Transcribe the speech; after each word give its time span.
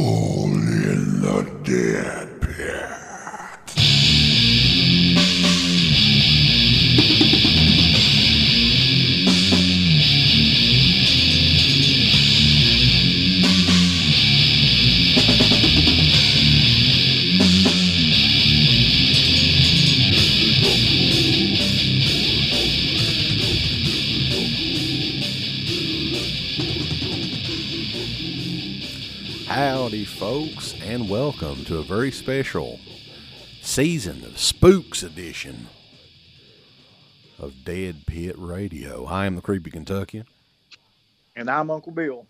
All 0.00 0.46
in 0.46 1.20
the 1.20 1.42
dead 1.62 2.19
to 31.70 31.78
a 31.78 31.82
very 31.84 32.10
special 32.10 32.80
season 33.62 34.24
of 34.24 34.36
Spooks 34.36 35.04
edition 35.04 35.68
of 37.38 37.64
Dead 37.64 38.02
Pit 38.08 38.34
Radio. 38.36 39.04
I 39.04 39.24
am 39.26 39.36
the 39.36 39.40
Creepy 39.40 39.70
Kentuckian. 39.70 40.26
And 41.36 41.48
I'm 41.48 41.70
Uncle 41.70 41.92
Bill. 41.92 42.26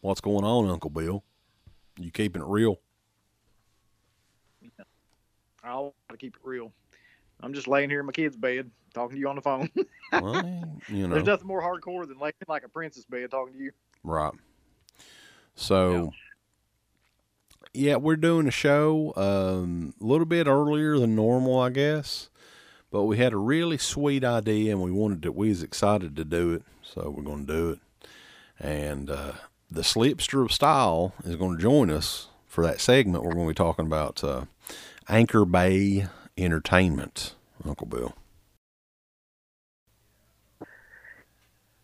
What's 0.00 0.22
going 0.22 0.46
on, 0.46 0.70
Uncle 0.70 0.88
Bill? 0.88 1.22
You 1.98 2.10
keeping 2.10 2.40
it 2.40 2.48
real? 2.48 2.80
I'll 5.62 5.94
try 6.08 6.14
to 6.14 6.16
keep 6.16 6.36
it 6.36 6.40
real. 6.42 6.72
I'm 7.42 7.52
just 7.52 7.68
laying 7.68 7.90
here 7.90 8.00
in 8.00 8.06
my 8.06 8.12
kid's 8.12 8.38
bed 8.38 8.70
talking 8.94 9.16
to 9.16 9.20
you 9.20 9.28
on 9.28 9.36
the 9.36 9.42
phone. 9.42 9.68
Well, 10.12 10.80
you 10.88 11.08
know, 11.08 11.14
There's 11.16 11.26
nothing 11.26 11.46
more 11.46 11.60
hardcore 11.60 12.08
than 12.08 12.18
laying 12.18 12.32
like 12.48 12.64
a 12.64 12.70
princess 12.70 13.04
bed 13.04 13.30
talking 13.30 13.52
to 13.52 13.60
you. 13.64 13.72
right. 14.02 14.32
So, 15.56 16.04
yeah, 16.04 16.08
we're 17.74 18.16
doing 18.16 18.46
a 18.46 18.52
show 18.52 19.12
um, 19.16 19.94
a 20.00 20.04
little 20.04 20.26
bit 20.26 20.46
earlier 20.46 20.98
than 20.98 21.14
normal, 21.14 21.58
I 21.58 21.70
guess. 21.70 22.28
But 22.90 23.04
we 23.04 23.16
had 23.16 23.32
a 23.32 23.38
really 23.38 23.78
sweet 23.78 24.22
idea, 24.22 24.72
and 24.72 24.82
we 24.82 24.90
wanted 24.90 25.22
to. 25.22 25.32
We 25.32 25.48
was 25.48 25.62
excited 25.62 26.14
to 26.16 26.24
do 26.24 26.52
it, 26.52 26.62
so 26.82 27.08
we're 27.08 27.22
going 27.22 27.46
to 27.46 27.52
do 27.52 27.70
it. 27.70 27.78
And 28.60 29.08
uh, 29.08 29.32
the 29.70 29.80
Slipster 29.80 30.44
of 30.44 30.52
Style 30.52 31.14
is 31.24 31.36
going 31.36 31.56
to 31.56 31.62
join 31.62 31.90
us 31.90 32.28
for 32.46 32.62
that 32.66 32.80
segment. 32.80 33.24
We're 33.24 33.32
going 33.32 33.46
to 33.46 33.50
be 33.50 33.54
talking 33.54 33.86
about 33.86 34.22
uh, 34.22 34.44
Anchor 35.08 35.46
Bay 35.46 36.06
Entertainment, 36.36 37.34
Uncle 37.64 37.86
Bill. 37.86 38.14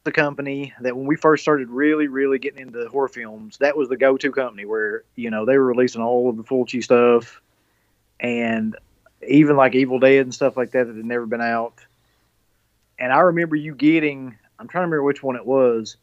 The 0.09 0.12
company 0.12 0.73
that 0.81 0.97
when 0.97 1.05
we 1.05 1.17
first 1.17 1.42
started 1.42 1.69
really, 1.69 2.09
really 2.09 2.39
getting 2.39 2.62
into 2.62 2.89
horror 2.89 3.09
films, 3.09 3.59
that 3.59 3.77
was 3.77 3.91
the 3.91 3.97
go-to 3.98 4.33
company 4.33 4.64
where 4.64 5.05
you 5.17 5.28
know 5.28 5.45
they 5.45 5.59
were 5.59 5.67
releasing 5.67 6.01
all 6.01 6.31
of 6.31 6.39
the 6.39 6.45
Fulci 6.45 6.83
stuff, 6.83 7.42
and 8.19 8.75
even 9.29 9.55
like 9.55 9.75
Evil 9.75 9.98
Dead 9.98 10.23
and 10.23 10.34
stuff 10.34 10.56
like 10.56 10.70
that 10.70 10.86
that 10.86 10.97
had 10.97 11.05
never 11.05 11.27
been 11.27 11.42
out. 11.42 11.75
And 12.98 13.12
I 13.12 13.19
remember 13.19 13.55
you 13.55 13.75
getting, 13.75 14.34
I'm 14.59 14.67
trying 14.67 14.81
to 14.81 14.86
remember 14.86 15.03
which 15.03 15.23
one 15.23 15.36
it 15.36 15.45
was. 15.45 15.98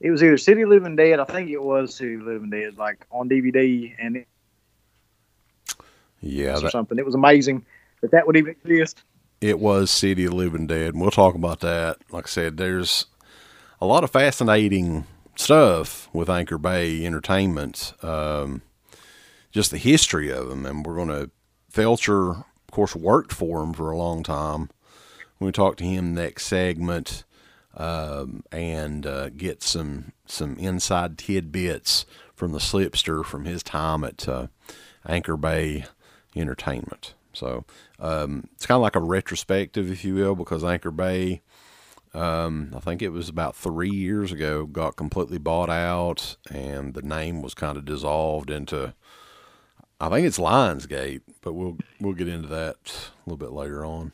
It 0.00 0.10
was 0.10 0.24
either 0.24 0.38
City 0.38 0.62
of 0.62 0.68
Living 0.70 0.96
Dead, 0.96 1.20
I 1.20 1.24
think 1.24 1.48
it 1.48 1.62
was 1.62 1.94
City 1.94 2.14
of 2.14 2.22
Living 2.22 2.50
Dead, 2.50 2.76
like 2.76 3.06
on 3.12 3.28
DVD, 3.28 3.94
and 3.96 4.16
it 4.16 4.26
Yeah, 6.20 6.56
or 6.56 6.60
that, 6.62 6.72
something. 6.72 6.98
It 6.98 7.06
was 7.06 7.14
amazing 7.14 7.64
that 8.00 8.10
that 8.10 8.26
would 8.26 8.36
even 8.36 8.56
exist. 8.64 9.04
it 9.40 9.60
was 9.60 9.92
City 9.92 10.24
of 10.24 10.32
Living 10.32 10.66
Dead. 10.66 10.94
And 10.94 11.00
we'll 11.00 11.12
talk 11.12 11.36
about 11.36 11.60
that. 11.60 11.98
Like 12.10 12.26
I 12.26 12.28
said, 12.28 12.56
there's 12.56 13.06
a 13.80 13.86
lot 13.86 14.04
of 14.04 14.10
fascinating 14.10 15.06
stuff 15.36 16.08
with 16.12 16.30
Anchor 16.30 16.58
Bay 16.58 17.04
Entertainment. 17.04 17.92
Um, 18.02 18.62
just 19.50 19.70
the 19.70 19.78
history 19.78 20.30
of 20.30 20.48
them, 20.48 20.66
and 20.66 20.84
we're 20.84 20.96
going 20.96 21.08
to. 21.08 21.30
Felcher, 21.72 22.38
of 22.38 22.70
course, 22.70 22.96
worked 22.96 23.32
for 23.32 23.62
him 23.62 23.74
for 23.74 23.90
a 23.90 23.98
long 23.98 24.22
time. 24.22 24.70
We 25.38 25.52
talk 25.52 25.76
to 25.76 25.84
him 25.84 26.14
next 26.14 26.46
segment 26.46 27.24
um, 27.76 28.42
and 28.50 29.06
uh, 29.06 29.28
get 29.28 29.62
some 29.62 30.12
some 30.24 30.56
inside 30.56 31.18
tidbits 31.18 32.06
from 32.34 32.52
the 32.52 32.58
Slipster 32.58 33.24
from 33.24 33.44
his 33.44 33.62
time 33.62 34.04
at 34.04 34.26
uh, 34.26 34.46
Anchor 35.06 35.36
Bay 35.36 35.84
Entertainment. 36.34 37.14
So 37.32 37.64
um, 37.98 38.48
it's 38.54 38.66
kind 38.66 38.76
of 38.76 38.82
like 38.82 38.96
a 38.96 39.00
retrospective, 39.00 39.90
if 39.90 40.04
you 40.04 40.14
will, 40.14 40.34
because 40.34 40.64
Anchor 40.64 40.90
Bay, 40.90 41.42
um, 42.16 42.72
I 42.74 42.80
think 42.80 43.02
it 43.02 43.10
was 43.10 43.28
about 43.28 43.54
three 43.54 43.90
years 43.90 44.32
ago, 44.32 44.66
got 44.66 44.96
completely 44.96 45.38
bought 45.38 45.70
out, 45.70 46.36
and 46.50 46.94
the 46.94 47.02
name 47.02 47.42
was 47.42 47.54
kind 47.54 47.76
of 47.76 47.84
dissolved 47.84 48.50
into. 48.50 48.94
I 50.00 50.08
think 50.08 50.26
it's 50.26 50.38
Lionsgate, 50.38 51.22
but 51.40 51.52
we'll 51.54 51.78
we'll 52.00 52.14
get 52.14 52.28
into 52.28 52.48
that 52.48 52.76
a 52.84 53.30
little 53.30 53.38
bit 53.38 53.52
later 53.52 53.84
on. 53.84 54.12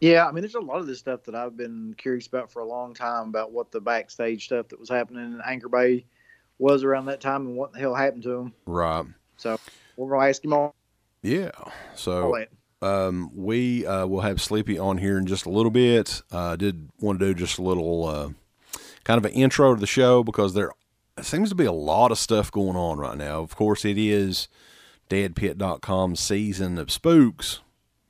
Yeah, 0.00 0.26
I 0.26 0.32
mean, 0.32 0.42
there's 0.42 0.54
a 0.54 0.60
lot 0.60 0.78
of 0.78 0.86
this 0.86 1.00
stuff 1.00 1.24
that 1.24 1.34
I've 1.34 1.56
been 1.56 1.94
curious 1.98 2.28
about 2.28 2.52
for 2.52 2.60
a 2.60 2.66
long 2.66 2.94
time 2.94 3.28
about 3.28 3.50
what 3.52 3.72
the 3.72 3.80
backstage 3.80 4.44
stuff 4.44 4.68
that 4.68 4.78
was 4.78 4.88
happening 4.88 5.24
in 5.24 5.40
Anchor 5.44 5.68
Bay 5.68 6.04
was 6.58 6.84
around 6.84 7.06
that 7.06 7.20
time 7.20 7.46
and 7.46 7.56
what 7.56 7.72
the 7.72 7.80
hell 7.80 7.94
happened 7.94 8.22
to 8.24 8.32
him. 8.32 8.54
Right. 8.66 9.06
So 9.36 9.58
we're 9.96 10.10
gonna 10.10 10.28
ask 10.28 10.44
him 10.44 10.52
all, 10.52 10.74
Yeah. 11.22 11.50
all 11.58 11.72
So. 11.94 12.44
Um, 12.80 13.30
we 13.34 13.86
uh, 13.86 14.06
will 14.06 14.20
have 14.20 14.40
Sleepy 14.40 14.78
on 14.78 14.98
here 14.98 15.18
in 15.18 15.26
just 15.26 15.46
a 15.46 15.50
little 15.50 15.70
bit. 15.70 16.22
Uh, 16.32 16.52
I 16.52 16.56
did 16.56 16.90
want 17.00 17.18
to 17.18 17.26
do 17.26 17.34
just 17.34 17.58
a 17.58 17.62
little 17.62 18.06
uh, 18.06 18.30
kind 19.04 19.18
of 19.18 19.24
an 19.24 19.32
intro 19.32 19.74
to 19.74 19.80
the 19.80 19.86
show 19.86 20.22
because 20.22 20.54
there 20.54 20.72
seems 21.22 21.48
to 21.48 21.54
be 21.54 21.64
a 21.64 21.72
lot 21.72 22.12
of 22.12 22.18
stuff 22.18 22.50
going 22.50 22.76
on 22.76 22.98
right 22.98 23.16
now. 23.16 23.40
Of 23.40 23.56
course, 23.56 23.84
it 23.84 23.98
is 23.98 24.48
deadpit.com 25.08 26.16
season 26.16 26.78
of 26.78 26.90
spooks 26.90 27.60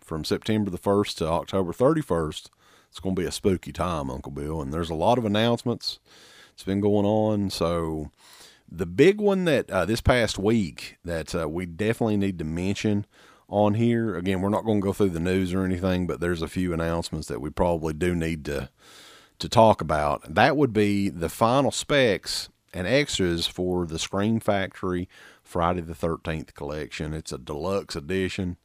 from 0.01 0.25
September 0.25 0.71
the 0.71 0.79
1st 0.79 1.17
to 1.17 1.29
October 1.29 1.73
31st. 1.73 2.49
It's 2.91 3.00
going 3.00 3.15
to 3.15 3.21
be 3.21 3.27
a 3.27 3.33
spooky 3.33 3.73
time, 3.73 4.11
Uncle 4.11 4.33
Bill, 4.33 4.61
and 4.61 4.73
there's 4.73 4.91
a 4.91 4.95
lot 4.95 5.19
of 5.19 5.25
announcements. 5.25 5.99
It's 6.55 6.65
been 6.65 6.81
going 6.81 7.06
on. 7.06 7.50
So, 7.50 8.11
the 8.71 8.87
big 8.87 9.21
one 9.21 9.45
that 9.45 9.71
uh, 9.71 9.85
this 9.85 10.00
past 10.00 10.39
week 10.39 10.99
that 11.05 11.35
uh, 11.35 11.49
we 11.49 11.67
definitely 11.67 12.17
need 12.17 12.39
to 12.39 12.45
mention 12.45 13.06
on 13.49 13.75
here 13.75 14.17
again, 14.17 14.41
we're 14.41 14.49
not 14.49 14.65
going 14.65 14.81
to 14.81 14.85
go 14.85 14.93
through 14.93 15.11
the 15.11 15.21
news 15.21 15.55
or 15.55 15.65
anything, 15.65 16.07
but 16.07 16.21
there's 16.21 16.43
a 16.43 16.49
few 16.49 16.73
announcements 16.73 17.29
that 17.29 17.41
we 17.41 17.51
probably 17.51 17.95
do 17.95 18.15
need 18.15 18.45
to 18.47 18.71
to 19.39 19.49
talk 19.49 19.81
about. 19.81 20.35
That 20.35 20.57
would 20.57 20.73
be 20.73 21.09
the 21.09 21.29
final 21.29 21.71
specs 21.71 22.49
and 22.75 22.87
extras 22.87 23.47
for 23.47 23.87
the 23.87 23.99
Scream 23.99 24.41
Factory 24.41 25.09
Friday 25.43 25.81
the 25.81 25.95
13th 25.95 26.55
collection. 26.55 27.15
It's 27.15 27.33
a 27.33 27.39
deluxe 27.39 27.97
edition. 27.97 28.57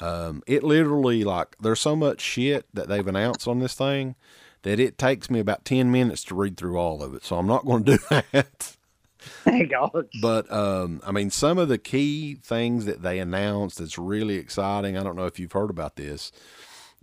Um, 0.00 0.42
it 0.46 0.62
literally 0.62 1.24
like 1.24 1.56
there's 1.60 1.80
so 1.80 1.94
much 1.94 2.20
shit 2.20 2.66
that 2.72 2.88
they've 2.88 3.06
announced 3.06 3.46
on 3.46 3.58
this 3.58 3.74
thing 3.74 4.14
that 4.62 4.80
it 4.80 4.98
takes 4.98 5.30
me 5.30 5.40
about 5.40 5.64
10 5.64 5.90
minutes 5.90 6.24
to 6.24 6.34
read 6.34 6.56
through 6.56 6.78
all 6.78 7.02
of 7.02 7.14
it. 7.14 7.24
So 7.24 7.36
I'm 7.36 7.46
not 7.46 7.66
going 7.66 7.84
to 7.84 7.96
do 7.96 8.04
that. 8.10 8.76
Thank 9.18 9.70
God. 9.70 10.08
But 10.20 10.50
um, 10.52 11.00
I 11.06 11.12
mean, 11.12 11.30
some 11.30 11.58
of 11.58 11.68
the 11.68 11.78
key 11.78 12.36
things 12.42 12.84
that 12.86 13.02
they 13.02 13.18
announced 13.18 13.78
that's 13.78 13.98
really 13.98 14.36
exciting. 14.36 14.96
I 14.96 15.02
don't 15.02 15.16
know 15.16 15.26
if 15.26 15.38
you've 15.38 15.52
heard 15.52 15.70
about 15.70 15.96
this. 15.96 16.32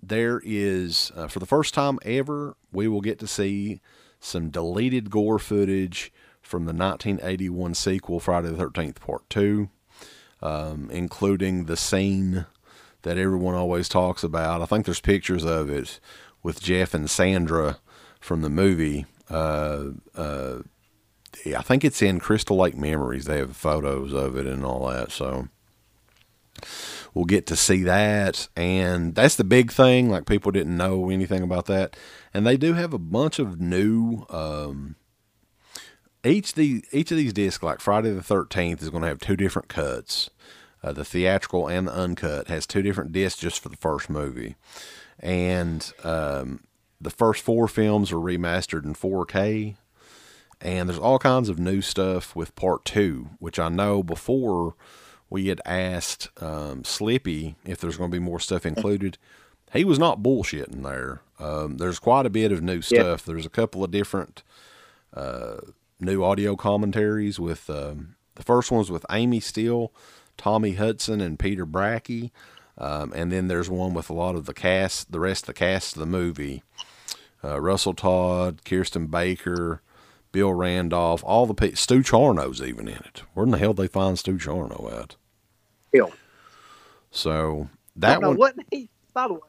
There 0.02 0.42
is, 0.46 1.12
uh, 1.16 1.28
for 1.28 1.40
the 1.40 1.46
first 1.46 1.74
time 1.74 2.00
ever, 2.04 2.56
we 2.72 2.88
will 2.88 3.02
get 3.02 3.20
to 3.20 3.28
see 3.28 3.82
some 4.20 4.50
deleted 4.50 5.10
gore 5.10 5.40
footage 5.40 6.12
from 6.42 6.66
the 6.66 6.74
1981 6.74 7.74
sequel, 7.74 8.20
Friday 8.20 8.50
the 8.50 8.64
13th, 8.64 9.00
Part 9.00 9.28
2, 9.30 9.70
um, 10.42 10.90
including 10.92 11.66
the 11.66 11.78
scene 11.78 12.46
that 13.02 13.18
everyone 13.18 13.56
always 13.56 13.90
talks 13.90 14.24
about. 14.24 14.62
I 14.62 14.66
think 14.66 14.86
there's 14.86 15.02
pictures 15.02 15.44
of 15.44 15.70
it 15.70 16.00
with 16.44 16.62
Jeff 16.62 16.94
and 16.94 17.10
Sandra 17.10 17.80
from 18.20 18.42
the 18.42 18.50
movie. 18.50 19.06
Uh, 19.30 19.86
uh, 20.16 20.60
I 21.46 21.62
think 21.62 21.84
it's 21.84 22.02
in 22.02 22.20
Crystal 22.20 22.58
Lake 22.58 22.78
Memories. 22.78 23.26
They 23.26 23.38
have 23.38 23.56
photos 23.56 24.14
of 24.14 24.38
it 24.38 24.46
and 24.46 24.66
all 24.66 24.88
that. 24.88 25.12
So 25.12 25.48
we'll 27.14 27.26
get 27.26 27.48
to 27.48 27.56
see 27.56 27.84
that. 27.84 28.48
And 28.56 29.16
that's 29.16 29.36
the 29.36 29.44
big 29.44 29.72
thing. 29.72 30.10
Like 30.10 30.26
people 30.26 30.52
didn't 30.52 30.78
know 30.78 31.10
anything 31.10 31.42
about 31.44 31.66
that. 31.66 31.96
And 32.34 32.46
they 32.46 32.58
do 32.58 32.74
have 32.74 32.94
a 32.94 33.00
bunch 33.00 33.40
of 33.40 33.60
new, 33.60 34.26
um, 34.30 34.96
each 36.24 36.54
the 36.56 36.84
each 36.92 37.12
of 37.12 37.18
these 37.18 37.34
discs, 37.34 37.64
like 37.64 37.80
Friday 37.80 38.12
the 38.12 38.24
Thirteenth, 38.24 38.82
is 38.82 38.90
going 38.90 39.04
to 39.04 39.08
have 39.08 39.20
two 39.20 39.36
different 39.36 39.70
cuts. 39.70 40.30
Uh, 40.84 40.92
the 40.92 41.06
theatrical 41.06 41.68
and 41.68 41.88
the 41.88 41.96
uncut 41.96 42.48
has 42.48 42.66
two 42.66 42.82
different 42.82 43.12
discs 43.12 43.40
just 43.40 43.60
for 43.60 43.70
the 43.70 43.78
first 43.78 44.10
movie, 44.10 44.56
and 45.20 45.94
um, 46.04 46.64
the 47.00 47.10
first 47.12 47.44
four 47.44 47.68
films 47.68 48.12
are 48.12 48.16
remastered 48.16 48.86
in 48.86 48.96
4K 48.96 49.76
and 50.62 50.90
there's 50.90 51.00
all 51.00 51.20
kinds 51.20 51.50
of 51.50 51.60
new 51.60 51.82
stuff 51.82 52.36
with 52.36 52.56
part 52.56 52.86
two, 52.86 53.30
which 53.40 53.60
I 53.60 53.70
know 53.70 54.04
before 54.04 54.76
we 55.30 55.48
had 55.48 55.62
asked 55.66 56.30
um, 56.42 56.84
Slippy 56.84 57.56
if 57.66 57.80
there's 57.80 57.98
going 57.98 58.12
to 58.12 58.16
be 58.16 58.24
more 58.24 58.40
stuff 58.40 58.66
included. 58.66 59.18
He 59.74 59.84
was 59.84 60.00
not 60.00 60.22
bullshitting 60.22 60.84
there. 60.84 61.22
Um, 61.40 61.78
there's 61.78 62.00
quite 62.00 62.26
a 62.26 62.30
bit 62.30 62.52
of 62.52 62.62
new 62.62 62.82
stuff. 62.82 63.26
There's 63.26 63.46
a 63.46 63.50
couple 63.50 63.84
of 63.84 63.92
different 63.92 64.44
uh, 65.14 65.58
new 66.00 66.24
audio 66.24 66.56
commentaries 66.56 67.40
with 67.40 67.70
um, 67.70 68.16
the 68.36 68.44
first 68.44 68.72
one's 68.72 68.92
with 68.92 69.06
Amy 69.12 69.40
Steel, 69.40 69.92
Tommy 70.38 70.74
Hudson, 70.74 71.20
and 71.22 71.40
Peter 71.40 71.66
Bracke. 71.66 72.32
Um, 72.78 73.14
and 73.16 73.32
then 73.32 73.48
there's 73.48 73.70
one 73.70 73.94
with 73.94 74.10
a 74.10 74.14
lot 74.14 74.36
of 74.36 74.46
the 74.46 74.54
cast, 74.54 75.12
the 75.12 75.20
rest 75.20 75.44
of 75.44 75.48
the 75.48 75.54
cast 75.54 75.96
of 75.96 76.00
the 76.00 76.06
movie. 76.06 76.64
Uh, 77.44 77.60
Russell 77.60 77.94
Todd, 77.94 78.66
Kirsten 78.66 79.08
Baker, 79.08 79.82
Bill 80.36 80.54
Randolph, 80.54 81.24
all 81.24 81.46
the 81.46 81.54
people. 81.54 81.78
Stu 81.78 82.02
Charno's 82.04 82.62
even 82.62 82.90
in 82.90 82.98
it. 82.98 83.24
Where 83.34 83.46
in 83.46 83.52
the 83.52 83.58
hell 83.58 83.74
did 83.74 83.84
they 83.84 83.88
find 83.88 84.20
Stu 84.20 84.34
Charno 84.38 84.92
at? 85.02 85.16
Hell. 85.94 86.12
So 87.10 87.70
that 87.96 88.22
one, 88.22 88.36
wasn't 88.36 88.68
he? 88.70 88.90
By 89.14 89.30
the 89.30 89.36
way, 89.36 89.40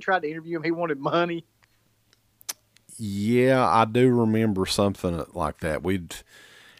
tried 0.00 0.22
to 0.22 0.28
interview 0.30 0.56
him. 0.56 0.64
He 0.64 0.72
wanted 0.72 0.98
money. 0.98 1.44
yeah, 2.98 3.64
I 3.64 3.84
do 3.84 4.10
remember 4.10 4.66
something 4.66 5.24
like 5.32 5.60
that. 5.60 5.84
We'd, 5.84 6.16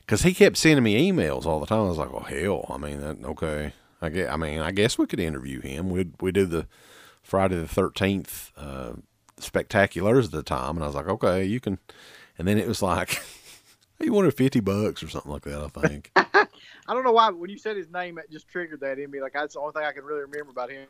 because 0.01 0.23
he 0.23 0.35
kept 0.35 0.57
sending 0.57 0.83
me 0.83 1.11
emails 1.13 1.47
all 1.47 1.61
the 1.61 1.67
time. 1.67 1.81
I 1.81 1.89
was 1.89 1.99
like, 1.99 2.13
oh 2.13 2.21
hell, 2.21 2.67
I 2.69 2.79
mean, 2.79 3.01
that, 3.01 3.25
okay, 3.25 3.75
I 4.01 4.09
guess, 4.09 4.29
I 4.29 4.37
mean, 4.37 4.59
I 4.59 4.73
guess 4.73 4.99
we 4.99 5.07
could 5.07 5.21
interview 5.21 5.61
him. 5.61 5.89
We'd 5.91 6.15
we 6.21 6.33
do 6.33 6.47
the 6.47 6.67
Friday 7.23 7.55
the 7.57 7.69
Thirteenth 7.69 8.51
uh, 8.57 8.95
spectaculars 9.43 10.27
at 10.27 10.31
the 10.33 10.43
time, 10.43 10.77
and 10.77 10.85
I 10.85 10.87
was 10.87 10.97
like, 10.97 11.09
okay, 11.09 11.45
you 11.45 11.61
can. 11.61 11.79
And 12.39 12.49
then 12.49 12.59
it 12.59 12.67
was 12.67 12.83
like, 12.83 13.23
he 13.99 14.11
wanted 14.11 14.35
fifty 14.35 14.61
bucks 14.61 15.03
or 15.03 15.09
something 15.09 15.31
like 15.31 15.43
that. 15.43 15.63
I 15.63 15.89
think. 15.89 16.11
I 16.17 16.95
don't 16.95 17.05
know 17.05 17.13
why, 17.13 17.31
but 17.31 17.39
when 17.39 17.51
you 17.51 17.59
said 17.59 17.77
his 17.77 17.91
name, 17.91 18.19
it 18.19 18.31
just 18.31 18.49
triggered 18.49 18.81
that 18.81 18.99
in 18.99 19.11
me. 19.11 19.21
Like 19.21 19.35
that's 19.35 19.55
the 19.55 19.61
only 19.61 19.73
thing 19.73 19.85
I 19.85 19.93
can 19.93 20.05
really 20.05 20.23
remember 20.23 20.51
about 20.51 20.71
him 20.71 20.87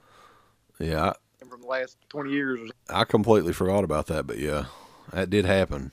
yeah, 0.79 1.13
from 1.49 1.61
the 1.61 1.67
last 1.67 1.97
twenty 2.09 2.33
years. 2.33 2.71
I 2.89 3.05
completely 3.05 3.53
forgot 3.53 3.85
about 3.85 4.07
that, 4.07 4.27
but 4.27 4.39
yeah, 4.39 4.67
that 5.13 5.31
did 5.31 5.45
happen. 5.45 5.93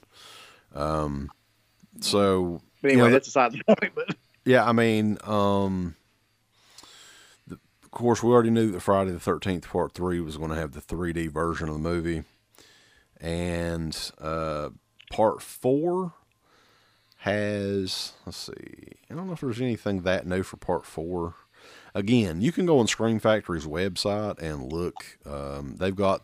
Um, 0.73 1.29
so 1.99 2.61
But 2.81 2.91
you 2.91 2.97
know, 2.97 3.05
anyway, 3.05 3.13
that's 3.13 3.27
aside 3.27 3.53
the 3.53 3.63
point. 3.63 3.93
But 3.95 4.15
yeah, 4.45 4.67
I 4.67 4.71
mean, 4.71 5.17
um, 5.23 5.95
the, 7.47 7.59
of 7.83 7.91
course, 7.91 8.23
we 8.23 8.31
already 8.31 8.51
knew 8.51 8.71
that 8.71 8.81
Friday 8.81 9.11
the 9.11 9.19
Thirteenth 9.19 9.67
Part 9.67 9.93
Three 9.93 10.21
was 10.21 10.37
going 10.37 10.51
to 10.51 10.55
have 10.55 10.71
the 10.71 10.81
3D 10.81 11.31
version 11.31 11.67
of 11.67 11.75
the 11.75 11.81
movie, 11.81 12.23
and 13.19 14.11
uh, 14.19 14.69
Part 15.11 15.41
Four 15.41 16.13
has 17.19 18.13
let's 18.25 18.37
see, 18.37 18.93
I 19.09 19.13
don't 19.13 19.27
know 19.27 19.33
if 19.33 19.41
there's 19.41 19.61
anything 19.61 20.01
that 20.01 20.25
new 20.25 20.43
for 20.43 20.57
Part 20.57 20.85
Four. 20.85 21.35
Again, 21.93 22.41
you 22.41 22.51
can 22.51 22.65
go 22.65 22.79
on 22.79 22.87
Scream 22.87 23.19
Factory's 23.19 23.65
website 23.65 24.39
and 24.39 24.71
look. 24.71 25.17
Um, 25.25 25.75
they've 25.77 25.95
got 25.95 26.23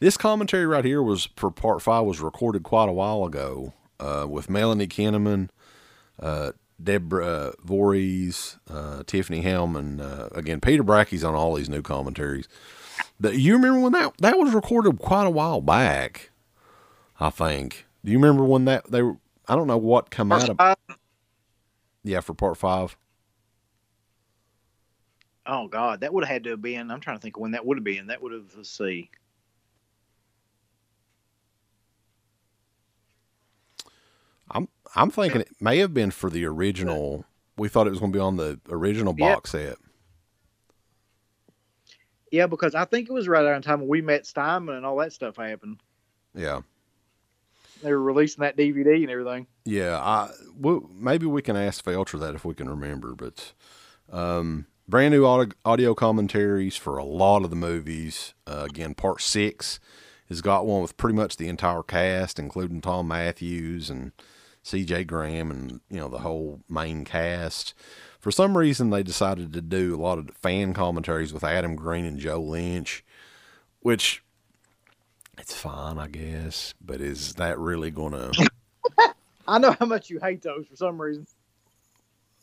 this 0.00 0.16
commentary 0.16 0.66
right 0.66 0.84
here 0.84 1.02
was 1.02 1.28
for 1.36 1.50
Part 1.50 1.82
Five 1.82 2.04
was 2.04 2.20
recorded 2.20 2.62
quite 2.62 2.88
a 2.88 2.92
while 2.92 3.24
ago 3.24 3.72
uh, 3.98 4.26
with 4.28 4.50
Melanie 4.50 4.88
Kinnaman. 4.88 5.48
Uh, 6.18 6.52
Deborah 6.82 7.52
Voorhees, 7.62 8.58
uh, 8.68 9.02
Tiffany 9.06 9.42
Helm, 9.42 9.76
and 9.76 10.00
uh, 10.00 10.28
again 10.32 10.60
Peter 10.60 10.82
Bracke's 10.82 11.24
on 11.24 11.34
all 11.34 11.54
these 11.54 11.68
new 11.68 11.82
commentaries. 11.82 12.48
But 13.18 13.36
you 13.36 13.54
remember 13.54 13.80
when 13.80 13.92
that 13.92 14.16
that 14.18 14.38
was 14.38 14.52
recorded 14.54 14.98
quite 14.98 15.26
a 15.26 15.30
while 15.30 15.60
back? 15.60 16.30
I 17.18 17.30
think. 17.30 17.86
Do 18.04 18.12
you 18.12 18.18
remember 18.18 18.44
when 18.44 18.64
that 18.66 18.90
they? 18.90 19.02
were 19.02 19.16
I 19.48 19.56
don't 19.56 19.66
know 19.66 19.78
what 19.78 20.10
come 20.10 20.32
out 20.32 20.48
of. 20.48 20.56
Part 20.56 20.78
five- 20.88 20.96
Yeah, 22.04 22.20
for 22.20 22.34
part 22.34 22.56
five. 22.56 22.96
oh 25.46 25.68
God, 25.68 26.00
that 26.00 26.14
would 26.14 26.24
have 26.24 26.32
had 26.32 26.44
to 26.44 26.50
have 26.50 26.62
been. 26.62 26.90
I'm 26.90 27.00
trying 27.00 27.16
to 27.16 27.20
think 27.20 27.36
of 27.36 27.42
when 27.42 27.50
that 27.52 27.66
would 27.66 27.76
have 27.76 27.84
been. 27.84 28.06
That 28.08 28.22
would 28.22 28.32
have. 28.32 28.54
Let's 28.56 28.70
see. 28.70 29.10
I'm 34.50 34.68
I'm 34.94 35.10
thinking 35.10 35.42
it 35.42 35.50
may 35.60 35.78
have 35.78 35.94
been 35.94 36.10
for 36.10 36.30
the 36.30 36.44
original. 36.44 37.24
We 37.56 37.68
thought 37.68 37.86
it 37.86 37.90
was 37.90 38.00
going 38.00 38.12
to 38.12 38.16
be 38.16 38.20
on 38.22 38.36
the 38.36 38.58
original 38.68 39.12
box 39.12 39.50
set. 39.52 39.76
Yeah, 42.30 42.46
because 42.46 42.74
I 42.74 42.84
think 42.84 43.08
it 43.08 43.12
was 43.12 43.28
right 43.28 43.44
around 43.44 43.64
the 43.64 43.68
time 43.68 43.80
when 43.80 43.88
we 43.88 44.02
met 44.02 44.24
Steinmann 44.24 44.76
and 44.76 44.86
all 44.86 44.96
that 44.96 45.12
stuff 45.12 45.36
happened. 45.36 45.82
Yeah. 46.34 46.60
They 47.82 47.92
were 47.92 48.02
releasing 48.02 48.42
that 48.42 48.56
DVD 48.56 48.96
and 49.02 49.10
everything. 49.10 49.46
Yeah, 49.64 49.98
I 49.98 50.30
well, 50.56 50.88
maybe 50.92 51.26
we 51.26 51.42
can 51.42 51.56
ask 51.56 51.84
Felcher 51.84 52.20
that 52.20 52.34
if 52.34 52.44
we 52.44 52.54
can 52.54 52.68
remember. 52.68 53.14
But 53.14 53.52
um, 54.10 54.66
brand 54.86 55.14
new 55.14 55.24
audio, 55.24 55.54
audio 55.64 55.94
commentaries 55.94 56.76
for 56.76 56.98
a 56.98 57.04
lot 57.04 57.42
of 57.44 57.50
the 57.50 57.56
movies. 57.56 58.34
Uh, 58.46 58.66
again, 58.68 58.94
part 58.94 59.22
six 59.22 59.80
has 60.28 60.42
got 60.42 60.66
one 60.66 60.82
with 60.82 60.96
pretty 60.96 61.16
much 61.16 61.36
the 61.36 61.48
entire 61.48 61.82
cast, 61.82 62.38
including 62.38 62.80
Thom 62.80 63.08
Mathews 63.08 63.88
and 63.88 64.12
C.J. 64.62 65.04
Graham, 65.04 65.50
and 65.50 65.80
you 65.88 65.98
know 65.98 66.08
the 66.08 66.18
whole 66.18 66.60
main 66.68 67.04
cast. 67.04 67.74
For 68.20 68.30
some 68.30 68.56
reason, 68.56 68.90
they 68.90 69.02
decided 69.02 69.52
to 69.54 69.62
do 69.62 69.94
a 69.94 70.00
lot 70.00 70.18
of 70.18 70.30
fan 70.36 70.74
commentaries 70.74 71.32
with 71.32 71.42
Adam 71.42 71.74
Green 71.74 72.04
and 72.04 72.18
Joe 72.18 72.40
Lynch, 72.40 73.02
which 73.80 74.22
it's 75.38 75.54
fine, 75.54 75.98
I 75.98 76.06
guess. 76.08 76.74
But 76.84 77.00
is 77.00 77.34
that 77.34 77.58
really 77.58 77.90
going 77.90 78.12
to? 78.12 78.48
I 79.48 79.58
know 79.58 79.74
how 79.78 79.86
much 79.86 80.10
you 80.10 80.20
hate 80.20 80.42
those 80.42 80.66
for 80.66 80.76
some 80.76 81.00
reason. 81.00 81.26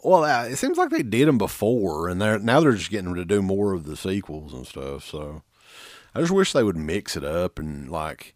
Well, 0.03 0.23
uh, 0.23 0.45
it 0.45 0.57
seems 0.57 0.77
like 0.77 0.89
they 0.89 1.03
did 1.03 1.27
them 1.27 1.37
before, 1.37 2.09
and 2.09 2.19
they're 2.21 2.39
now 2.39 2.59
they're 2.59 2.73
just 2.73 2.91
getting 2.91 3.13
to 3.13 3.25
do 3.25 3.41
more 3.41 3.73
of 3.73 3.85
the 3.85 3.95
sequels 3.95 4.53
and 4.53 4.65
stuff. 4.65 5.03
So 5.05 5.43
I 6.15 6.21
just 6.21 6.31
wish 6.31 6.53
they 6.53 6.63
would 6.63 6.77
mix 6.77 7.15
it 7.15 7.23
up 7.23 7.59
and 7.59 7.89
like. 7.89 8.33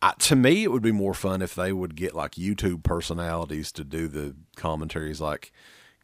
I, 0.00 0.12
to 0.20 0.36
me, 0.36 0.62
it 0.62 0.70
would 0.70 0.82
be 0.82 0.92
more 0.92 1.12
fun 1.12 1.42
if 1.42 1.56
they 1.56 1.72
would 1.72 1.96
get 1.96 2.14
like 2.14 2.32
YouTube 2.36 2.84
personalities 2.84 3.72
to 3.72 3.82
do 3.82 4.06
the 4.06 4.36
commentaries, 4.54 5.20
like 5.20 5.52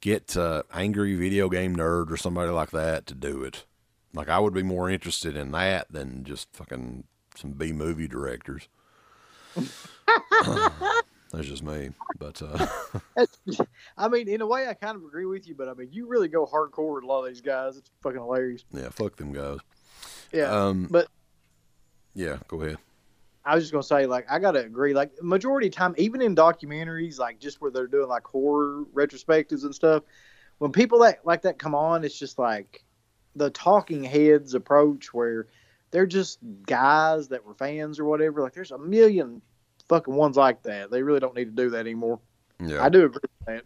get 0.04 0.36
uh, 0.36 0.62
angry 0.74 1.14
video 1.16 1.48
game 1.48 1.74
nerd 1.74 2.10
or 2.10 2.16
somebody 2.18 2.50
like 2.50 2.70
that 2.70 3.06
to 3.06 3.14
do 3.14 3.42
it. 3.42 3.64
Like 4.12 4.28
I 4.28 4.38
would 4.38 4.52
be 4.52 4.62
more 4.62 4.90
interested 4.90 5.34
in 5.34 5.50
that 5.52 5.90
than 5.90 6.24
just 6.24 6.48
fucking 6.52 7.04
some 7.34 7.52
B 7.52 7.72
movie 7.72 8.06
directors. 8.06 8.68
That's 11.32 11.48
just 11.48 11.62
me, 11.64 11.90
but 12.18 12.40
uh, 12.42 12.66
I 13.96 14.08
mean, 14.08 14.28
in 14.28 14.40
a 14.42 14.46
way, 14.46 14.68
I 14.68 14.74
kind 14.74 14.94
of 14.94 15.04
agree 15.04 15.24
with 15.24 15.48
you, 15.48 15.54
but 15.56 15.68
I 15.68 15.74
mean, 15.74 15.88
you 15.90 16.06
really 16.06 16.28
go 16.28 16.46
hardcore 16.46 16.94
with 16.96 17.04
a 17.04 17.06
lot 17.06 17.22
of 17.22 17.28
these 17.28 17.40
guys. 17.40 17.76
It's 17.78 17.90
fucking 18.02 18.20
hilarious. 18.20 18.64
yeah, 18.72 18.90
fuck 18.90 19.16
them 19.16 19.32
guys. 19.32 19.58
Yeah, 20.32 20.50
Um, 20.50 20.86
but 20.90 21.08
yeah, 22.14 22.36
go 22.46 22.60
ahead. 22.62 22.76
I 23.44 23.54
was 23.54 23.64
just 23.64 23.72
gonna 23.72 23.82
say, 23.82 24.06
like, 24.06 24.26
I 24.30 24.38
gotta 24.38 24.60
agree. 24.60 24.94
Like, 24.94 25.12
majority 25.22 25.66
of 25.68 25.74
time, 25.74 25.94
even 25.98 26.22
in 26.22 26.34
documentaries, 26.34 27.18
like 27.18 27.38
just 27.38 27.60
where 27.60 27.70
they're 27.70 27.86
doing 27.86 28.08
like 28.08 28.24
horror 28.24 28.84
retrospectives 28.94 29.64
and 29.64 29.74
stuff, 29.74 30.02
when 30.58 30.72
people 30.72 31.00
that 31.00 31.20
like 31.24 31.42
that 31.42 31.58
come 31.58 31.74
on, 31.74 32.04
it's 32.04 32.18
just 32.18 32.38
like 32.38 32.84
the 33.36 33.50
talking 33.50 34.02
heads 34.04 34.54
approach 34.54 35.12
where 35.12 35.48
they're 35.90 36.06
just 36.06 36.38
guys 36.66 37.28
that 37.28 37.44
were 37.44 37.54
fans 37.54 37.98
or 38.00 38.04
whatever. 38.04 38.40
Like, 38.40 38.54
there's 38.54 38.70
a 38.70 38.78
million 38.78 39.42
fucking 39.88 40.14
ones 40.14 40.36
like 40.36 40.62
that. 40.62 40.90
They 40.90 41.02
really 41.02 41.20
don't 41.20 41.36
need 41.36 41.44
to 41.44 41.50
do 41.50 41.70
that 41.70 41.80
anymore. 41.80 42.20
Yeah. 42.60 42.82
I 42.82 42.88
do 42.88 43.04
agree 43.04 43.20
with 43.46 43.46
that. 43.46 43.64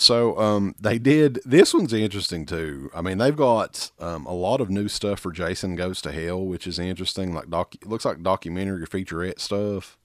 So 0.00 0.38
um, 0.38 0.74
they 0.80 0.98
did. 0.98 1.40
This 1.44 1.74
one's 1.74 1.92
interesting 1.92 2.46
too. 2.46 2.90
I 2.94 3.02
mean, 3.02 3.18
they've 3.18 3.36
got 3.36 3.90
um, 3.98 4.24
a 4.24 4.32
lot 4.32 4.62
of 4.62 4.70
new 4.70 4.88
stuff 4.88 5.20
for 5.20 5.30
Jason 5.30 5.76
Goes 5.76 6.00
to 6.00 6.10
Hell, 6.10 6.42
which 6.46 6.66
is 6.66 6.78
interesting. 6.78 7.34
Like 7.34 7.50
doc, 7.50 7.74
looks 7.84 8.06
like 8.06 8.22
documentary 8.22 8.86
featurette 8.86 9.40
stuff. 9.40 9.98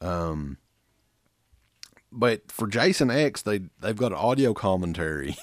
Um, 0.00 0.58
but 2.12 2.52
for 2.52 2.68
Jason 2.68 3.10
X, 3.10 3.42
they 3.42 3.62
they've 3.80 3.96
got 3.96 4.12
an 4.12 4.18
audio 4.18 4.54
commentary 4.54 5.36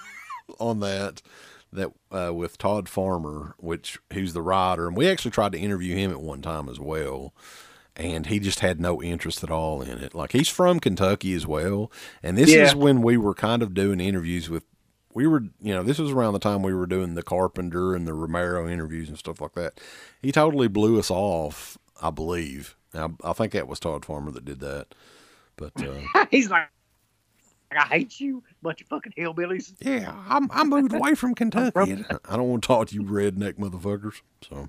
on 0.58 0.80
that 0.80 1.22
that 1.72 1.92
uh, 2.10 2.34
with 2.34 2.58
Todd 2.58 2.88
Farmer, 2.88 3.54
which 3.58 4.00
who's 4.12 4.32
the 4.32 4.42
writer, 4.42 4.88
and 4.88 4.96
we 4.96 5.08
actually 5.08 5.30
tried 5.30 5.52
to 5.52 5.60
interview 5.60 5.94
him 5.94 6.10
at 6.10 6.20
one 6.20 6.42
time 6.42 6.68
as 6.68 6.80
well 6.80 7.34
and 7.96 8.26
he 8.26 8.38
just 8.38 8.60
had 8.60 8.80
no 8.80 9.02
interest 9.02 9.42
at 9.44 9.50
all 9.50 9.82
in 9.82 9.98
it. 9.98 10.14
Like 10.14 10.32
he's 10.32 10.48
from 10.48 10.80
Kentucky 10.80 11.34
as 11.34 11.46
well, 11.46 11.90
and 12.22 12.36
this 12.38 12.50
Yeah. 12.50 12.64
is 12.64 12.74
when 12.74 13.02
we 13.02 13.16
were 13.16 13.34
kind 13.34 13.62
of 13.62 13.74
doing 13.74 14.00
interviews 14.00 14.48
with. 14.50 14.64
We 15.12 15.26
were, 15.26 15.42
you 15.60 15.74
know, 15.74 15.82
this 15.82 15.98
was 15.98 16.12
around 16.12 16.34
the 16.34 16.38
time 16.38 16.62
we 16.62 16.72
were 16.72 16.86
doing 16.86 17.14
the 17.14 17.24
Carpenter 17.24 17.96
and 17.96 18.06
the 18.06 18.14
Romero 18.14 18.68
interviews 18.68 19.08
and 19.08 19.18
stuff 19.18 19.40
like 19.40 19.54
that. 19.54 19.80
He 20.22 20.30
totally 20.30 20.68
blew 20.68 21.00
us 21.00 21.10
off, 21.10 21.76
I 22.00 22.10
believe. 22.10 22.76
Now, 22.94 23.16
I 23.24 23.32
think 23.32 23.50
that 23.52 23.66
was 23.66 23.80
Todd 23.80 24.04
Farmer 24.04 24.30
that 24.30 24.44
did 24.44 24.60
that, 24.60 24.94
but 25.56 25.72
uh, 25.82 26.26
He's 26.30 26.48
like, 26.48 26.68
I 27.72 27.82
hate 27.86 28.20
you, 28.20 28.44
bunch 28.62 28.82
of 28.82 28.86
fucking 28.86 29.14
hillbillies. 29.18 29.72
yeah, 29.80 30.14
I'm, 30.28 30.48
I 30.52 30.62
moved 30.62 30.92
away 30.94 31.16
from 31.16 31.34
Kentucky. 31.36 32.04
I 32.28 32.36
don't 32.36 32.48
want 32.48 32.62
to 32.62 32.66
talk 32.68 32.86
to 32.88 32.94
you 32.94 33.02
redneck 33.02 33.54
motherfuckers. 33.54 34.20
So, 34.48 34.68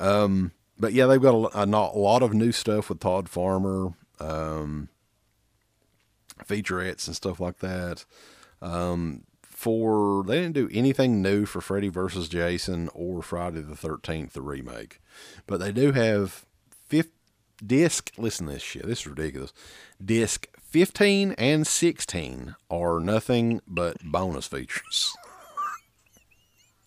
um, 0.00 0.50
but 0.80 0.92
yeah, 0.92 1.06
they've 1.06 1.20
got 1.20 1.34
a, 1.34 1.60
a, 1.60 1.64
a 1.66 1.98
lot 1.98 2.22
of 2.22 2.32
new 2.32 2.50
stuff 2.50 2.88
with 2.88 3.00
Todd 3.00 3.28
Farmer, 3.28 3.92
um, 4.18 4.88
featurettes 6.44 7.06
and 7.06 7.14
stuff 7.14 7.38
like 7.38 7.58
that. 7.58 8.04
Um, 8.62 9.24
for 9.42 10.24
they 10.26 10.36
didn't 10.36 10.54
do 10.54 10.70
anything 10.72 11.20
new 11.20 11.44
for 11.44 11.60
Freddy 11.60 11.88
versus 11.88 12.28
Jason 12.30 12.88
or 12.94 13.22
Friday 13.22 13.60
the 13.60 13.76
Thirteenth, 13.76 14.32
the 14.32 14.40
remake, 14.40 15.00
but 15.46 15.60
they 15.60 15.70
do 15.70 15.92
have 15.92 16.46
fif- 16.88 17.10
disc. 17.64 18.10
Listen 18.16 18.46
to 18.46 18.54
this 18.54 18.62
shit. 18.62 18.86
This 18.86 19.00
is 19.00 19.06
ridiculous. 19.06 19.52
Disc 20.02 20.46
15 20.70 21.32
and 21.32 21.66
16 21.66 22.54
are 22.70 23.00
nothing 23.00 23.60
but 23.66 23.98
bonus 24.02 24.46
features. 24.46 25.12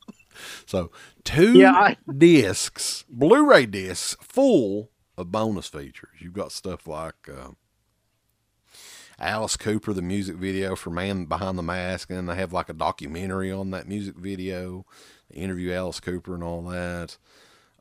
so 0.65 0.89
two 1.23 1.53
Yeah, 1.53 1.71
I- 1.73 1.97
discs, 2.17 3.03
Blu-ray 3.09 3.65
discs, 3.67 4.15
full 4.21 4.89
of 5.17 5.31
bonus 5.31 5.67
features. 5.67 6.17
You've 6.19 6.33
got 6.33 6.51
stuff 6.51 6.87
like. 6.87 7.29
Uh, 7.29 7.51
Alice 9.19 9.55
Cooper, 9.57 9.93
the 9.93 10.01
music 10.01 10.35
video 10.37 10.75
for 10.75 10.89
Man 10.89 11.25
Behind 11.25 11.57
the 11.57 11.61
Mask, 11.63 12.09
and 12.09 12.27
they 12.27 12.35
have 12.35 12.51
like 12.51 12.67
a 12.67 12.73
documentary 12.73 13.51
on 13.51 13.69
that 13.71 13.87
music 13.87 14.15
video. 14.17 14.85
They 15.29 15.39
interview 15.39 15.71
Alice 15.71 15.99
Cooper 15.99 16.33
and 16.33 16.43
all 16.43 16.63
that. 16.63 17.17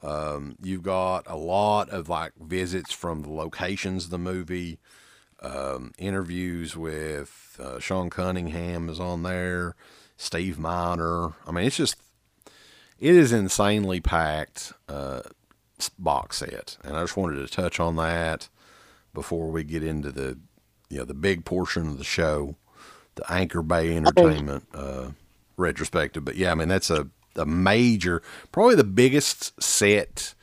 Um, 0.03 0.57
you've 0.63 0.83
got 0.83 1.25
a 1.27 1.37
lot 1.37 1.89
of 1.89 2.09
like 2.09 2.33
visits 2.39 2.93
from 2.93 3.23
the 3.23 3.31
locations 3.33 4.05
of 4.05 4.11
the 4.11 4.19
movie. 4.19 4.79
Um, 5.41 5.93
interviews 5.99 6.77
with 6.77 7.59
uh, 7.61 7.81
Sean 7.81 8.11
Cunningham 8.11 8.89
is 8.89 9.01
on 9.01 9.23
there. 9.23 9.75
Steve 10.17 10.59
Miner. 10.59 11.33
I 11.47 11.51
mean, 11.51 11.65
it's 11.65 11.77
just 11.79 11.97
it 13.03 13.17
is 13.17 13.33
insanely 13.33 14.01
packed 14.01 14.73
uh, 14.89 15.23
box 15.99 16.39
set, 16.39 16.77
and 16.85 16.97
I 16.97 17.01
just 17.01 17.17
wanted 17.17 17.37
to 17.45 17.53
touch 17.53 17.81
on 17.81 17.97
that 17.97 18.49
before 19.13 19.49
we 19.51 19.65
get 19.65 19.83
into 19.83 20.13
the 20.13 20.39
you 20.89 20.99
know 20.99 21.05
the 21.05 21.13
big 21.13 21.45
portion 21.45 21.89
of 21.89 21.99
the 21.99 22.05
show, 22.05 22.55
the 23.17 23.31
Anchor 23.31 23.61
Bay 23.61 23.97
Entertainment 23.97 24.67
uh, 24.73 25.11
retrospective. 25.57 26.25
But 26.25 26.37
yeah, 26.37 26.53
I 26.53 26.55
mean 26.55 26.69
that's 26.69 26.91
a 26.91 27.09
a 27.35 27.45
major, 27.45 28.23
probably 28.53 28.77
the 28.77 28.85
biggest 28.85 29.61
set 29.61 30.35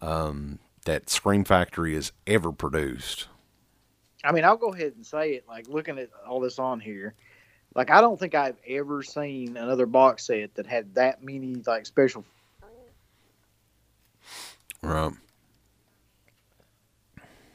um, 0.00 0.60
that 0.86 1.10
Scream 1.10 1.44
Factory 1.44 1.92
has 1.92 2.12
ever 2.26 2.52
produced. 2.52 3.28
I 4.24 4.32
mean, 4.32 4.44
I'll 4.44 4.56
go 4.56 4.72
ahead 4.72 4.94
and 4.96 5.04
say 5.04 5.32
it. 5.32 5.44
Like 5.46 5.68
looking 5.68 5.98
at 5.98 6.08
all 6.26 6.40
this 6.40 6.58
on 6.58 6.80
here, 6.80 7.14
like 7.74 7.90
I 7.90 8.00
don't 8.00 8.18
think 8.18 8.34
I've 8.34 8.58
ever 8.66 9.02
seen 9.02 9.56
another 9.56 9.86
box 9.86 10.26
set 10.26 10.54
that 10.54 10.66
had 10.66 10.94
that 10.94 11.22
many 11.22 11.62
like 11.66 11.86
special. 11.86 12.24
Right. 14.82 15.12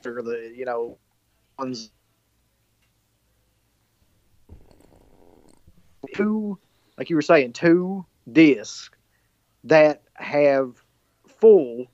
For 0.01 0.21
the 0.21 0.53
you 0.55 0.65
know 0.65 0.97
ones. 1.57 1.91
Two, 6.15 6.59
like 6.97 7.09
you 7.09 7.15
were 7.15 7.21
saying, 7.23 7.53
two 7.53 8.05
discs 8.31 8.91
that 9.63 10.03
have 10.15 10.75
full 11.27 11.87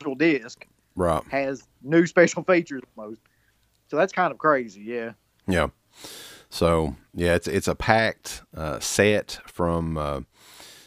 special 0.00 0.14
disc 0.16 0.66
Right. 0.96 1.22
has 1.30 1.62
new 1.82 2.06
special 2.06 2.42
features 2.42 2.82
almost. 2.96 3.20
So 3.92 3.98
that's 3.98 4.14
kind 4.14 4.32
of 4.32 4.38
crazy, 4.38 4.80
yeah. 4.80 5.12
Yeah. 5.46 5.66
So 6.48 6.96
yeah, 7.12 7.34
it's 7.34 7.46
it's 7.46 7.68
a 7.68 7.74
packed 7.74 8.40
uh, 8.56 8.80
set 8.80 9.40
from 9.44 9.98
uh, 9.98 10.20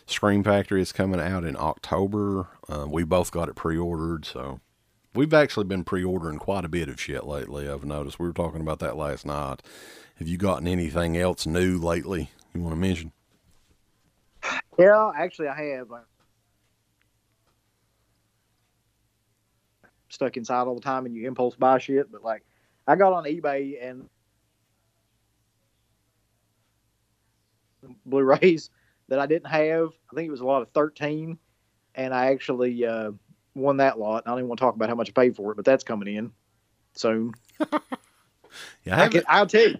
Scream 0.07 0.43
Factory. 0.43 0.81
It's 0.81 0.91
coming 0.91 1.19
out 1.19 1.43
in 1.43 1.55
October. 1.55 2.47
Uh, 2.67 2.87
we 2.89 3.03
both 3.03 3.29
got 3.29 3.47
it 3.47 3.53
pre-ordered, 3.53 4.25
so 4.25 4.59
we've 5.13 5.35
actually 5.35 5.65
been 5.65 5.83
pre-ordering 5.83 6.39
quite 6.39 6.65
a 6.65 6.67
bit 6.67 6.89
of 6.89 6.99
shit 6.99 7.27
lately. 7.27 7.69
I've 7.69 7.85
noticed. 7.85 8.17
We 8.17 8.25
were 8.25 8.33
talking 8.33 8.61
about 8.61 8.79
that 8.79 8.97
last 8.97 9.23
night. 9.23 9.61
Have 10.15 10.27
you 10.27 10.39
gotten 10.39 10.67
anything 10.67 11.15
else 11.15 11.45
new 11.45 11.77
lately 11.77 12.31
you 12.55 12.61
want 12.61 12.73
to 12.73 12.81
mention? 12.81 13.11
Yeah, 14.79 15.11
actually, 15.15 15.49
I 15.49 15.61
have. 15.75 15.89
Stuck 20.09 20.37
inside 20.37 20.65
all 20.65 20.73
the 20.73 20.81
time, 20.81 21.05
and 21.05 21.15
you 21.15 21.27
impulse 21.27 21.55
buy 21.55 21.77
shit. 21.77 22.11
But 22.11 22.23
like, 22.23 22.43
I 22.87 22.95
got 22.95 23.13
on 23.13 23.23
eBay 23.25 23.77
and 23.81 24.09
Blu-rays 28.05 28.69
that 29.09 29.19
I 29.19 29.25
didn't 29.25 29.49
have. 29.49 29.89
I 30.11 30.15
think 30.15 30.27
it 30.27 30.31
was 30.31 30.41
a 30.41 30.45
lot 30.45 30.61
of 30.61 30.69
thirteen, 30.69 31.37
and 31.93 32.13
I 32.13 32.27
actually 32.27 32.85
uh, 32.85 33.11
won 33.53 33.77
that 33.77 33.99
lot. 33.99 34.23
I 34.25 34.29
don't 34.31 34.39
even 34.39 34.49
want 34.49 34.59
to 34.59 34.65
talk 34.65 34.75
about 34.75 34.89
how 34.89 34.95
much 34.95 35.09
I 35.09 35.13
paid 35.13 35.35
for 35.35 35.51
it, 35.51 35.55
but 35.55 35.65
that's 35.65 35.83
coming 35.83 36.15
in 36.15 36.31
soon. 36.93 37.33
Yeah, 38.85 39.01
I 39.01 39.05
I 39.05 39.09
can, 39.09 39.23
I'll 39.27 39.47
tell 39.47 39.69
you. 39.69 39.77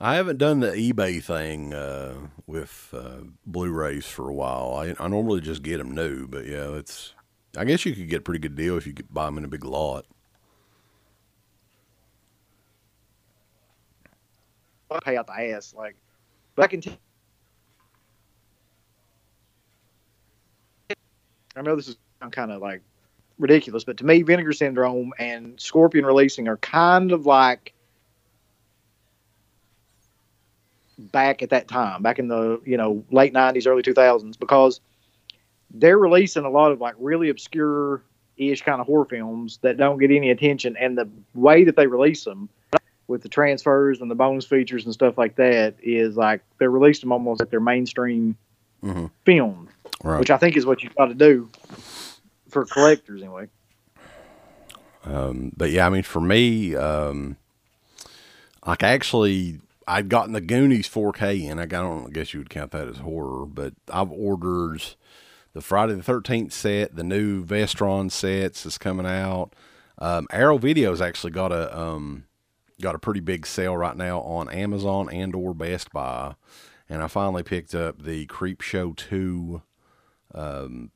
I 0.00 0.16
haven't 0.16 0.38
done 0.38 0.60
the 0.60 0.72
eBay 0.72 1.22
thing 1.22 1.72
uh, 1.72 2.14
with 2.46 2.92
uh, 2.92 3.18
Blu-rays 3.46 4.06
for 4.06 4.28
a 4.28 4.34
while. 4.34 4.74
I, 4.74 4.94
I 4.98 5.06
normally 5.06 5.40
just 5.40 5.62
get 5.62 5.78
them 5.78 5.94
new, 5.94 6.26
but 6.26 6.46
yeah, 6.46 6.74
it's. 6.74 7.14
I 7.56 7.64
guess 7.64 7.84
you 7.84 7.94
could 7.94 8.08
get 8.08 8.20
a 8.20 8.22
pretty 8.22 8.40
good 8.40 8.56
deal 8.56 8.76
if 8.78 8.86
you 8.86 8.94
could 8.94 9.12
buy 9.12 9.26
them 9.26 9.38
in 9.38 9.44
a 9.44 9.48
big 9.48 9.64
lot. 9.64 10.06
Pay 15.00 15.16
out 15.16 15.26
the 15.26 15.32
ass. 15.32 15.74
Like, 15.76 15.96
but 16.54 16.64
I 16.64 16.66
can. 16.68 16.82
I 21.54 21.62
know 21.62 21.76
this 21.76 21.88
is 21.88 21.96
kind 22.30 22.50
of 22.50 22.62
like 22.62 22.80
ridiculous, 23.38 23.84
but 23.84 23.96
to 23.98 24.06
me, 24.06 24.22
Vinegar 24.22 24.52
Syndrome 24.52 25.12
and 25.18 25.60
Scorpion 25.60 26.06
Releasing 26.06 26.48
are 26.48 26.56
kind 26.56 27.12
of 27.12 27.26
like 27.26 27.74
back 30.98 31.42
at 31.42 31.50
that 31.50 31.68
time, 31.68 32.02
back 32.02 32.18
in 32.18 32.28
the 32.28 32.60
you 32.64 32.76
know 32.76 33.04
late 33.10 33.34
'90s, 33.34 33.66
early 33.66 33.82
2000s, 33.82 34.38
because 34.38 34.80
they're 35.74 35.98
releasing 35.98 36.44
a 36.44 36.50
lot 36.50 36.72
of 36.72 36.80
like 36.80 36.94
really 36.98 37.28
obscure 37.28 38.02
ish 38.36 38.62
kind 38.62 38.80
of 38.80 38.86
horror 38.86 39.04
films 39.04 39.58
that 39.62 39.76
don't 39.76 39.98
get 39.98 40.10
any 40.10 40.30
attention, 40.30 40.76
and 40.78 40.96
the 40.96 41.08
way 41.34 41.64
that 41.64 41.76
they 41.76 41.86
release 41.86 42.24
them 42.24 42.48
with 43.08 43.22
the 43.22 43.28
transfers 43.28 44.00
and 44.00 44.10
the 44.10 44.14
bonus 44.14 44.46
features 44.46 44.84
and 44.84 44.94
stuff 44.94 45.18
like 45.18 45.36
that 45.36 45.74
is 45.82 46.16
like 46.16 46.42
they 46.58 46.66
released 46.66 47.00
them 47.00 47.12
almost 47.12 47.40
at 47.40 47.50
their 47.50 47.60
mainstream 47.60 48.36
Mhm. 48.82 49.10
film, 49.24 49.68
Right. 50.02 50.18
which 50.18 50.30
I 50.30 50.36
think 50.38 50.56
is 50.56 50.66
what 50.66 50.82
you 50.82 50.90
got 50.96 51.06
to 51.06 51.14
do 51.14 51.48
for 52.48 52.64
collectors 52.64 53.22
anyway. 53.22 53.48
Um, 55.04 55.52
but 55.56 55.70
yeah, 55.70 55.86
I 55.86 55.90
mean, 55.90 56.02
for 56.04 56.20
me, 56.20 56.74
um, 56.76 57.36
like 58.66 58.82
actually, 58.82 59.60
I'd 59.86 60.08
gotten 60.08 60.32
the 60.32 60.40
Goonies 60.40 60.88
4K 60.88 61.42
in. 61.44 61.58
I 61.58 61.66
don't 61.66 62.06
I 62.06 62.10
guess 62.10 62.32
you 62.32 62.40
would 62.40 62.50
count 62.50 62.70
that 62.70 62.86
as 62.88 62.98
horror, 62.98 63.46
but 63.46 63.74
I've 63.92 64.12
ordered 64.12 64.82
the 65.54 65.60
Friday 65.60 65.94
the 65.94 66.02
13th 66.02 66.52
set, 66.52 66.94
the 66.94 67.02
new 67.04 67.44
Vestron 67.44 68.10
sets 68.10 68.64
is 68.64 68.78
coming 68.78 69.06
out. 69.06 69.50
Um, 69.98 70.26
Arrow 70.30 70.56
Video's 70.58 71.00
actually 71.00 71.32
got 71.32 71.52
a 71.52 71.76
um, 71.78 72.24
got 72.82 72.94
a 72.94 72.98
pretty 72.98 73.20
big 73.20 73.46
sale 73.46 73.76
right 73.76 73.96
now 73.96 74.20
on 74.20 74.50
Amazon 74.50 75.08
and 75.10 75.34
or 75.34 75.54
Best 75.54 75.90
Buy, 75.92 76.34
and 76.88 77.02
I 77.02 77.06
finally 77.08 77.42
picked 77.42 77.74
up 77.74 78.02
the 78.02 78.26
Creepshow 78.26 78.94
2 78.96 79.62
um, 80.34 80.90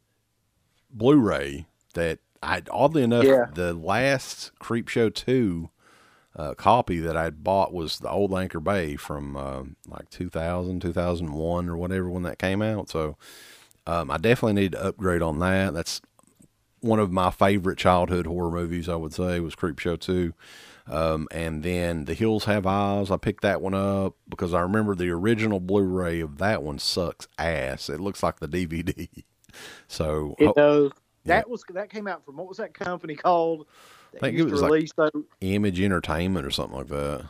Blu-ray 0.90 1.66
that 1.94 2.18
I 2.42 2.62
oddly 2.70 3.02
enough 3.02 3.24
Yeah. 3.24 3.46
the 3.54 3.72
last 3.74 4.52
Creepshow 4.60 5.12
2 5.14 5.70
uh, 6.36 6.54
copy 6.54 7.00
that 7.00 7.16
I'd 7.16 7.42
bought 7.42 7.72
was 7.72 7.98
the 7.98 8.10
old 8.10 8.34
Anchor 8.34 8.60
Bay 8.60 8.96
from 8.96 9.36
uh, 9.36 9.62
like 9.88 10.10
2000, 10.10 10.80
2001 10.80 11.68
or 11.68 11.76
whatever 11.76 12.10
when 12.10 12.24
that 12.24 12.38
came 12.38 12.60
out. 12.60 12.90
So 12.90 13.16
um, 13.86 14.10
I 14.10 14.18
definitely 14.18 14.60
need 14.60 14.72
to 14.72 14.84
upgrade 14.84 15.22
on 15.22 15.38
that. 15.38 15.72
That's 15.72 16.02
one 16.80 16.98
of 16.98 17.10
my 17.10 17.30
favorite 17.30 17.78
childhood 17.78 18.26
horror 18.26 18.50
movies, 18.50 18.86
I 18.88 18.96
would 18.96 19.14
say, 19.14 19.40
was 19.40 19.54
Creepshow 19.56 19.98
2. 19.98 20.34
Um, 20.88 21.26
and 21.32 21.62
then 21.62 22.04
The 22.04 22.14
Hills 22.14 22.44
Have 22.44 22.66
Eyes, 22.66 23.10
I 23.10 23.16
picked 23.16 23.42
that 23.42 23.60
one 23.60 23.74
up 23.74 24.14
because 24.28 24.54
I 24.54 24.60
remember 24.60 24.94
the 24.94 25.10
original 25.10 25.58
Blu 25.58 25.82
ray 25.82 26.20
of 26.20 26.38
that 26.38 26.62
one 26.62 26.78
sucks 26.78 27.26
ass. 27.38 27.88
It 27.88 28.00
looks 28.00 28.22
like 28.22 28.38
the 28.40 28.48
DVD. 28.48 29.08
So, 29.88 30.34
It 30.38 30.54
does. 30.54 30.90
Yeah. 31.24 31.36
That 31.36 31.48
was 31.48 31.64
that 31.70 31.88
came 31.88 32.06
out 32.06 32.26
from 32.26 32.36
what 32.36 32.46
was 32.46 32.58
that 32.58 32.74
company 32.74 33.14
called? 33.14 33.66
that 34.12 34.20
think 34.20 34.38
it 34.38 34.44
was 34.44 34.60
like- 34.60 34.94
those? 34.96 35.24
Image 35.40 35.80
Entertainment 35.80 36.44
or 36.44 36.50
something 36.50 36.76
like 36.76 36.88
that. 36.88 37.24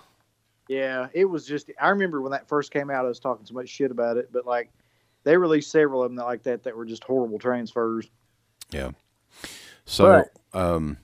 Yeah, 0.68 1.06
it 1.12 1.24
was 1.26 1.46
just. 1.46 1.70
I 1.80 1.90
remember 1.90 2.20
when 2.20 2.32
that 2.32 2.48
first 2.48 2.72
came 2.72 2.90
out, 2.90 3.04
I 3.04 3.08
was 3.08 3.20
talking 3.20 3.46
so 3.46 3.54
much 3.54 3.68
shit 3.68 3.92
about 3.92 4.16
it, 4.16 4.30
but 4.32 4.44
like 4.44 4.70
they 5.22 5.36
released 5.36 5.70
several 5.70 6.02
of 6.02 6.10
them 6.10 6.16
that, 6.16 6.24
like 6.24 6.42
that 6.42 6.64
that 6.64 6.76
were 6.76 6.84
just 6.84 7.04
horrible 7.04 7.38
transfers. 7.38 8.08
Yeah. 8.72 8.90
So, 9.84 10.24
um, 10.52 10.96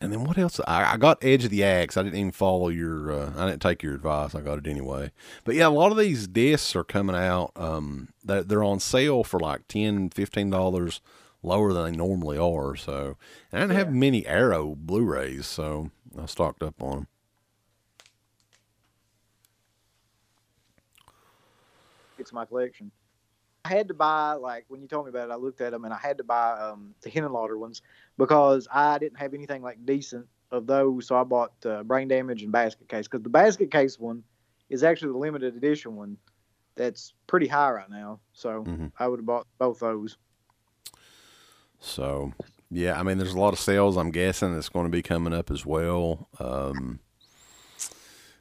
and 0.00 0.12
then 0.12 0.24
what 0.24 0.36
else? 0.36 0.60
I, 0.66 0.94
I 0.94 0.96
got 0.96 1.24
Edge 1.24 1.44
of 1.44 1.50
the 1.50 1.64
Axe. 1.64 1.96
I 1.96 2.02
didn't 2.02 2.18
even 2.18 2.32
follow 2.32 2.68
your. 2.68 3.10
Uh, 3.10 3.32
I 3.36 3.46
didn't 3.48 3.62
take 3.62 3.82
your 3.82 3.94
advice. 3.94 4.34
I 4.34 4.40
got 4.40 4.58
it 4.58 4.66
anyway. 4.66 5.10
But 5.44 5.54
yeah, 5.54 5.68
a 5.68 5.70
lot 5.70 5.90
of 5.90 5.98
these 5.98 6.26
discs 6.26 6.76
are 6.76 6.84
coming 6.84 7.16
out. 7.16 7.52
Um, 7.56 8.08
that 8.24 8.48
they're 8.48 8.64
on 8.64 8.80
sale 8.80 9.24
for 9.24 9.40
like 9.40 9.68
10 9.68 10.10
15 10.10 10.50
dollars 10.50 11.00
lower 11.42 11.72
than 11.72 11.84
they 11.92 11.96
normally 11.96 12.36
are. 12.36 12.76
So, 12.76 13.16
and 13.50 13.62
I 13.62 13.66
didn't 13.66 13.76
have 13.78 13.92
many 13.92 14.26
Arrow 14.26 14.74
Blu-rays, 14.74 15.46
so 15.46 15.90
I 16.20 16.26
stocked 16.26 16.62
up 16.62 16.82
on 16.82 16.90
them. 16.96 17.06
It's 22.18 22.32
my 22.32 22.44
collection. 22.44 22.90
Had 23.66 23.88
to 23.88 23.94
buy 23.94 24.32
like 24.32 24.64
when 24.68 24.80
you 24.80 24.88
told 24.88 25.04
me 25.06 25.10
about 25.10 25.28
it, 25.28 25.32
I 25.32 25.36
looked 25.36 25.60
at 25.60 25.72
them 25.72 25.84
and 25.84 25.92
I 25.92 25.98
had 25.98 26.18
to 26.18 26.24
buy 26.24 26.52
um, 26.52 26.94
the 27.02 27.10
Henenlotter 27.10 27.58
ones 27.58 27.82
because 28.16 28.66
I 28.72 28.98
didn't 28.98 29.18
have 29.18 29.34
anything 29.34 29.62
like 29.62 29.84
decent 29.84 30.26
of 30.50 30.66
those. 30.66 31.06
So 31.06 31.16
I 31.16 31.24
bought 31.24 31.52
uh, 31.64 31.82
Brain 31.82 32.08
Damage 32.08 32.42
and 32.42 32.52
Basket 32.52 32.88
Case 32.88 33.06
because 33.06 33.22
the 33.22 33.28
Basket 33.28 33.70
Case 33.70 33.98
one 33.98 34.22
is 34.70 34.82
actually 34.82 35.12
the 35.12 35.18
limited 35.18 35.56
edition 35.56 35.96
one 35.96 36.16
that's 36.76 37.14
pretty 37.26 37.46
high 37.46 37.70
right 37.70 37.90
now. 37.90 38.20
So 38.32 38.64
Mhm. 38.64 38.92
I 38.98 39.08
would 39.08 39.18
have 39.20 39.26
bought 39.26 39.46
both 39.58 39.80
those. 39.80 40.16
So, 41.78 42.32
yeah, 42.70 42.98
I 42.98 43.02
mean, 43.02 43.18
there's 43.18 43.34
a 43.34 43.38
lot 43.38 43.52
of 43.52 43.58
sales. 43.60 43.96
I'm 43.96 44.10
guessing 44.10 44.54
that's 44.54 44.68
going 44.68 44.86
to 44.86 44.90
be 44.90 45.02
coming 45.02 45.32
up 45.32 45.50
as 45.50 45.64
well. 45.64 46.28
Um, 46.38 47.00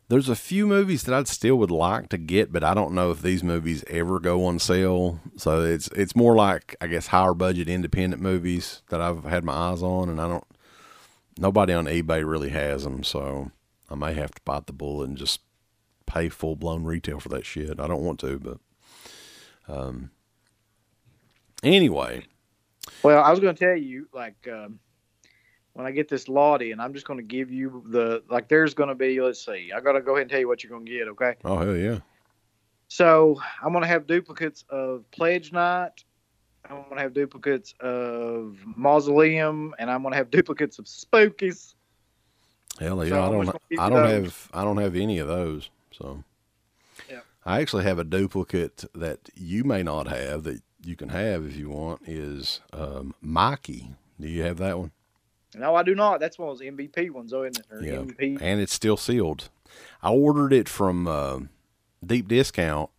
there's 0.08 0.30
a 0.30 0.36
few 0.36 0.68
movies 0.68 1.04
that 1.04 1.16
I'd 1.16 1.28
still 1.28 1.56
would 1.58 1.72
like 1.72 2.10
to 2.10 2.18
get, 2.18 2.52
but 2.52 2.64
I 2.64 2.74
don't 2.74 2.94
know 2.94 3.12
if 3.12 3.22
these 3.22 3.44
movies 3.44 3.84
ever 3.88 4.20
go 4.20 4.46
on 4.46 4.60
sale. 4.60 5.20
So 5.38 5.64
it's 5.64 5.88
it's 5.90 6.16
more 6.16 6.36
like 6.36 6.76
I 6.80 6.88
guess 6.88 7.08
higher 7.08 7.34
budget 7.34 7.68
independent 7.68 8.22
movies 8.22 8.84
that 8.90 9.02
I've 9.02 9.24
had 9.24 9.44
my 9.44 9.54
eyes 9.54 9.82
on, 9.82 10.10
and 10.10 10.22
I 10.22 10.28
don't. 10.28 10.44
Nobody 11.38 11.74
on 11.74 11.86
eBay 11.86 12.28
really 12.28 12.50
has 12.50 12.84
them, 12.84 13.04
so 13.04 13.52
I 13.90 13.96
may 13.96 14.14
have 14.14 14.32
to 14.32 14.42
bite 14.46 14.68
the 14.68 14.74
bullet 14.74 15.10
and 15.10 15.18
just 15.18 15.42
pay 16.06 16.30
full 16.30 16.56
blown 16.56 16.84
retail 16.84 17.20
for 17.20 17.30
that 17.30 17.46
shit. 17.46 17.80
I 17.80 17.88
don't 17.88 18.04
want 18.04 18.20
to, 18.22 18.40
but 18.40 18.58
um, 19.68 20.12
anyway. 21.64 22.26
Well, 23.04 23.22
I 23.24 23.32
was 23.32 23.40
going 23.40 23.56
to 23.56 23.66
tell 23.66 23.76
you, 23.76 24.08
like, 24.14 24.48
um, 24.48 24.80
when 25.76 25.86
I 25.86 25.92
get 25.92 26.08
this 26.08 26.30
lot 26.30 26.62
in, 26.62 26.80
I'm 26.80 26.94
just 26.94 27.06
going 27.06 27.20
to 27.20 27.24
give 27.24 27.52
you 27.52 27.84
the, 27.90 28.24
like, 28.30 28.48
there's 28.48 28.74
going 28.74 28.88
to 28.88 28.96
be, 28.96 29.20
let's 29.20 29.46
see, 29.46 29.72
I 29.76 29.82
got 29.82 29.92
to 29.92 30.02
go 30.02 30.14
ahead 30.14 30.22
and 30.22 30.32
tell 30.32 30.40
you 30.40 30.48
what 30.48 30.64
you're 30.64 30.72
going 30.72 30.86
to 30.86 30.92
get, 30.92 31.08
okay? 31.10 31.36
Oh 31.44 31.58
hell 31.58 31.76
yeah! 31.76 32.00
So 32.88 33.42
I'm 33.62 33.74
going 33.74 33.82
to 33.82 33.88
have 33.88 34.08
duplicates 34.08 34.64
of 34.70 35.04
Pledge 35.12 35.52
Night. 35.52 36.06
I'm 36.64 36.84
going 36.84 36.96
to 36.96 37.02
have 37.02 37.14
duplicates 37.14 37.74
of 37.82 38.58
Mausoleum, 38.66 39.76
and 39.78 39.92
I'm 39.92 40.02
going 40.02 40.14
to 40.14 40.18
have 40.18 40.32
duplicates 40.32 40.80
of 40.80 40.86
Spookies. 40.86 41.76
Hell 42.80 43.04
yeah! 43.04 43.10
So 43.10 43.24
I 43.24 43.30
don't. 43.30 43.46
just 43.46 43.52
gonna 43.52 43.60
give 43.70 43.80
I 43.80 43.90
don't 43.90 44.08
those. 44.08 44.24
have. 44.24 44.50
I 44.54 44.64
don't 44.64 44.78
have 44.78 44.96
any 44.96 45.20
of 45.20 45.28
those. 45.28 45.70
So. 45.92 46.24
Yeah. 47.12 47.20
I 47.46 47.60
actually 47.60 47.84
have 47.84 48.00
a 48.00 48.06
duplicate 48.06 48.86
that 48.96 49.30
you 49.36 49.66
may 49.66 49.84
not 49.84 50.08
have 50.08 50.44
that 50.44 50.62
you 50.84 50.96
can 50.96 51.10
have 51.10 51.46
if 51.46 51.58
you 51.58 51.70
want. 51.70 52.02
Is 52.08 52.62
um, 52.72 53.14
Mikey? 53.22 53.90
Do 54.20 54.30
you 54.30 54.44
have 54.44 54.58
that 54.60 54.80
one? 54.80 54.92
No, 55.58 55.76
I 55.76 55.84
do 55.84 55.96
not. 55.96 56.20
That's 56.20 56.38
one 56.38 56.50
of 56.50 56.58
those 56.60 56.68
MVP 56.68 57.10
ones, 57.12 57.32
though, 57.32 57.44
isn't 57.44 57.60
it? 57.60 57.74
Or 57.74 57.82
Yeah. 57.84 57.98
MVP. 57.98 58.40
And 58.42 58.60
it's 58.62 58.74
still 58.74 58.98
sealed. 58.98 59.50
I 60.02 60.10
ordered 60.12 60.54
it 60.54 60.70
from 60.70 61.08
uh, 61.08 61.40
Deep 62.06 62.28
Discount, 62.28 62.90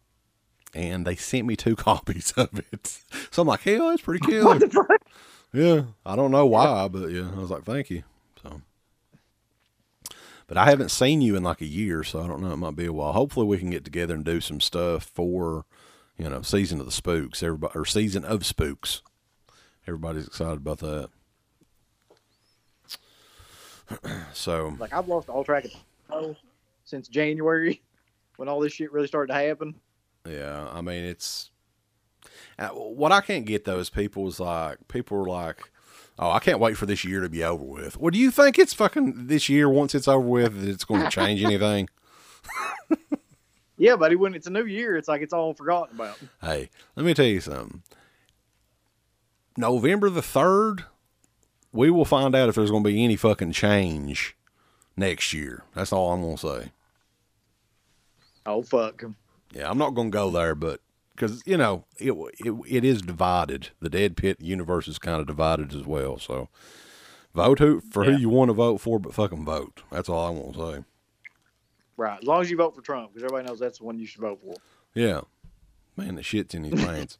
and 0.74 1.06
they 1.06 1.16
sent 1.16 1.46
me 1.46 1.56
two 1.56 1.76
copies 1.76 2.32
of 2.32 2.58
it. 2.72 3.02
So 3.30 3.42
I'm 3.42 3.48
like, 3.48 3.60
hell, 3.62 3.90
that's 3.90 4.02
pretty 4.02 4.24
cool. 4.26 4.44
What 4.44 4.60
the 4.60 4.68
fuck? 4.68 5.00
Yeah, 5.52 5.82
I 6.04 6.16
don't 6.16 6.30
know 6.32 6.44
why, 6.46 6.88
but 6.88 7.10
yeah, 7.10 7.30
I 7.34 7.38
was 7.38 7.50
like, 7.50 7.64
thank 7.64 7.88
you. 7.88 8.02
So, 8.42 8.60
but 10.46 10.56
I 10.58 10.66
haven't 10.66 10.90
seen 10.90 11.22
you 11.22 11.34
in 11.36 11.42
like 11.42 11.60
a 11.60 11.66
year, 11.66 12.04
so 12.04 12.20
I 12.22 12.26
don't 12.26 12.42
know. 12.42 12.52
It 12.52 12.56
might 12.58 12.76
be 12.76 12.84
a 12.86 12.92
while. 12.92 13.12
Hopefully, 13.12 13.46
we 13.46 13.58
can 13.58 13.70
get 13.70 13.84
together 13.84 14.14
and 14.14 14.24
do 14.24 14.40
some 14.40 14.60
stuff 14.60 15.04
for, 15.04 15.64
you 16.18 16.28
know, 16.28 16.42
season 16.42 16.78
of 16.80 16.86
the 16.86 16.92
spooks. 16.92 17.42
Everybody 17.42 17.72
or 17.78 17.84
season 17.84 18.24
of 18.24 18.44
spooks. 18.44 19.02
Everybody's 19.86 20.26
excited 20.26 20.58
about 20.58 20.78
that. 20.78 21.10
so 24.32 24.76
Like, 24.78 24.92
I've 24.92 25.08
lost 25.08 25.28
all 25.28 25.44
track 25.44 25.66
of 26.10 26.36
since 26.84 27.08
January 27.08 27.82
when 28.36 28.48
all 28.48 28.60
this 28.60 28.72
shit 28.72 28.92
really 28.92 29.06
started 29.06 29.32
to 29.32 29.38
happen. 29.38 29.74
Yeah, 30.28 30.68
I 30.72 30.80
mean 30.80 31.04
it's 31.04 31.50
uh, 32.58 32.68
what 32.68 33.12
I 33.12 33.20
can't 33.20 33.46
get 33.46 33.64
though 33.64 33.78
is 33.78 33.90
people's 33.90 34.40
like 34.40 34.78
people 34.88 35.18
are 35.18 35.28
like, 35.28 35.70
oh, 36.18 36.30
I 36.30 36.38
can't 36.40 36.58
wait 36.58 36.76
for 36.76 36.86
this 36.86 37.04
year 37.04 37.20
to 37.20 37.28
be 37.28 37.44
over 37.44 37.62
with. 37.62 37.96
Well, 37.98 38.10
do 38.10 38.18
you 38.18 38.30
think 38.30 38.58
it's 38.58 38.74
fucking 38.74 39.26
this 39.26 39.48
year 39.48 39.68
once 39.68 39.94
it's 39.94 40.08
over 40.08 40.26
with 40.26 40.60
that 40.60 40.68
it's 40.68 40.84
going 40.84 41.02
to 41.02 41.10
change 41.10 41.42
anything? 41.44 41.88
Yeah, 43.78 43.96
buddy, 43.96 44.16
when 44.16 44.34
it's 44.34 44.46
a 44.46 44.50
new 44.50 44.64
year, 44.64 44.96
it's 44.96 45.06
like 45.06 45.20
it's 45.20 45.34
all 45.34 45.52
forgotten 45.52 45.96
about. 45.96 46.18
hey, 46.40 46.70
let 46.94 47.04
me 47.04 47.12
tell 47.12 47.26
you 47.26 47.40
something. 47.40 47.82
November 49.58 50.08
the 50.08 50.22
third, 50.22 50.84
we 51.76 51.90
will 51.90 52.04
find 52.04 52.34
out 52.34 52.48
if 52.48 52.54
there's 52.54 52.70
going 52.70 52.82
to 52.82 52.88
be 52.88 53.04
any 53.04 53.16
fucking 53.16 53.52
change 53.52 54.36
next 54.96 55.32
year. 55.32 55.62
That's 55.74 55.92
all 55.92 56.12
I'm 56.12 56.22
going 56.22 56.36
to 56.36 56.48
say. 56.62 56.72
Oh, 58.44 58.62
fuck. 58.62 59.02
Yeah, 59.52 59.70
I'm 59.70 59.78
not 59.78 59.94
going 59.94 60.10
to 60.10 60.16
go 60.16 60.30
there, 60.30 60.54
but 60.54 60.80
because 61.14 61.42
you 61.46 61.56
know 61.56 61.84
it, 61.98 62.12
it 62.44 62.54
it 62.68 62.84
is 62.84 63.00
divided. 63.02 63.70
The 63.80 63.88
Dead 63.88 64.16
Pit 64.16 64.38
universe 64.40 64.86
is 64.88 64.98
kind 64.98 65.20
of 65.20 65.26
divided 65.26 65.74
as 65.74 65.84
well. 65.84 66.18
So 66.18 66.48
vote 67.34 67.58
who 67.58 67.80
for 67.80 68.04
Yeah. 68.04 68.12
who 68.12 68.18
you 68.18 68.28
want 68.28 68.50
to 68.50 68.52
vote 68.54 68.78
for, 68.80 68.98
but 68.98 69.14
fucking 69.14 69.44
vote. 69.44 69.82
That's 69.90 70.08
all 70.08 70.26
I 70.26 70.30
want 70.30 70.54
to 70.56 70.72
say. 70.78 70.84
Right. 71.96 72.18
As 72.20 72.24
long 72.26 72.42
as 72.42 72.50
you 72.50 72.56
vote 72.58 72.74
for 72.74 72.82
Trump, 72.82 73.12
because 73.14 73.24
everybody 73.24 73.48
knows 73.48 73.58
that's 73.58 73.78
the 73.78 73.84
one 73.84 73.98
you 73.98 74.06
should 74.06 74.20
vote 74.20 74.40
for. 74.42 74.54
Yeah, 74.94 75.22
man, 75.96 76.16
the 76.16 76.22
shit's 76.22 76.54
in 76.54 76.64
his 76.64 76.84
pants. 76.84 77.18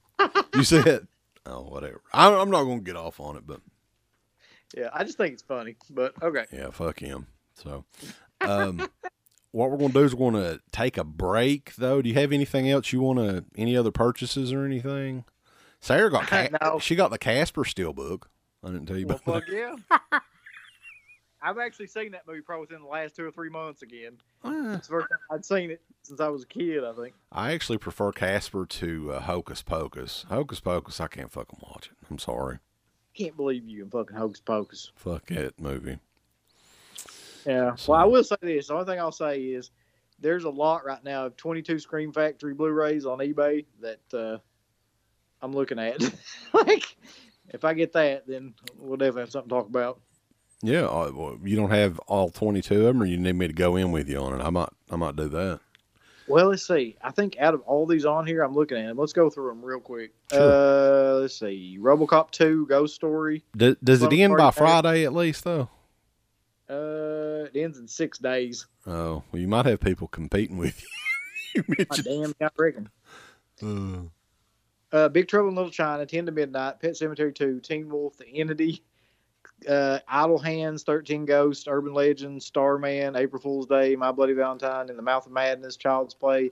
you 0.55 0.65
said, 0.65 1.07
oh 1.47 1.63
whatever. 1.63 2.03
I, 2.13 2.33
I'm 2.35 2.51
not 2.51 2.65
going 2.65 2.81
to 2.81 2.85
get 2.85 2.97
off 2.97 3.19
on 3.19 3.37
it, 3.37 3.47
but 3.47 3.61
Yeah, 4.77 4.89
I 4.93 5.05
just 5.05 5.17
think 5.19 5.35
it's 5.35 5.43
funny. 5.43 5.77
But 5.91 6.15
okay. 6.23 6.45
yeah, 6.53 6.71
fuck 6.71 6.99
him. 7.01 7.27
So, 7.55 7.85
um, 8.41 8.79
what 9.53 9.71
we're 9.71 9.77
going 9.79 9.93
to 9.93 9.99
do 9.99 10.05
is 10.05 10.15
we're 10.15 10.31
going 10.31 10.43
to 10.43 10.61
take 10.73 10.97
a 10.99 11.05
break. 11.05 11.75
Though, 11.77 12.03
do 12.03 12.09
you 12.09 12.15
have 12.17 12.33
anything 12.33 12.69
else 12.71 12.93
you 12.93 13.01
want 13.01 13.19
to? 13.19 13.45
Any 13.57 13.77
other 13.77 13.91
purchases 13.93 14.53
or 14.53 14.65
anything? 14.65 15.25
Sarah 15.81 16.11
got 16.11 16.27
Ca- 16.27 16.49
No. 16.61 16.79
she 16.79 16.97
got 16.97 17.11
the 17.11 17.19
Casper 17.19 17.63
Steelbook. 17.65 18.25
I 18.65 18.69
didn't 18.69 18.87
tell 18.87 18.97
you 18.99 19.07
Well, 19.07 19.21
about 19.25 19.45
fuck 19.45 19.51
yeah. 19.53 19.77
I've 21.43 21.59
actually 21.59 21.87
seen 21.87 22.11
that 22.13 22.27
movie 22.27 22.41
probably 22.41 22.63
within 22.63 22.83
the 22.83 22.89
last 22.89 23.15
two 23.15 23.25
or 23.25 23.31
three 23.31 23.51
months 23.51 23.83
again. 23.83 24.17
that. 24.43 24.79
It's 24.79 24.89
the 24.89 24.95
first 24.95 25.09
time 25.11 25.19
I'd 25.31 25.45
seen 25.45 25.71
it 25.71 25.81
since 26.03 26.19
I 26.19 26.29
was 26.29 26.43
a 26.43 26.47
kid, 26.47 26.83
I 26.83 26.93
think. 26.93 27.15
I 27.31 27.53
actually 27.53 27.79
prefer 27.79 28.11
Casper 28.11 28.67
to 28.67 29.13
uh, 29.13 29.21
Hocus 29.21 29.63
Pocus. 29.63 30.25
Hocus 30.29 30.59
Pocus, 30.61 30.99
I 31.01 31.07
can't 31.07 31.31
fucking 31.31 31.61
watch 31.63 31.87
it. 31.93 31.97
I'm 32.11 32.19
sorry. 32.19 32.59
Can't 33.17 33.37
believe 33.37 33.67
you 33.67 33.83
in 33.85 33.91
fucking 33.91 34.17
Hocus 34.17 34.41
Pocus. 34.41 34.93
Fuck 34.97 35.27
that 35.27 35.59
movie. 35.61 35.99
Yeah. 37.47 37.75
So- 37.77 37.93
Well, 37.93 38.01
I 38.01 38.05
will 38.05 38.25
say 38.25 38.37
this. 38.43 38.69
The 38.69 38.75
only 38.75 38.87
thing 38.87 38.99
I'll 38.99 39.13
say 39.13 39.41
is 39.41 39.71
there's 40.21 40.45
a 40.45 40.51
lot 40.51 40.85
right 40.85 41.03
now 41.03 41.27
of 41.27 41.37
22 41.37 41.79
Scream 41.79 42.13
Factory 42.13 42.55
Blu-rays 42.55 43.07
on 43.07 43.19
eBay 43.19 43.65
that 43.81 44.01
uh, 44.15 44.39
I'm 45.41 45.53
looking 45.53 45.79
at. 45.79 46.01
like, 46.53 46.97
if 47.51 47.65
I 47.65 47.75
get 47.75 47.93
that, 47.95 48.27
then 48.27 48.55
we'll 48.79 48.97
definitely 48.97 49.23
have 49.23 49.31
something 49.31 49.49
to 49.49 49.55
talk 49.55 49.69
about. 49.69 50.01
Yeah, 50.63 50.83
well, 50.83 51.39
you 51.45 51.55
don't 51.55 51.71
have 51.71 51.99
all 52.01 52.31
22 52.31 52.75
of 52.81 52.83
them, 52.87 53.03
or 53.03 53.07
you 53.07 53.19
need 53.19 53.35
me 53.35 53.47
to 53.47 53.53
go 53.53 53.77
in 53.77 53.93
with 53.93 54.09
you 54.09 54.19
on 54.19 54.39
it. 54.41 54.43
I 54.43 54.49
might, 54.51 54.71
I 54.91 54.97
might 54.97 55.15
do 55.15 55.29
that. 55.29 55.61
Well, 56.29 56.49
let's 56.49 56.67
see. 56.67 56.97
I 57.03 57.11
think 57.13 57.37
out 57.39 57.55
of 57.55 57.61
all 57.63 57.87
these 57.87 58.05
on 58.05 58.27
here, 58.27 58.43
I'm 58.43 58.55
looking 58.55 58.79
at 58.79 58.87
them. 58.89 58.97
Let's 58.99 59.13
go 59.13 59.31
through 59.31 59.49
them 59.51 59.65
real 59.65 59.79
quick. 59.81 60.13
Sure. 60.33 60.41
Uh, 60.41 61.21
let's 61.21 61.39
see. 61.39 61.79
RoboCop 61.81 62.31
2, 62.33 62.67
Ghost 62.67 62.95
Story. 62.97 63.45
Do, 63.57 63.77
does 63.83 64.03
it 64.03 64.13
end 64.13 64.37
by 64.37 64.51
Friday- 64.51 65.05
at 65.05 65.13
least, 65.15 65.45
though? 65.45 65.69
Uh, 66.69 67.47
it 67.53 67.57
ends 67.57 67.79
in 67.79 67.87
six 67.87 68.19
days. 68.19 68.67
Oh, 68.87 69.23
well, 69.31 69.41
you 69.41 69.47
might 69.47 69.67
have 69.67 69.79
people 69.81 70.09
competing 70.09 70.57
with 70.59 70.83
you. 70.83 70.89
you 71.69 71.75
mentioned. 71.79 72.35
damn, 72.41 72.49
I 72.49 72.51
reckon. 72.59 72.89
Uh, 73.63 74.01
Uh, 74.97 75.09
Big 75.09 75.29
Trouble 75.29 75.49
in 75.51 75.55
Little 75.55 75.71
China, 75.71 76.07
10 76.07 76.27
to 76.27 76.33
Midnight, 76.33 76.81
Pet 76.81 76.93
Sematary 76.93 77.35
2, 77.35 77.61
Teen 77.61 77.89
Wolf, 77.89 78.17
The 78.17 78.27
Entity, 78.27 78.83
uh, 79.69 79.99
Idle 80.09 80.39
Hands, 80.39 80.83
13 80.83 81.25
Ghosts, 81.25 81.67
Urban 81.69 81.95
Legends, 81.95 82.47
Starman, 82.47 83.17
April 83.17 83.41
Fool's 83.41 83.67
Day, 83.67 83.97
My 83.97 84.13
Bloody 84.13 84.35
Valentine, 84.35 84.89
In 84.91 84.97
the 84.97 85.03
Mouth 85.03 85.27
of 85.27 85.33
Madness, 85.33 85.77
Child's 85.77 86.15
Play, 86.15 86.51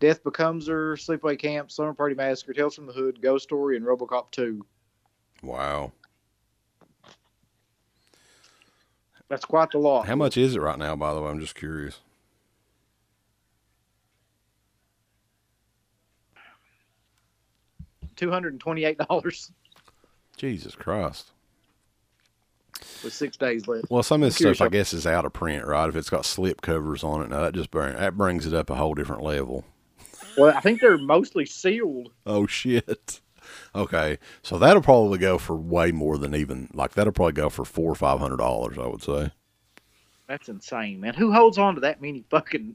Death 0.00 0.22
Becomes 0.24 0.66
Her, 0.66 0.96
Sleepaway 0.96 1.38
Camp, 1.38 1.70
Slumber 1.70 1.94
Party 1.94 2.14
Massacre, 2.14 2.52
Tales 2.52 2.74
from 2.74 2.86
the 2.86 2.92
Hood, 2.92 3.20
Ghost 3.22 3.44
Story, 3.44 3.76
and 3.76 3.86
Robocop 3.86 4.30
2. 4.32 4.64
wow. 5.42 5.92
That's 9.28 9.46
quite 9.46 9.70
the 9.70 9.78
lot. 9.78 10.06
How 10.06 10.16
much 10.16 10.36
is 10.36 10.54
it 10.54 10.60
right 10.60 10.78
now, 10.78 10.94
by 10.96 11.14
the 11.14 11.20
way? 11.20 11.30
I'm 11.30 11.40
just 11.40 11.54
curious. 11.54 12.00
$228 18.16 19.50
Jesus 20.36 20.74
Christ. 20.74 21.30
With 23.02 23.12
six 23.12 23.36
days 23.36 23.66
left. 23.66 23.90
Well, 23.90 24.02
some 24.02 24.22
of 24.22 24.28
this 24.28 24.36
stuff, 24.36 24.60
I 24.60 24.68
guess, 24.68 24.92
is 24.92 25.06
out 25.06 25.24
of 25.24 25.32
print, 25.32 25.66
right? 25.66 25.88
If 25.88 25.96
it's 25.96 26.10
got 26.10 26.24
slip 26.24 26.60
covers 26.60 27.04
on 27.04 27.22
it, 27.22 27.30
now 27.30 27.40
that 27.42 27.54
just 27.54 27.70
bring, 27.70 27.94
that 27.94 28.16
brings 28.16 28.46
it 28.46 28.54
up 28.54 28.70
a 28.70 28.74
whole 28.74 28.94
different 28.94 29.22
level. 29.22 29.64
Well, 30.36 30.56
I 30.56 30.60
think 30.60 30.80
they're 30.80 30.98
mostly 30.98 31.46
sealed. 31.46 32.10
Oh 32.26 32.46
shit. 32.46 33.20
Okay, 33.74 34.18
so 34.42 34.58
that'll 34.58 34.82
probably 34.82 35.18
go 35.18 35.36
for 35.36 35.54
way 35.54 35.92
more 35.92 36.16
than 36.16 36.34
even 36.34 36.70
like 36.72 36.92
that'll 36.94 37.12
probably 37.12 37.34
go 37.34 37.50
for 37.50 37.64
four 37.64 37.92
or 37.92 37.94
five 37.94 38.18
hundred 38.18 38.38
dollars. 38.38 38.78
I 38.78 38.86
would 38.86 39.02
say. 39.02 39.30
That's 40.26 40.48
insane, 40.48 41.00
man. 41.00 41.14
Who 41.14 41.32
holds 41.32 41.58
on 41.58 41.74
to 41.74 41.82
that 41.82 42.00
many 42.00 42.24
fucking 42.30 42.74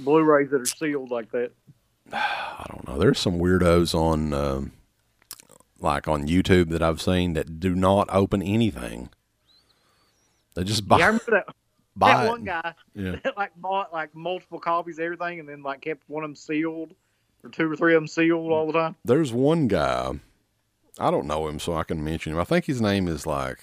Blu-rays 0.00 0.50
that 0.50 0.60
are 0.60 0.66
sealed 0.66 1.10
like 1.10 1.30
that? 1.32 1.52
I 2.12 2.66
don't 2.68 2.86
know. 2.86 2.98
There's 2.98 3.18
some 3.18 3.38
weirdos 3.38 3.94
on, 3.94 4.34
um 4.34 4.72
like 5.80 6.06
on 6.08 6.26
YouTube 6.26 6.70
that 6.70 6.82
I've 6.82 7.00
seen 7.00 7.32
that 7.34 7.58
do 7.60 7.74
not 7.74 8.08
open 8.10 8.42
anything. 8.42 9.08
They 10.54 10.64
just 10.64 10.86
buy, 10.86 10.98
yeah, 10.98 11.04
I 11.04 11.06
remember 11.08 11.30
that, 11.30 11.54
that 11.96 12.28
one 12.28 12.44
guy 12.44 12.74
Yeah. 12.94 13.16
that 13.24 13.36
like 13.36 13.52
bought 13.56 13.92
like 13.92 14.14
multiple 14.14 14.58
copies 14.60 14.98
of 14.98 15.04
everything 15.04 15.40
and 15.40 15.48
then 15.48 15.62
like 15.62 15.80
kept 15.80 16.02
one 16.08 16.24
of 16.24 16.30
them 16.30 16.36
sealed 16.36 16.94
or 17.42 17.50
two 17.50 17.70
or 17.70 17.76
three 17.76 17.94
of 17.94 18.02
them 18.02 18.08
sealed 18.08 18.50
all 18.50 18.66
the 18.66 18.72
time. 18.72 18.96
There's 19.04 19.32
one 19.32 19.68
guy. 19.68 20.12
I 20.98 21.10
don't 21.10 21.26
know 21.26 21.48
him, 21.48 21.58
so 21.58 21.74
I 21.74 21.84
can 21.84 22.04
mention 22.04 22.32
him. 22.32 22.38
I 22.38 22.44
think 22.44 22.66
his 22.66 22.80
name 22.80 23.08
is 23.08 23.26
like 23.26 23.58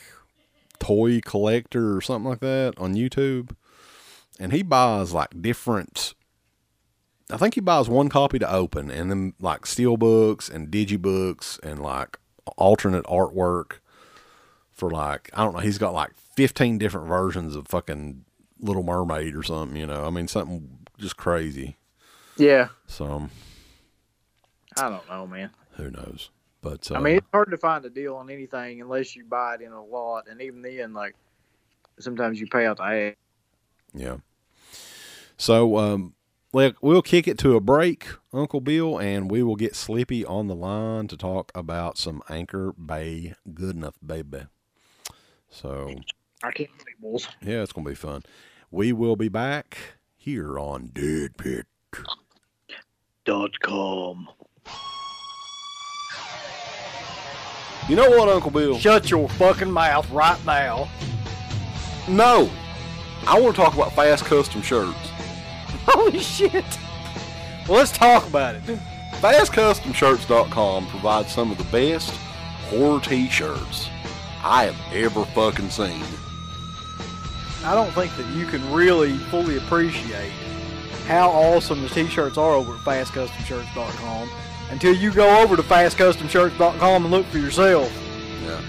Toy 0.79 1.19
Collector 1.21 1.95
or 1.95 2.01
something 2.01 2.29
like 2.29 2.39
that 2.39 2.73
on 2.77 2.95
YouTube. 2.95 3.51
And 4.39 4.51
he 4.53 4.63
buys 4.63 5.13
like 5.13 5.41
different. 5.41 6.15
I 7.29 7.37
think 7.37 7.55
he 7.55 7.61
buys 7.61 7.89
one 7.89 8.09
copy 8.09 8.39
to 8.39 8.49
open, 8.51 8.89
and 8.89 9.09
then 9.11 9.33
like 9.39 9.65
steel 9.65 9.97
books 9.97 10.47
and 10.49 10.69
digibooks 10.69 11.59
and 11.61 11.81
like 11.81 12.17
alternate 12.57 13.03
artwork 13.05 13.79
for 14.71 14.89
like 14.89 15.29
I 15.33 15.43
don't 15.43 15.53
know. 15.53 15.59
He's 15.59 15.77
got 15.77 15.93
like 15.93 16.11
15 16.15 16.77
different 16.77 17.07
versions 17.07 17.55
of 17.55 17.67
fucking 17.67 18.23
Little 18.61 18.83
Mermaid 18.83 19.35
or 19.35 19.43
something. 19.43 19.77
You 19.77 19.85
know, 19.87 20.05
I 20.05 20.09
mean 20.09 20.27
something 20.27 20.79
just 20.97 21.17
crazy. 21.17 21.77
Yeah, 22.37 22.69
So 22.85 23.29
I 24.77 24.89
don't 24.89 25.09
know, 25.09 25.25
man. 25.25 25.49
who 25.71 25.89
knows? 25.89 26.29
But 26.61 26.89
uh, 26.91 26.95
I 26.95 26.99
mean, 26.99 27.17
it's 27.17 27.27
hard 27.33 27.49
to 27.51 27.57
find 27.57 27.83
a 27.83 27.89
deal 27.89 28.15
on 28.15 28.29
anything 28.29 28.79
unless 28.79 29.15
you 29.15 29.25
buy 29.25 29.55
it 29.55 29.61
in 29.61 29.71
a 29.71 29.83
lot, 29.83 30.27
and 30.29 30.39
even 30.41 30.61
then, 30.61 30.93
like 30.93 31.15
sometimes 31.99 32.39
you 32.39 32.45
pay 32.47 32.65
out 32.67 32.77
the 32.77 32.83
ass. 32.83 33.15
Yeah. 33.93 34.17
So 35.37 35.77
um, 35.77 36.13
we'll, 36.81 37.01
kick 37.01 37.27
it 37.27 37.37
to 37.39 37.55
a 37.55 37.59
break, 37.61 38.07
Uncle 38.33 38.61
Bill, 38.61 38.97
and 38.97 39.29
we 39.29 39.43
will 39.43 39.55
get 39.55 39.75
Slippy 39.75 40.25
on 40.25 40.47
the 40.47 40.55
line 40.55 41.07
to 41.07 41.17
talk 41.17 41.51
about 41.53 41.97
some 41.97 42.21
Anchor 42.29 42.73
Bay 42.73 43.35
good 43.53 43.75
enough, 43.75 43.95
baby. 44.05 44.47
So 45.49 45.95
I 46.43 46.51
can't 46.51 46.69
say 46.77 46.93
bulls. 46.99 47.27
yeah, 47.41 47.61
it's 47.61 47.71
gonna 47.71 47.87
be 47.87 47.95
fun. 47.95 48.23
We 48.71 48.91
will 48.91 49.15
be 49.15 49.29
back 49.29 49.77
here 50.15 50.59
on 50.59 50.87
Dead 50.87 51.37
Pit. 51.37 51.65
Dot 53.25 53.59
com. 53.61 54.29
You 57.89 57.95
know 57.95 58.09
what, 58.09 58.27
Uncle 58.27 58.51
Bill? 58.51 58.77
Shut 58.77 59.09
your 59.09 59.29
fucking 59.29 59.71
mouth 59.71 60.09
right 60.11 60.43
now. 60.45 60.89
No, 62.09 62.49
I 63.25 63.39
want 63.39 63.55
to 63.55 63.61
talk 63.61 63.73
about 63.73 63.93
fast 63.93 64.25
custom 64.25 64.61
shirts. 64.61 64.97
Holy 65.89 66.19
shit. 66.19 66.65
Well, 67.67 67.77
let's 67.77 67.91
talk 67.91 68.27
about 68.27 68.55
it. 68.55 68.63
FastCustomShirts.com 69.21 70.87
provides 70.87 71.31
some 71.31 71.49
of 71.49 71.57
the 71.57 71.63
best 71.65 72.11
horror 72.69 72.99
t-shirts 72.99 73.89
I 74.43 74.65
have 74.65 74.93
ever 74.93 75.23
fucking 75.25 75.69
seen. 75.69 76.03
I 77.63 77.73
don't 77.73 77.91
think 77.91 78.15
that 78.17 78.27
you 78.35 78.45
can 78.45 78.69
really 78.73 79.13
fully 79.13 79.57
appreciate 79.57 80.31
how 81.07 81.29
awesome 81.29 81.81
the 81.81 81.89
t-shirts 81.89 82.37
are 82.37 82.51
over 82.51 82.73
at 82.73 82.81
fastcustomshirts.com 82.81 84.29
until 84.69 84.93
you 84.93 85.13
go 85.13 85.41
over 85.41 85.55
to 85.55 85.63
fastcustomshirts.com 85.63 87.05
and 87.05 87.11
look 87.11 87.25
for 87.27 87.37
yourself. 87.37 87.91
Yeah. 88.43 88.61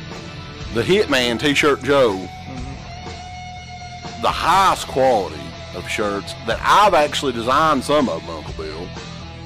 The 0.74 0.82
Hitman 0.82 1.40
T-shirt 1.40 1.82
Joe, 1.82 2.12
mm-hmm. 2.12 2.62
the 4.22 4.30
highest 4.30 4.86
quality 4.86 5.47
of 5.78 5.88
shirts 5.88 6.34
that 6.46 6.60
I've 6.62 6.94
actually 6.94 7.32
designed 7.32 7.82
some 7.82 8.08
of 8.08 8.20
them, 8.20 8.36
Uncle 8.36 8.54
Bill. 8.54 8.86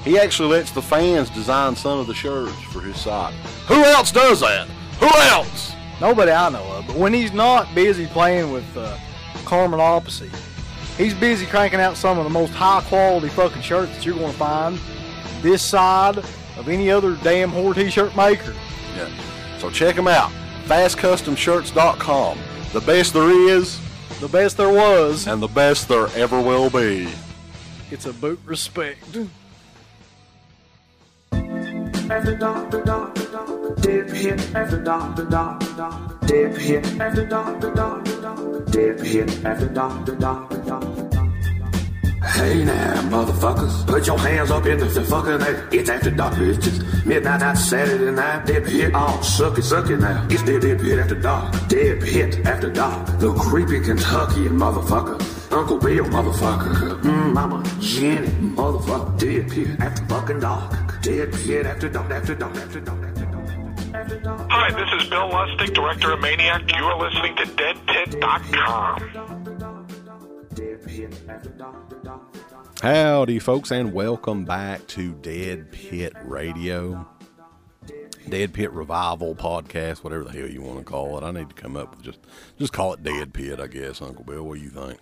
He 0.03 0.19
actually 0.19 0.49
lets 0.49 0.71
the 0.71 0.81
fans 0.81 1.29
design 1.29 1.75
some 1.75 1.99
of 1.99 2.07
the 2.07 2.13
shirts 2.13 2.61
for 2.63 2.81
his 2.81 2.99
site. 2.99 3.33
Who 3.67 3.81
else 3.83 4.11
does 4.11 4.41
that? 4.41 4.67
Who 4.99 5.07
else? 5.31 5.73
Nobody 6.01 6.31
I 6.31 6.49
know 6.49 6.63
of, 6.73 6.87
but 6.87 6.97
when 6.97 7.13
he's 7.13 7.31
not 7.31 7.73
busy 7.73 8.07
playing 8.07 8.51
with 8.51 8.65
uh, 8.75 8.97
Carmen 9.45 9.79
Opposite, 9.79 10.31
he's 10.97 11.13
busy 11.13 11.45
cranking 11.45 11.79
out 11.79 11.95
some 11.95 12.17
of 12.17 12.25
the 12.25 12.29
most 12.29 12.51
high 12.51 12.81
quality 12.81 13.29
fucking 13.29 13.61
shirts 13.61 13.95
that 13.95 14.05
you're 14.05 14.17
going 14.17 14.31
to 14.31 14.37
find 14.37 14.79
this 15.41 15.61
side 15.61 16.17
of 16.17 16.67
any 16.67 16.91
other 16.91 17.15
damn 17.23 17.51
whore 17.51 17.73
t-shirt 17.73 18.15
maker. 18.17 18.53
Yeah. 18.97 19.09
So 19.59 19.69
check 19.69 19.95
them 19.95 20.07
out. 20.07 20.31
FastCustomShirts.com. 20.65 22.39
The 22.73 22.81
best 22.81 23.13
there 23.13 23.29
is, 23.29 23.79
The 24.23 24.29
best 24.29 24.55
there 24.55 24.71
was, 24.71 25.27
and 25.27 25.41
the 25.41 25.49
best 25.49 25.89
there 25.89 26.07
ever 26.15 26.39
will 26.39 26.69
be. 26.69 27.09
it's 27.91 28.05
a 28.05 28.13
boot 28.13 28.39
respect. 28.45 29.03
After 31.33 32.37
dark, 32.37 32.71
the 32.71 32.81
dark, 32.85 33.15
the 33.15 33.25
dark, 33.25 33.81
dead 33.81 34.09
hit. 34.11 34.55
After 34.55 34.81
dark, 34.81 35.17
the 35.17 35.25
dark, 35.25 35.59
the 35.59 35.73
dark, 35.73 36.21
dead 36.21 36.57
hit. 36.57 37.01
After 37.01 37.25
dark, 37.25 37.59
the 37.59 37.71
dark, 37.71 38.05
the 38.05 38.21
dark, 38.21 38.71
dead 38.71 39.01
hit. 39.01 39.45
After 39.45 39.67
dark, 39.67 40.05
the 40.05 40.15
dark, 40.15 40.49
the 40.51 40.57
dark, 40.59 40.89
the 40.89 41.01
dark. 41.01 41.12
Hey 42.23 42.63
now, 42.63 43.01
motherfuckers, 43.09 43.85
put 43.85 44.07
your 44.07 44.17
hands 44.17 44.49
up 44.49 44.65
in 44.65 44.77
the, 44.79 44.85
the 44.85 45.03
fucking 45.03 45.41
air. 45.41 45.67
It's 45.71 45.89
after 45.89 46.09
dark, 46.09 46.33
bitches. 46.35 47.05
Midnight 47.05 47.41
night, 47.41 47.55
Saturday 47.57 48.11
night, 48.11 48.45
dead 48.45 48.65
hit. 48.65 48.91
Oh, 48.95 49.21
suck 49.21 49.57
it, 49.57 49.63
suck 49.63 49.89
it 49.89 49.97
now. 49.97 50.25
It's 50.29 50.41
dead, 50.43 50.61
dead 50.61 50.79
hit 50.81 50.99
after 50.99 51.15
dark. 51.15 51.53
Dead 51.67 52.01
hit 52.01 52.45
after 52.45 52.69
dark. 52.71 53.19
The 53.19 53.33
creepy 53.33 53.81
Kentuckian 53.81 54.53
motherfucker. 54.57 55.19
Uncle 55.51 55.77
Bill, 55.77 56.05
motherfucker. 56.05 57.01
Mm, 57.01 57.33
Mama 57.33 57.63
Jenny, 57.79 58.27
motherfucker. 58.27 59.19
Dead 59.19 59.51
hit 59.51 59.79
after 59.81 60.05
fucking 60.05 60.39
dark. 60.39 61.01
Dead 61.01 61.35
hit 61.35 61.65
after 61.65 61.89
dark, 61.89 62.09
after 62.09 62.35
dark, 62.35 62.55
after 62.55 62.79
dark, 62.79 63.03
after 63.03 63.25
dark. 63.25 64.47
Hi, 64.49 64.71
this 64.71 65.03
is 65.03 65.09
Bill 65.09 65.29
Lustig, 65.29 65.73
director 65.73 66.13
of 66.13 66.21
Maniac. 66.21 66.71
You 66.71 66.83
are 66.85 66.97
listening 66.99 67.35
to 67.35 67.43
DeadPit.com. 67.45 68.99
Dead 70.53 70.83
hit 70.89 71.13
after 71.27 71.49
dark, 71.49 71.82
Howdy, 72.83 73.39
folks, 73.39 73.71
and 73.71 73.93
welcome 73.93 74.43
back 74.43 74.85
to 74.87 75.13
Dead 75.13 75.71
Pit 75.71 76.11
Radio. 76.25 77.07
Dead 78.27 78.53
Pit 78.53 78.73
Revival 78.73 79.35
Podcast, 79.35 80.03
whatever 80.03 80.25
the 80.25 80.33
hell 80.33 80.49
you 80.49 80.61
want 80.61 80.79
to 80.79 80.83
call 80.83 81.17
it. 81.17 81.23
I 81.23 81.31
need 81.31 81.47
to 81.47 81.55
come 81.55 81.77
up 81.77 81.95
with 81.95 82.03
just 82.03 82.19
just 82.59 82.73
call 82.73 82.91
it 82.91 83.01
Dead 83.01 83.33
Pit, 83.33 83.61
I 83.61 83.67
guess, 83.67 84.01
Uncle 84.01 84.25
Bill. 84.25 84.43
What 84.43 84.57
do 84.57 84.65
you 84.65 84.69
think? 84.69 84.99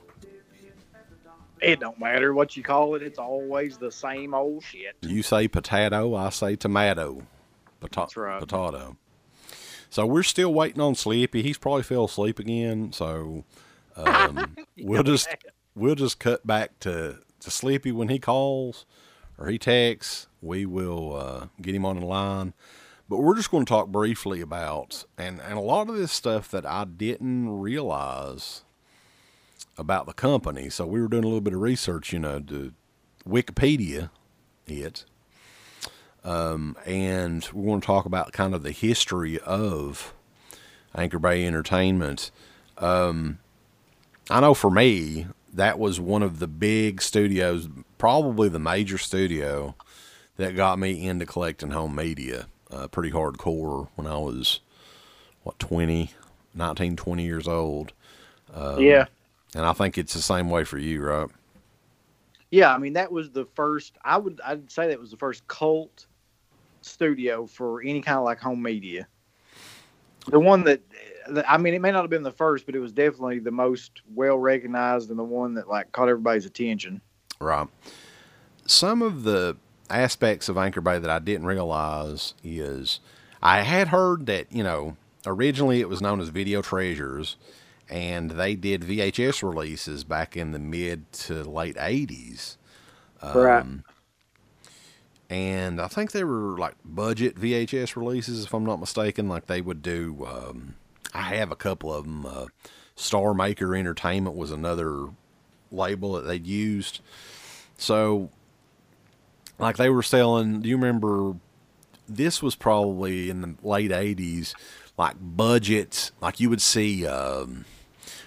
It 1.59 1.79
don't 1.79 1.99
matter 1.99 2.35
what 2.35 2.55
you 2.55 2.61
call 2.61 2.93
it. 2.93 3.01
It's 3.01 3.17
always 3.17 3.77
the 3.77 3.91
same 3.91 4.35
old 4.35 4.63
shit. 4.63 4.95
You 5.01 5.23
say 5.23 5.47
potato, 5.47 6.13
I 6.13 6.29
say 6.29 6.55
tomato. 6.55 7.23
Pota- 7.81 7.95
That's 7.95 8.15
right. 8.15 8.39
Potato. 8.41 8.95
So 9.89 10.05
we're 10.05 10.21
still 10.21 10.53
waiting 10.53 10.81
on 10.81 10.93
Sleepy. 10.93 11.41
He's 11.41 11.57
probably 11.57 11.81
fell 11.81 12.05
asleep 12.05 12.37
again. 12.37 12.93
So 12.93 13.43
um, 13.95 14.55
we'll 14.77 15.01
just 15.01 15.27
we'll 15.73 15.95
just 15.95 16.19
cut 16.19 16.45
back 16.45 16.77
to, 16.81 17.17
to 17.41 17.51
Sleepy 17.51 17.91
when 17.91 18.09
he 18.09 18.19
calls 18.19 18.85
or 19.37 19.47
he 19.47 19.57
texts. 19.57 20.27
We 20.41 20.65
will 20.65 21.15
uh, 21.15 21.47
get 21.61 21.75
him 21.75 21.85
on 21.85 21.99
the 21.99 22.05
line. 22.05 22.53
But 23.09 23.17
we're 23.17 23.35
just 23.35 23.51
going 23.51 23.65
to 23.65 23.69
talk 23.69 23.89
briefly 23.89 24.39
about 24.39 25.03
and, 25.17 25.41
and 25.41 25.57
a 25.57 25.61
lot 25.61 25.89
of 25.89 25.97
this 25.97 26.13
stuff 26.13 26.49
that 26.51 26.65
I 26.65 26.85
didn't 26.85 27.59
realize 27.59 28.63
about 29.77 30.05
the 30.05 30.13
company. 30.13 30.69
So 30.69 30.85
we 30.85 31.01
were 31.01 31.09
doing 31.09 31.23
a 31.23 31.27
little 31.27 31.41
bit 31.41 31.53
of 31.53 31.59
research, 31.59 32.13
you 32.13 32.19
know, 32.19 32.39
to 32.39 32.73
Wikipedia 33.27 34.09
it. 34.67 35.05
Um, 36.23 36.77
and 36.85 37.47
we're 37.51 37.65
going 37.65 37.81
to 37.81 37.85
talk 37.85 38.05
about 38.05 38.31
kind 38.31 38.53
of 38.53 38.63
the 38.63 38.71
history 38.71 39.39
of 39.39 40.13
Anchor 40.95 41.19
Bay 41.19 41.45
Entertainment. 41.45 42.31
Um, 42.77 43.39
I 44.29 44.39
know 44.39 44.53
for 44.53 44.69
me, 44.69 45.27
that 45.53 45.79
was 45.79 45.99
one 45.99 46.23
of 46.23 46.39
the 46.39 46.47
big 46.47 47.01
studios, 47.01 47.67
probably 47.97 48.49
the 48.49 48.59
major 48.59 48.97
studio 48.97 49.75
that 50.37 50.55
got 50.55 50.79
me 50.79 51.05
into 51.05 51.25
collecting 51.25 51.71
home 51.71 51.95
media. 51.95 52.47
Uh, 52.71 52.87
pretty 52.87 53.11
hardcore 53.11 53.89
when 53.95 54.07
I 54.07 54.17
was, 54.17 54.61
what, 55.43 55.59
20, 55.59 56.11
19, 56.55 56.95
20 56.95 57.23
years 57.25 57.47
old. 57.47 57.91
yeah. 58.55 59.05
And 59.53 59.65
I 59.65 59.73
think 59.73 59.97
it's 59.97 60.13
the 60.13 60.21
same 60.21 60.49
way 60.49 60.63
for 60.63 60.77
you, 60.77 61.01
right? 61.03 61.27
Yeah, 62.51 62.73
I 62.73 62.77
mean 62.77 62.93
that 62.93 63.11
was 63.11 63.31
the 63.31 63.45
first. 63.55 63.97
I 64.03 64.17
would 64.17 64.39
I'd 64.45 64.69
say 64.71 64.87
that 64.89 64.99
was 64.99 65.11
the 65.11 65.17
first 65.17 65.47
cult 65.47 66.05
studio 66.81 67.45
for 67.45 67.81
any 67.81 68.01
kind 68.01 68.17
of 68.17 68.23
like 68.25 68.39
home 68.39 68.61
media. 68.61 69.07
The 70.27 70.39
one 70.39 70.63
that- 70.65 70.81
I 71.47 71.57
mean, 71.57 71.73
it 71.73 71.81
may 71.81 71.91
not 71.91 72.01
have 72.01 72.09
been 72.09 72.23
the 72.23 72.31
first, 72.31 72.65
but 72.65 72.75
it 72.75 72.79
was 72.79 72.91
definitely 72.91 73.39
the 73.39 73.51
most 73.51 74.01
well 74.13 74.37
recognized 74.37 75.09
and 75.09 75.19
the 75.19 75.23
one 75.23 75.53
that 75.55 75.67
like 75.67 75.91
caught 75.91 76.09
everybody's 76.09 76.45
attention. 76.45 77.01
Right. 77.39 77.67
Some 78.65 79.01
of 79.01 79.23
the 79.23 79.57
aspects 79.89 80.47
of 80.49 80.57
Anchor 80.57 80.81
Bay 80.81 80.99
that 80.99 81.09
I 81.09 81.19
didn't 81.19 81.45
realize 81.45 82.33
is 82.43 82.99
I 83.41 83.61
had 83.61 83.89
heard 83.89 84.25
that, 84.27 84.51
you 84.51 84.63
know, 84.63 84.95
originally 85.25 85.81
it 85.81 85.89
was 85.89 86.01
known 86.01 86.21
as 86.21 86.29
Video 86.29 86.61
Treasures 86.61 87.37
and 87.89 88.31
they 88.31 88.55
did 88.55 88.81
VHS 88.81 89.43
releases 89.43 90.03
back 90.03 90.37
in 90.37 90.51
the 90.51 90.59
mid 90.59 91.11
to 91.11 91.43
late 91.43 91.75
80s. 91.75 92.55
right. 93.21 93.65
and 95.29 95.81
I 95.81 95.87
think 95.87 96.11
they 96.11 96.23
were 96.23 96.57
like 96.57 96.75
budget 96.85 97.35
VHS 97.35 97.95
releases, 97.95 98.45
if 98.45 98.53
I'm 98.53 98.65
not 98.65 98.79
mistaken. 98.79 99.27
Like 99.27 99.47
they 99.47 99.61
would 99.61 99.81
do. 99.81 100.25
Um, 100.25 100.75
I 101.13 101.35
have 101.35 101.51
a 101.51 101.55
couple 101.55 101.93
of 101.93 102.05
them. 102.05 102.25
Uh, 102.25 102.45
Star 102.95 103.33
Maker 103.33 103.75
Entertainment 103.75 104.35
was 104.35 104.51
another 104.51 105.07
label 105.71 106.13
that 106.13 106.21
they'd 106.21 106.45
used. 106.45 106.99
So, 107.77 108.29
like 109.59 109.77
they 109.77 109.89
were 109.89 110.03
selling. 110.03 110.61
Do 110.61 110.69
you 110.69 110.75
remember? 110.75 111.35
This 112.07 112.41
was 112.43 112.55
probably 112.55 113.29
in 113.29 113.41
the 113.41 113.55
late 113.63 113.91
'80s. 113.91 114.53
Like 114.97 115.15
budgets, 115.19 116.11
like 116.21 116.39
you 116.39 116.49
would 116.49 116.61
see. 116.61 117.05
Um, 117.07 117.65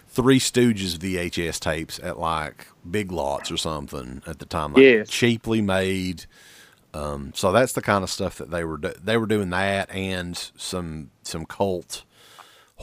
Three 0.09 0.38
Stooges 0.38 0.97
VHS 0.97 1.59
tapes 1.59 1.99
at 2.01 2.20
like 2.20 2.68
Big 2.88 3.11
Lots 3.11 3.51
or 3.51 3.57
something 3.57 4.23
at 4.29 4.38
the 4.38 4.44
time, 4.47 4.73
like 4.73 4.83
Yes. 4.85 5.09
cheaply 5.09 5.61
made. 5.61 6.27
Um, 6.94 7.33
so 7.35 7.51
that's 7.51 7.73
the 7.73 7.83
kind 7.83 8.05
of 8.05 8.11
stuff 8.11 8.38
that 8.38 8.53
they 8.53 8.62
were 8.62 8.77
do- 8.77 8.94
they 9.03 9.16
were 9.16 9.27
doing 9.27 9.51
that 9.51 9.90
and 9.90 10.37
some 10.57 11.11
some 11.25 11.44
cult 11.47 12.05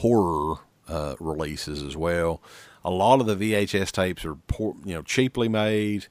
horror 0.02 0.56
uh, 0.88 1.14
releases 1.20 1.82
as 1.82 1.96
well. 1.96 2.42
A 2.84 2.90
lot 2.90 3.20
of 3.20 3.26
the 3.26 3.36
VHS 3.36 3.92
tapes 3.92 4.24
are 4.24 4.34
poor, 4.34 4.74
you 4.84 4.94
know 4.94 5.02
cheaply 5.02 5.48
made. 5.48 6.06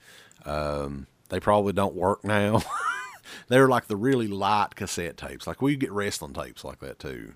Um, 0.46 1.08
they 1.30 1.40
probably 1.40 1.74
don't 1.74 1.96
work 1.96 2.24
now. 2.24 2.62
They're 3.48 3.68
like 3.68 3.88
the 3.88 3.96
really 3.98 4.28
light 4.28 4.76
cassette 4.76 5.18
tapes. 5.18 5.46
Like 5.46 5.62
we 5.62 5.76
get 5.76 5.92
wrestling 5.92 6.34
tapes 6.34 6.64
like 6.64 6.80
that 6.80 7.00
too. 7.00 7.34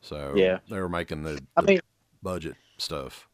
So 0.00 0.32
Yeah. 0.34 0.58
they 0.68 0.78
were 0.80 0.88
making 0.88 1.22
the, 1.22 1.42
I 1.56 1.60
mean, 1.62 1.80
budget 2.22 2.56
stuff. 2.78 3.28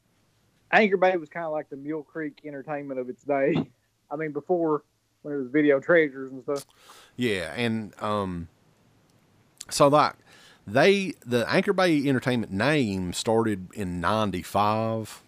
Anchor 0.70 0.96
Bay 0.98 1.16
was 1.16 1.28
kind 1.28 1.46
of 1.46 1.52
like 1.52 1.70
the 1.70 1.76
Mill 1.76 2.02
Creek 2.02 2.40
entertainment 2.44 3.00
of 3.00 3.08
its 3.08 3.22
day. 3.22 3.54
I 4.10 4.16
mean, 4.16 4.32
before 4.32 4.82
when 5.22 5.34
it 5.34 5.38
was 5.38 5.48
video 5.48 5.80
treasures 5.80 6.30
and 6.32 6.42
stuff. 6.42 6.66
Yeah, 7.16 7.52
and 7.56 7.92
um, 8.02 8.48
so 9.70 9.88
like 9.88 10.14
they 10.72 11.14
the 11.24 11.48
Anchor 11.48 11.72
Bay 11.72 12.06
Entertainment 12.06 12.52
name 12.52 13.12
started 13.12 13.68
in 13.72 14.00
'95. 14.00 15.22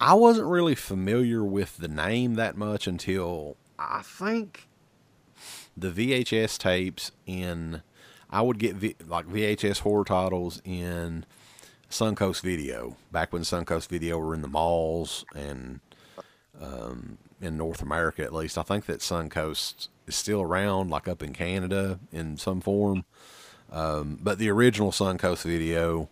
I 0.00 0.14
wasn't 0.14 0.48
really 0.48 0.74
familiar 0.74 1.44
with 1.44 1.78
the 1.78 1.88
name 1.88 2.34
that 2.34 2.56
much 2.56 2.86
until 2.86 3.56
I 3.78 4.02
think 4.02 4.68
the 5.76 5.90
VHS 5.90 6.58
tapes 6.58 7.12
in. 7.26 7.82
I 8.30 8.42
would 8.42 8.58
get 8.58 8.74
v, 8.74 8.96
like 9.06 9.26
VHS 9.26 9.80
horror 9.80 10.04
titles 10.04 10.60
in 10.64 11.24
Suncoast 11.88 12.42
Video 12.42 12.96
back 13.12 13.32
when 13.32 13.42
Suncoast 13.42 13.88
Video 13.88 14.18
were 14.18 14.34
in 14.34 14.42
the 14.42 14.48
malls 14.48 15.24
and 15.34 15.80
um, 16.60 17.18
in 17.40 17.56
North 17.56 17.82
America 17.82 18.22
at 18.22 18.32
least. 18.32 18.58
I 18.58 18.62
think 18.62 18.86
that 18.86 19.00
Suncoast 19.00 19.88
is 20.06 20.16
still 20.16 20.42
around, 20.42 20.90
like 20.90 21.06
up 21.06 21.22
in 21.22 21.32
Canada 21.32 22.00
in 22.10 22.36
some 22.36 22.60
form. 22.60 23.04
Um, 23.70 24.18
but 24.22 24.38
the 24.38 24.50
original 24.50 24.92
Suncoast 24.92 25.44
Video 25.44 26.08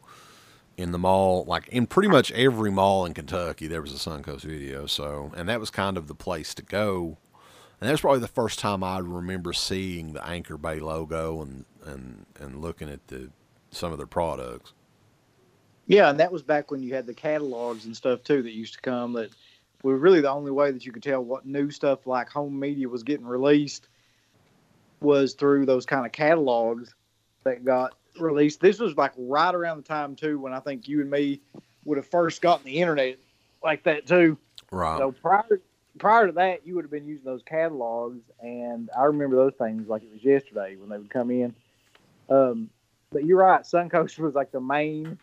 in 0.77 0.93
the 0.93 0.99
mall, 0.99 1.45
like 1.45 1.69
in 1.69 1.87
pretty 1.87 2.09
much 2.09 2.33
every 2.33 2.71
mall 2.71 3.05
in 3.05 3.15
Kentucky, 3.15 3.67
there 3.67 3.83
was 3.83 3.93
a 3.93 4.11
Suncoast 4.11 4.43
Video. 4.43 4.87
So, 4.87 5.33
and 5.37 5.49
that 5.49 5.61
was 5.61 5.71
kind 5.71 5.97
of 5.97 6.09
the 6.09 6.15
place 6.15 6.55
to 6.55 6.63
go. 6.63 7.19
And 7.81 7.89
that 7.89 7.93
was 7.93 8.01
probably 8.01 8.21
the 8.21 8.29
first 8.29 8.59
time 8.59 8.85
I 8.85 8.99
remember 8.99 9.53
seeing 9.53 10.13
the 10.13 10.27
Anchor 10.27 10.57
Bay 10.57 10.81
logo 10.81 11.43
and 11.43 11.65
and 11.85 12.27
and 12.39 12.61
looking 12.61 12.89
at 12.89 13.07
the 13.09 13.31
some 13.71 13.93
of 13.93 13.99
their 13.99 14.07
products. 14.07 14.73
Yeah, 15.87 16.09
and 16.09 16.21
that 16.21 16.31
was 16.31 16.43
back 16.43 16.71
when 16.71 16.83
you 16.83 16.95
had 16.95 17.07
the 17.07 17.15
catalogs 17.15 17.87
and 17.87 17.97
stuff 17.97 18.23
too 18.23 18.43
that 18.43 18.53
used 18.53 18.75
to 18.75 18.81
come. 18.81 19.15
That 19.15 19.31
were 19.83 19.97
really 19.97 20.21
the 20.21 20.31
only 20.31 20.53
way 20.53 20.71
that 20.71 20.87
you 20.87 20.93
could 20.93 21.03
tell 21.03 21.23
what 21.23 21.45
new 21.45 21.71
stuff 21.71 22.07
like 22.07 22.29
home 22.29 22.59
media 22.59 22.89
was 22.89 23.03
getting 23.03 23.27
released 23.27 23.89
was 25.01 25.35
through 25.35 25.67
those 25.67 25.85
kind 25.85 26.07
of 26.07 26.13
catalogs 26.13 26.95
that 27.45 27.65
got 27.65 27.95
released. 28.19 28.61
This 28.61 28.79
was 28.79 28.97
like 28.97 29.13
right 29.17 29.55
around 29.55 29.79
the 29.79 29.83
time 29.83 30.17
too 30.17 30.39
when 30.39 30.53
I 30.53 30.61
think 30.61 30.89
you 30.89 31.01
and 31.01 31.11
me 31.11 31.41
would 31.85 31.97
have 31.99 32.07
first 32.07 32.43
gotten 32.43 32.65
the 32.65 32.81
internet 32.81 33.17
like 33.63 33.85
that 33.85 34.07
too. 34.07 34.39
Right. 34.71 34.99
So 34.99 35.13
prior 35.13 35.61
prior 35.99 36.27
to 36.27 36.33
that, 36.33 36.67
you 36.67 36.75
would 36.75 36.85
have 36.85 36.91
been 36.91 37.07
using 37.07 37.25
those 37.25 37.43
catalogs, 37.43 38.23
and 38.41 38.91
I 38.97 39.05
remember 39.05 39.37
those 39.37 39.55
things 39.59 39.89
like 39.89 40.03
it 40.03 40.13
was 40.13 40.25
yesterday 40.25 40.77
when 40.77 40.89
they 40.89 40.99
would 40.99 41.11
come 41.11 41.31
in. 41.31 41.55
Um, 42.29 42.71
but 43.11 43.25
you're 43.25 43.39
right, 43.39 43.63
Suncoast 43.63 44.19
was 44.19 44.35
like 44.35 44.53
the 44.53 44.61
main 44.61 45.19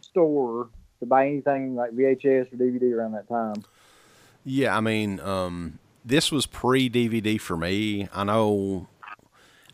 store 0.00 0.68
to 1.00 1.06
buy 1.06 1.26
anything 1.26 1.74
like 1.74 1.92
VHS 1.92 2.52
or 2.52 2.56
DVD 2.56 2.94
around 2.94 3.12
that 3.12 3.28
time. 3.28 3.64
Yeah, 4.44 4.76
I 4.76 4.80
mean, 4.80 5.20
um, 5.20 5.78
this 6.04 6.32
was 6.32 6.46
pre 6.46 6.90
DVD 6.90 7.40
for 7.40 7.56
me. 7.56 8.08
I 8.12 8.24
know 8.24 8.88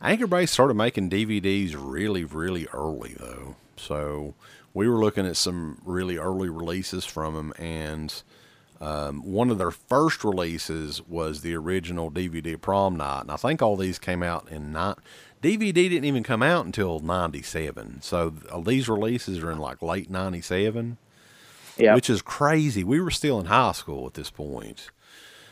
Anchor 0.00 0.26
Bay 0.26 0.46
started 0.46 0.74
making 0.74 1.10
DVDs 1.10 1.74
really, 1.76 2.24
really 2.24 2.66
early 2.72 3.14
though. 3.18 3.56
So 3.76 4.34
we 4.74 4.88
were 4.88 4.98
looking 4.98 5.26
at 5.26 5.36
some 5.36 5.80
really 5.84 6.16
early 6.16 6.48
releases 6.48 7.04
from 7.04 7.34
them, 7.34 7.52
and 7.58 8.22
um, 8.80 9.22
one 9.24 9.50
of 9.50 9.58
their 9.58 9.70
first 9.70 10.22
releases 10.22 11.02
was 11.06 11.40
the 11.40 11.54
original 11.54 12.10
DVD 12.10 12.60
Prom 12.60 12.96
Night, 12.96 13.22
and 13.22 13.30
I 13.30 13.36
think 13.36 13.60
all 13.60 13.76
these 13.76 13.98
came 13.98 14.22
out 14.22 14.48
in 14.50 14.72
not. 14.72 15.00
DVD 15.42 15.72
didn't 15.72 16.04
even 16.04 16.22
come 16.22 16.42
out 16.42 16.66
until 16.66 17.00
'97, 17.00 18.02
so 18.02 18.34
uh, 18.50 18.60
these 18.60 18.88
releases 18.88 19.38
are 19.38 19.50
in 19.50 19.58
like 19.58 19.82
late 19.82 20.10
'97 20.10 20.96
Yeah, 21.76 21.94
which 21.94 22.10
is 22.10 22.22
crazy. 22.22 22.84
We 22.84 23.00
were 23.00 23.10
still 23.10 23.38
in 23.40 23.46
high 23.46 23.72
school 23.72 24.06
at 24.06 24.14
this 24.14 24.30
point. 24.30 24.90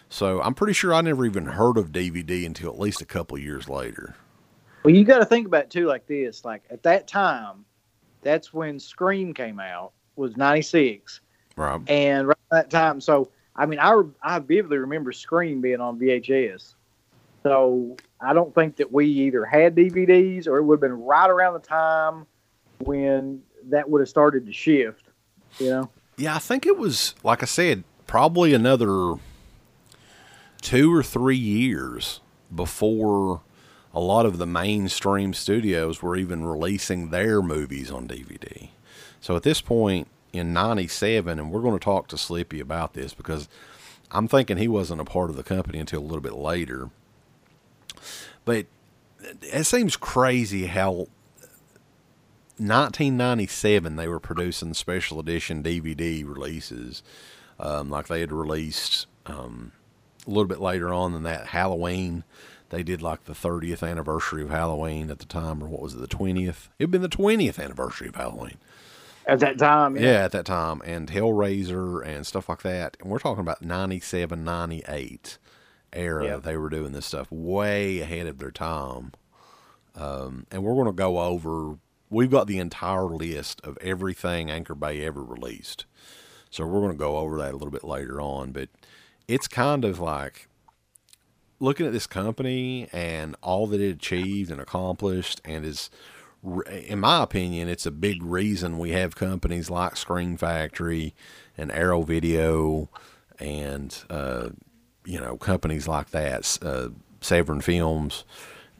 So 0.08 0.40
I'm 0.40 0.54
pretty 0.54 0.72
sure 0.72 0.94
I 0.94 1.00
never 1.00 1.26
even 1.26 1.46
heard 1.46 1.76
of 1.76 1.90
DVD 1.90 2.46
until 2.46 2.70
at 2.70 2.78
least 2.78 3.00
a 3.00 3.06
couple 3.06 3.36
years 3.38 3.68
later. 3.68 4.14
Well, 4.86 4.94
you 4.94 5.02
got 5.02 5.18
to 5.18 5.24
think 5.24 5.48
about 5.48 5.64
it 5.64 5.70
too 5.70 5.86
like 5.86 6.06
this. 6.06 6.44
Like 6.44 6.62
at 6.70 6.84
that 6.84 7.08
time, 7.08 7.64
that's 8.22 8.54
when 8.54 8.78
Scream 8.78 9.34
came 9.34 9.58
out 9.58 9.90
was 10.14 10.36
'96. 10.36 11.22
Right. 11.56 11.80
and 11.88 12.28
right 12.28 12.36
at 12.52 12.70
that 12.70 12.70
time, 12.70 13.00
so 13.00 13.28
I 13.56 13.66
mean, 13.66 13.80
I 13.80 14.00
I 14.22 14.38
vividly 14.38 14.78
remember 14.78 15.10
Scream 15.10 15.60
being 15.60 15.80
on 15.80 15.98
VHS. 15.98 16.74
So 17.42 17.96
I 18.20 18.32
don't 18.32 18.54
think 18.54 18.76
that 18.76 18.92
we 18.92 19.06
either 19.06 19.44
had 19.44 19.74
DVDs 19.74 20.46
or 20.46 20.58
it 20.58 20.62
would 20.62 20.76
have 20.76 20.80
been 20.80 21.02
right 21.02 21.30
around 21.30 21.54
the 21.54 21.66
time 21.66 22.24
when 22.78 23.42
that 23.64 23.90
would 23.90 24.00
have 24.02 24.08
started 24.08 24.46
to 24.46 24.52
shift. 24.52 25.08
You 25.58 25.70
know, 25.70 25.90
Yeah, 26.16 26.36
I 26.36 26.38
think 26.38 26.64
it 26.64 26.78
was, 26.78 27.16
like 27.24 27.42
I 27.42 27.46
said, 27.46 27.82
probably 28.06 28.54
another 28.54 29.14
two 30.60 30.94
or 30.94 31.02
three 31.02 31.36
years 31.36 32.20
before 32.54 33.40
a 33.96 34.00
lot 34.00 34.26
of 34.26 34.36
the 34.36 34.46
mainstream 34.46 35.32
studios 35.32 36.02
were 36.02 36.16
even 36.16 36.44
releasing 36.44 37.08
their 37.08 37.40
movies 37.40 37.90
on 37.90 38.06
DVD. 38.06 38.68
So 39.22 39.36
at 39.36 39.42
this 39.42 39.62
point 39.62 40.08
in 40.34 40.52
97, 40.52 41.38
and 41.38 41.50
we're 41.50 41.62
going 41.62 41.78
to 41.78 41.82
talk 41.82 42.06
to 42.08 42.18
Slippy 42.18 42.60
about 42.60 42.92
this 42.92 43.14
because 43.14 43.48
I'm 44.10 44.28
thinking 44.28 44.58
he 44.58 44.68
wasn't 44.68 45.00
a 45.00 45.04
part 45.06 45.30
of 45.30 45.36
the 45.36 45.42
company 45.42 45.78
until 45.78 46.00
a 46.00 46.04
little 46.04 46.20
bit 46.20 46.34
later. 46.34 46.90
But 48.44 48.66
it 49.40 49.64
seems 49.64 49.96
crazy 49.96 50.66
how 50.66 51.08
1997 52.58 53.96
they 53.96 54.08
were 54.08 54.20
producing 54.20 54.74
special 54.74 55.18
edition 55.18 55.62
DVD 55.62 56.22
releases. 56.22 57.02
Um, 57.58 57.88
like 57.88 58.08
they 58.08 58.20
had 58.20 58.30
released 58.30 59.06
um, 59.24 59.72
a 60.26 60.30
little 60.30 60.44
bit 60.44 60.60
later 60.60 60.92
on 60.92 61.14
than 61.14 61.22
that 61.22 61.46
Halloween. 61.46 62.24
They 62.70 62.82
did 62.82 63.00
like 63.00 63.24
the 63.24 63.32
30th 63.32 63.86
anniversary 63.88 64.42
of 64.42 64.50
Halloween 64.50 65.10
at 65.10 65.18
the 65.20 65.26
time, 65.26 65.62
or 65.62 65.68
what 65.68 65.82
was 65.82 65.94
it, 65.94 66.00
the 66.00 66.08
20th? 66.08 66.68
It'd 66.78 66.90
been 66.90 67.02
the 67.02 67.08
20th 67.08 67.62
anniversary 67.62 68.08
of 68.08 68.16
Halloween. 68.16 68.56
at 69.26 69.40
that 69.40 69.58
time, 69.58 69.96
Yeah, 69.96 70.24
at 70.24 70.32
that 70.32 70.46
time, 70.46 70.82
and 70.84 71.08
Hellraiser 71.08 72.04
and 72.04 72.26
stuff 72.26 72.48
like 72.48 72.62
that. 72.62 72.96
And 73.00 73.10
we're 73.10 73.18
talking 73.18 73.40
about 73.40 73.62
97, 73.62 74.42
98 74.44 75.38
era. 75.92 76.24
Yeah. 76.24 76.36
They 76.36 76.56
were 76.56 76.68
doing 76.68 76.92
this 76.92 77.06
stuff 77.06 77.28
way 77.30 78.00
ahead 78.00 78.26
of 78.26 78.38
their 78.38 78.50
time. 78.50 79.12
Um, 79.94 80.46
and 80.50 80.62
we're 80.62 80.74
going 80.74 80.86
to 80.86 80.92
go 80.92 81.20
over, 81.20 81.78
we've 82.10 82.30
got 82.30 82.46
the 82.46 82.58
entire 82.58 83.04
list 83.06 83.60
of 83.64 83.78
everything 83.80 84.50
Anchor 84.50 84.74
Bay 84.74 85.04
ever 85.06 85.22
released. 85.22 85.86
So 86.50 86.66
we're 86.66 86.80
going 86.80 86.92
to 86.92 86.98
go 86.98 87.16
over 87.18 87.38
that 87.38 87.50
a 87.52 87.56
little 87.56 87.70
bit 87.70 87.84
later 87.84 88.20
on. 88.20 88.52
But 88.52 88.68
it's 89.26 89.48
kind 89.48 89.84
of 89.84 89.98
like 89.98 90.48
looking 91.58 91.86
at 91.86 91.92
this 91.92 92.06
company 92.06 92.88
and 92.92 93.36
all 93.42 93.66
that 93.68 93.80
it 93.80 93.90
achieved 93.90 94.50
and 94.50 94.60
accomplished 94.60 95.40
and 95.44 95.64
is 95.64 95.90
in 96.70 97.00
my 97.00 97.22
opinion, 97.22 97.68
it's 97.68 97.86
a 97.86 97.90
big 97.90 98.22
reason 98.22 98.78
we 98.78 98.90
have 98.90 99.16
companies 99.16 99.70
like 99.70 99.96
Scream 99.96 100.36
Factory 100.36 101.14
and 101.58 101.72
Arrow 101.72 102.02
Video 102.02 102.88
and, 103.40 104.04
uh, 104.08 104.50
you 105.04 105.20
know, 105.20 105.36
companies 105.36 105.88
like 105.88 106.10
that, 106.10 106.58
uh, 106.62 106.88
Severin 107.20 107.62
Films 107.62 108.24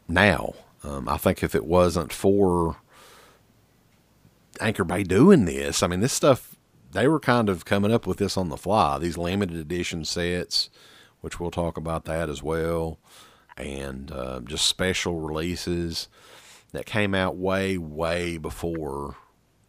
now. 0.07 0.55
Um, 0.85 1.09
I 1.09 1.17
think 1.17 1.43
if 1.43 1.55
it 1.55 1.67
wasn't 1.67 2.13
for 2.13 2.77
Anchor 4.61 4.85
Bay 4.85 5.03
doing 5.03 5.45
this, 5.45 5.83
I 5.83 5.89
mean, 5.89 6.01
this 6.01 6.13
stuff, 6.13 6.55
they 6.93 7.09
were 7.09 7.21
kind 7.21 7.49
of 7.49 7.65
coming 7.65 7.93
up 7.93 8.07
with 8.07 8.19
this 8.19 8.37
on 8.37 8.49
the 8.49 8.57
fly, 8.57 8.99
these 8.99 9.19
limited 9.19 9.57
edition 9.57 10.05
sets, 10.05 10.71
which 11.27 11.41
we'll 11.41 11.51
talk 11.51 11.77
about 11.77 12.05
that 12.05 12.29
as 12.31 12.41
well. 12.41 13.01
and 13.57 14.13
uh, 14.13 14.39
just 14.45 14.67
special 14.67 15.19
releases 15.19 16.07
that 16.71 16.87
came 16.87 17.15
out 17.17 17.37
way, 17.37 17.77
way 17.77 18.37
before 18.39 19.17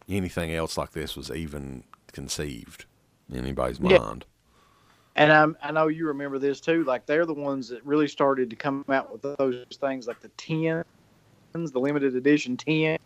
anything 0.08 0.52
else 0.52 0.76
like 0.78 0.92
this 0.92 1.16
was 1.16 1.30
even 1.32 1.82
conceived 2.12 2.84
in 3.28 3.38
anybody's 3.38 3.80
Yeah. 3.80 3.98
mind. 3.98 4.24
And 5.16 5.32
I'm, 5.32 5.56
I 5.60 5.72
know 5.72 5.88
you 5.88 6.06
remember 6.06 6.38
this 6.38 6.60
too. 6.60 6.84
Like 6.84 7.06
they're 7.06 7.26
the 7.26 7.34
ones 7.34 7.68
that 7.70 7.84
really 7.84 8.06
started 8.06 8.50
to 8.50 8.56
come 8.56 8.84
out 8.88 9.10
with 9.10 9.22
those 9.36 9.64
things, 9.80 10.06
like 10.06 10.20
the 10.20 10.28
tens, 10.36 11.72
the 11.72 11.80
limited 11.80 12.14
edition 12.14 12.56
ten 12.56 12.98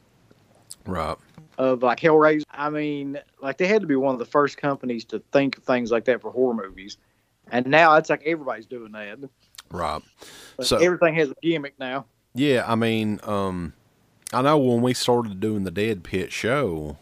Right. 0.84 1.16
of 1.56 1.82
like 1.82 2.00
Hellraiser. 2.00 2.42
I 2.50 2.68
mean, 2.68 3.18
like 3.40 3.56
they 3.56 3.66
had 3.68 3.80
to 3.82 3.86
be 3.86 3.96
one 3.96 4.14
of 4.14 4.18
the 4.18 4.26
first 4.26 4.58
companies 4.58 5.04
to 5.06 5.22
think 5.32 5.56
of 5.58 5.64
things 5.64 5.90
like 5.92 6.04
that 6.06 6.20
for 6.20 6.30
horror 6.32 6.54
movies. 6.54 6.98
And 7.50 7.66
now 7.66 7.96
it's 7.96 8.08
like 8.10 8.22
everybody's 8.24 8.66
doing 8.66 8.92
that. 8.92 9.18
Right. 9.70 10.02
But 10.56 10.66
So- 10.66 10.78
everything 10.78 11.14
has 11.16 11.30
a 11.30 11.34
gimmick 11.42 11.78
now. 11.78 12.06
Yeah, 12.34 12.64
I 12.66 12.74
mean, 12.76 13.20
um, 13.24 13.74
I 14.32 14.40
know 14.42 14.56
when 14.58 14.80
we 14.80 14.94
started 14.94 15.38
doing 15.40 15.64
the 15.64 15.70
Dead 15.70 16.02
Pit 16.02 16.32
show 16.32 16.96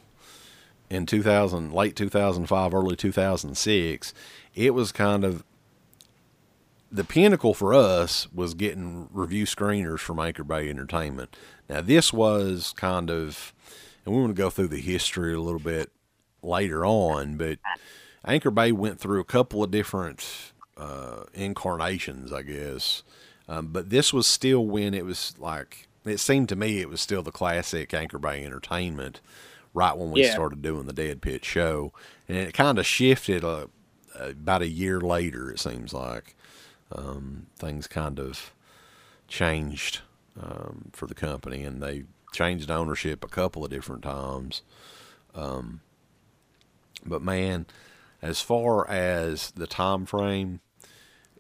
in 0.89 1.07
2000, 1.07 1.73
late 1.73 1.95
2005, 1.95 2.75
early 2.75 2.97
2006, 2.97 4.13
it 4.57 4.75
was 4.75 4.91
kind 4.91 5.25
of 5.25 5.45
the 6.91 7.05
pinnacle 7.05 7.55
for 7.55 7.73
us 7.73 8.27
was 8.33 8.55
getting 8.55 9.09
review 9.13 9.47
screeners 9.47 10.01
from 10.01 10.19
Anchor 10.19 10.43
Bay 10.43 10.69
Entertainment. 10.69 11.37
Now, 11.69 11.81
this 11.81 12.13
was 12.13 12.75
kind 12.77 13.09
of, 13.11 13.53
and 14.05 14.13
we 14.13 14.21
want 14.21 14.35
to 14.35 14.43
go 14.43 14.51
through 14.51 14.69
the 14.69 14.81
history 14.81 15.33
a 15.33 15.41
little 15.41 15.61
bit 15.61 15.93
later 16.43 16.85
on, 16.85 17.37
but 17.37 17.59
Anchor 18.25 18.51
Bay 18.51 18.73
went 18.73 19.01
through 19.01 19.21
a 19.21 19.25
couple 19.25 19.63
of 19.63 19.71
different 19.71 20.53
uh, 20.77 21.25
incarnations, 21.35 22.33
I 22.33 22.43
guess. 22.43 23.03
Um, 23.49 23.69
but 23.69 23.91
this 23.91 24.13
was 24.13 24.27
still 24.27 24.65
when 24.67 24.95
it 24.95 25.05
was 25.05 25.35
like 25.39 25.89
it 26.05 26.19
seemed 26.19 26.49
to 26.51 26.57
me 26.57 26.81
it 26.81 26.89
was 26.89 27.01
still 27.01 27.23
the 27.23 27.33
classic 27.33 27.93
Anchor 27.93 28.19
Bay 28.19 28.45
Entertainment, 28.45 29.21
right 29.75 29.97
when 29.97 30.11
we 30.11 30.23
Yeah. 30.23 30.33
started 30.33 30.63
doing 30.63 30.87
the 30.87 30.93
Dead 30.93 31.21
Pit 31.21 31.45
show, 31.45 31.93
and 32.29 32.37
it 32.39 32.55
kind 32.55 32.79
of 32.79 32.87
shifted 32.87 33.45
uh, 33.45 33.67
about 34.19 34.63
a 34.63 34.69
year 34.69 35.01
later. 35.01 35.51
It 35.51 35.59
seems 35.59 35.93
like 35.93 36.35
um, 36.93 37.47
things 37.57 37.87
kind 37.87 38.19
of 38.19 38.53
changed 39.29 40.01
um, 40.41 40.91
for 40.93 41.07
the 41.07 41.15
company, 41.15 41.65
and 41.65 41.83
they 41.83 42.05
changed 42.33 42.71
ownership 42.71 43.25
a 43.25 43.29
couple 43.29 43.65
of 43.65 43.71
different 43.71 44.03
times. 44.03 44.63
Um, 45.35 45.81
but 47.05 47.23
man, 47.23 47.67
as 48.23 48.41
far 48.41 48.89
as 48.89 49.51
the 49.53 49.67
time 49.67 50.07
frame, 50.07 50.61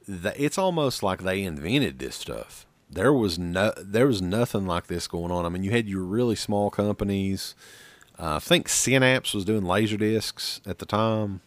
it's 0.06 0.58
almost 0.58 1.02
like 1.02 1.22
they 1.22 1.42
invented 1.42 1.98
this 1.98 2.16
stuff. 2.16 2.66
There 2.88 3.12
was 3.12 3.38
no, 3.38 3.72
there 3.76 4.06
was 4.06 4.20
nothing 4.20 4.66
like 4.66 4.88
this 4.88 5.06
going 5.06 5.30
on. 5.30 5.46
I 5.46 5.48
mean, 5.48 5.62
you 5.62 5.70
had 5.70 5.88
your 5.88 6.02
really 6.02 6.34
small 6.34 6.70
companies. 6.70 7.54
Uh, 8.18 8.36
I 8.36 8.38
think 8.40 8.68
Synapse 8.68 9.32
was 9.32 9.44
doing 9.44 9.64
laser 9.64 9.96
discs 9.96 10.60
at 10.66 10.78
the 10.78 10.86
time. 10.86 11.40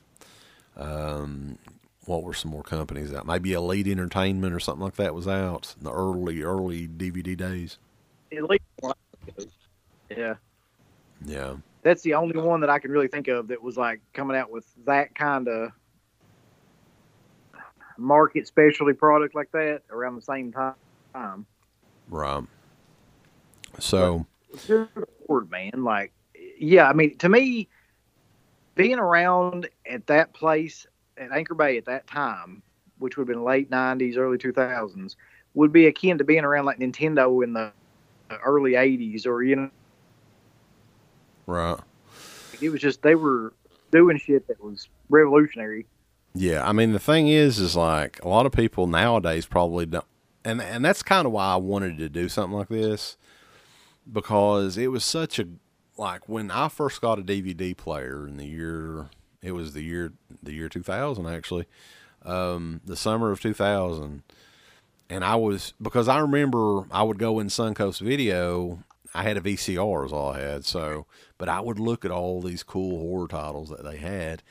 Um, 0.77 1.57
what 2.05 2.23
were 2.23 2.33
some 2.33 2.51
more 2.51 2.63
companies 2.63 3.13
out? 3.13 3.25
Maybe 3.25 3.53
Elite 3.53 3.87
Entertainment 3.87 4.53
or 4.53 4.59
something 4.59 4.83
like 4.83 4.95
that 4.95 5.13
was 5.13 5.27
out 5.27 5.75
in 5.77 5.83
the 5.83 5.91
early, 5.91 6.41
early 6.41 6.87
DVD 6.87 7.35
days. 7.35 7.77
One. 8.79 8.95
Yeah. 10.09 10.35
Yeah. 11.25 11.55
That's 11.83 12.01
the 12.01 12.13
only 12.13 12.39
one 12.39 12.61
that 12.61 12.69
I 12.69 12.79
can 12.79 12.91
really 12.91 13.07
think 13.07 13.27
of 13.27 13.49
that 13.49 13.61
was 13.61 13.77
like 13.77 13.99
coming 14.13 14.37
out 14.37 14.49
with 14.49 14.65
that 14.85 15.13
kind 15.15 15.47
of 15.47 15.71
market 17.97 18.47
specialty 18.47 18.93
product 18.93 19.35
like 19.35 19.51
that 19.51 19.81
around 19.91 20.15
the 20.15 20.21
same 20.21 20.51
time. 20.51 21.45
Right. 22.09 22.43
So, 23.79 24.25
Lord, 25.27 25.51
man. 25.51 25.83
Like, 25.83 26.11
yeah, 26.57 26.87
I 26.89 26.93
mean, 26.93 27.17
to 27.17 27.29
me, 27.29 27.67
being 28.75 28.97
around 28.99 29.69
at 29.85 30.07
that 30.07 30.33
place 30.33 30.87
at 31.17 31.31
Anchor 31.31 31.53
Bay 31.53 31.77
at 31.77 31.85
that 31.85 32.07
time, 32.07 32.63
which 32.99 33.17
would 33.17 33.27
have 33.27 33.35
been 33.35 33.43
late 33.43 33.69
90s, 33.69 34.17
early 34.17 34.37
2000s, 34.37 35.15
would 35.53 35.71
be 35.71 35.87
akin 35.87 36.17
to 36.17 36.23
being 36.23 36.43
around 36.43 36.65
like 36.65 36.79
Nintendo 36.79 37.43
in 37.43 37.53
the 37.53 37.71
early 38.43 38.71
80s 38.71 39.27
or, 39.27 39.43
you 39.43 39.55
know, 39.55 39.69
right. 41.45 41.77
it 42.61 42.69
was 42.69 42.81
just, 42.81 43.01
they 43.01 43.15
were 43.15 43.53
doing 43.91 44.17
shit 44.17 44.47
that 44.47 44.63
was 44.63 44.89
revolutionary. 45.09 45.85
Yeah, 46.35 46.67
I 46.67 46.71
mean 46.71 46.93
the 46.93 46.99
thing 46.99 47.27
is, 47.27 47.59
is 47.59 47.75
like 47.75 48.23
a 48.23 48.27
lot 48.27 48.45
of 48.45 48.51
people 48.51 48.87
nowadays 48.87 49.45
probably 49.45 49.85
don't, 49.85 50.05
and 50.43 50.61
and 50.61 50.83
that's 50.83 51.03
kind 51.03 51.27
of 51.27 51.31
why 51.31 51.53
I 51.53 51.57
wanted 51.57 51.99
to 51.99 52.09
do 52.09 52.27
something 52.27 52.57
like 52.57 52.69
this 52.69 53.17
because 54.11 54.77
it 54.77 54.87
was 54.87 55.05
such 55.05 55.37
a 55.37 55.47
like 55.95 56.27
when 56.27 56.49
I 56.49 56.69
first 56.69 57.01
got 57.01 57.19
a 57.19 57.21
DVD 57.21 57.77
player 57.77 58.27
in 58.27 58.37
the 58.37 58.47
year 58.47 59.09
it 59.43 59.51
was 59.51 59.73
the 59.73 59.83
year 59.83 60.13
the 60.41 60.53
year 60.53 60.69
two 60.69 60.81
thousand 60.81 61.27
actually, 61.27 61.65
um, 62.23 62.81
the 62.85 62.95
summer 62.95 63.31
of 63.31 63.41
two 63.41 63.53
thousand, 63.53 64.23
and 65.09 65.23
I 65.23 65.35
was 65.35 65.73
because 65.81 66.07
I 66.07 66.19
remember 66.19 66.85
I 66.89 67.03
would 67.03 67.19
go 67.19 67.39
in 67.39 67.47
Suncoast 67.47 68.01
Video. 68.01 68.83
I 69.15 69.23
had 69.23 69.37
a 69.37 69.41
VCR 69.41 70.05
is 70.05 70.13
all 70.13 70.31
I 70.31 70.39
had, 70.39 70.65
so 70.65 71.05
but 71.37 71.49
I 71.49 71.59
would 71.59 71.79
look 71.79 72.05
at 72.05 72.11
all 72.11 72.41
these 72.41 72.63
cool 72.63 72.99
horror 72.99 73.27
titles 73.27 73.69
that 73.69 73.83
they 73.83 73.97
had 73.97 74.43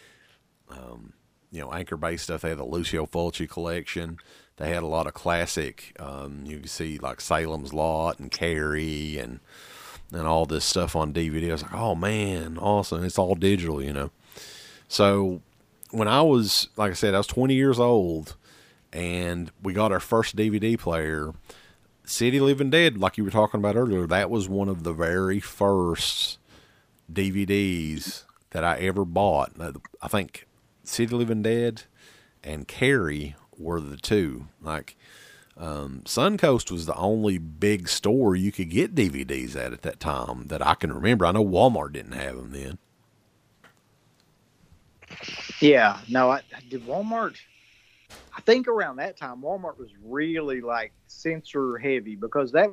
you 1.52 1.60
know, 1.60 1.72
anchor 1.72 1.96
Bay 1.98 2.16
stuff. 2.16 2.40
They 2.40 2.48
had 2.48 2.58
the 2.58 2.64
Lucio 2.64 3.06
Fulci 3.06 3.48
collection. 3.48 4.16
They 4.56 4.70
had 4.70 4.82
a 4.82 4.86
lot 4.86 5.06
of 5.06 5.14
classic. 5.14 5.94
Um, 6.00 6.44
you 6.44 6.58
can 6.58 6.68
see 6.68 6.98
like 6.98 7.20
Salem's 7.20 7.72
Lot 7.72 8.18
and 8.18 8.30
Carrie 8.30 9.18
and 9.18 9.38
and 10.10 10.26
all 10.26 10.46
this 10.46 10.64
stuff 10.64 10.96
on 10.96 11.12
DVD. 11.12 11.50
I 11.50 11.52
was 11.52 11.62
like, 11.62 11.74
oh 11.74 11.94
man, 11.94 12.58
awesome! 12.58 13.04
It's 13.04 13.18
all 13.18 13.34
digital, 13.34 13.82
you 13.82 13.92
know. 13.92 14.10
So 14.88 15.42
when 15.90 16.08
I 16.08 16.22
was, 16.22 16.68
like 16.76 16.90
I 16.90 16.94
said, 16.94 17.14
I 17.14 17.18
was 17.18 17.26
20 17.26 17.54
years 17.54 17.78
old, 17.78 18.36
and 18.92 19.50
we 19.62 19.74
got 19.74 19.92
our 19.92 20.00
first 20.00 20.34
DVD 20.36 20.78
player. 20.78 21.34
City 22.04 22.40
Living 22.40 22.70
Dead, 22.70 22.98
like 22.98 23.16
you 23.16 23.24
were 23.24 23.30
talking 23.30 23.58
about 23.58 23.76
earlier, 23.76 24.06
that 24.06 24.30
was 24.30 24.48
one 24.48 24.68
of 24.68 24.82
the 24.82 24.92
very 24.92 25.40
first 25.40 26.38
DVDs 27.12 28.24
that 28.50 28.64
I 28.64 28.76
ever 28.78 29.04
bought. 29.04 29.52
I 30.00 30.08
think 30.08 30.46
City 30.84 31.14
Living 31.14 31.42
Dead 31.42 31.82
and 32.42 32.68
Carrie 32.68 33.36
were 33.56 33.80
the 33.80 33.96
two. 33.96 34.48
Like 34.60 34.96
um, 35.56 36.02
Suncoast 36.04 36.70
was 36.70 36.86
the 36.86 36.96
only 36.96 37.38
big 37.38 37.88
store 37.88 38.34
you 38.34 38.52
could 38.52 38.70
get 38.70 38.94
DVDs 38.94 39.54
at 39.54 39.72
at 39.72 39.82
that 39.82 40.00
time 40.00 40.48
that 40.48 40.64
I 40.64 40.74
can 40.74 40.92
remember. 40.92 41.26
I 41.26 41.32
know 41.32 41.44
Walmart 41.44 41.92
didn't 41.92 42.12
have 42.12 42.36
them 42.36 42.50
then. 42.52 42.78
Yeah, 45.60 45.98
no, 46.08 46.30
I 46.30 46.42
did 46.68 46.86
Walmart. 46.86 47.36
I 48.36 48.40
think 48.40 48.68
around 48.68 48.96
that 48.96 49.16
time, 49.16 49.42
Walmart 49.42 49.78
was 49.78 49.90
really 50.02 50.60
like 50.60 50.92
censor 51.06 51.78
heavy 51.78 52.16
because 52.16 52.52
that 52.52 52.70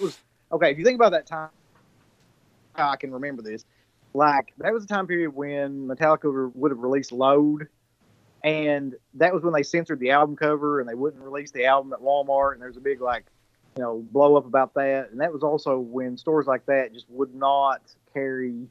was 0.00 0.18
okay. 0.52 0.70
If 0.72 0.78
you 0.78 0.84
think 0.84 0.96
about 0.96 1.12
that 1.12 1.26
time, 1.26 1.50
I 2.74 2.96
can 2.96 3.12
remember 3.12 3.42
this. 3.42 3.64
Like 4.14 4.52
that 4.58 4.72
was 4.72 4.84
a 4.84 4.86
time 4.86 5.06
period 5.06 5.34
when 5.34 5.86
Metallica 5.86 6.52
would 6.54 6.70
have 6.70 6.80
released 6.80 7.12
Load, 7.12 7.68
and 8.42 8.94
that 9.14 9.32
was 9.32 9.42
when 9.42 9.52
they 9.52 9.62
censored 9.62 10.00
the 10.00 10.10
album 10.10 10.36
cover 10.36 10.80
and 10.80 10.88
they 10.88 10.94
wouldn't 10.94 11.22
release 11.22 11.50
the 11.50 11.66
album 11.66 11.92
at 11.92 12.00
Walmart. 12.00 12.52
And 12.52 12.60
there 12.60 12.68
was 12.68 12.76
a 12.76 12.80
big 12.80 13.00
like, 13.00 13.26
you 13.76 13.82
know, 13.82 14.04
blow 14.10 14.36
up 14.36 14.46
about 14.46 14.74
that. 14.74 15.10
And 15.10 15.20
that 15.20 15.32
was 15.32 15.42
also 15.42 15.78
when 15.78 16.16
stores 16.16 16.46
like 16.46 16.66
that 16.66 16.92
just 16.92 17.08
would 17.10 17.34
not 17.34 17.82
carry 18.14 18.66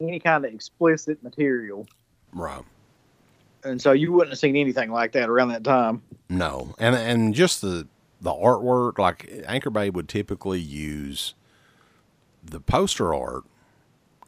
any 0.00 0.18
kind 0.18 0.44
of 0.44 0.52
explicit 0.52 1.22
material 1.22 1.86
Right. 2.32 2.64
And 3.64 3.80
so 3.80 3.92
you 3.92 4.12
wouldn't 4.12 4.30
have 4.30 4.38
seen 4.38 4.56
anything 4.56 4.90
like 4.90 5.12
that 5.12 5.28
around 5.28 5.48
that 5.48 5.64
time. 5.64 6.02
No, 6.28 6.74
and 6.78 6.94
and 6.94 7.34
just 7.34 7.60
the 7.60 7.86
the 8.20 8.32
artwork, 8.32 8.98
like 8.98 9.30
Anchor 9.46 9.70
Bay 9.70 9.90
would 9.90 10.08
typically 10.08 10.60
use 10.60 11.34
the 12.42 12.60
poster 12.60 13.12
art, 13.12 13.44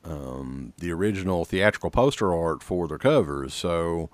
um, 0.04 0.72
the 0.78 0.92
original 0.92 1.44
theatrical 1.44 1.90
poster 1.90 2.34
art 2.34 2.62
for 2.62 2.88
their 2.88 2.98
covers. 2.98 3.54
So, 3.54 4.10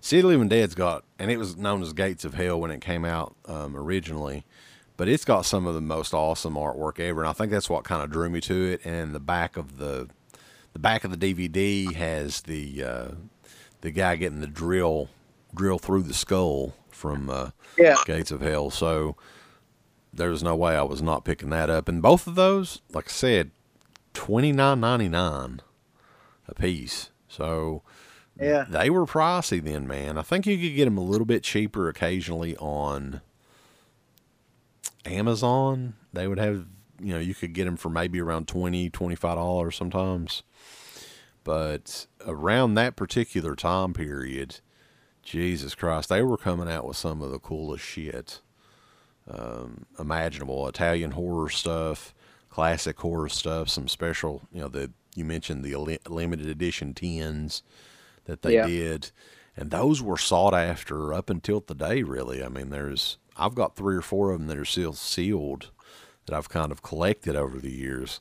City 0.00 0.22
Living 0.22 0.48
Dead's 0.48 0.74
got, 0.74 1.04
and 1.18 1.30
it 1.30 1.36
was 1.36 1.56
known 1.56 1.82
as 1.82 1.92
Gates 1.92 2.24
of 2.24 2.34
Hell 2.34 2.60
when 2.60 2.70
it 2.70 2.80
came 2.80 3.04
out 3.04 3.36
um, 3.46 3.76
originally, 3.76 4.44
but 4.96 5.08
it's 5.08 5.24
got 5.24 5.42
some 5.42 5.66
of 5.66 5.74
the 5.74 5.80
most 5.80 6.14
awesome 6.14 6.54
artwork 6.54 6.98
ever, 6.98 7.20
and 7.20 7.28
I 7.28 7.32
think 7.32 7.52
that's 7.52 7.70
what 7.70 7.84
kind 7.84 8.02
of 8.02 8.10
drew 8.10 8.30
me 8.30 8.40
to 8.42 8.72
it. 8.72 8.80
And 8.84 9.14
the 9.14 9.20
back 9.20 9.56
of 9.56 9.78
the 9.78 10.08
the 10.72 10.78
back 10.78 11.04
of 11.04 11.10
the 11.10 11.34
DVD 11.34 11.94
has 11.94 12.42
the 12.42 12.84
uh, 12.84 13.08
the 13.80 13.90
guy 13.90 14.16
getting 14.16 14.40
the 14.40 14.46
drill 14.46 15.08
drill 15.54 15.78
through 15.78 16.02
the 16.02 16.14
skull 16.14 16.74
from 16.90 17.30
uh, 17.30 17.50
Yeah. 17.78 17.96
Gates 18.04 18.30
of 18.30 18.40
Hell. 18.40 18.70
So 18.70 19.16
there 20.12 20.30
was 20.30 20.42
no 20.42 20.54
way 20.56 20.76
I 20.76 20.82
was 20.82 21.00
not 21.02 21.24
picking 21.24 21.50
that 21.50 21.70
up. 21.70 21.88
And 21.88 22.02
both 22.02 22.26
of 22.26 22.34
those, 22.34 22.80
like 22.92 23.06
I 23.08 23.12
said, 23.12 23.50
twenty 24.14 24.52
nine 24.52 24.80
ninety 24.80 25.08
nine 25.08 25.60
a 26.46 26.54
piece. 26.54 27.10
So 27.28 27.82
Yeah. 28.38 28.64
they 28.68 28.90
were 28.90 29.06
pricey 29.06 29.62
then, 29.62 29.86
man. 29.86 30.18
I 30.18 30.22
think 30.22 30.46
you 30.46 30.56
could 30.58 30.76
get 30.76 30.84
them 30.86 30.98
a 30.98 31.02
little 31.02 31.26
bit 31.26 31.42
cheaper 31.42 31.88
occasionally 31.88 32.56
on 32.56 33.20
Amazon, 35.04 35.94
they 36.12 36.26
would 36.28 36.38
have, 36.38 36.66
you 37.00 37.12
know, 37.14 37.18
you 37.20 37.34
could 37.34 37.52
get 37.54 37.64
them 37.64 37.76
for 37.76 37.88
maybe 37.88 38.20
around 38.20 38.48
20 38.48 38.90
$25 38.90 39.72
sometimes. 39.74 40.42
But 41.44 42.06
around 42.28 42.74
that 42.74 42.94
particular 42.94 43.56
time 43.56 43.92
period, 43.94 44.60
Jesus 45.22 45.74
Christ, 45.74 46.08
they 46.08 46.22
were 46.22 46.36
coming 46.36 46.70
out 46.70 46.86
with 46.86 46.96
some 46.96 47.22
of 47.22 47.30
the 47.30 47.38
coolest 47.40 47.84
shit 47.84 48.40
um, 49.30 49.86
imaginable. 49.98 50.66
Italian 50.68 51.12
horror 51.12 51.48
stuff, 51.50 52.14
classic 52.48 52.98
horror 53.00 53.28
stuff, 53.28 53.68
some 53.68 53.88
special, 53.88 54.42
you 54.52 54.60
know, 54.60 54.68
the 54.68 54.90
you 55.14 55.24
mentioned 55.24 55.64
the 55.64 55.74
limited 56.08 56.46
edition 56.46 56.94
tins 56.94 57.62
that 58.26 58.42
they 58.42 58.54
Yeah. 58.54 58.66
did, 58.66 59.10
and 59.56 59.70
those 59.70 60.00
were 60.00 60.16
sought 60.18 60.54
after 60.54 61.12
up 61.12 61.28
until 61.28 61.60
today. 61.60 62.02
Really, 62.04 62.42
I 62.44 62.48
mean, 62.48 62.70
there's 62.70 63.18
I've 63.36 63.54
got 63.54 63.74
three 63.76 63.96
or 63.96 64.02
four 64.02 64.30
of 64.30 64.38
them 64.38 64.48
that 64.48 64.56
are 64.58 64.64
still 64.64 64.92
sealed 64.92 65.70
that 66.26 66.36
I've 66.36 66.48
kind 66.48 66.70
of 66.70 66.82
collected 66.82 67.34
over 67.36 67.58
the 67.58 67.70
years, 67.70 68.20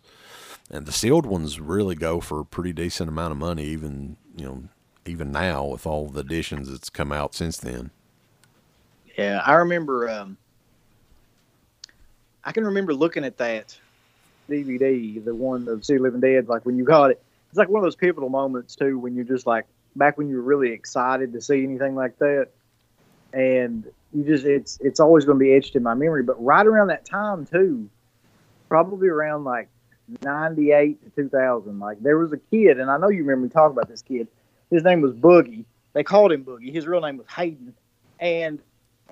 and 0.70 0.86
the 0.86 0.92
sealed 0.92 1.26
ones 1.26 1.60
really 1.60 1.96
go 1.96 2.20
for 2.20 2.40
a 2.40 2.46
pretty 2.46 2.74
decent 2.74 3.10
amount 3.10 3.32
of 3.32 3.38
money, 3.38 3.64
even 3.66 4.18
you 4.36 4.46
know, 4.46 4.64
even 5.06 5.32
now 5.32 5.66
with 5.66 5.86
all 5.86 6.08
the 6.08 6.22
editions 6.22 6.70
that's 6.70 6.90
come 6.90 7.12
out 7.12 7.34
since 7.34 7.58
then. 7.58 7.92
Yeah, 9.18 9.42
I 9.46 9.54
remember. 9.56 10.10
Um, 10.10 10.38
I 12.44 12.52
can 12.52 12.66
remember 12.66 12.94
looking 12.94 13.26
at 13.26 13.38
that 13.38 13.78
DVD, 14.50 15.24
the 15.24 15.34
one 15.34 15.68
of 15.68 15.86
the 15.86 15.98
Living 16.00 16.22
Dead, 16.22 16.48
like 16.48 16.66
when 16.66 16.78
you 16.78 16.84
got 16.84 17.12
it. 17.12 17.22
It's 17.50 17.58
like 17.58 17.70
one 17.70 17.80
of 17.80 17.84
those 17.84 17.96
pivotal 17.96 18.30
moments 18.30 18.76
too, 18.76 19.00
when 19.00 19.16
you're 19.16 19.26
just 19.26 19.48
like 19.48 19.66
back 19.96 20.18
when 20.18 20.30
you 20.30 20.36
were 20.36 20.44
really 20.44 20.72
excited 20.72 21.34
to 21.34 21.42
see 21.42 21.64
anything 21.64 21.96
like 21.96 22.18
that, 22.20 22.50
and 23.34 23.86
you 24.14 24.24
just 24.24 24.46
it's 24.46 24.78
it's 24.82 25.00
always 25.00 25.26
going 25.26 25.40
to 25.40 25.44
be 25.44 25.54
etched 25.54 25.76
in 25.76 25.84
my 25.84 25.94
memory. 25.94 26.24
But 26.24 26.44
right 26.44 26.66
around 26.66 26.88
that 26.88 27.06
time 27.06 27.46
too, 27.46 27.90
probably 28.68 29.08
around 29.08 29.46
like 29.46 29.70
'98 30.24 31.04
to 31.04 31.24
2000, 31.24 31.80
like 31.80 32.02
there 32.02 32.18
was 32.18 32.34
a 32.34 32.38
kid, 32.38 32.80
and 32.80 32.90
I 32.90 32.98
know 32.98 33.10
you 33.10 33.24
remember 33.24 33.46
me 33.46 33.50
talking 33.50 33.78
about 33.78 33.90
this 33.90 34.02
kid. 34.02 34.28
His 34.70 34.84
name 34.84 35.02
was 35.02 35.14
Boogie. 35.14 35.66
They 35.94 36.04
called 36.04 36.32
him 36.32 36.44
Boogie. 36.44 36.74
His 36.74 36.88
real 36.88 37.02
name 37.02 37.18
was 37.18 37.28
Hayden, 37.36 37.74
and 38.20 38.60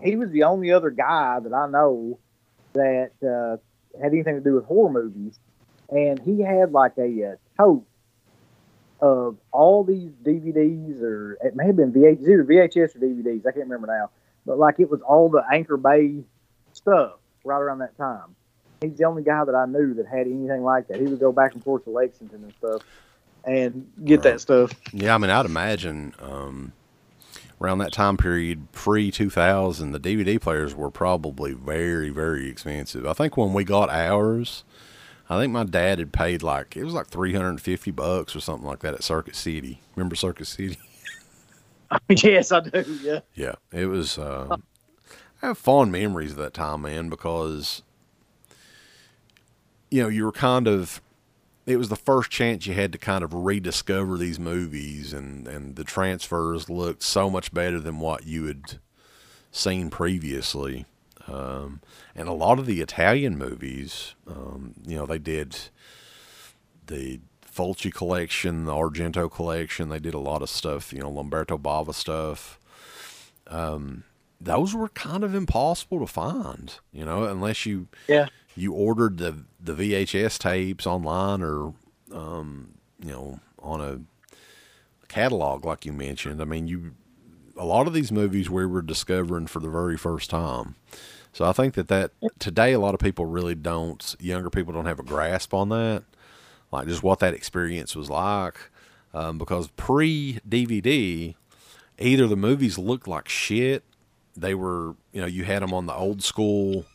he 0.01 0.15
was 0.15 0.29
the 0.31 0.43
only 0.43 0.71
other 0.71 0.89
guy 0.89 1.39
that 1.39 1.53
I 1.53 1.67
know 1.67 2.19
that 2.73 3.11
uh, 3.23 3.57
had 4.01 4.13
anything 4.13 4.35
to 4.35 4.41
do 4.41 4.55
with 4.55 4.65
horror 4.65 4.91
movies, 4.91 5.39
and 5.89 6.19
he 6.19 6.41
had 6.41 6.71
like 6.71 6.93
a 6.97 7.33
uh, 7.33 7.63
tote 7.63 7.85
of 9.01 9.37
all 9.51 9.83
these 9.83 10.11
DVDs, 10.23 11.01
or 11.01 11.37
it 11.43 11.55
may 11.55 11.67
have 11.67 11.75
been 11.75 11.91
VH, 11.91 12.21
either 12.21 12.43
VHS 12.43 12.95
or 12.95 12.99
DVDs. 12.99 13.45
I 13.45 13.51
can't 13.51 13.65
remember 13.65 13.87
now, 13.87 14.09
but 14.45 14.57
like 14.57 14.79
it 14.79 14.89
was 14.89 15.01
all 15.01 15.29
the 15.29 15.43
Anchor 15.51 15.77
Bay 15.77 16.23
stuff 16.73 17.13
right 17.43 17.59
around 17.59 17.79
that 17.79 17.97
time. 17.97 18.35
He's 18.89 18.97
the 18.97 19.05
only 19.05 19.23
guy 19.23 19.43
that 19.43 19.55
I 19.55 19.65
knew 19.65 19.93
that 19.95 20.07
had 20.07 20.27
anything 20.27 20.63
like 20.63 20.87
that. 20.87 20.99
He 20.99 21.05
would 21.07 21.19
go 21.19 21.31
back 21.31 21.53
and 21.53 21.63
forth 21.63 21.83
to 21.85 21.89
Lexington 21.89 22.43
and 22.43 22.53
stuff 22.53 22.81
and 23.45 23.89
get 24.03 24.17
Right. 24.17 24.23
that 24.23 24.41
stuff. 24.41 24.71
Yeah, 24.93 25.15
I 25.15 25.17
mean, 25.17 25.29
I'd 25.31 25.45
imagine 25.45 26.13
um, 26.19 26.73
around 27.61 27.77
that 27.79 27.93
time 27.93 28.17
period, 28.17 28.71
pre 28.71 29.11
2000, 29.11 29.91
the 29.91 29.99
DVD 29.99 30.39
players 30.39 30.73
were 30.75 30.89
probably 30.91 31.53
very, 31.53 32.09
very 32.09 32.49
expensive. 32.49 33.05
I 33.05 33.13
think 33.13 33.37
when 33.37 33.53
we 33.53 33.63
got 33.63 33.89
ours, 33.89 34.63
I 35.29 35.39
think 35.39 35.51
my 35.53 35.63
dad 35.63 35.99
had 35.99 36.13
paid 36.13 36.43
like, 36.43 36.75
it 36.77 36.83
was 36.83 36.93
like 36.93 37.07
350 37.07 37.91
bucks 37.91 38.35
or 38.35 38.39
something 38.39 38.67
like 38.67 38.79
that 38.79 38.93
at 38.93 39.03
Circuit 39.03 39.35
City. 39.35 39.81
Remember 39.95 40.15
Circuit 40.15 40.45
City? 40.45 40.77
yes, 42.09 42.51
I 42.51 42.61
do. 42.61 42.83
Yeah. 43.03 43.19
Yeah, 43.35 43.55
it 43.71 43.85
was. 43.85 44.17
Uh, 44.17 44.57
I 45.41 45.47
have 45.47 45.57
fond 45.57 45.91
memories 45.91 46.31
of 46.31 46.37
that 46.37 46.53
time, 46.53 46.81
man, 46.81 47.09
because 47.09 47.83
you 49.95 50.03
know 50.03 50.09
you 50.09 50.25
were 50.25 50.31
kind 50.33 50.67
of. 50.67 51.01
It 51.65 51.77
was 51.77 51.89
the 51.89 51.95
first 51.95 52.29
chance 52.29 52.67
you 52.67 52.73
had 52.75 52.91
to 52.91 52.99
kind 52.99 53.23
of 53.23 53.33
rediscover 53.33 54.17
these 54.17 54.37
movies, 54.37 55.13
and 55.13 55.47
and 55.47 55.77
the 55.77 55.85
transfers 55.85 56.69
looked 56.69 57.01
so 57.01 57.29
much 57.29 57.53
better 57.53 57.79
than 57.79 57.99
what 57.99 58.27
you 58.27 58.45
had 58.45 58.79
seen 59.51 59.89
previously. 59.89 60.85
Um, 61.27 61.79
and 62.13 62.27
a 62.27 62.33
lot 62.33 62.59
of 62.59 62.65
the 62.65 62.81
Italian 62.81 63.37
movies, 63.37 64.13
um, 64.27 64.75
you 64.85 64.97
know, 64.97 65.05
they 65.05 65.17
did 65.17 65.57
the 66.85 67.19
Fulci 67.51 67.91
collection, 67.91 68.65
the 68.65 68.73
Argento 68.73 69.31
collection. 69.31 69.89
They 69.89 69.99
did 69.99 70.13
a 70.13 70.19
lot 70.19 70.41
of 70.41 70.49
stuff, 70.49 70.91
you 70.91 70.99
know, 70.99 71.09
Lamberto 71.09 71.57
Bava 71.57 71.95
stuff. 71.95 72.59
Um, 73.47 74.03
those 74.41 74.75
were 74.75 74.89
kind 74.89 75.23
of 75.23 75.33
impossible 75.33 75.99
to 76.01 76.07
find, 76.07 76.75
you 76.91 77.05
know, 77.05 77.23
unless 77.23 77.65
you 77.65 77.87
Yeah. 78.07 78.27
You 78.55 78.73
ordered 78.73 79.17
the 79.17 79.43
the 79.59 79.73
VHS 79.73 80.39
tapes 80.39 80.87
online 80.87 81.41
or 81.41 81.73
um, 82.13 82.75
you 82.99 83.11
know 83.11 83.39
on 83.59 83.81
a 83.81 83.99
catalog 85.07 85.65
like 85.65 85.85
you 85.85 85.93
mentioned. 85.93 86.41
I 86.41 86.45
mean, 86.45 86.67
you 86.67 86.93
a 87.57 87.65
lot 87.65 87.87
of 87.87 87.93
these 87.93 88.11
movies 88.11 88.49
we 88.49 88.65
were 88.65 88.81
discovering 88.81 89.47
for 89.47 89.59
the 89.59 89.69
very 89.69 89.97
first 89.97 90.29
time. 90.29 90.75
So 91.33 91.45
I 91.45 91.51
think 91.51 91.73
that 91.75 91.89
that 91.89 92.11
today 92.39 92.73
a 92.73 92.79
lot 92.79 92.93
of 92.93 92.99
people 92.99 93.25
really 93.25 93.55
don't 93.55 94.15
younger 94.19 94.49
people 94.49 94.73
don't 94.73 94.85
have 94.85 94.99
a 94.99 95.03
grasp 95.03 95.53
on 95.53 95.69
that, 95.69 96.03
like 96.71 96.87
just 96.87 97.03
what 97.03 97.19
that 97.19 97.33
experience 97.33 97.95
was 97.95 98.09
like, 98.09 98.55
um, 99.13 99.37
because 99.37 99.67
pre 99.75 100.39
DVD, 100.47 101.35
either 101.99 102.27
the 102.27 102.37
movies 102.37 102.77
looked 102.77 103.07
like 103.07 103.27
shit, 103.27 103.83
they 104.35 104.55
were 104.55 104.95
you 105.11 105.21
know 105.21 105.27
you 105.27 105.43
had 105.43 105.61
them 105.61 105.73
on 105.73 105.85
the 105.87 105.93
old 105.93 106.23
school. 106.23 106.85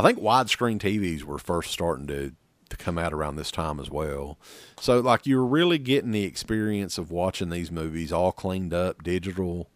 I 0.00 0.02
think 0.02 0.18
widescreen 0.18 0.78
TVs 0.78 1.24
were 1.24 1.36
first 1.36 1.70
starting 1.70 2.06
to 2.06 2.32
to 2.70 2.76
come 2.78 2.96
out 2.96 3.12
around 3.12 3.36
this 3.36 3.50
time 3.50 3.78
as 3.78 3.90
well. 3.90 4.38
So 4.80 5.00
like 5.00 5.26
you're 5.26 5.44
really 5.44 5.76
getting 5.76 6.12
the 6.12 6.24
experience 6.24 6.96
of 6.96 7.10
watching 7.10 7.50
these 7.50 7.70
movies 7.70 8.10
all 8.10 8.32
cleaned 8.32 8.72
up, 8.72 9.02
digital. 9.02 9.68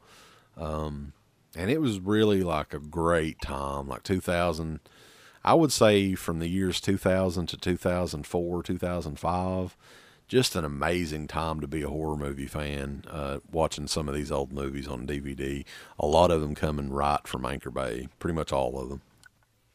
Um, 0.56 1.12
and 1.54 1.70
it 1.70 1.82
was 1.82 2.00
really 2.00 2.42
like 2.42 2.72
a 2.72 2.78
great 2.78 3.42
time, 3.42 3.86
like 3.86 4.02
2000. 4.02 4.80
I 5.44 5.52
would 5.52 5.72
say 5.72 6.14
from 6.14 6.38
the 6.38 6.48
years 6.48 6.80
2000 6.80 7.46
to 7.48 7.58
2004, 7.58 8.62
2005, 8.62 9.76
just 10.26 10.56
an 10.56 10.64
amazing 10.64 11.26
time 11.26 11.60
to 11.60 11.66
be 11.66 11.82
a 11.82 11.90
horror 11.90 12.16
movie 12.16 12.46
fan. 12.46 13.04
Uh, 13.10 13.40
watching 13.52 13.88
some 13.88 14.08
of 14.08 14.14
these 14.14 14.32
old 14.32 14.52
movies 14.52 14.88
on 14.88 15.06
DVD, 15.06 15.66
a 15.98 16.06
lot 16.06 16.30
of 16.30 16.40
them 16.40 16.54
coming 16.54 16.88
right 16.88 17.26
from 17.26 17.44
Anchor 17.44 17.70
Bay, 17.70 18.08
pretty 18.20 18.34
much 18.34 18.52
all 18.52 18.80
of 18.80 18.88
them. 18.88 19.02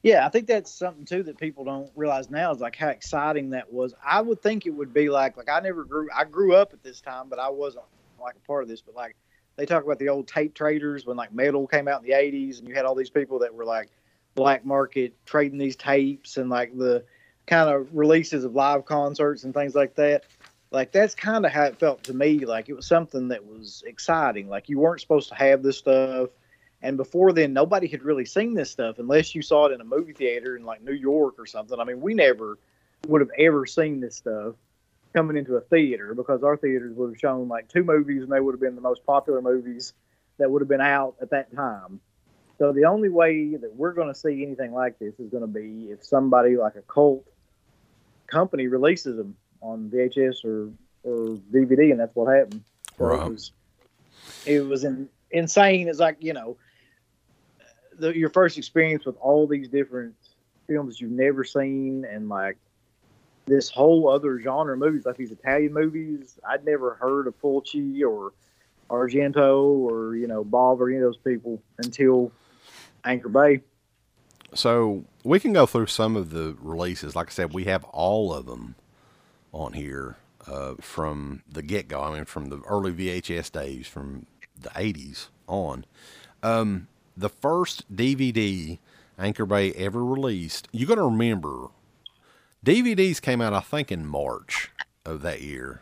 Yeah, 0.02 0.26
I 0.26 0.30
think 0.30 0.48
that's 0.48 0.72
something 0.72 1.06
too 1.06 1.24
that 1.24 1.38
people 1.38 1.66
don't 1.66 1.92
realize 1.96 2.30
now 2.30 2.52
is 2.52 2.60
like 2.62 2.76
how 2.76 2.88
exciting 2.88 3.50
that 3.50 3.72
was. 3.72 3.94
I 4.04 4.22
would 4.22 4.42
think 4.42 4.66
it 4.66 4.70
would 4.70 4.94
be 4.94 5.10
like 5.10 5.36
like 5.36 5.50
I 5.50 5.60
never 5.60 5.84
grew 5.84 6.08
I 6.16 6.24
grew 6.24 6.56
up 6.56 6.74
at 6.74 6.84
this 6.84 7.02
time, 7.02 7.28
but 7.30 7.38
I 7.38 7.50
wasn't 7.50 7.84
like 8.20 8.36
a 8.36 8.48
part 8.48 8.64
of 8.64 8.70
this. 8.70 8.82
But 8.82 8.96
like 8.96 9.16
they 9.58 9.66
talk 9.66 9.84
about 9.84 10.00
the 10.00 10.10
old 10.10 10.28
tape 10.28 10.54
traders 10.54 11.06
when 11.06 11.18
like 11.18 11.34
metal 11.34 11.68
came 11.68 11.90
out 11.90 12.02
in 12.02 12.08
the 12.08 12.16
eighties 12.16 12.60
and 12.60 12.68
you 12.68 12.76
had 12.76 12.86
all 12.86 12.96
these 12.96 13.10
people 13.10 13.40
that 13.40 13.54
were 13.54 13.66
like 13.66 13.90
black 14.36 14.66
market 14.66 15.14
trading 15.26 15.58
these 15.58 15.76
tapes 15.76 16.38
and 16.38 16.50
like 16.50 16.78
the 16.78 17.04
kind 17.46 17.70
of 17.70 17.88
releases 17.92 18.46
of 18.46 18.56
live 18.56 18.86
concerts 18.86 19.44
and 19.44 19.54
things 19.54 19.76
like 19.76 19.96
that. 19.96 20.24
Like 20.72 20.94
that's 20.94 21.14
kind 21.14 21.46
of 21.46 21.52
how 21.52 21.64
it 21.64 21.78
felt 21.78 22.04
to 22.04 22.14
me. 22.14 22.46
Like 22.46 22.70
it 22.70 22.74
was 22.74 22.88
something 22.88 23.28
that 23.30 23.46
was 23.46 23.84
exciting. 23.86 24.48
Like 24.48 24.70
you 24.70 24.80
weren't 24.80 25.02
supposed 25.02 25.28
to 25.30 25.36
have 25.36 25.62
this 25.62 25.80
stuff. 25.80 26.30
And 26.82 26.96
before 26.96 27.34
then, 27.34 27.52
nobody 27.54 27.88
had 27.88 28.04
really 28.04 28.26
seen 28.26 28.54
this 28.54 28.72
stuff 28.72 29.00
unless 29.00 29.36
you 29.36 29.42
saw 29.42 29.66
it 29.66 29.74
in 29.74 29.82
a 29.82 29.86
movie 29.86 30.14
theater 30.14 30.56
in 30.56 30.64
like 30.64 30.82
New 30.82 30.94
York 30.94 31.36
or 31.38 31.46
something. 31.46 31.80
I 31.80 31.84
mean, 31.84 32.00
we 32.00 32.14
never 32.14 32.58
would 33.08 33.22
have 33.22 33.32
ever 33.38 33.66
seen 33.66 34.00
this 34.00 34.16
stuff 34.16 34.56
coming 35.14 35.36
into 35.36 35.56
a 35.56 35.62
theater 35.62 36.14
because 36.14 36.44
our 36.44 36.56
theaters 36.56 36.96
would 36.96 37.12
have 37.12 37.20
shown 37.20 37.48
like 37.48 37.68
two 37.68 37.84
movies 37.84 38.24
and 38.24 38.32
they 38.32 38.40
would 38.40 38.54
have 38.54 38.62
been 38.62 38.76
the 38.76 38.82
most 38.82 39.06
popular 39.06 39.42
movies 39.42 39.94
that 40.38 40.50
would 40.50 40.62
have 40.62 40.70
been 40.70 40.82
out 40.82 41.16
at 41.22 41.32
that 41.32 41.54
time. 41.54 42.00
So 42.58 42.72
the 42.72 42.86
only 42.86 43.10
way 43.10 43.56
that 43.56 43.76
we're 43.76 43.94
going 43.94 44.10
to 44.10 44.16
see 44.16 44.44
anything 44.44 44.74
like 44.74 45.00
this 45.00 45.20
is 45.20 45.30
going 45.30 45.42
to 45.42 45.48
be 45.48 45.92
if 45.92 46.04
somebody 46.04 46.58
like 46.58 46.76
a 46.76 46.82
cult 46.82 47.26
company 48.28 48.68
releases 48.68 49.18
them 49.18 49.36
on 49.62 49.90
VHS 49.90 50.46
or, 50.46 50.72
or 51.04 51.38
DVD, 51.52 51.92
and 51.92 52.00
that's 52.00 52.16
what 52.16 52.34
happened. 52.34 52.64
So 52.98 53.06
Right. 53.06 53.26
It 53.26 53.30
was, 53.30 53.52
it 54.46 54.60
was 54.62 54.84
in, 54.84 55.10
insane. 55.32 55.88
It's 55.88 56.00
like, 56.00 56.18
you 56.20 56.34
know, 56.34 56.58
the, 58.00 58.18
your 58.18 58.30
first 58.30 58.58
experience 58.58 59.06
with 59.06 59.16
all 59.20 59.48
these 59.48 59.68
different 59.68 60.16
films 60.68 61.02
you've 61.02 61.12
never 61.12 61.44
seen 61.44 62.06
and 62.06 62.30
like 62.30 62.58
this 63.46 63.70
whole 63.70 64.08
other 64.08 64.40
genre 64.40 64.74
of 64.74 64.80
movies, 64.80 65.06
like 65.06 65.18
these 65.18 65.32
Italian 65.32 65.74
movies. 65.74 66.40
I'd 66.48 66.64
never 66.66 66.94
heard 66.96 67.28
of 67.28 67.40
Fulci 67.42 68.04
or 68.04 68.34
Argento 68.90 69.64
or, 69.64 70.16
you 70.16 70.28
know, 70.28 70.44
Bob 70.44 70.82
or 70.82 70.90
any 70.90 70.98
of 70.98 71.04
those 71.04 71.18
people 71.18 71.62
until 71.80 72.32
Anchor 73.04 73.30
Bay. 73.30 73.62
So 74.54 75.06
we 75.24 75.40
can 75.40 75.54
go 75.54 75.66
through 75.66 75.88
some 75.88 76.16
of 76.16 76.32
the 76.32 76.56
releases. 76.60 77.16
Like 77.16 77.28
I 77.28 77.32
said, 77.32 77.54
we 77.54 77.66
have 77.66 77.84
all 77.86 78.34
of 78.34 78.46
them 78.46 78.76
on 79.52 79.74
here 79.74 80.18
uh, 80.48 80.76
from 80.80 81.44
the 81.52 81.62
get 81.62 81.88
go. 81.88 82.02
I 82.02 82.14
mean, 82.14 82.26
from 82.26 82.50
the 82.50 82.62
early 82.68 82.92
VHS 82.92 83.52
days, 83.52 83.88
from 83.88 84.26
the 84.60 84.70
80s 84.70 85.28
on. 85.48 85.86
Um, 86.42 86.88
the 87.20 87.30
first 87.30 87.94
DVD 87.94 88.80
Anchor 89.18 89.46
Bay 89.46 89.74
ever 89.74 90.04
released. 90.04 90.68
You 90.72 90.86
got 90.86 90.96
to 90.96 91.04
remember, 91.04 91.68
DVDs 92.66 93.22
came 93.22 93.42
out, 93.42 93.54
I 93.54 93.60
think, 93.60 93.92
in 93.92 94.06
March 94.06 94.72
of 95.06 95.22
that 95.22 95.42
year. 95.42 95.82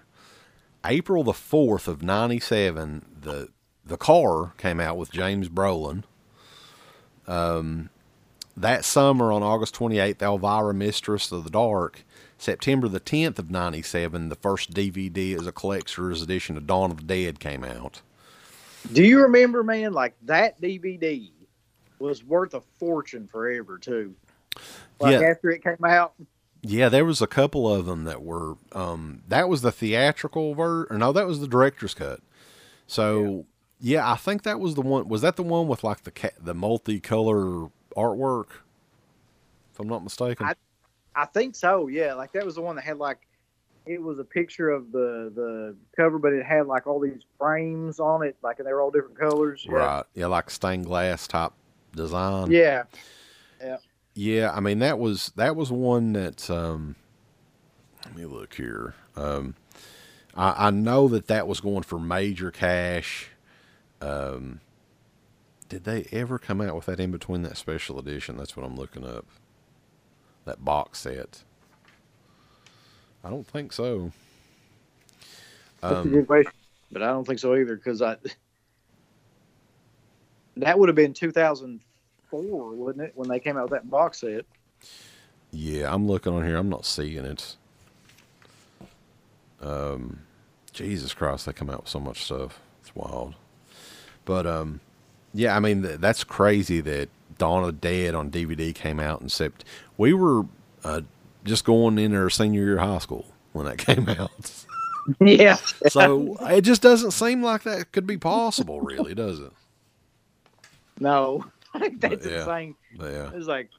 April 0.84 1.24
the 1.24 1.34
fourth 1.34 1.88
of 1.88 2.02
'97, 2.02 3.06
the 3.22 3.50
the 3.86 3.98
car 3.98 4.54
came 4.58 4.80
out 4.80 4.98
with 4.98 5.12
James 5.12 5.50
Brolin. 5.50 6.04
Um, 7.28 7.90
that 8.56 8.84
summer 8.84 9.32
on 9.32 9.44
August 9.44 9.76
28th, 9.76 10.22
Elvira, 10.22 10.74
Mistress 10.74 11.32
of 11.32 11.44
the 11.44 11.50
Dark. 11.50 12.04
September 12.40 12.88
the 12.88 13.00
10th 13.00 13.40
of 13.40 13.52
'97, 13.52 14.30
the 14.30 14.36
first 14.36 14.74
DVD 14.74 15.36
as 15.36 15.48
a 15.48 15.52
collector's 15.52 16.22
edition 16.22 16.58
of 16.58 16.68
Dawn 16.68 16.92
of 16.92 16.98
the 16.98 17.04
Dead 17.04 17.40
came 17.40 17.64
out. 17.64 18.02
Do 18.94 19.04
you 19.04 19.22
remember, 19.22 19.64
man? 19.64 19.94
Like 19.94 20.16
that 20.24 20.60
DVD 20.62 21.32
was 22.00 22.24
worth 22.24 22.54
a 22.54 22.62
fortune 22.80 23.28
forever 23.28 23.78
too. 23.78 24.16
Like 25.00 25.20
Yeah. 25.20 25.28
after 25.28 25.50
it 25.52 25.64
came 25.64 25.84
out, 25.86 26.14
Yeah, 26.64 26.90
there 26.90 27.06
was 27.06 27.22
a 27.22 27.28
couple 27.28 27.72
of 27.72 27.86
them 27.86 28.04
that 28.06 28.22
were. 28.24 28.56
Um, 28.72 29.22
that 29.28 29.48
was 29.50 29.62
the 29.62 29.72
theatrical 29.72 30.54
version. 30.56 30.88
Or 30.96 30.98
no, 30.98 31.12
that 31.12 31.28
was 31.28 31.40
the 31.40 31.48
director's 31.48 31.94
cut. 31.94 32.20
So 32.88 33.46
yeah. 33.80 34.10
I 34.10 34.16
think 34.16 34.44
that 34.44 34.60
was 34.60 34.76
the 34.76 34.82
one. 34.82 35.08
Was 35.08 35.22
that 35.22 35.36
the 35.36 35.44
one 35.44 35.68
with 35.68 35.84
like 35.84 36.04
the 36.04 36.12
ca- 36.12 36.30
the 36.40 36.54
multicolor 36.56 37.72
artwork? 37.96 38.48
If 39.74 39.80
I'm 39.80 39.88
not 39.88 40.04
mistaken. 40.04 40.46
I- 40.48 40.56
I 41.16 41.26
think 41.26 41.56
so. 41.56 41.88
Yeah, 41.88 42.14
like 42.14 42.32
that 42.34 42.46
was 42.46 42.54
the 42.56 42.62
one 42.62 42.76
that 42.76 42.84
had 42.86 42.98
like 43.00 43.28
it 43.90 44.02
was 44.02 44.20
a 44.20 44.24
picture 44.24 44.70
of 44.70 44.92
the 44.92 45.32
the 45.34 45.76
cover, 45.96 46.20
but 46.20 46.34
it 46.34 46.46
had 46.46 46.68
like 46.68 46.88
all 46.88 47.00
these 47.00 47.22
frames 47.38 48.00
on 48.00 48.24
it, 48.24 48.36
like 48.42 48.60
and 48.60 48.68
they 48.68 48.74
were 48.74 48.82
all 48.82 48.92
different 48.92 49.18
colors. 49.20 49.66
Right. 49.70 50.04
Yeah, 50.14 50.28
like 50.28 50.50
stained 50.50 50.86
glass 50.86 51.28
type 51.28 51.54
design. 51.96 52.52
Yeah. 52.52 52.84
Yeah, 54.14 54.52
I 54.52 54.62
mean 54.62 54.80
that 54.80 54.98
was 54.98 55.32
that 55.36 55.56
was 55.56 55.72
one 55.72 56.14
that 56.14 56.50
um 56.50 56.96
let 58.06 58.16
me 58.16 58.26
look 58.26 58.56
here. 58.56 58.96
Um 59.16 59.56
I, 60.36 60.68
I 60.68 60.72
know 60.72 61.08
that 61.10 61.28
that 61.28 61.48
was 61.48 61.60
going 61.60 61.84
for 61.84 62.00
major 62.00 62.50
cash. 62.50 63.30
Um 64.02 64.62
did 65.70 65.84
they 65.84 66.08
ever 66.12 66.40
come 66.40 66.62
out 66.62 66.76
with 66.76 66.86
that 66.86 67.00
in 67.00 67.12
between 67.12 67.44
that 67.44 67.58
special 67.58 68.00
edition? 68.00 68.38
That's 68.38 68.58
what 68.58 68.66
I'm 68.66 68.76
looking 68.76 69.06
up. 69.06 69.26
That 70.46 70.64
box 70.66 71.00
set. 71.02 71.44
I 73.24 73.30
don't 73.30 73.48
think 73.48 73.74
so. 73.74 74.12
That's 75.88 76.04
a 76.06 76.10
Um, 76.10 76.10
good 76.10 76.28
but 76.92 77.02
I 77.02 77.08
don't 77.08 77.26
think 77.26 77.40
so 77.40 77.56
either 77.56 77.76
because 77.76 78.02
I 78.02 78.18
that 80.58 80.78
would 80.80 80.90
have 80.90 80.96
been 80.96 81.14
2004, 81.14 82.76
wouldn't 82.76 83.06
it, 83.06 83.12
when 83.16 83.30
they 83.30 83.40
came 83.40 83.58
out 83.58 83.64
with 83.70 83.72
that 83.74 83.90
box 83.90 84.22
set? 84.22 84.46
Yeah, 85.52 85.94
I'm 85.94 86.08
looking 86.08 86.34
on 86.34 86.46
here. 86.46 86.58
I'm 86.58 86.70
not 86.70 86.86
seeing 86.86 87.26
it. 87.26 87.56
Um, 89.62 90.22
Jesus 90.74 91.14
Christ, 91.14 91.46
they 91.46 91.54
come 91.54 91.70
out 91.70 91.82
with 91.84 91.90
so 91.90 92.00
much 92.00 92.24
stuff. 92.26 92.60
It's 92.82 92.96
wild. 92.96 93.36
But 94.26 94.46
um, 94.46 94.82
yeah, 95.34 95.56
I 95.56 95.60
mean 95.60 95.84
th- 95.84 96.00
that's 96.00 96.24
crazy 96.24 96.82
that 96.82 97.10
Dawn 97.38 97.64
of 97.64 97.68
the 97.68 97.74
Dead 97.74 98.16
on 98.16 98.30
DVD 98.32 98.74
came 98.76 99.00
out 99.00 99.22
in 99.22 99.28
Sept. 99.28 99.62
We 99.98 100.14
were 100.14 100.46
uh, 100.84 101.02
just 101.48 101.66
going 101.66 101.98
in 101.98 102.16
our 102.16 102.30
senior 102.30 102.62
year 102.64 102.78
of 102.78 102.88
high 102.88 102.98
school 103.00 103.26
when 103.54 103.66
that 103.66 103.78
came 103.80 104.08
out. 104.10 104.32
yeah. 105.20 105.56
So 105.90 106.38
it 106.42 106.62
just 106.62 106.82
doesn't 106.82 107.12
seem 107.12 107.42
like 107.42 107.64
that 107.64 107.92
could 107.92 108.06
be 108.06 108.18
possible, 108.18 108.82
really, 108.82 109.16
does 109.16 109.40
it? 109.40 109.52
No, 111.00 111.46
that's 112.00 112.26
Yeah. 112.26 112.40
insane. 112.40 112.76
Yeah. 113.00 113.28
It 113.28 113.34
was 113.36 113.48
like 113.48 113.70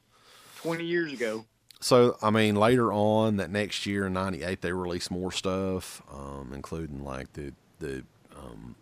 20 0.63 0.85
years 0.85 1.13
ago. 1.13 1.45
So 1.81 2.17
I 2.23 2.31
mean, 2.31 2.57
later 2.57 2.93
on 2.93 3.37
that 3.37 3.51
next 3.51 3.87
year 3.87 4.07
in 4.07 4.13
'98, 4.13 4.63
they 4.63 4.73
released 4.73 5.13
more 5.13 5.31
stuff, 5.31 6.03
um, 6.13 6.51
including 6.53 7.05
like 7.05 7.33
the 7.35 7.53
the 7.79 8.03
um, 8.37 8.75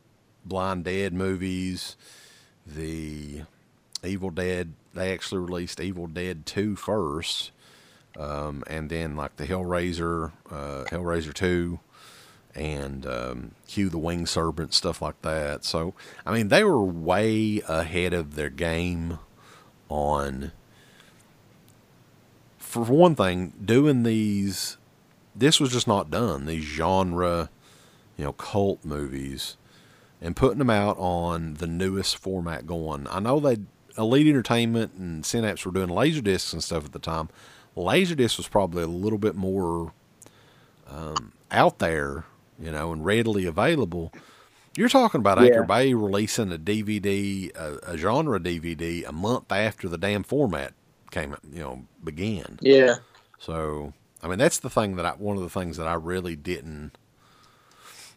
Blind 0.47 0.85
Dead 0.85 1.13
movies, 1.13 1.97
the 2.67 3.43
Evil 4.03 4.31
Dead. 4.31 4.73
They 4.95 5.13
actually 5.13 5.43
released 5.43 5.79
Evil 5.79 6.07
Dead 6.07 6.47
2 6.47 6.75
first, 6.75 7.51
um, 8.19 8.65
and 8.67 8.91
then 8.91 9.17
like 9.17 9.37
the 9.37 9.47
Hellraiser, 9.47 10.33
uh, 10.51 10.85
Hellraiser 10.89 11.35
2, 11.35 11.79
and 12.55 13.07
um, 13.07 13.51
Q 13.69 13.89
the 13.89 13.99
Winged 13.99 14.29
Serpent, 14.29 14.73
stuff 14.73 15.03
like 15.03 15.21
that. 15.23 15.65
So 15.65 15.95
I 16.25 16.33
mean, 16.33 16.49
they 16.49 16.65
were 16.65 16.83
way 16.83 17.63
ahead 17.69 18.13
of 18.13 18.35
their 18.35 18.51
game 18.51 19.19
on 19.89 20.53
for 22.67 22.83
one 22.83 23.15
thing, 23.15 23.55
doing 23.65 24.03
these, 24.03 24.77
this 25.35 25.59
was 25.59 25.73
just 25.73 25.89
not 25.89 26.11
done. 26.11 26.47
These 26.47 26.65
genre, 26.65 27.49
you 28.17 28.25
know, 28.25 28.33
cult 28.33 28.85
movies, 28.85 29.57
and 30.21 30.37
putting 30.37 30.59
them 30.59 30.71
out 30.71 30.97
on 30.99 31.55
the 31.55 31.67
newest 31.67 32.19
format 32.19 32.67
going. 32.67 33.07
I 33.09 33.21
know 33.21 33.41
they, 33.41 33.59
Elite 33.97 34.27
Entertainment 34.27 34.93
and 34.95 35.25
Synapse 35.25 35.65
were 35.65 35.73
doing 35.73 35.89
laser 35.89 36.21
discs 36.21 36.53
and 36.53 36.63
stuff 36.63 36.85
at 36.85 36.93
the 36.93 36.99
time. 36.99 37.31
Laserdisc 37.77 38.39
was 38.39 38.49
probably 38.49 38.83
a 38.83 38.89
little 38.89 39.19
bit 39.19 39.35
more 39.35 39.93
um, 40.89 41.33
out 41.51 41.79
there, 41.79 42.25
you 42.59 42.71
know, 42.71 42.93
and 42.93 43.05
readily 43.05 43.45
available. 43.45 44.13
You're 44.77 44.89
talking 44.89 45.21
about 45.21 45.39
Anchor 45.39 45.65
Bay 45.65 45.95
releasing 45.95 46.53
a 46.53 46.59
DVD, 46.59 47.55
a, 47.57 47.93
a 47.93 47.97
genre 47.97 48.39
DVD, 48.39 49.07
a 49.07 49.13
month 49.13 49.51
after 49.51 49.89
the 49.89 49.97
damn 49.97 50.23
format 50.23 50.75
came, 51.11 51.35
you 51.51 51.61
know, 51.61 51.85
began. 52.05 52.59
Yeah. 52.61 52.97
So, 53.39 53.95
I 54.23 54.29
mean, 54.29 54.39
that's 54.39 54.59
the 54.59 54.69
thing 54.69 54.97
that 54.97 55.07
I, 55.07 55.11
one 55.13 55.37
of 55.37 55.43
the 55.43 55.49
things 55.49 55.79
that 55.79 55.87
I 55.87 55.95
really 55.95 56.37
didn't, 56.37 56.93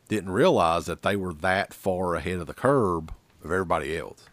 didn't 0.09 0.31
realize 0.31 0.85
that 0.87 1.01
they 1.01 1.15
were 1.15 1.33
that 1.35 1.73
far 1.73 2.15
ahead 2.15 2.39
of 2.39 2.47
the 2.47 2.53
curb 2.53 3.13
of 3.43 3.51
everybody 3.51 3.97
else. 3.97 4.25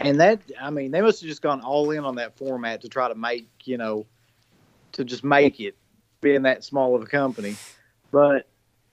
And 0.00 0.20
that, 0.20 0.40
I 0.60 0.70
mean, 0.70 0.90
they 0.90 1.00
must 1.00 1.20
have 1.20 1.28
just 1.28 1.42
gone 1.42 1.60
all 1.60 1.90
in 1.90 2.04
on 2.04 2.16
that 2.16 2.36
format 2.36 2.82
to 2.82 2.88
try 2.88 3.08
to 3.08 3.14
make, 3.14 3.48
you 3.64 3.78
know, 3.78 4.04
to 4.96 5.04
just 5.04 5.22
make 5.24 5.60
it 5.60 5.76
being 6.20 6.42
that 6.42 6.64
small 6.64 6.94
of 6.96 7.02
a 7.02 7.06
company. 7.06 7.56
But 8.10 8.48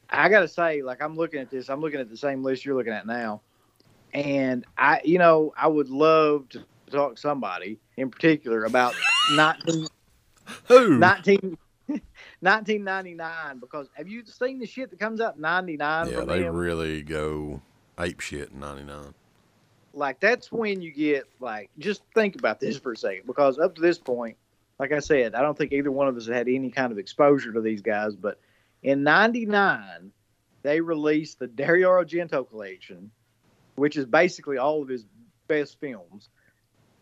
I 0.10 0.30
got 0.30 0.42
to 0.42 0.48
say, 0.48 0.82
like, 0.82 1.02
I'm 1.02 1.16
looking 1.16 1.40
at 1.40 1.50
this, 1.50 1.70
I'm 1.70 1.82
looking 1.82 2.00
at 2.00 2.10
the 2.10 2.18
same 2.18 2.44
list 2.44 2.66
you're 2.66 2.76
looking 2.76 2.94
at 2.94 3.08
now. 3.08 3.42
And 4.14 4.66
I, 4.78 5.02
you 5.04 5.18
know, 5.18 5.54
I 5.58 5.68
would 5.68 5.90
love 5.90 6.50
to 6.50 6.64
talk 6.92 7.16
to 7.16 7.22
somebody 7.22 7.80
in 7.98 8.12
particular 8.12 8.66
about 8.66 8.94
19, 9.32 9.88
Who? 10.68 10.98
19 11.00 11.58
1999 11.88 13.60
because 13.60 13.88
have 13.94 14.08
you 14.08 14.24
seen 14.26 14.60
the 14.60 14.66
shit 14.66 14.90
that 14.90 15.00
comes 15.00 15.20
out 15.20 15.38
99 15.40 16.10
yeah, 16.10 16.22
they 16.22 16.40
them? 16.40 16.56
really 16.56 17.02
go 17.02 17.62
ape 18.00 18.22
shit 18.22 18.52
in 18.52 18.60
'99. 18.62 19.14
like 19.94 20.20
that's 20.22 20.50
when 20.52 20.82
you 20.82 20.92
get 20.92 21.26
like 21.42 21.70
just 21.80 22.02
think 22.16 22.36
about 22.36 22.60
this 22.60 22.78
for 22.78 22.94
a 22.94 22.98
second 22.98 23.28
because 23.28 23.60
up 23.60 23.76
to 23.76 23.82
this 23.82 23.98
point 23.98 24.38
like 24.80 24.92
i 24.92 25.00
said 25.00 25.36
i 25.36 25.42
don't 25.42 25.58
think 25.58 25.72
either 25.72 25.92
one 25.92 26.08
of 26.08 26.16
us 26.16 26.28
had 26.28 26.48
any 26.48 26.70
kind 26.70 26.92
of 26.92 26.98
exposure 26.98 27.52
to 27.52 27.62
these 27.62 27.82
guys 27.82 28.16
but 28.16 28.40
in 28.82 29.04
99 29.04 30.12
they 30.62 30.82
released 30.82 31.40
the 31.40 31.48
dario 31.48 31.90
argento 31.90 32.48
collection 32.48 33.12
which 33.76 33.98
is 33.98 34.06
basically 34.06 34.58
all 34.58 34.82
of 34.82 34.88
his 34.88 35.06
best 35.48 35.80
films 35.80 36.30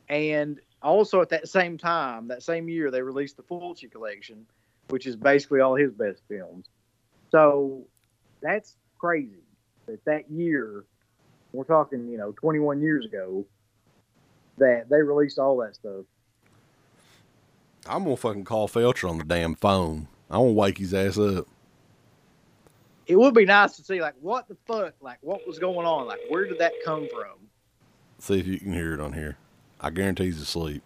and 0.09 0.59
also 0.81 1.21
at 1.21 1.29
that 1.29 1.47
same 1.47 1.77
time 1.77 2.27
that 2.27 2.43
same 2.43 2.69
year 2.69 2.91
they 2.91 3.01
released 3.01 3.37
the 3.37 3.43
fulci 3.43 3.91
collection 3.91 4.45
which 4.89 5.05
is 5.05 5.15
basically 5.15 5.59
all 5.59 5.75
his 5.75 5.91
best 5.93 6.21
films 6.27 6.67
so 7.29 7.85
that's 8.41 8.77
crazy 8.99 9.43
that 9.85 10.03
that 10.05 10.29
year 10.29 10.85
we're 11.53 11.63
talking, 11.65 12.09
you 12.09 12.17
know, 12.17 12.31
21 12.33 12.81
years 12.81 13.05
ago, 13.05 13.45
that 14.57 14.89
they 14.89 15.01
released 15.01 15.39
all 15.39 15.57
that 15.57 15.75
stuff. 15.75 16.05
I'm 17.87 18.03
gonna 18.03 18.15
fucking 18.15 18.45
call 18.45 18.67
Felsher 18.67 19.09
on 19.09 19.17
the 19.17 19.23
damn 19.23 19.55
phone. 19.55 20.07
I 20.29 20.37
want 20.37 20.49
to 20.49 20.53
wake 20.53 20.77
his 20.77 20.93
ass 20.93 21.17
up. 21.17 21.47
It 23.07 23.15
would 23.15 23.33
be 23.33 23.45
nice 23.45 23.75
to 23.77 23.83
see, 23.83 23.99
like, 23.99 24.13
what 24.21 24.47
the 24.47 24.55
fuck, 24.65 24.93
like, 25.01 25.17
what 25.21 25.45
was 25.45 25.59
going 25.59 25.85
on? 25.85 26.07
Like, 26.07 26.21
where 26.29 26.45
did 26.45 26.59
that 26.59 26.73
come 26.85 27.07
from? 27.11 27.49
See 28.19 28.39
if 28.39 28.47
you 28.47 28.59
can 28.59 28.71
hear 28.71 28.93
it 28.93 28.99
on 28.99 29.13
here. 29.13 29.37
I 29.81 29.89
guarantee 29.89 30.25
he's 30.25 30.39
asleep. 30.39 30.83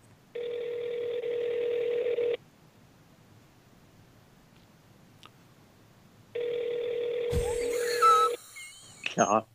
God. 9.15 9.45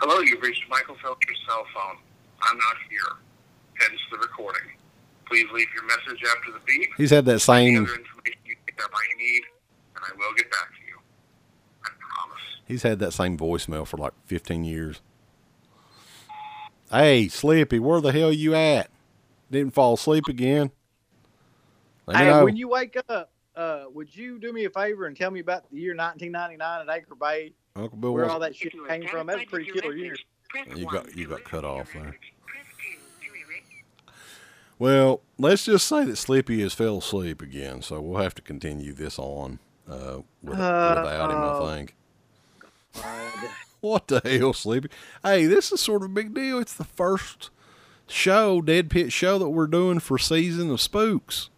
Hello, 0.00 0.20
you've 0.20 0.40
reached 0.42 0.64
Michael 0.70 0.94
Felsher's 0.96 1.38
cell 1.46 1.64
phone. 1.74 1.96
I'm 2.42 2.56
not 2.56 2.76
here. 2.88 3.16
Hence 3.74 4.00
the 4.10 4.18
recording. 4.18 4.62
Please 5.26 5.46
leave 5.52 5.66
your 5.74 5.84
message 5.86 6.22
after 6.36 6.52
the 6.52 6.60
beep. 6.66 6.88
He's 6.96 7.10
had 7.10 7.24
that 7.26 7.32
Any 7.32 7.38
same. 7.40 7.76
other 7.84 7.94
information 7.94 8.40
you 8.44 8.54
think 8.64 8.78
I 8.80 8.86
might 8.92 9.18
need, 9.18 9.42
and 9.96 10.04
I 10.04 10.10
will 10.16 10.34
get 10.36 10.50
back 10.50 10.68
to 10.70 10.86
you. 10.88 10.98
I 11.84 11.88
promise. 11.98 12.42
He's 12.66 12.82
had 12.82 12.98
that 13.00 13.12
same 13.12 13.36
voicemail 13.36 13.86
for 13.86 13.96
like 13.96 14.12
15 14.26 14.64
years. 14.64 15.00
Hey, 16.90 17.28
Slippy, 17.28 17.78
where 17.78 18.00
the 18.00 18.12
hell 18.12 18.32
you 18.32 18.54
at? 18.54 18.90
Didn't 19.50 19.74
fall 19.74 19.94
asleep 19.94 20.26
again? 20.28 20.70
Hey, 22.10 22.24
know. 22.26 22.44
when 22.44 22.56
you 22.56 22.68
wake 22.68 22.96
up, 23.10 23.30
uh, 23.54 23.84
would 23.92 24.14
you 24.14 24.38
do 24.38 24.52
me 24.52 24.64
a 24.64 24.70
favor 24.70 25.04
and 25.06 25.14
tell 25.16 25.30
me 25.30 25.40
about 25.40 25.70
the 25.70 25.78
year 25.78 25.94
1999 25.94 26.88
at 26.88 26.88
Anchor 26.88 27.14
Bay, 27.14 27.52
Uncle 27.78 27.98
Bill 27.98 28.12
where 28.12 28.28
all 28.28 28.38
that 28.40 28.54
shit 28.56 28.72
came 28.88 29.06
from? 29.06 29.26
That's 29.26 29.44
pretty 29.44 29.70
killer 29.70 29.94
year. 29.94 30.16
You 30.74 30.86
got 30.86 31.16
you 31.16 31.26
got 31.26 31.44
cut 31.44 31.64
off 31.64 31.92
there. 31.92 32.16
Well, 34.78 35.22
let's 35.38 35.64
just 35.64 35.88
say 35.88 36.04
that 36.04 36.16
Slippy 36.16 36.60
has 36.62 36.72
fell 36.72 36.98
asleep 36.98 37.42
again, 37.42 37.82
so 37.82 38.00
we'll 38.00 38.22
have 38.22 38.34
to 38.36 38.42
continue 38.42 38.92
this 38.92 39.18
on 39.18 39.58
uh, 39.90 40.18
with, 40.42 40.58
Uh, 40.58 40.94
without 41.02 41.30
him. 41.30 41.36
I 41.36 41.50
oh. 41.52 41.66
think. 41.74 41.94
God. 42.94 43.32
What 43.80 44.08
the 44.08 44.20
hell, 44.24 44.52
Sleepy? 44.54 44.88
Hey, 45.22 45.46
this 45.46 45.70
is 45.70 45.80
sort 45.80 46.02
of 46.02 46.10
a 46.10 46.12
big 46.12 46.34
deal. 46.34 46.58
It's 46.58 46.74
the 46.74 46.82
first 46.82 47.50
show, 48.08 48.60
Dead 48.60 48.90
Pit 48.90 49.12
show 49.12 49.38
that 49.38 49.50
we're 49.50 49.68
doing 49.68 50.00
for 50.00 50.18
season 50.18 50.68
of 50.72 50.80
Spooks, 50.80 51.48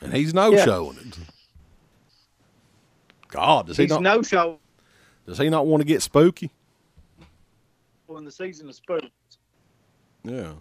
and 0.00 0.14
he's 0.14 0.32
no 0.32 0.50
Yeah. 0.52 0.64
showing 0.64 0.96
it. 0.96 1.18
God, 3.28 3.66
does 3.66 3.76
he 3.76 3.84
He's 3.84 3.90
not? 3.90 4.02
no 4.02 4.22
show 4.22 4.58
does 5.26 5.38
he 5.38 5.50
not 5.50 5.66
want 5.66 5.82
to 5.82 5.86
get 5.86 6.02
spooky? 6.02 6.50
in 8.16 8.24
the 8.24 8.32
season 8.32 8.68
of 8.68 8.74
Spooks. 8.74 9.10
Yeah. 10.24 10.52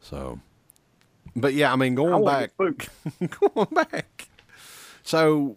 So, 0.00 0.40
but 1.36 1.54
yeah, 1.54 1.72
I 1.72 1.76
mean, 1.76 1.94
going 1.94 2.22
wanna 2.22 2.48
back, 2.48 2.56
going 3.54 3.68
back. 3.72 4.28
So, 5.02 5.56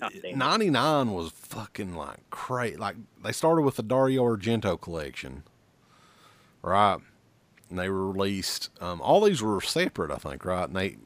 God 0.00 0.12
damn 0.12 0.32
it. 0.32 0.36
99 0.36 1.12
was 1.12 1.30
fucking 1.30 1.94
like 1.94 2.28
crazy. 2.30 2.76
Like, 2.76 2.96
they 3.22 3.32
started 3.32 3.62
with 3.62 3.76
the 3.76 3.82
Dario 3.82 4.24
Argento 4.24 4.78
collection, 4.80 5.44
right? 6.62 6.98
And 7.70 7.78
they 7.78 7.88
were 7.88 8.10
released, 8.10 8.70
um, 8.80 9.00
all 9.00 9.20
these 9.20 9.40
were 9.40 9.60
separate, 9.60 10.10
I 10.10 10.16
think, 10.16 10.44
right? 10.44 10.68
And 10.68 10.76
they, 10.76 10.96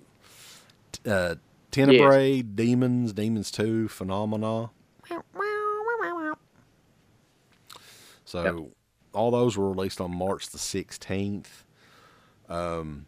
uh, 1.06 1.36
Tenebrae, 1.74 2.42
Demons, 2.42 3.12
Demons 3.12 3.50
2, 3.50 3.88
Phenomena. 3.88 4.70
So, 8.24 8.70
all 9.12 9.30
those 9.30 9.56
were 9.56 9.70
released 9.70 10.00
on 10.00 10.14
March 10.16 10.48
the 10.50 10.58
16th. 10.58 11.46
Um, 12.48 13.06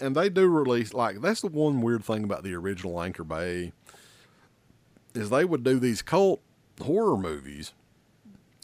and 0.00 0.14
they 0.14 0.28
do 0.28 0.46
release, 0.48 0.94
like, 0.94 1.20
that's 1.20 1.40
the 1.40 1.48
one 1.48 1.80
weird 1.80 2.04
thing 2.04 2.24
about 2.24 2.42
the 2.42 2.54
original 2.54 3.00
Anchor 3.02 3.24
Bay 3.24 3.72
is 5.14 5.30
they 5.30 5.44
would 5.44 5.64
do 5.64 5.78
these 5.78 6.02
cult 6.02 6.40
horror 6.80 7.16
movies, 7.16 7.72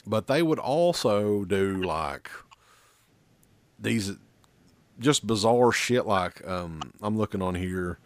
but 0.07 0.27
they 0.27 0.43
would 0.43 0.59
also 0.59 1.45
do 1.45 1.83
like 1.83 2.31
these 3.79 4.13
just 4.99 5.27
bizarre 5.27 5.73
shit. 5.73 6.07
Like 6.07 6.47
um, 6.47 6.81
I'm 7.03 7.17
looking 7.17 7.43
on 7.43 7.55
here, 7.55 7.99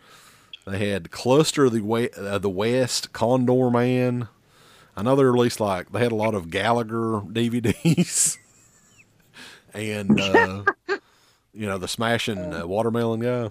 they 0.68 0.90
had 0.90 1.10
Custer 1.10 1.66
of 1.66 1.72
the 1.72 2.10
uh, 2.16 2.38
the 2.38 2.50
West, 2.50 3.12
Condorman. 3.12 4.28
I 4.96 5.02
know 5.02 5.16
they 5.16 5.24
released 5.24 5.60
like 5.60 5.92
they 5.92 6.00
had 6.00 6.12
a 6.12 6.16
lot 6.16 6.34
of 6.34 6.50
Gallagher 6.50 7.22
DVDs, 7.26 8.36
and 9.74 10.20
uh, 10.20 10.64
you 11.52 11.66
know 11.66 11.78
the 11.78 11.88
Smashing 11.88 12.52
uh, 12.54 12.66
Watermelon 12.66 13.20
guy. 13.20 13.50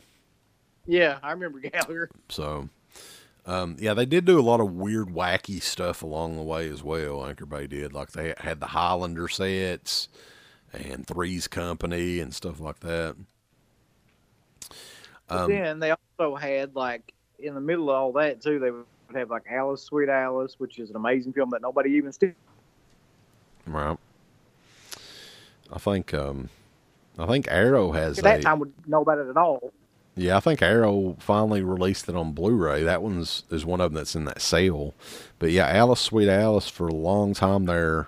Yeah, 0.86 1.20
I 1.22 1.32
remember 1.32 1.60
Gallagher. 1.60 2.10
So, 2.30 2.70
um, 3.46 3.76
yeah, 3.80 3.94
they 3.94 4.06
did 4.06 4.26
do 4.26 4.40
a 4.40 4.42
lot 4.42 4.62
of 4.62 4.74
weird, 4.74 5.10
wacky 5.10 5.62
stuff 5.62 6.02
along 6.02 6.38
the 6.38 6.44
way 6.44 6.70
as 6.70 6.82
well. 6.82 7.26
Anchor 7.26 7.46
Bay 7.46 7.68
did, 7.68 7.94
like 7.94 8.12
they 8.12 8.34
had 8.38 8.60
the 8.60 8.68
Highlander 8.68 9.28
sets 9.28 10.08
and 10.72 11.06
Three's 11.06 11.48
Company 11.48 12.20
and 12.20 12.34
stuff 12.34 12.60
like 12.60 12.80
that. 12.82 13.16
But 15.30 15.44
Um, 15.44 15.50
then 15.50 15.80
they 15.80 15.92
also 16.20 16.36
had 16.36 16.76
like 16.76 17.14
in 17.40 17.54
the 17.56 17.62
middle 17.62 17.90
of 17.90 17.96
all 17.96 18.12
that 18.14 18.42
too. 18.42 18.60
They 18.60 18.72
would 18.72 18.86
have 19.16 19.30
like 19.30 19.44
Alice, 19.50 19.84
Sweet 19.84 20.10
Alice, 20.10 20.56
which 20.60 20.80
is 20.80 20.90
an 20.90 20.96
amazing 20.96 21.34
film 21.34 21.50
that 21.52 21.62
nobody 21.62 21.92
even 21.92 22.12
still. 22.14 22.32
Right. 23.66 23.98
I 25.72 25.80
think, 25.80 26.14
um, 26.14 26.50
I 27.18 27.26
think 27.26 27.48
Arrow 27.50 27.92
has 27.92 28.18
At 28.18 28.24
that 28.24 28.40
a, 28.40 28.42
time 28.42 28.60
would 28.60 28.74
know 28.88 29.02
about 29.02 29.20
it 29.20 29.28
at 29.30 29.38
all. 29.38 29.74
yeah, 30.16 30.38
I 30.38 30.40
think 30.40 30.62
Arrow 30.62 31.16
finally 31.20 31.62
released 31.62 32.10
it 32.10 32.16
on 32.16 32.34
Blu-ray. 32.34 32.84
That 32.84 33.02
one's 33.02 33.44
is 33.50 33.66
one 33.66 33.82
of 33.82 33.92
them 33.92 34.00
that's 34.00 34.16
in 34.16 34.26
that 34.26 34.42
sale. 34.42 34.94
But 35.40 35.52
yeah, 35.52 35.68
Alice, 35.68 36.02
Sweet 36.02 36.30
Alice 36.30 36.70
for 36.70 36.88
a 36.88 36.94
long 36.96 37.34
time 37.34 37.66
there. 37.66 38.08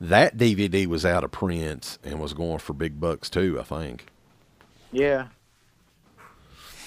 That 0.00 0.36
DVD 0.36 0.86
was 0.86 1.04
out 1.06 1.24
of 1.24 1.30
print 1.32 1.98
and 2.04 2.18
was 2.20 2.34
going 2.34 2.58
for 2.58 2.72
big 2.72 3.00
bucks 3.00 3.30
too. 3.30 3.58
I 3.60 3.62
think. 3.64 4.06
Yeah. 4.92 5.28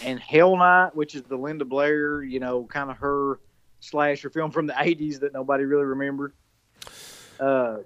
And 0.04 0.20
Hell 0.20 0.56
Night, 0.58 0.95
which 0.95 1.16
is 1.16 1.24
the 1.24 1.36
Linda 1.38 1.66
Blair, 1.66 2.22
you 2.24 2.39
know, 2.39 2.64
kind 2.66 2.89
of 2.91 2.98
her 2.98 3.39
slasher 3.80 4.30
film 4.30 4.52
from 4.52 4.68
the 4.68 4.74
'80s 4.74 5.20
that 5.22 5.34
nobody 5.34 5.64
really 5.66 5.86
remembered. 5.86 6.34
Uh, 7.39 7.78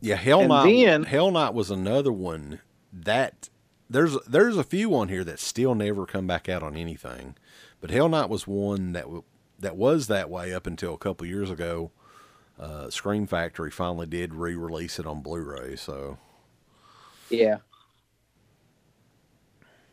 Yeah, 0.00 0.16
Hell 0.16 0.48
Night. 0.48 0.64
then- 0.64 1.04
Hell 1.04 1.30
Night 1.30 1.52
was 1.54 1.70
another 1.70 2.12
one 2.12 2.60
that 2.92 3.50
there's 3.88 4.16
there's 4.26 4.56
a 4.56 4.64
few 4.64 4.94
on 4.96 5.08
here 5.08 5.24
that 5.24 5.38
still 5.38 5.74
never 5.74 6.06
come 6.06 6.26
back 6.26 6.48
out 6.48 6.62
on 6.62 6.76
anything, 6.76 7.36
but 7.80 7.90
Hell 7.90 8.08
Night 8.08 8.30
was 8.30 8.46
one 8.46 8.92
that 8.92 9.02
w- 9.04 9.24
that 9.58 9.76
was 9.76 10.06
that 10.06 10.30
way 10.30 10.54
up 10.54 10.66
until 10.66 10.94
a 10.94 10.98
couple 10.98 11.26
years 11.26 11.50
ago. 11.50 11.90
Uh, 12.58 12.88
Scream 12.90 13.26
Factory 13.26 13.70
finally 13.70 14.06
did 14.06 14.34
re-release 14.34 14.98
it 14.98 15.06
on 15.06 15.22
Blu-ray, 15.22 15.76
so 15.76 16.18
yeah. 17.30 17.58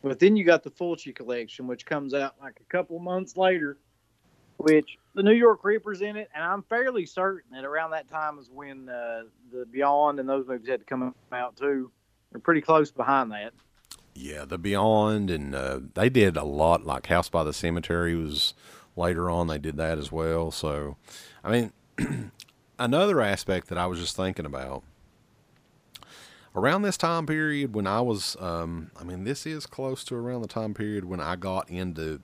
But 0.03 0.19
then 0.19 0.35
you 0.35 0.43
got 0.45 0.63
the 0.63 0.69
Fulci 0.71 1.13
collection, 1.13 1.67
which 1.67 1.85
comes 1.85 2.13
out 2.13 2.35
like 2.41 2.59
a 2.61 2.71
couple 2.71 2.99
months 2.99 3.35
later, 3.35 3.77
which 4.57 4.97
the 5.15 5.23
New 5.23 5.33
York 5.33 5.63
Ripper's 5.63 6.01
in 6.01 6.15
it, 6.15 6.29
and 6.33 6.43
I'm 6.43 6.63
fairly 6.63 7.05
certain 7.05 7.51
that 7.51 7.65
around 7.65 7.91
that 7.91 8.07
time 8.07 8.37
is 8.39 8.49
when 8.51 8.89
uh, 8.89 9.23
the 9.51 9.65
Beyond 9.65 10.19
and 10.19 10.29
those 10.29 10.47
movies 10.47 10.67
had 10.67 10.79
to 10.79 10.85
come 10.85 11.13
out 11.31 11.57
too. 11.57 11.91
They're 12.31 12.39
pretty 12.39 12.61
close 12.61 12.91
behind 12.91 13.31
that. 13.31 13.53
yeah, 14.13 14.45
The 14.45 14.57
Beyond 14.57 15.29
and 15.29 15.55
uh, 15.55 15.79
they 15.93 16.09
did 16.09 16.37
a 16.37 16.43
lot. 16.43 16.85
Like 16.85 17.07
House 17.07 17.29
by 17.29 17.43
the 17.43 17.53
Cemetery 17.53 18.15
was 18.15 18.53
later 18.95 19.29
on. 19.29 19.47
They 19.47 19.57
did 19.59 19.77
that 19.77 19.97
as 19.97 20.11
well. 20.11 20.51
So, 20.51 20.97
I 21.43 21.51
mean, 21.51 21.71
another 22.79 23.21
aspect 23.21 23.67
that 23.67 23.77
I 23.77 23.87
was 23.87 23.99
just 23.99 24.15
thinking 24.15 24.45
about 24.45 24.83
around 26.58 26.82
this 26.82 26.97
time 26.97 27.26
period 27.26 27.74
when 27.76 27.88
I 27.88 28.01
was, 28.01 28.36
um, 28.39 28.91
I 28.99 29.03
mean, 29.03 29.24
this 29.24 29.45
is 29.45 29.66
close 29.66 30.03
to 30.05 30.16
around 30.16 30.41
the 30.41 30.47
time 30.47 30.74
period 30.74 31.05
when 31.05 31.22
I 31.22 31.36
got 31.36 31.70
into 31.70 32.22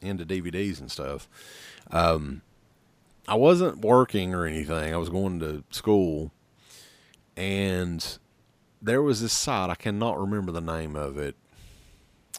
into 0.00 0.24
DVDs 0.26 0.80
and 0.80 0.90
stuff. 0.90 1.28
Um, 1.90 2.42
I 3.28 3.34
wasn't 3.34 3.78
working 3.82 4.34
or 4.34 4.46
anything. 4.46 4.92
I 4.94 4.96
was 4.96 5.08
going 5.08 5.40
to 5.40 5.62
school, 5.70 6.32
and 7.36 8.18
there 8.80 9.02
was 9.02 9.20
this 9.22 9.32
site 9.32 9.70
I 9.70 9.74
cannot 9.74 10.18
remember 10.18 10.52
the 10.52 10.60
name 10.60 10.96
of 10.96 11.18
it, 11.18 11.34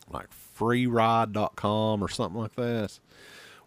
like 0.09 0.27
freeride.com 0.57 2.03
or 2.03 2.07
something 2.09 2.39
like 2.39 2.55
that. 2.55 2.99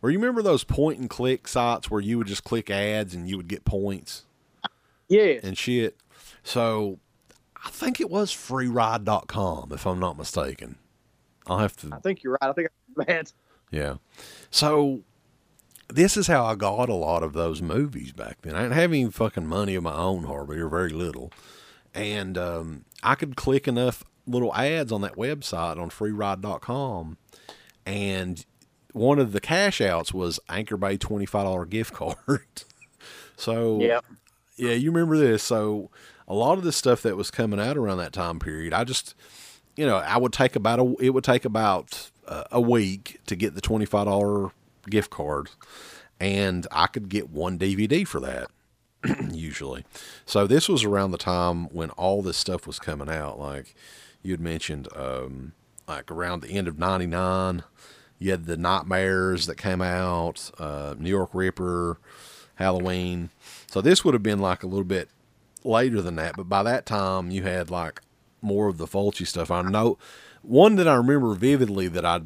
Where 0.01 0.11
you 0.11 0.19
remember 0.19 0.41
those 0.43 0.65
point 0.65 0.99
and 0.99 1.11
click 1.11 1.47
sites 1.47 1.91
where 1.91 2.01
you 2.01 2.17
would 2.19 2.27
just 2.27 2.43
click 2.43 2.71
ads 2.71 3.15
and 3.15 3.29
you 3.29 3.37
would 3.37 3.49
get 3.49 3.67
points 3.67 4.25
Yeah. 5.09 5.41
and 5.43 5.59
shit. 5.59 5.99
So 6.43 6.99
I 7.65 7.71
think 7.71 8.01
it 8.01 8.11
was 8.11 8.33
freeride.com 8.33 9.73
if 9.73 9.87
I'm 9.87 9.99
not 10.01 10.17
mistaken. 10.17 10.77
I'll 11.47 11.59
have 11.59 11.77
to 11.79 11.89
I 11.93 11.99
think 11.99 12.23
you're 12.23 12.39
right. 12.41 12.51
I 12.51 12.53
think 12.53 12.69
I'm 12.99 13.05
bad. 13.05 13.33
yeah. 13.71 13.95
So 14.51 15.01
this 15.89 16.17
is 16.17 16.27
how 16.27 16.45
I 16.45 16.55
got 16.55 16.89
a 16.89 16.95
lot 16.95 17.23
of 17.23 17.33
those 17.33 17.61
movies 17.61 18.13
back 18.13 18.39
then. 18.43 18.55
I 18.55 18.63
didn't 18.63 18.75
have 18.75 18.91
any 18.93 19.11
fucking 19.11 19.47
money 19.47 19.75
of 19.75 19.83
my 19.83 19.95
own 19.95 20.25
hardly 20.25 20.59
or 20.61 20.69
very 20.69 20.91
little. 20.91 21.33
And 21.95 22.39
um, 22.39 22.85
I 23.03 23.15
could 23.17 23.35
click 23.37 23.67
enough 23.67 24.05
little 24.27 24.55
ads 24.55 24.93
on 24.93 25.01
that 25.01 25.17
website 25.17 25.79
on 25.79 25.91
freeride.com 25.91 27.17
and 27.87 28.45
one 28.93 29.19
of 29.19 29.33
the 29.33 29.41
cash 29.41 29.81
outs 29.81 30.13
was 30.13 30.39
Anchor 30.49 30.77
Bay 30.77 30.99
$25 30.99 31.69
gift 31.69 31.93
card. 31.95 32.17
so 33.37 33.81
Yeah. 33.81 34.01
yeah, 34.57 34.73
you 34.73 34.91
remember 34.93 35.17
this. 35.17 35.43
So 35.43 35.91
a 36.31 36.35
lot 36.35 36.57
of 36.57 36.65
the 36.65 36.71
stuff 36.73 37.03
that 37.03 37.17
was 37.17 37.29
coming 37.29 37.59
out 37.59 37.77
around 37.77 37.99
that 37.99 38.13
time 38.13 38.39
period, 38.39 38.73
I 38.73 38.85
just, 38.85 39.17
you 39.77 39.85
know, 39.85 39.97
I 39.97 40.17
would 40.17 40.33
take 40.33 40.55
about 40.55 40.79
a, 40.79 40.95
it 41.01 41.11
would 41.11 41.25
take 41.25 41.45
about 41.45 42.11
uh, 42.27 42.45
a 42.53 42.61
week 42.61 43.21
to 43.27 43.35
get 43.35 43.57
the 43.57 43.61
twenty 43.61 43.85
five 43.85 44.07
dollar 44.07 44.53
gift 44.89 45.11
card, 45.11 45.51
and 46.21 46.69
I 46.71 46.87
could 46.87 47.09
get 47.09 47.31
one 47.31 47.59
DVD 47.59 48.07
for 48.07 48.21
that 48.21 48.49
usually. 49.33 49.85
So 50.25 50.47
this 50.47 50.69
was 50.69 50.85
around 50.85 51.11
the 51.11 51.19
time 51.19 51.65
when 51.71 51.91
all 51.91 52.23
this 52.23 52.37
stuff 52.37 52.65
was 52.65 52.79
coming 52.79 53.11
out. 53.11 53.41
Like 53.41 53.75
you 54.23 54.31
had 54.33 54.41
mentioned, 54.41 54.87
um, 54.95 55.53
like 55.89 56.13
around 56.13 56.43
the 56.43 56.51
end 56.53 56.69
of 56.69 56.79
'99, 56.79 57.65
You 58.21 58.31
had 58.31 58.47
the 58.47 58.57
Nightmares 58.57 59.47
that 59.47 59.57
came 59.57 59.83
out, 59.83 60.53
uh, 60.61 60.95
New 60.97 61.11
York 61.11 61.31
Ripper, 61.33 61.99
Halloween. 62.55 63.31
So 63.67 63.81
this 63.81 64.05
would 64.05 64.15
have 64.15 64.23
been 64.23 64.39
like 64.39 64.63
a 64.63 64.69
little 64.69 64.85
bit 64.85 65.09
later 65.65 66.01
than 66.03 66.17
that, 66.17 66.37
but 66.37 66.49
by 66.49 66.63
that 66.63 66.87
time 66.87 67.31
you 67.31 67.43
had 67.43 67.71
like 67.71 68.01
more 68.43 68.69
of 68.69 68.79
the 68.79 68.87
Fulci 68.87 69.27
stuff. 69.27 69.51
I 69.51 69.63
know 69.63 69.99
one 70.43 70.77
that 70.77 70.89
I 70.89 70.95
remember 70.95 71.35
vividly 71.35 71.89
that 71.89 72.05
I 72.05 72.23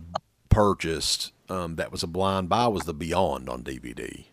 purchased 0.49 1.33
um, 1.49 1.77
that 1.77 1.93
was 1.93 2.03
a 2.03 2.07
blind 2.07 2.49
buy 2.49 2.69
was 2.69 2.85
the 2.85 2.95
Beyond 2.95 3.49
on 3.49 3.63
DVD 3.63 4.25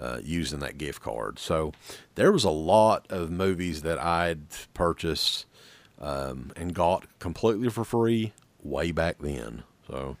uh, 0.00 0.20
using 0.22 0.60
that 0.60 0.78
gift 0.78 1.02
card. 1.02 1.38
So 1.38 1.72
there 2.14 2.32
was 2.32 2.44
a 2.44 2.50
lot 2.50 3.06
of 3.10 3.30
movies 3.30 3.82
that 3.82 3.98
I'd 3.98 4.40
purchased 4.74 5.46
um, 6.00 6.52
and 6.56 6.74
got 6.74 7.06
completely 7.18 7.68
for 7.68 7.84
free 7.84 8.32
way 8.62 8.92
back 8.92 9.18
then. 9.20 9.62
So 9.86 10.16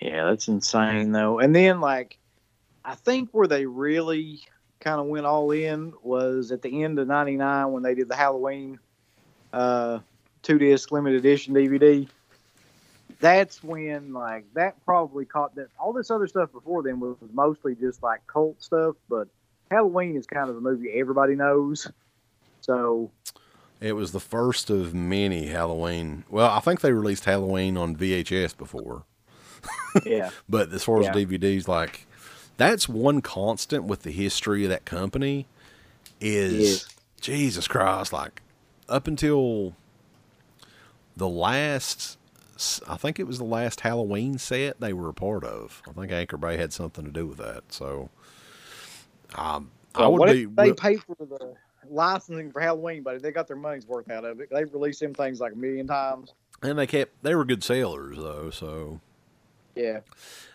Yeah, 0.00 0.26
that's 0.26 0.48
insane 0.48 1.12
though. 1.12 1.38
And 1.38 1.54
then 1.54 1.80
like 1.80 2.18
I 2.84 2.94
think 2.94 3.30
where 3.32 3.48
they 3.48 3.66
really 3.66 4.40
kind 4.80 5.00
of 5.00 5.06
went 5.06 5.26
all 5.26 5.50
in 5.50 5.92
was 6.02 6.52
at 6.52 6.62
the 6.62 6.84
end 6.84 6.98
of 6.98 7.08
99 7.08 7.72
when 7.72 7.82
they 7.82 7.94
did 7.94 8.08
the 8.08 8.14
Halloween 8.16 8.78
uh 9.52 9.98
two 10.42 10.58
disc 10.58 10.92
limited 10.92 11.18
edition 11.18 11.54
DVD. 11.54 12.08
That's 13.20 13.62
when 13.64 14.12
like 14.12 14.44
that 14.54 14.76
probably 14.84 15.24
caught 15.24 15.54
that 15.56 15.68
all 15.78 15.92
this 15.92 16.10
other 16.10 16.26
stuff 16.28 16.52
before 16.52 16.82
then 16.82 17.00
was, 17.00 17.16
mostly 17.32 17.74
just 17.74 18.02
like 18.02 18.24
cult 18.26 18.62
stuff, 18.62 18.94
but 19.08 19.26
Halloween 19.70 20.16
is 20.16 20.26
kind 20.26 20.48
of 20.48 20.56
a 20.56 20.60
movie 20.60 20.90
everybody 20.94 21.34
knows. 21.34 21.90
So 22.60 23.10
it 23.80 23.92
was 23.94 24.12
the 24.12 24.20
first 24.20 24.70
of 24.70 24.94
many 24.94 25.46
Halloween. 25.46 26.24
Well, 26.28 26.50
I 26.50 26.60
think 26.60 26.80
they 26.80 26.92
released 26.92 27.24
Halloween 27.24 27.76
on 27.76 27.96
VHS 27.96 28.56
before. 28.56 29.04
yeah. 30.04 30.30
But 30.48 30.72
as 30.72 30.84
far 30.84 31.00
as 31.00 31.06
Yeah. 31.06 31.14
DVDs, 31.14 31.66
like 31.66 32.06
that's 32.58 32.88
one 32.88 33.22
constant 33.22 33.84
with 33.84 34.02
the 34.02 34.10
history 34.12 34.64
of 34.64 34.70
that 34.70 34.84
company 34.84 35.46
is 36.20 36.52
Yes. 36.58 36.88
Jesus 37.20 37.66
Christ, 37.66 38.12
like 38.12 38.42
up 38.88 39.06
until 39.08 39.74
the 41.16 41.28
last 41.28 42.18
I 42.88 42.96
think 42.96 43.20
it 43.20 43.26
was 43.26 43.38
the 43.38 43.44
last 43.44 43.80
Halloween 43.80 44.36
set 44.38 44.80
they 44.80 44.92
were 44.92 45.08
a 45.08 45.14
part 45.14 45.44
of. 45.44 45.82
I 45.88 45.92
think 45.92 46.12
Anchor 46.12 46.36
Bay 46.36 46.56
had 46.56 46.72
something 46.72 47.04
to 47.04 47.12
do 47.12 47.26
with 47.26 47.38
that. 47.38 47.72
So 47.72 48.10
um, 49.36 49.70
I 49.94 50.08
would 50.08 50.26
be 50.26 50.44
they 50.46 50.72
pay 50.72 50.96
for 50.96 51.16
the 51.20 51.54
licensing 51.88 52.50
for 52.50 52.60
Halloween, 52.60 53.02
but 53.04 53.22
they 53.22 53.30
got 53.30 53.46
their 53.46 53.56
money's 53.56 53.86
worth 53.86 54.10
out 54.10 54.24
of 54.24 54.40
it. 54.40 54.48
They've 54.50 54.72
released 54.72 55.00
them 55.00 55.14
things 55.14 55.40
like 55.40 55.52
a 55.52 55.56
million 55.56 55.86
times. 55.86 56.34
and 56.62 56.78
they 56.78 56.86
kept 56.86 57.22
they 57.22 57.34
were 57.34 57.44
good 57.44 57.62
sellers 57.62 58.16
though, 58.16 58.50
so 58.50 59.00
Yeah. 59.78 60.00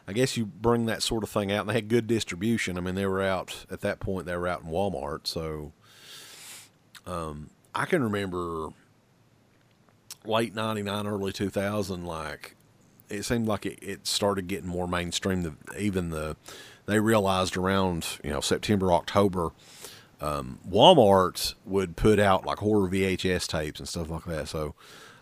I 0.07 0.13
guess 0.13 0.36
you 0.36 0.45
bring 0.45 0.86
that 0.88 1.01
sort 1.01 1.24
of 1.24 1.30
thing 1.30 1.51
out, 1.51 1.61
and 1.61 1.69
they 1.69 1.76
had 1.76 1.88
good 1.88 2.07
distribution. 2.07 2.78
I 2.78 2.82
mean, 2.82 2.95
they 2.95 3.05
were 3.05 3.21
out 3.21 3.65
at 3.71 3.82
that 3.82 3.99
point. 3.99 4.26
They 4.26 4.36
were 4.36 4.47
out 4.47 4.63
in 4.63 4.69
Walmart, 4.69 5.28
so 5.28 5.71
um, 7.07 7.49
I 7.74 7.86
can 7.86 8.03
remember 8.03 8.69
late 10.26 10.53
'99, 10.53 11.07
early 11.07 11.32
2000. 11.32 12.05
Like 12.05 12.55
it 13.09 13.24
seemed 13.24 13.47
like 13.47 13.65
it, 13.65 13.80
it 13.82 14.05
started 14.05 14.47
getting 14.47 14.67
more 14.67 14.88
mainstream. 14.88 15.43
The, 15.43 15.55
even 15.80 16.09
the 16.09 16.36
they 16.86 16.99
realized 16.99 17.55
around 17.55 18.05
you 18.24 18.32
know 18.32 18.41
September, 18.41 18.91
October, 18.91 19.51
um, 20.19 20.59
Walmart 20.69 21.53
would 21.65 21.95
put 21.95 22.19
out 22.19 22.45
like 22.45 22.59
horror 22.59 22.89
VHS 22.89 23.47
tapes 23.47 23.80
and 23.80 23.88
stuff 23.88 24.09
like 24.09 24.26
that. 24.26 24.49
So 24.49 24.76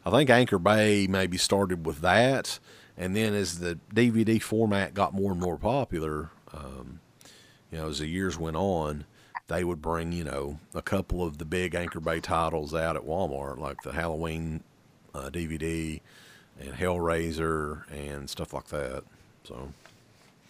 I 0.05 0.09
think 0.09 0.29
Anchor 0.29 0.57
Bay 0.59 1.05
maybe 1.07 1.37
started 1.37 1.85
with 1.85 2.01
that, 2.01 2.59
and 2.97 3.15
then 3.15 3.33
as 3.33 3.59
the 3.59 3.79
DVD 3.93 4.41
format 4.41 4.93
got 4.93 5.13
more 5.13 5.31
and 5.31 5.39
more 5.39 5.57
popular, 5.57 6.29
um, 6.53 6.99
you 7.71 7.77
know, 7.77 7.89
as 7.89 7.99
the 7.99 8.07
years 8.07 8.37
went 8.37 8.55
on, 8.55 9.05
they 9.47 9.63
would 9.63 9.81
bring 9.81 10.11
you 10.11 10.23
know 10.23 10.59
a 10.73 10.81
couple 10.81 11.23
of 11.23 11.37
the 11.37 11.45
big 11.45 11.75
Anchor 11.75 11.99
Bay 11.99 12.19
titles 12.19 12.73
out 12.73 12.95
at 12.95 13.03
Walmart, 13.03 13.57
like 13.57 13.81
the 13.81 13.91
Halloween 13.91 14.63
uh, 15.13 15.29
DVD 15.29 15.99
and 16.59 16.73
Hellraiser 16.73 17.83
and 17.91 18.29
stuff 18.29 18.53
like 18.53 18.67
that. 18.67 19.03
So 19.43 19.71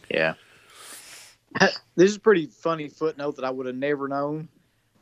Yeah. 0.10 0.34
this 1.96 2.12
is 2.12 2.18
pretty 2.18 2.46
funny 2.48 2.88
footnote 2.88 3.36
that 3.36 3.46
I 3.46 3.50
would 3.50 3.66
have 3.66 3.76
never 3.76 4.08
known. 4.08 4.48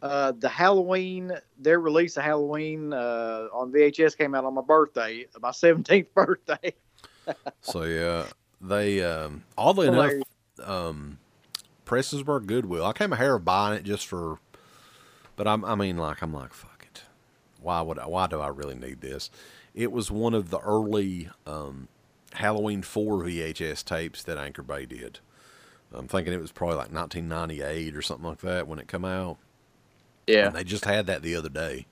Uh, 0.01 0.31
the 0.31 0.49
Halloween, 0.49 1.33
their 1.57 1.79
release 1.79 2.15
of 2.15 2.23
Halloween 2.23 2.93
uh, 2.93 3.47
on 3.51 3.71
VHS 3.71 4.17
came 4.17 4.33
out 4.33 4.45
on 4.45 4.53
my 4.53 4.61
birthday, 4.61 5.25
my 5.41 5.49
17th 5.49 6.07
birthday. 6.13 6.73
So 7.61 7.83
yeah, 7.83 8.25
they 8.61 9.03
um, 9.03 9.43
oddly 9.57 9.87
enough, 9.87 10.11
Hilarious. 10.11 10.23
um, 10.63 11.19
Prestonsburg 11.85 12.45
Goodwill. 12.45 12.85
I 12.85 12.93
came 12.93 13.13
a 13.13 13.15
hair 13.15 13.35
of 13.35 13.45
buying 13.45 13.77
it 13.77 13.83
just 13.83 14.07
for, 14.07 14.39
but 15.35 15.47
I'm, 15.47 15.63
I 15.65 15.75
mean, 15.75 15.97
like 15.97 16.21
I'm 16.21 16.33
like 16.33 16.53
fuck 16.53 16.85
it. 16.91 17.03
Why 17.61 17.81
would 17.81 17.99
I, 17.99 18.07
why 18.07 18.27
do 18.27 18.39
I 18.39 18.47
really 18.47 18.75
need 18.75 19.01
this? 19.01 19.29
It 19.73 19.91
was 19.91 20.09
one 20.11 20.33
of 20.33 20.49
the 20.49 20.59
early 20.59 21.29
um, 21.45 21.87
Halloween 22.33 22.81
four 22.81 23.23
VHS 23.23 23.83
tapes 23.83 24.23
that 24.23 24.37
Anchor 24.37 24.63
Bay 24.63 24.85
did. 24.85 25.19
I'm 25.93 26.07
thinking 26.07 26.33
it 26.33 26.41
was 26.41 26.51
probably 26.51 26.75
like 26.75 26.93
1998 26.93 27.95
or 27.95 28.01
something 28.01 28.27
like 28.27 28.41
that 28.41 28.67
when 28.67 28.77
it 28.79 28.87
come 28.87 29.05
out. 29.05 29.37
Yeah. 30.27 30.47
And 30.47 30.55
they 30.55 30.63
just 30.63 30.85
had 30.85 31.07
that 31.07 31.23
the 31.23 31.35
other 31.35 31.49
day. 31.49 31.87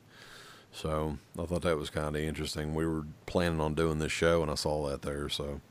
So 0.72 1.18
I 1.39 1.45
thought 1.45 1.63
that 1.63 1.78
was 1.78 1.89
kind 1.89 2.15
of 2.15 2.22
interesting. 2.22 2.76
We 2.76 2.86
were 2.86 3.05
planning 3.26 3.59
on 3.59 3.74
doing 3.74 3.99
this 3.99 4.11
show, 4.11 4.41
and 4.41 4.51
I 4.51 4.55
saw 4.55 4.88
that 4.89 5.01
there. 5.01 5.28
So, 5.30 5.61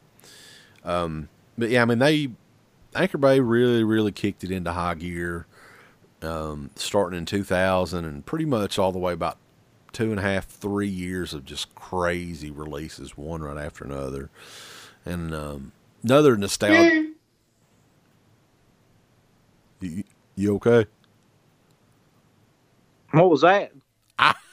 um, 0.84 1.28
but 1.56 1.70
yeah, 1.70 1.82
I 1.82 1.84
mean, 1.84 1.98
they 1.98 2.30
Anchor 2.94 3.18
Bay 3.18 3.40
really, 3.40 3.84
really 3.84 4.12
kicked 4.12 4.42
it 4.42 4.50
into 4.50 4.72
high 4.72 4.94
gear, 4.94 5.46
um, 6.22 6.70
starting 6.74 7.18
in 7.18 7.26
2000, 7.26 8.04
and 8.04 8.26
pretty 8.26 8.46
much 8.46 8.78
all 8.78 8.92
the 8.92 8.98
way 8.98 9.12
about 9.12 9.38
two 9.92 10.10
and 10.10 10.18
a 10.18 10.22
half, 10.22 10.46
three 10.46 10.88
years 10.88 11.32
of 11.32 11.44
just 11.44 11.74
crazy 11.74 12.50
releases, 12.50 13.16
one 13.16 13.42
right 13.42 13.62
after 13.62 13.84
another, 13.84 14.30
and 15.04 15.34
um, 15.34 15.72
another 16.02 16.36
nostalgia. 16.36 17.12
You, 19.80 20.04
you 20.34 20.54
okay? 20.56 20.86
What 23.12 23.30
was 23.30 23.42
that? 23.42 23.72
Yeah. 24.18 24.32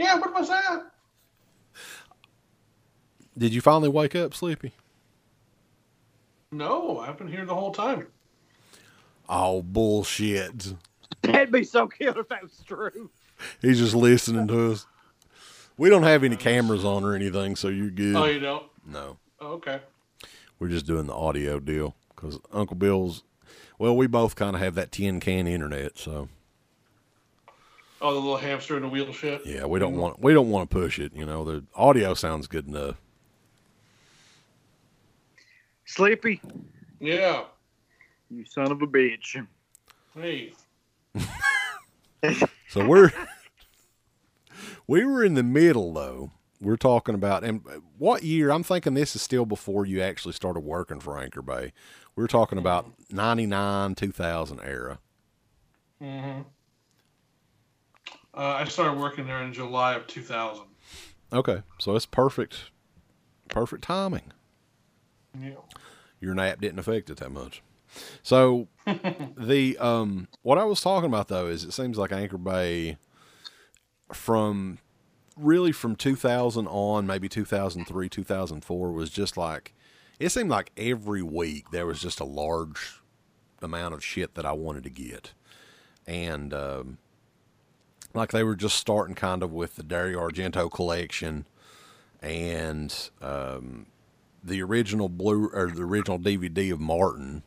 Yeah, 0.00 0.18
what 0.18 0.32
was 0.32 0.48
that? 0.48 0.86
Did 3.36 3.52
you 3.52 3.60
finally 3.60 3.90
wake 3.90 4.16
up, 4.16 4.32
Sleepy? 4.32 4.72
No, 6.50 6.98
I've 7.00 7.18
been 7.18 7.28
here 7.28 7.44
the 7.44 7.54
whole 7.54 7.70
time. 7.72 8.06
Oh 9.28 9.60
bullshit! 9.62 10.72
That'd 11.20 11.52
be 11.52 11.64
so 11.64 11.86
cute 11.86 12.16
if 12.16 12.28
that 12.30 12.42
was 12.42 12.62
true. 12.66 13.10
He's 13.60 13.78
just 13.78 13.94
listening 13.94 14.48
to 14.48 14.72
us. 14.72 14.86
We 15.76 15.90
don't 15.90 16.02
have 16.02 16.24
any 16.24 16.36
cameras 16.36 16.82
on 16.84 17.04
or 17.04 17.14
anything, 17.14 17.54
so 17.56 17.68
you're 17.68 17.90
good. 17.90 18.16
Oh, 18.16 18.24
you 18.24 18.40
don't? 18.40 18.64
No, 18.86 19.18
Oh, 19.38 19.52
okay. 19.52 19.80
we're 20.58 20.68
just 20.68 20.86
doing 20.86 21.06
the 21.06 21.14
audio 21.14 21.60
deal 21.60 21.94
because 22.16 22.38
Uncle 22.52 22.76
Bill's. 22.76 23.22
Well, 23.78 23.94
we 23.96 24.06
both 24.06 24.34
kind 24.34 24.56
of 24.56 24.62
have 24.62 24.74
that 24.76 24.92
tin 24.92 25.20
can 25.20 25.46
internet, 25.46 25.98
so 25.98 26.28
Oh, 28.02 28.14
the 28.14 28.18
little 28.20 28.36
hamster 28.38 28.76
in 28.76 28.82
the 28.82 28.88
wheel 28.88 29.12
shit. 29.12 29.44
yeah, 29.44 29.66
we 29.66 29.78
don't 29.78 29.94
want 29.96 30.20
we 30.22 30.32
don't 30.32 30.50
want 30.50 30.70
to 30.70 30.74
push 30.74 30.98
it. 30.98 31.12
You 31.14 31.26
know, 31.26 31.44
the 31.44 31.64
audio 31.74 32.14
sounds 32.14 32.46
good 32.46 32.66
enough. 32.66 32.96
Sleepy, 35.84 36.40
Yeah. 37.00 37.44
you 38.30 38.44
son 38.44 38.70
of 38.70 38.80
a 38.82 38.86
bitch. 38.86 39.46
Hey. 40.14 40.52
So 42.68 42.86
we're 42.86 43.10
we 44.86 45.04
were 45.06 45.24
in 45.24 45.34
the 45.34 45.42
middle 45.42 45.92
though. 45.94 46.30
We're 46.60 46.76
talking 46.76 47.14
about 47.14 47.42
and 47.42 47.62
what 47.98 48.22
year? 48.22 48.50
I'm 48.52 48.62
thinking 48.62 48.92
this 48.94 49.16
is 49.16 49.22
still 49.22 49.46
before 49.46 49.86
you 49.86 50.02
actually 50.02 50.34
started 50.34 50.60
working 50.60 51.00
for 51.00 51.18
Anchor 51.18 51.40
Bay. 51.42 51.72
We're 52.14 52.26
talking 52.26 52.58
about 52.58 52.92
99 53.10 53.94
2000 53.94 54.60
era. 54.60 54.98
Mm-hmm. 56.02 56.42
Uh, 58.34 58.58
I 58.60 58.64
started 58.64 58.98
working 58.98 59.26
there 59.26 59.42
in 59.42 59.52
July 59.52 59.94
of 59.94 60.06
2000. 60.06 60.64
Okay, 61.32 61.62
so 61.78 61.94
it's 61.96 62.06
perfect 62.06 62.70
perfect 63.48 63.82
timing. 63.84 64.32
Yeah. 65.38 65.54
Your 66.20 66.34
nap 66.34 66.60
didn't 66.60 66.78
affect 66.78 67.10
it 67.10 67.18
that 67.18 67.30
much. 67.30 67.62
So 68.22 68.68
the 69.36 69.76
um 69.78 70.28
what 70.42 70.58
I 70.58 70.64
was 70.64 70.80
talking 70.80 71.08
about 71.08 71.28
though 71.28 71.48
is 71.48 71.64
it 71.64 71.72
seems 71.72 71.98
like 71.98 72.12
Anchor 72.12 72.38
Bay 72.38 72.96
from 74.12 74.78
really 75.36 75.72
from 75.72 75.96
2000 75.96 76.66
on 76.66 77.06
maybe 77.06 77.28
2003 77.28 78.08
2004 78.08 78.92
was 78.92 79.10
just 79.10 79.36
like 79.36 79.74
it 80.18 80.30
seemed 80.30 80.50
like 80.50 80.70
every 80.76 81.22
week 81.22 81.70
there 81.70 81.86
was 81.86 82.00
just 82.00 82.20
a 82.20 82.24
large 82.24 83.00
amount 83.62 83.94
of 83.94 84.04
shit 84.04 84.34
that 84.34 84.44
I 84.44 84.52
wanted 84.52 84.84
to 84.84 84.90
get 84.90 85.32
and 86.06 86.52
um 86.52 86.98
like 88.14 88.32
they 88.32 88.42
were 88.42 88.56
just 88.56 88.76
starting 88.76 89.14
kind 89.14 89.42
of 89.42 89.52
with 89.52 89.76
the 89.76 89.82
Dario 89.82 90.20
Argento 90.20 90.70
collection 90.70 91.46
and 92.22 93.10
um, 93.22 93.86
the 94.42 94.62
original 94.62 95.08
blue 95.08 95.50
or 95.52 95.70
the 95.70 95.82
original 95.82 96.18
DVD 96.18 96.72
of 96.72 96.80
Martin, 96.80 97.42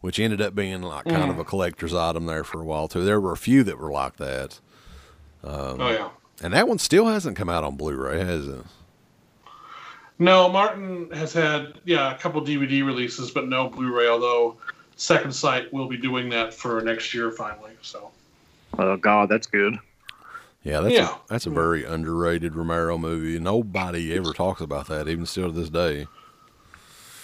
which 0.00 0.18
ended 0.18 0.40
up 0.40 0.54
being 0.54 0.82
like 0.82 1.04
kind 1.04 1.30
of 1.30 1.38
a 1.38 1.44
collector's 1.44 1.94
item 1.94 2.26
there 2.26 2.44
for 2.44 2.60
a 2.60 2.64
while 2.64 2.88
too. 2.88 3.04
There 3.04 3.20
were 3.20 3.32
a 3.32 3.36
few 3.36 3.62
that 3.64 3.78
were 3.78 3.92
like 3.92 4.16
that, 4.16 4.60
oh 5.44 5.90
yeah. 5.90 6.08
and 6.42 6.54
that 6.54 6.68
one 6.68 6.78
still 6.78 7.06
hasn't 7.06 7.36
come 7.36 7.48
out 7.48 7.64
on 7.64 7.76
Blu-ray, 7.76 8.18
has 8.24 8.48
it? 8.48 8.64
No, 10.18 10.48
Martin 10.48 11.10
has 11.10 11.32
had 11.34 11.74
yeah 11.84 12.14
a 12.14 12.18
couple 12.18 12.40
DVD 12.40 12.84
releases, 12.84 13.30
but 13.30 13.48
no 13.48 13.68
Blu-ray. 13.68 14.08
Although 14.08 14.56
Second 14.96 15.34
Sight 15.34 15.72
will 15.72 15.88
be 15.88 15.98
doing 15.98 16.30
that 16.30 16.54
for 16.54 16.80
next 16.80 17.12
year 17.12 17.30
finally. 17.30 17.72
So 17.82 18.10
Oh 18.78 18.96
God, 18.96 19.28
that's 19.28 19.46
good. 19.46 19.78
Yeah, 20.66 20.80
that's 20.80 20.94
Yeah. 20.94 21.14
A, 21.14 21.18
that's 21.28 21.46
a 21.46 21.50
very 21.50 21.84
underrated 21.84 22.56
Romero 22.56 22.98
movie. 22.98 23.38
Nobody 23.38 24.12
ever 24.16 24.32
talks 24.32 24.60
about 24.60 24.88
that, 24.88 25.06
even 25.06 25.24
still 25.24 25.46
to 25.46 25.52
this 25.52 25.70
day. 25.70 26.08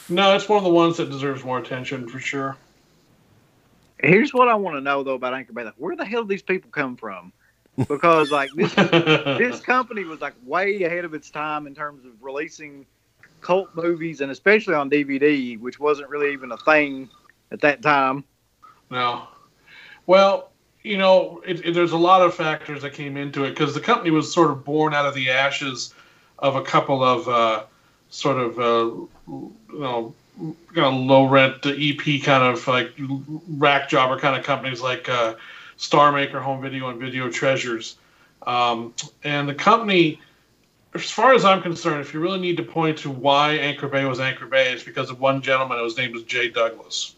no, 0.09 0.37
it's 0.37 0.49
one 0.49 0.59
of 0.59 0.65
the 0.65 0.71
ones 0.71 0.99
that 0.99 1.11
deserves 1.11 1.45
more 1.45 1.59
attention 1.59 2.09
for 2.09 2.21
sure. 2.21 2.57
Here's 3.99 4.33
what 4.33 4.49
I 4.49 4.55
want 4.55 4.77
to 4.77 4.81
know 4.81 5.03
though 5.03 5.15
about 5.15 5.35
Anchor 5.35 5.53
Bay. 5.53 5.65
Like, 5.65 5.75
where 5.77 5.97
the 5.97 6.05
hell 6.05 6.23
do 6.23 6.29
these 6.29 6.43
people 6.43 6.71
come 6.71 6.97
from? 6.97 7.33
Because 7.89 8.31
like 8.31 8.51
this 8.55 8.73
this 8.77 9.61
company 9.61 10.05
was 10.05 10.21
like 10.21 10.35
way 10.45 10.85
ahead 10.85 11.05
of 11.05 11.13
its 11.13 11.29
time 11.29 11.67
in 11.67 11.75
terms 11.75 12.05
of 12.05 12.13
releasing 12.21 12.87
cult 13.41 13.75
movies 13.75 14.21
and 14.21 14.31
especially 14.31 14.75
on 14.75 14.89
DVD, 14.89 15.59
which 15.59 15.81
wasn't 15.81 16.09
really 16.09 16.33
even 16.33 16.53
a 16.53 16.59
thing 16.59 17.09
at 17.51 17.61
that 17.63 17.83
time. 17.83 18.23
No. 18.89 19.27
Well, 20.07 20.52
you 20.83 20.99
know, 20.99 21.43
it, 21.47 21.65
it, 21.65 21.75
there's 21.75 21.93
a 21.93 21.99
lot 21.99 22.23
of 22.23 22.35
factors 22.35 22.83
that 22.83 22.93
came 22.93 23.17
into 23.17 23.45
it 23.45 23.51
because 23.51 23.75
the 23.75 23.81
company 23.81 24.11
was 24.11 24.33
sort 24.33 24.51
of 24.51 24.65
born 24.65 24.95
out 24.95 25.07
of 25.07 25.15
the 25.15 25.31
ashes 25.31 25.95
of 26.39 26.57
a 26.57 26.63
couple 26.63 27.05
of 27.05 27.29
uh, 27.29 27.65
sort 28.11 28.39
of, 28.39 28.59
uh, 28.59 28.95
you 29.29 29.53
know, 29.71 30.15
kind 30.75 30.87
of 30.87 30.95
low 30.95 31.27
rent 31.27 31.65
EP 31.65 32.23
kind 32.23 32.43
of 32.43 32.67
like 32.67 32.93
rack 33.59 33.89
jobber 33.89 34.19
kind 34.19 34.37
of 34.37 34.45
companies 34.45 34.81
like 34.81 35.09
uh, 35.09 35.35
Star 35.77 36.11
Maker, 36.11 36.41
Home 36.41 36.61
Video, 36.61 36.89
and 36.89 36.99
Video 36.99 37.31
Treasures. 37.31 37.97
Um, 38.45 38.93
and 39.23 39.49
the 39.49 39.55
company, 39.55 40.21
as 40.95 41.11
far 41.11 41.33
as 41.33 41.45
I'm 41.45 41.63
concerned, 41.63 42.01
if 42.01 42.13
you 42.13 42.19
really 42.19 42.41
need 42.41 42.57
to 42.57 42.65
point 42.65 42.99
to 42.99 43.11
why 43.11 43.53
Anchor 43.53 43.89
Bay 43.89 44.05
was 44.05 44.19
Anchor 44.19 44.47
Bay, 44.47 44.73
it's 44.73 44.83
because 44.83 45.11
of 45.11 45.21
one 45.21 45.43
gentleman. 45.43 45.83
His 45.85 45.97
name 45.97 46.13
was 46.13 46.25
Jay 46.25 46.49
Douglas. 46.49 47.15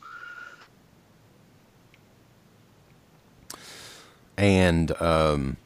And 4.36 5.00
um, 5.00 5.56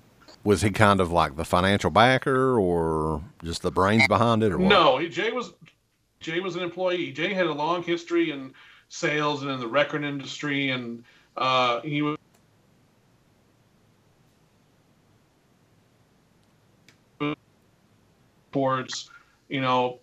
was 0.45 0.63
he 0.63 0.71
kind 0.71 1.01
of 1.01 1.11
like 1.11 1.37
the 1.37 1.45
financial 1.45 1.91
backer, 1.91 2.59
or 2.59 3.23
just 3.43 3.63
the 3.63 3.71
brains 3.71 4.07
behind 4.09 4.43
it, 4.43 4.53
or 4.53 4.59
what? 4.59 4.69
No, 4.69 5.09
Jay 5.09 5.33
was 5.33 5.53
Jay 6.21 6.41
was 6.41 6.57
an 6.57 6.63
employee. 6.63 7.13
Jay 7.13 7.33
had 7.33 7.47
a 7.47 7.53
long 7.53 7.83
history 7.83 8.31
in 8.31 8.53
sales 8.89 9.43
and 9.43 9.51
in 9.51 9.61
the 9.61 9.67
record 9.67 10.05
industry, 10.05 10.71
and 10.71 11.05
uh, 11.37 11.81
he 11.81 12.03
was. 12.03 12.17
towards 18.51 19.11
you 19.49 19.61
know 19.61 19.99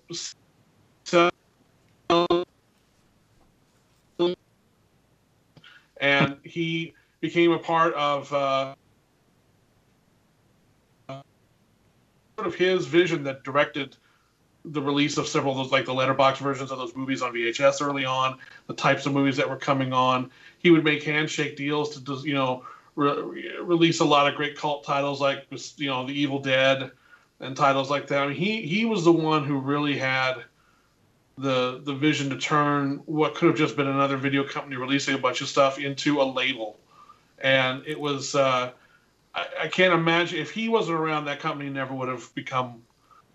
and 5.99 6.38
he 6.43 6.93
became 7.26 7.51
a 7.51 7.59
part 7.59 7.93
of 7.95 8.32
uh, 8.32 8.76
sort 11.09 12.47
of 12.47 12.53
his 12.53 12.86
vision 12.86 13.23
that 13.23 13.43
directed 13.43 13.97
the 14.65 14.82
release 14.82 15.17
of 15.17 15.28
several 15.28 15.53
of 15.53 15.57
those 15.57 15.71
like 15.71 15.86
the 15.86 15.93
letterbox 15.93 16.39
versions 16.39 16.71
of 16.71 16.78
those 16.78 16.95
movies 16.95 17.21
on 17.21 17.34
VHS 17.34 17.82
early 17.82 18.05
on, 18.05 18.38
the 18.67 18.73
types 18.73 19.05
of 19.05 19.13
movies 19.13 19.38
that 19.38 19.49
were 19.49 19.57
coming 19.57 19.91
on. 19.91 20.30
He 20.59 20.69
would 20.69 20.84
make 20.84 21.03
handshake 21.03 21.55
deals 21.55 21.99
to 21.99 22.15
you 22.23 22.34
know 22.34 22.63
re- 22.95 23.57
release 23.61 23.99
a 24.01 24.05
lot 24.05 24.28
of 24.28 24.36
great 24.36 24.55
cult 24.55 24.84
titles 24.84 25.19
like 25.19 25.47
you 25.78 25.88
know 25.88 26.05
The 26.05 26.13
Evil 26.13 26.39
Dead 26.39 26.91
and 27.39 27.57
titles 27.57 27.89
like 27.89 28.07
that. 28.07 28.21
I 28.21 28.28
mean, 28.28 28.38
he 28.38 28.61
he 28.67 28.86
was 28.86 29.03
the 29.03 29.11
one 29.11 29.45
who 29.45 29.57
really 29.57 29.97
had 29.97 30.43
the 31.38 31.82
the 31.84 31.93
vision 31.93 32.30
to 32.30 32.38
turn 32.38 33.01
what 33.05 33.36
could 33.36 33.49
have 33.49 33.57
just 33.57 33.76
been 33.76 33.88
another 33.88 34.17
video 34.17 34.47
company 34.47 34.78
releasing 34.78 35.15
a 35.15 35.17
bunch 35.17 35.41
of 35.41 35.47
stuff 35.47 35.80
into 35.80 36.21
a 36.21 36.23
label, 36.23 36.80
and 37.40 37.84
it 37.86 38.00
was. 38.00 38.36
Uh, 38.36 38.72
I, 39.34 39.46
I 39.64 39.68
can't 39.68 39.94
imagine 39.94 40.40
if 40.40 40.52
he 40.52 40.70
wasn't 40.70 40.98
around, 40.98 41.26
that 41.26 41.40
company 41.40 41.70
never 41.70 41.94
would 41.94 42.08
have 42.08 42.34
become 42.36 42.82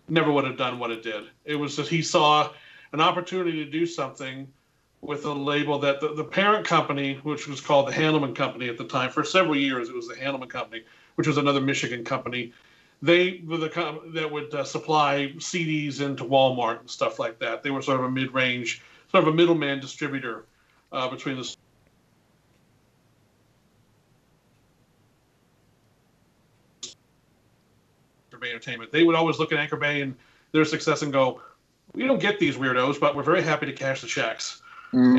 never 0.09 0.33
would 0.33 0.45
have 0.45 0.57
done 0.57 0.79
what 0.79 0.91
it 0.91 1.03
did. 1.03 1.25
It 1.45 1.55
was 1.55 1.77
that 1.77 1.89
he 1.89 2.03
saw 2.03 2.51
an 2.93 3.01
opportunity 3.01 3.65
to 3.65 3.71
do 3.71 3.87
something 3.87 4.49
with 5.01 5.25
a 5.25 5.33
label 5.33 5.79
that 5.79 6.01
the, 6.01 6.15
the 6.15 6.25
parent 6.25 6.67
company, 6.67 7.15
which 7.23 7.49
was 7.49 7.61
called 7.61 7.89
the 7.89 7.93
Handleman 7.93 8.35
Company 8.35 8.69
at 8.69 8.77
the 8.77 8.85
time, 8.85 9.11
for 9.11 9.25
several 9.25 9.57
years 9.57 9.89
it 9.89 9.95
was 9.95 10.09
the 10.09 10.15
Handleman 10.15 10.51
Company, 10.51 10.83
which 11.15 11.27
was 11.27 11.39
another 11.39 11.61
Michigan 11.61 12.05
company. 12.05 12.53
They 13.01 13.43
were 13.47 13.57
the 13.57 13.71
com- 13.71 14.13
that 14.13 14.31
would 14.31 14.55
uh, 14.55 14.65
supply 14.65 15.33
CDs 15.39 16.03
into 16.03 16.25
Walmart 16.25 16.81
and 16.81 16.91
stuff 16.91 17.19
like 17.19 17.39
that. 17.39 17.63
They 17.63 17.71
were 17.71 17.81
sort 17.81 17.99
of 17.99 18.05
a 18.05 18.11
mid-range, 18.11 18.83
sort 19.11 19.25
of 19.25 19.33
a 19.33 19.37
middleman 19.37 19.81
distributor 19.81 20.45
uh, 20.93 21.09
between 21.09 21.37
the 21.37 21.57
Bay 28.41 28.51
Entertainment. 28.51 28.91
They 28.91 29.05
would 29.05 29.14
always 29.14 29.38
look 29.38 29.53
at 29.53 29.59
Anchor 29.59 29.76
Bay 29.76 30.03
and 30.03 30.14
their 30.53 30.64
success 30.64 31.03
and 31.03 31.12
go, 31.12 31.41
"We 31.95 32.07
don't 32.07 32.20
get 32.20 32.38
these 32.38 32.57
weirdos, 32.57 32.99
but 32.99 33.14
we're 33.14 33.22
very 33.22 33.43
happy 33.43 33.66
to 33.66 33.72
cash 33.72 34.01
the 34.01 34.07
checks." 34.07 34.62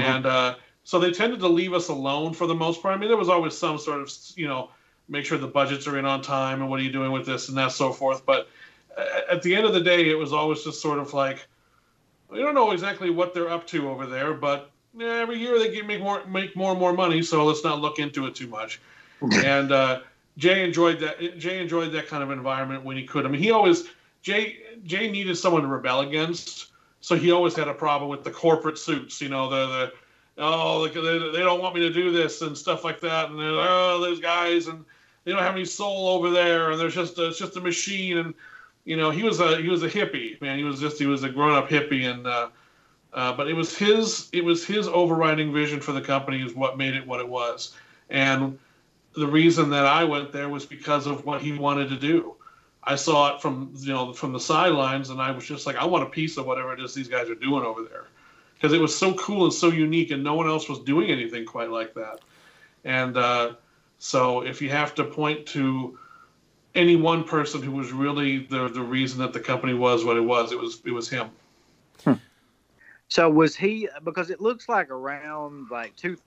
And 0.02 0.26
uh, 0.26 0.56
so 0.84 1.00
they 1.00 1.12
tended 1.12 1.40
to 1.40 1.48
leave 1.48 1.74
us 1.74 1.88
alone 1.88 2.34
for 2.34 2.48
the 2.48 2.56
most 2.56 2.82
part. 2.82 2.96
I 2.96 2.98
mean, 2.98 3.10
there 3.10 3.18
was 3.18 3.30
always 3.30 3.58
some 3.58 3.78
sort 3.78 4.02
of, 4.02 4.12
you 4.36 4.48
know, 4.48 4.70
make 5.08 5.26
sure 5.26 5.38
the 5.38 5.48
budgets 5.48 5.88
are 5.88 5.98
in 5.98 6.06
on 6.06 6.22
time 6.22 6.62
and 6.62 6.70
what 6.70 6.80
are 6.80 6.84
you 6.84 6.92
doing 6.92 7.12
with 7.12 7.26
this 7.26 7.50
and 7.50 7.58
that 7.58 7.72
so 7.72 7.94
forth. 7.94 8.26
But 8.26 8.50
uh, 8.98 9.06
at 9.30 9.42
the 9.44 9.56
end 9.56 9.66
of 9.66 9.74
the 9.74 9.82
day, 9.82 10.10
it 10.10 10.16
was 10.16 10.34
always 10.34 10.64
just 10.64 10.82
sort 10.82 11.00
of 11.00 11.14
like, 11.14 11.46
we 12.30 12.40
don't 12.40 12.56
know 12.56 12.72
exactly 12.72 13.10
what 13.10 13.34
they're 13.34 13.50
up 13.50 13.68
to 13.68 13.90
over 13.90 14.06
there, 14.06 14.34
but 14.34 14.72
yeah, 14.98 15.16
every 15.22 15.38
year 15.38 15.58
they 15.60 15.72
get 15.72 15.86
make 15.86 16.02
more 16.02 16.26
make 16.26 16.56
more 16.56 16.72
and 16.72 16.80
more 16.80 16.94
money, 16.94 17.22
so 17.22 17.46
let's 17.46 17.64
not 17.64 17.80
look 17.80 18.00
into 18.00 18.26
it 18.26 18.36
too 18.36 18.48
much. 18.48 18.82
and 19.22 19.72
uh, 19.72 20.02
Jay 20.38 20.64
enjoyed 20.64 21.00
that. 21.00 21.38
Jay 21.38 21.62
enjoyed 21.62 21.92
that 21.92 22.08
kind 22.08 22.24
of 22.24 22.32
environment 22.32 22.84
when 22.84 22.98
he 22.98 23.04
could. 23.04 23.26
I 23.26 23.30
mean, 23.30 23.42
he 23.42 23.52
always 23.52 23.90
Jay 24.22 24.58
Jay 24.86 25.12
needed 25.12 25.36
someone 25.36 25.62
to 25.62 25.68
rebel 25.68 26.02
against, 26.02 26.72
so 27.02 27.16
he 27.16 27.32
always 27.32 27.56
had 27.56 27.68
a 27.68 27.74
problem 27.74 28.10
with 28.10 28.24
the 28.24 28.32
corporate 28.32 28.78
suits. 28.78 29.22
You 29.22 29.30
know, 29.30 29.50
the 29.50 29.68
the 29.68 29.94
oh 30.38 30.88
they, 30.88 31.38
they 31.38 31.44
don't 31.44 31.62
want 31.62 31.76
me 31.76 31.82
to 31.82 31.94
do 31.94 32.12
this 32.12 32.42
and 32.42 32.58
stuff 32.58 32.84
like 32.84 33.00
that, 33.02 33.30
and 33.30 33.40
they're, 33.40 33.50
oh 33.50 34.00
those 34.02 34.20
guys 34.20 34.68
and 34.68 34.86
they 35.24 35.32
don't 35.32 35.44
have 35.44 35.56
any 35.56 35.66
soul 35.66 36.08
over 36.08 36.32
there, 36.32 36.72
and 36.72 36.80
there's 36.80 36.96
just 36.96 37.20
a, 37.20 37.28
it's 37.28 37.38
just 37.38 37.58
a 37.58 37.62
machine 37.62 38.18
and 38.18 38.34
you 38.86 38.98
know 38.98 39.12
he 39.12 39.24
was 39.24 39.40
a 39.40 39.58
he 39.62 39.70
was 39.70 39.84
a 39.84 39.90
hippie 39.90 40.40
man 40.42 40.58
he 40.58 40.64
was 40.64 40.80
just 40.80 40.98
he 40.98 41.06
was 41.06 41.24
a 41.24 41.30
grown 41.30 41.56
up 41.56 41.70
hippie 41.70 42.10
and 42.10 42.26
uh, 42.26 42.50
uh, 43.14 43.34
but 43.34 43.48
it 43.48 43.54
was 43.54 43.78
his 43.78 44.30
it 44.34 44.44
was 44.44 44.66
his 44.66 44.88
overriding 44.88 45.54
vision 45.54 45.80
for 45.80 45.92
the 45.92 46.02
company 46.02 46.44
is 46.44 46.54
what 46.54 46.78
made 46.78 46.96
it 46.96 47.06
what 47.06 47.20
it 47.20 47.28
was 47.28 47.76
and 48.10 48.58
the 49.14 49.28
reason 49.28 49.70
that 49.72 49.86
I 49.86 50.04
went 50.04 50.32
there 50.32 50.50
was 50.50 50.66
because 50.66 51.08
of 51.08 51.26
what 51.26 51.42
he 51.42 51.58
wanted 51.58 51.90
to 51.90 51.98
do 51.98 52.36
I 52.84 52.96
saw 52.96 53.36
it 53.36 53.42
from 53.42 53.74
you 53.78 53.94
know 53.94 54.14
from 54.14 54.34
the 54.34 54.40
sidelines 54.40 55.10
and 55.10 55.22
I 55.22 55.32
was 55.32 55.46
just 55.46 55.66
like 55.66 55.76
I 55.76 55.86
want 55.86 56.04
a 56.04 56.10
piece 56.10 56.38
of 56.38 56.46
whatever 56.46 56.74
it 56.74 56.80
is 56.80 56.94
these 56.94 57.08
guys 57.08 57.30
are 57.30 57.36
doing 57.36 57.64
over 57.64 57.84
there 57.84 58.06
because 58.56 58.74
it 58.74 58.82
was 58.82 58.96
so 58.96 59.14
cool 59.16 59.46
and 59.46 59.54
so 59.54 59.70
unique 59.70 60.12
and 60.12 60.24
no 60.24 60.36
one 60.36 60.48
else 60.48 60.70
was 60.70 60.80
doing 60.80 61.10
anything 61.10 61.46
quite 61.46 61.70
like 61.70 61.94
that 61.96 62.20
and 62.84 63.18
uh, 63.18 63.54
so 64.00 64.42
if 64.42 64.62
you 64.62 64.70
have 64.70 64.96
to 64.96 65.04
point 65.04 65.46
to 65.48 65.98
any 66.76 66.96
one 66.96 67.24
person 67.24 67.62
who 67.62 67.72
was 67.72 67.92
really 67.92 68.40
the 68.40 68.70
the 68.70 68.82
reason 68.82 69.20
that 69.20 69.34
the 69.34 69.40
company 69.40 69.74
was 69.74 70.06
what 70.06 70.18
it 70.18 70.22
was. 70.22 70.52
It 70.52 70.60
was 70.60 70.82
it 70.86 70.92
was 70.92 71.10
him. 71.10 71.30
So 73.08 73.30
was 73.30 73.58
he 73.58 73.90
because 74.06 74.30
it 74.30 74.40
looks 74.40 74.70
like 74.70 74.90
around 74.90 75.70
like 75.70 75.96
two 75.98 76.18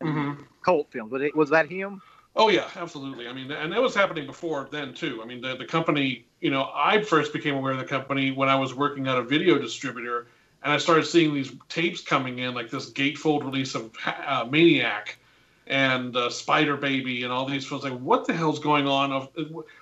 Mm-hmm. 0.00 0.42
cult 0.62 0.90
films, 0.90 1.10
but 1.10 1.22
it, 1.22 1.36
was 1.36 1.50
that 1.50 1.68
him? 1.68 2.00
Oh 2.36 2.48
yeah, 2.48 2.68
absolutely. 2.76 3.26
I 3.26 3.32
mean, 3.32 3.50
and 3.50 3.72
that 3.72 3.82
was 3.82 3.96
happening 3.96 4.26
before 4.26 4.68
then 4.70 4.94
too. 4.94 5.20
I 5.22 5.26
mean, 5.26 5.40
the 5.40 5.56
the 5.56 5.64
company. 5.64 6.24
You 6.40 6.52
know, 6.52 6.70
I 6.72 7.02
first 7.02 7.32
became 7.32 7.56
aware 7.56 7.72
of 7.72 7.78
the 7.78 7.84
company 7.84 8.30
when 8.30 8.48
I 8.48 8.54
was 8.54 8.74
working 8.74 9.08
at 9.08 9.18
a 9.18 9.22
video 9.22 9.58
distributor, 9.58 10.28
and 10.62 10.72
I 10.72 10.78
started 10.78 11.04
seeing 11.04 11.34
these 11.34 11.52
tapes 11.68 12.00
coming 12.00 12.38
in, 12.38 12.54
like 12.54 12.70
this 12.70 12.92
gatefold 12.92 13.42
release 13.44 13.74
of 13.74 13.90
uh, 14.06 14.46
Maniac 14.48 15.18
and 15.66 16.16
uh, 16.16 16.30
Spider 16.30 16.76
Baby 16.76 17.24
and 17.24 17.32
all 17.32 17.44
these 17.44 17.66
films. 17.66 17.82
Like, 17.82 17.98
what 17.98 18.24
the 18.24 18.34
hell's 18.34 18.60
going 18.60 18.86
on? 18.86 19.10
Of 19.10 19.30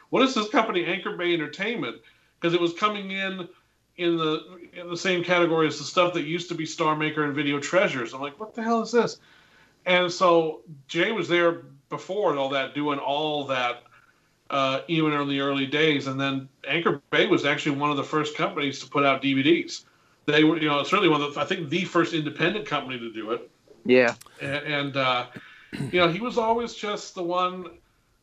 what 0.08 0.22
is 0.22 0.34
this 0.34 0.48
company, 0.48 0.86
Anchor 0.86 1.14
Bay 1.14 1.34
Entertainment? 1.34 1.96
Because 2.40 2.54
it 2.54 2.60
was 2.60 2.72
coming 2.72 3.10
in 3.10 3.46
in 3.98 4.16
the 4.16 4.60
in 4.72 4.88
the 4.88 4.96
same 4.96 5.22
category 5.22 5.66
as 5.66 5.78
the 5.78 5.84
stuff 5.84 6.14
that 6.14 6.24
used 6.24 6.48
to 6.48 6.54
be 6.54 6.64
Star 6.64 6.96
Maker 6.96 7.24
and 7.24 7.34
Video 7.34 7.58
Treasures. 7.58 8.14
I'm 8.14 8.20
like, 8.20 8.38
what 8.40 8.54
the 8.54 8.62
hell 8.62 8.82
is 8.82 8.92
this? 8.92 9.18
And 9.86 10.12
so 10.12 10.62
Jay 10.88 11.12
was 11.12 11.28
there 11.28 11.62
before 11.88 12.30
and 12.30 12.38
all 12.38 12.50
that, 12.50 12.74
doing 12.74 12.98
all 12.98 13.46
that, 13.46 13.84
uh, 14.50 14.80
even 14.88 15.12
in 15.12 15.28
the 15.28 15.40
early 15.40 15.66
days. 15.66 16.08
And 16.08 16.20
then 16.20 16.48
Anchor 16.66 17.00
Bay 17.10 17.26
was 17.26 17.44
actually 17.44 17.76
one 17.76 17.90
of 17.90 17.96
the 17.96 18.04
first 18.04 18.36
companies 18.36 18.80
to 18.80 18.88
put 18.88 19.04
out 19.04 19.22
DVDs. 19.22 19.84
They 20.26 20.42
were, 20.42 20.58
you 20.58 20.68
know, 20.68 20.82
certainly 20.82 21.08
one 21.08 21.22
of 21.22 21.34
the, 21.34 21.40
I 21.40 21.44
think 21.44 21.68
the 21.68 21.84
first 21.84 22.12
independent 22.12 22.66
company 22.66 22.98
to 22.98 23.12
do 23.12 23.30
it. 23.30 23.48
Yeah. 23.84 24.14
And, 24.40 24.66
and 24.66 24.96
uh, 24.96 25.26
you 25.92 26.00
know, 26.00 26.08
he 26.08 26.20
was 26.20 26.36
always 26.36 26.74
just 26.74 27.14
the 27.14 27.22
one 27.22 27.66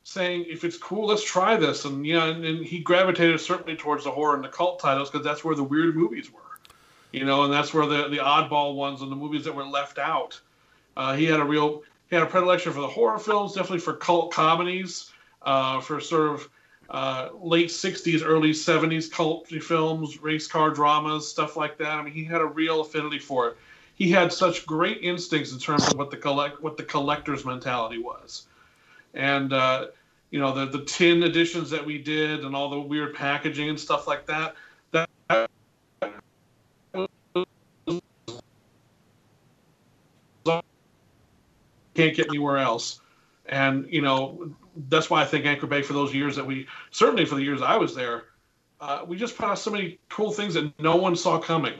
saying, 0.03 0.45
if 0.49 0.65
it's 0.65 0.77
cool, 0.77 1.07
let's 1.07 1.23
try 1.23 1.55
this. 1.55 1.85
And, 1.85 2.05
yeah, 2.05 2.25
and, 2.25 2.43
and 2.43 2.65
he 2.65 2.79
gravitated 2.79 3.39
certainly 3.39 3.77
towards 3.77 4.03
the 4.03 4.11
horror 4.11 4.35
and 4.35 4.43
the 4.43 4.49
cult 4.49 4.79
titles 4.79 5.09
because 5.09 5.25
that's 5.25 5.45
where 5.45 5.55
the 5.55 5.63
weird 5.63 5.95
movies 5.95 6.31
were. 6.31 6.41
You 7.13 7.25
know, 7.25 7.43
and 7.43 7.53
that's 7.53 7.73
where 7.73 7.85
the, 7.85 8.09
the 8.09 8.17
oddball 8.17 8.75
ones 8.75 9.01
and 9.01 9.09
the 9.09 9.15
movies 9.15 9.45
that 9.45 9.55
were 9.55 9.63
left 9.63 9.97
out. 9.97 10.41
Uh, 10.95 11.15
he 11.15 11.25
had 11.25 11.39
a 11.39 11.45
real, 11.45 11.83
he 12.09 12.15
had 12.15 12.23
a 12.23 12.29
predilection 12.29 12.71
for 12.71 12.81
the 12.81 12.87
horror 12.87 13.19
films, 13.19 13.53
definitely 13.53 13.79
for 13.79 13.93
cult 13.93 14.31
comedies, 14.31 15.11
uh, 15.41 15.79
for 15.81 15.99
sort 15.99 16.31
of 16.31 16.49
uh, 16.89 17.29
late 17.41 17.69
60s, 17.69 18.21
early 18.23 18.51
70s 18.51 19.11
cult 19.11 19.47
films, 19.47 20.21
race 20.21 20.47
car 20.47 20.69
dramas, 20.69 21.27
stuff 21.27 21.55
like 21.57 21.77
that. 21.77 21.89
I 21.89 22.03
mean, 22.03 22.13
he 22.13 22.23
had 22.23 22.41
a 22.41 22.45
real 22.45 22.81
affinity 22.81 23.19
for 23.19 23.49
it. 23.49 23.57
He 23.95 24.11
had 24.11 24.33
such 24.33 24.65
great 24.65 24.99
instincts 25.01 25.51
in 25.51 25.59
terms 25.59 25.87
of 25.87 25.97
what 25.97 26.11
the 26.11 26.17
collect 26.17 26.61
what 26.61 26.77
the 26.77 26.83
collector's 26.83 27.45
mentality 27.45 27.99
was, 27.99 28.47
and 29.13 29.53
uh, 29.53 29.87
you 30.31 30.39
know 30.39 30.51
the 30.51 30.65
the 30.65 30.83
tin 30.83 31.21
editions 31.21 31.69
that 31.69 31.85
we 31.85 31.99
did 31.99 32.43
and 32.43 32.55
all 32.55 32.69
the 32.71 32.79
weird 32.79 33.13
packaging 33.13 33.69
and 33.69 33.79
stuff 33.79 34.07
like 34.07 34.25
that. 34.25 34.55
Can't 41.93 42.15
get 42.15 42.27
anywhere 42.27 42.57
else. 42.57 42.99
And 43.45 43.85
you 43.89 44.01
know 44.01 44.55
that's 44.89 45.09
why 45.09 45.21
I 45.21 45.25
think 45.25 45.45
Anchor 45.45 45.67
Bay 45.67 45.81
for 45.81 45.93
those 45.93 46.13
years 46.13 46.35
that 46.35 46.45
we 46.45 46.67
certainly 46.91 47.25
for 47.25 47.35
the 47.35 47.43
years 47.43 47.61
I 47.61 47.77
was 47.77 47.93
there, 47.93 48.25
uh, 48.79 49.03
we 49.07 49.17
just 49.17 49.37
put 49.37 49.45
out 49.45 49.59
so 49.59 49.71
many 49.71 49.99
cool 50.09 50.31
things 50.31 50.53
that 50.55 50.71
no 50.79 50.95
one 50.95 51.15
saw 51.15 51.39
coming. 51.39 51.79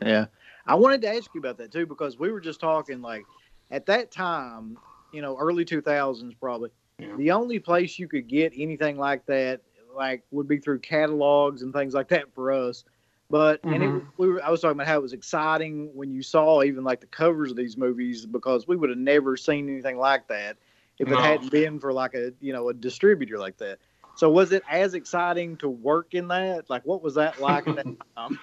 Yeah. 0.00 0.26
I 0.66 0.74
wanted 0.74 1.00
to 1.02 1.08
ask 1.08 1.30
you 1.34 1.40
about 1.40 1.56
that 1.58 1.72
too 1.72 1.86
because 1.86 2.18
we 2.18 2.30
were 2.30 2.40
just 2.40 2.60
talking 2.60 3.00
like 3.00 3.24
at 3.70 3.86
that 3.86 4.10
time, 4.10 4.78
you 5.12 5.22
know, 5.22 5.36
early 5.38 5.64
2000s 5.64 6.36
probably. 6.40 6.70
Yeah. 6.98 7.16
The 7.16 7.30
only 7.30 7.58
place 7.58 7.98
you 7.98 8.06
could 8.06 8.28
get 8.28 8.52
anything 8.56 8.98
like 8.98 9.24
that 9.26 9.62
like 9.96 10.22
would 10.30 10.46
be 10.46 10.58
through 10.58 10.80
catalogs 10.80 11.62
and 11.62 11.72
things 11.72 11.94
like 11.94 12.08
that 12.08 12.32
for 12.34 12.52
us. 12.52 12.84
But 13.30 13.60
and 13.62 13.74
it, 13.74 13.80
mm-hmm. 13.80 14.08
we 14.16 14.28
were, 14.28 14.42
I 14.42 14.50
was 14.50 14.60
talking 14.60 14.76
about 14.76 14.86
how 14.86 14.96
it 14.96 15.02
was 15.02 15.12
exciting 15.12 15.90
when 15.94 16.10
you 16.10 16.22
saw 16.22 16.62
even 16.62 16.82
like 16.82 17.00
the 17.00 17.06
covers 17.06 17.50
of 17.50 17.58
these 17.58 17.76
movies 17.76 18.24
because 18.24 18.66
we 18.66 18.76
would 18.76 18.88
have 18.88 18.98
never 18.98 19.36
seen 19.36 19.68
anything 19.68 19.98
like 19.98 20.28
that 20.28 20.56
if 20.98 21.08
No. 21.08 21.18
it 21.18 21.22
hadn't 21.22 21.50
been 21.50 21.78
for 21.78 21.92
like 21.92 22.14
a 22.14 22.32
you 22.40 22.52
know 22.52 22.70
a 22.70 22.74
distributor 22.74 23.38
like 23.38 23.58
that. 23.58 23.78
So 24.14 24.30
was 24.30 24.52
it 24.52 24.62
as 24.68 24.94
exciting 24.94 25.58
to 25.58 25.68
work 25.68 26.14
in 26.14 26.28
that? 26.28 26.70
Like 26.70 26.86
what 26.86 27.02
was 27.02 27.14
that 27.16 27.38
like 27.40 27.68
at 27.68 27.76
that 27.76 27.86
time? 28.16 28.38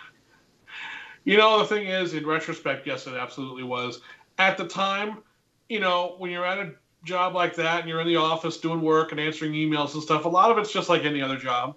You 1.24 1.38
know, 1.38 1.58
the 1.58 1.66
thing 1.66 1.88
is, 1.88 2.14
in 2.14 2.26
retrospect, 2.26 2.86
yes, 2.86 3.08
it 3.08 3.16
absolutely 3.16 3.64
was. 3.64 4.02
At 4.38 4.58
the 4.58 4.68
time, 4.68 5.24
you 5.68 5.80
know, 5.80 6.16
when 6.20 6.30
you're 6.30 6.46
at 6.46 6.60
a 6.60 6.74
job 7.04 7.34
like 7.34 7.56
that 7.56 7.80
and 7.82 7.90
you're 7.90 8.00
in 8.00 8.08
the 8.08 8.18
office 8.18 8.58
doing 8.58 8.82
work 8.82 9.12
and 9.12 9.20
answering 9.20 9.54
emails 9.54 9.96
and 9.96 10.04
stuff, 10.04 10.26
a 10.26 10.30
lot 10.30 10.52
of 10.52 10.60
it's 10.60 10.72
just 10.72 10.88
like 10.88 11.04
any 11.04 11.24
other 11.24 11.38
job. 11.38 11.76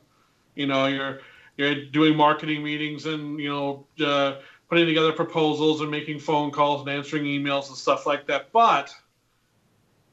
You 0.55 0.67
know, 0.67 0.87
you're 0.87 1.21
you're 1.59 1.85
doing 1.87 2.17
marketing 2.17 2.63
meetings 2.63 3.05
and 3.05 3.39
you 3.39 3.51
know 3.51 3.87
uh, 4.05 4.37
putting 4.71 4.87
together 4.87 5.13
proposals 5.13 5.83
and 5.83 5.91
making 5.91 6.21
phone 6.21 6.51
calls 6.51 6.81
and 6.81 6.89
answering 6.89 7.25
emails 7.25 7.69
and 7.69 7.77
stuff 7.77 8.07
like 8.07 8.27
that. 8.29 8.51
But 8.53 8.95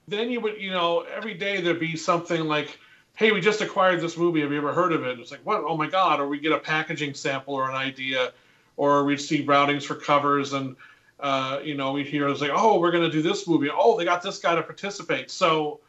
then 0.08 0.30
you 0.30 0.42
would, 0.42 0.60
you 0.60 0.72
know, 0.72 1.02
every 1.02 1.36
day 1.36 1.62
there'd 1.62 1.80
be 1.80 1.96
something 1.96 2.44
like, 2.44 2.78
"Hey, 3.16 3.32
we 3.32 3.40
just 3.40 3.62
acquired 3.62 4.02
this 4.02 4.18
movie. 4.18 4.42
Have 4.42 4.52
you 4.52 4.58
ever 4.58 4.74
heard 4.74 4.92
of 4.92 5.06
it?" 5.06 5.20
It's 5.20 5.32
like, 5.32 5.46
"What? 5.46 5.64
Oh 5.66 5.78
my 5.78 5.88
god!" 5.88 6.20
Or 6.20 6.28
we 6.28 6.40
get 6.40 6.52
a 6.52 6.60
packaging 6.60 7.14
sample 7.14 7.54
or 7.54 7.70
an 7.70 7.76
idea 7.76 8.34
or 8.78 9.06
we'd 9.06 9.22
see 9.22 9.46
routings 9.46 9.84
for 9.84 9.96
covers 9.96 10.54
and 10.54 10.76
uh, 11.20 11.60
you 11.64 11.76
know 11.76 11.92
we'd 11.92 12.08
hear 12.08 12.28
it's 12.28 12.42
like 12.42 12.52
oh 12.54 12.80
we're 12.80 12.92
going 12.92 13.04
to 13.04 13.12
do 13.12 13.22
this 13.22 13.48
movie 13.48 13.70
oh 13.72 13.98
they 13.98 14.06
got 14.06 14.22
this 14.22 14.40
guy 14.40 14.56
to 14.56 14.64
participate 14.64 15.32
so 15.32 15.80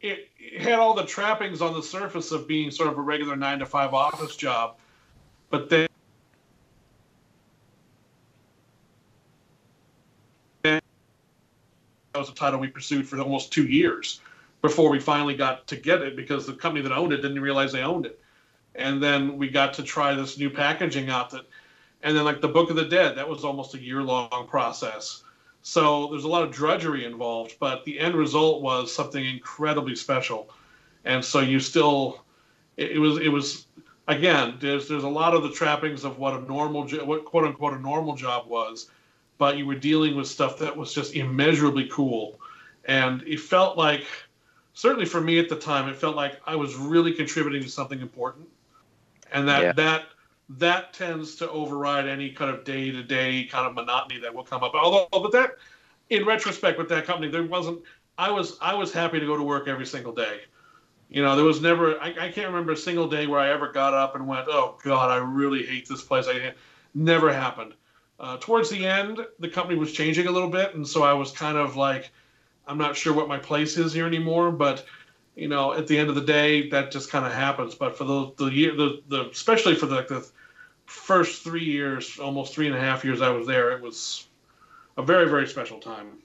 it, 0.00 0.28
had 0.58 0.78
all 0.78 0.94
the 0.94 1.04
trappings 1.04 1.60
on 1.60 1.74
the 1.74 1.82
surface 1.82 2.32
of 2.32 2.48
being 2.48 2.70
sort 2.70 2.88
of 2.88 2.98
a 2.98 3.00
regular 3.02 3.36
nine 3.36 3.58
to 3.58 3.66
five 3.66 3.94
office 3.94 4.36
job 4.36 4.76
but 5.50 5.68
then 5.68 5.86
that 10.62 10.82
was 12.14 12.28
a 12.28 12.34
title 12.34 12.60
we 12.60 12.68
pursued 12.68 13.08
for 13.08 13.18
almost 13.20 13.52
two 13.52 13.64
years 13.64 14.20
before 14.62 14.90
we 14.90 15.00
finally 15.00 15.34
got 15.34 15.66
to 15.68 15.76
get 15.76 16.02
it 16.02 16.16
because 16.16 16.46
the 16.46 16.52
company 16.52 16.82
that 16.82 16.92
owned 16.92 17.12
it 17.12 17.18
didn't 17.18 17.40
realize 17.40 17.72
they 17.72 17.82
owned 17.82 18.06
it. 18.06 18.20
And 18.74 19.02
then 19.02 19.36
we 19.36 19.48
got 19.48 19.74
to 19.74 19.82
try 19.82 20.14
this 20.14 20.38
new 20.38 20.50
packaging 20.50 21.08
out 21.08 21.30
that 21.30 21.46
and 22.02 22.16
then 22.16 22.24
like 22.24 22.40
the 22.40 22.48
book 22.48 22.70
of 22.70 22.76
the 22.76 22.84
dead 22.84 23.16
that 23.16 23.28
was 23.28 23.44
almost 23.44 23.74
a 23.74 23.78
year 23.78 24.02
long 24.02 24.46
process 24.48 25.22
so 25.62 26.08
there's 26.08 26.24
a 26.24 26.28
lot 26.28 26.42
of 26.42 26.50
drudgery 26.50 27.04
involved 27.04 27.56
but 27.60 27.84
the 27.84 27.98
end 27.98 28.14
result 28.14 28.62
was 28.62 28.94
something 28.94 29.24
incredibly 29.24 29.94
special. 29.94 30.50
And 31.04 31.24
so 31.24 31.40
you 31.40 31.60
still 31.60 32.22
it, 32.76 32.92
it 32.92 32.98
was 32.98 33.18
it 33.18 33.28
was 33.28 33.66
again 34.08 34.56
there's 34.60 34.88
there's 34.88 35.04
a 35.04 35.08
lot 35.08 35.34
of 35.34 35.42
the 35.42 35.50
trappings 35.50 36.04
of 36.04 36.18
what 36.18 36.34
a 36.34 36.40
normal 36.40 36.86
what 37.04 37.24
quote 37.24 37.44
unquote 37.44 37.74
a 37.74 37.78
normal 37.78 38.16
job 38.16 38.46
was 38.48 38.90
but 39.38 39.56
you 39.56 39.64
were 39.64 39.74
dealing 39.74 40.16
with 40.16 40.26
stuff 40.26 40.58
that 40.58 40.76
was 40.76 40.92
just 40.92 41.14
immeasurably 41.14 41.88
cool. 41.90 42.38
And 42.84 43.22
it 43.22 43.40
felt 43.40 43.78
like 43.78 44.04
certainly 44.74 45.06
for 45.06 45.20
me 45.20 45.38
at 45.38 45.48
the 45.48 45.56
time 45.56 45.88
it 45.88 45.96
felt 45.96 46.14
like 46.14 46.40
i 46.46 46.54
was 46.54 46.74
really 46.76 47.12
contributing 47.12 47.62
to 47.62 47.68
something 47.68 48.00
important. 48.00 48.48
And 49.32 49.48
that 49.48 49.62
Yeah. 49.62 49.72
that 49.72 50.02
that 50.58 50.92
tends 50.92 51.36
to 51.36 51.48
override 51.50 52.08
any 52.08 52.30
kind 52.30 52.50
of 52.50 52.64
day 52.64 52.90
to 52.90 53.02
day 53.02 53.44
kind 53.44 53.66
of 53.66 53.74
monotony 53.74 54.20
that 54.20 54.34
will 54.34 54.42
come 54.42 54.62
up. 54.64 54.74
Although, 54.74 55.06
but 55.10 55.32
that, 55.32 55.52
in 56.08 56.26
retrospect, 56.26 56.78
with 56.78 56.88
that 56.88 57.06
company, 57.06 57.30
there 57.30 57.44
wasn't. 57.44 57.80
I 58.18 58.30
was 58.30 58.58
I 58.60 58.74
was 58.74 58.92
happy 58.92 59.20
to 59.20 59.26
go 59.26 59.36
to 59.36 59.42
work 59.42 59.68
every 59.68 59.86
single 59.86 60.12
day. 60.12 60.40
You 61.08 61.22
know, 61.22 61.36
there 61.36 61.44
was 61.44 61.60
never. 61.60 62.00
I, 62.00 62.08
I 62.08 62.32
can't 62.32 62.48
remember 62.48 62.72
a 62.72 62.76
single 62.76 63.08
day 63.08 63.26
where 63.26 63.40
I 63.40 63.50
ever 63.50 63.70
got 63.70 63.94
up 63.94 64.16
and 64.16 64.26
went, 64.26 64.46
"Oh 64.48 64.78
God, 64.82 65.10
I 65.10 65.16
really 65.16 65.64
hate 65.64 65.88
this 65.88 66.02
place." 66.02 66.26
I 66.28 66.52
never 66.94 67.32
happened. 67.32 67.74
Uh, 68.18 68.36
towards 68.38 68.68
the 68.68 68.86
end, 68.86 69.24
the 69.38 69.48
company 69.48 69.78
was 69.78 69.92
changing 69.92 70.26
a 70.26 70.30
little 70.30 70.50
bit, 70.50 70.74
and 70.74 70.86
so 70.86 71.02
I 71.02 71.12
was 71.12 71.30
kind 71.30 71.56
of 71.56 71.76
like, 71.76 72.10
I'm 72.66 72.76
not 72.76 72.94
sure 72.94 73.14
what 73.14 73.28
my 73.28 73.38
place 73.38 73.78
is 73.78 73.94
here 73.94 74.06
anymore, 74.06 74.50
but 74.50 74.84
you 75.36 75.48
know, 75.48 75.72
at 75.72 75.86
the 75.86 75.96
end 75.96 76.10
of 76.10 76.16
the 76.16 76.20
day, 76.20 76.68
that 76.68 76.90
just 76.90 77.08
kind 77.08 77.24
of 77.24 77.32
happens. 77.32 77.74
But 77.74 77.96
for 77.96 78.04
the 78.04 78.32
the 78.36 78.46
year, 78.46 78.76
the, 78.76 79.00
the 79.08 79.30
especially 79.30 79.74
for 79.74 79.86
the, 79.86 80.02
the 80.02 80.28
first 80.90 81.44
three 81.44 81.64
years, 81.64 82.18
almost 82.18 82.52
three 82.52 82.66
and 82.66 82.76
a 82.76 82.80
half 82.80 83.04
years 83.04 83.22
I 83.22 83.30
was 83.30 83.46
there, 83.46 83.70
it 83.72 83.82
was 83.82 84.26
a 84.96 85.02
very 85.02 85.28
very 85.28 85.46
special 85.46 85.78
time. 85.78 86.18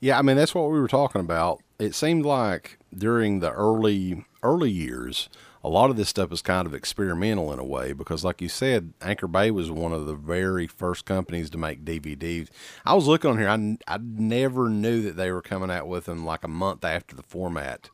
Yeah, 0.00 0.18
I 0.18 0.22
mean 0.22 0.36
that's 0.36 0.54
what 0.54 0.70
we 0.70 0.80
were 0.80 0.88
talking 0.88 1.20
about. 1.20 1.62
It 1.78 1.94
seemed 1.94 2.26
like 2.26 2.78
during 2.96 3.40
the 3.40 3.52
early 3.52 4.24
early 4.42 4.70
years, 4.70 5.28
a 5.62 5.68
lot 5.68 5.90
of 5.90 5.96
this 5.96 6.08
stuff 6.08 6.30
was 6.30 6.42
kind 6.42 6.66
of 6.66 6.74
experimental 6.74 7.52
in 7.52 7.58
a 7.58 7.64
way 7.64 7.92
because, 7.92 8.24
like 8.24 8.42
you 8.42 8.48
said, 8.48 8.92
Anchor 9.00 9.28
Bay 9.28 9.50
was 9.50 9.70
one 9.70 9.92
of 9.92 10.06
the 10.06 10.14
very 10.14 10.66
first 10.66 11.04
companies 11.06 11.48
to 11.50 11.58
make 11.58 11.84
DVDs. 11.84 12.48
I 12.84 12.94
was 12.94 13.06
looking 13.06 13.30
on 13.30 13.38
here; 13.38 13.48
I, 13.48 13.78
I 13.86 13.98
never 14.02 14.68
knew 14.68 15.02
that 15.02 15.16
they 15.16 15.30
were 15.30 15.40
coming 15.40 15.70
out 15.70 15.86
with 15.86 16.06
them 16.06 16.26
like 16.26 16.42
a 16.42 16.48
month 16.48 16.84
after 16.84 17.14
the 17.14 17.22
format 17.22 17.90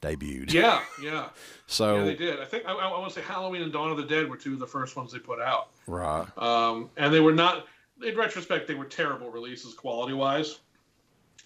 debuted. 0.00 0.52
Yeah, 0.52 0.82
yeah, 1.02 1.28
So 1.66 1.98
yeah, 1.98 2.04
they 2.04 2.14
did. 2.14 2.40
I 2.40 2.44
think 2.44 2.64
I, 2.66 2.72
I 2.72 2.98
want 2.98 3.12
to 3.12 3.20
say 3.20 3.26
Halloween 3.26 3.62
and 3.62 3.72
Dawn 3.72 3.90
of 3.90 3.96
the 3.96 4.04
Dead 4.04 4.28
were 4.28 4.36
two 4.36 4.54
of 4.54 4.58
the 4.58 4.66
first 4.66 4.96
ones 4.96 5.12
they 5.12 5.18
put 5.18 5.40
out, 5.40 5.70
right, 5.86 6.26
um, 6.38 6.90
and 6.96 7.12
they 7.12 7.20
were 7.20 7.32
not. 7.32 7.66
In 8.00 8.16
retrospect, 8.16 8.68
they 8.68 8.74
were 8.74 8.84
terrible 8.84 9.30
releases 9.30 9.74
quality 9.74 10.12
wise. 10.12 10.60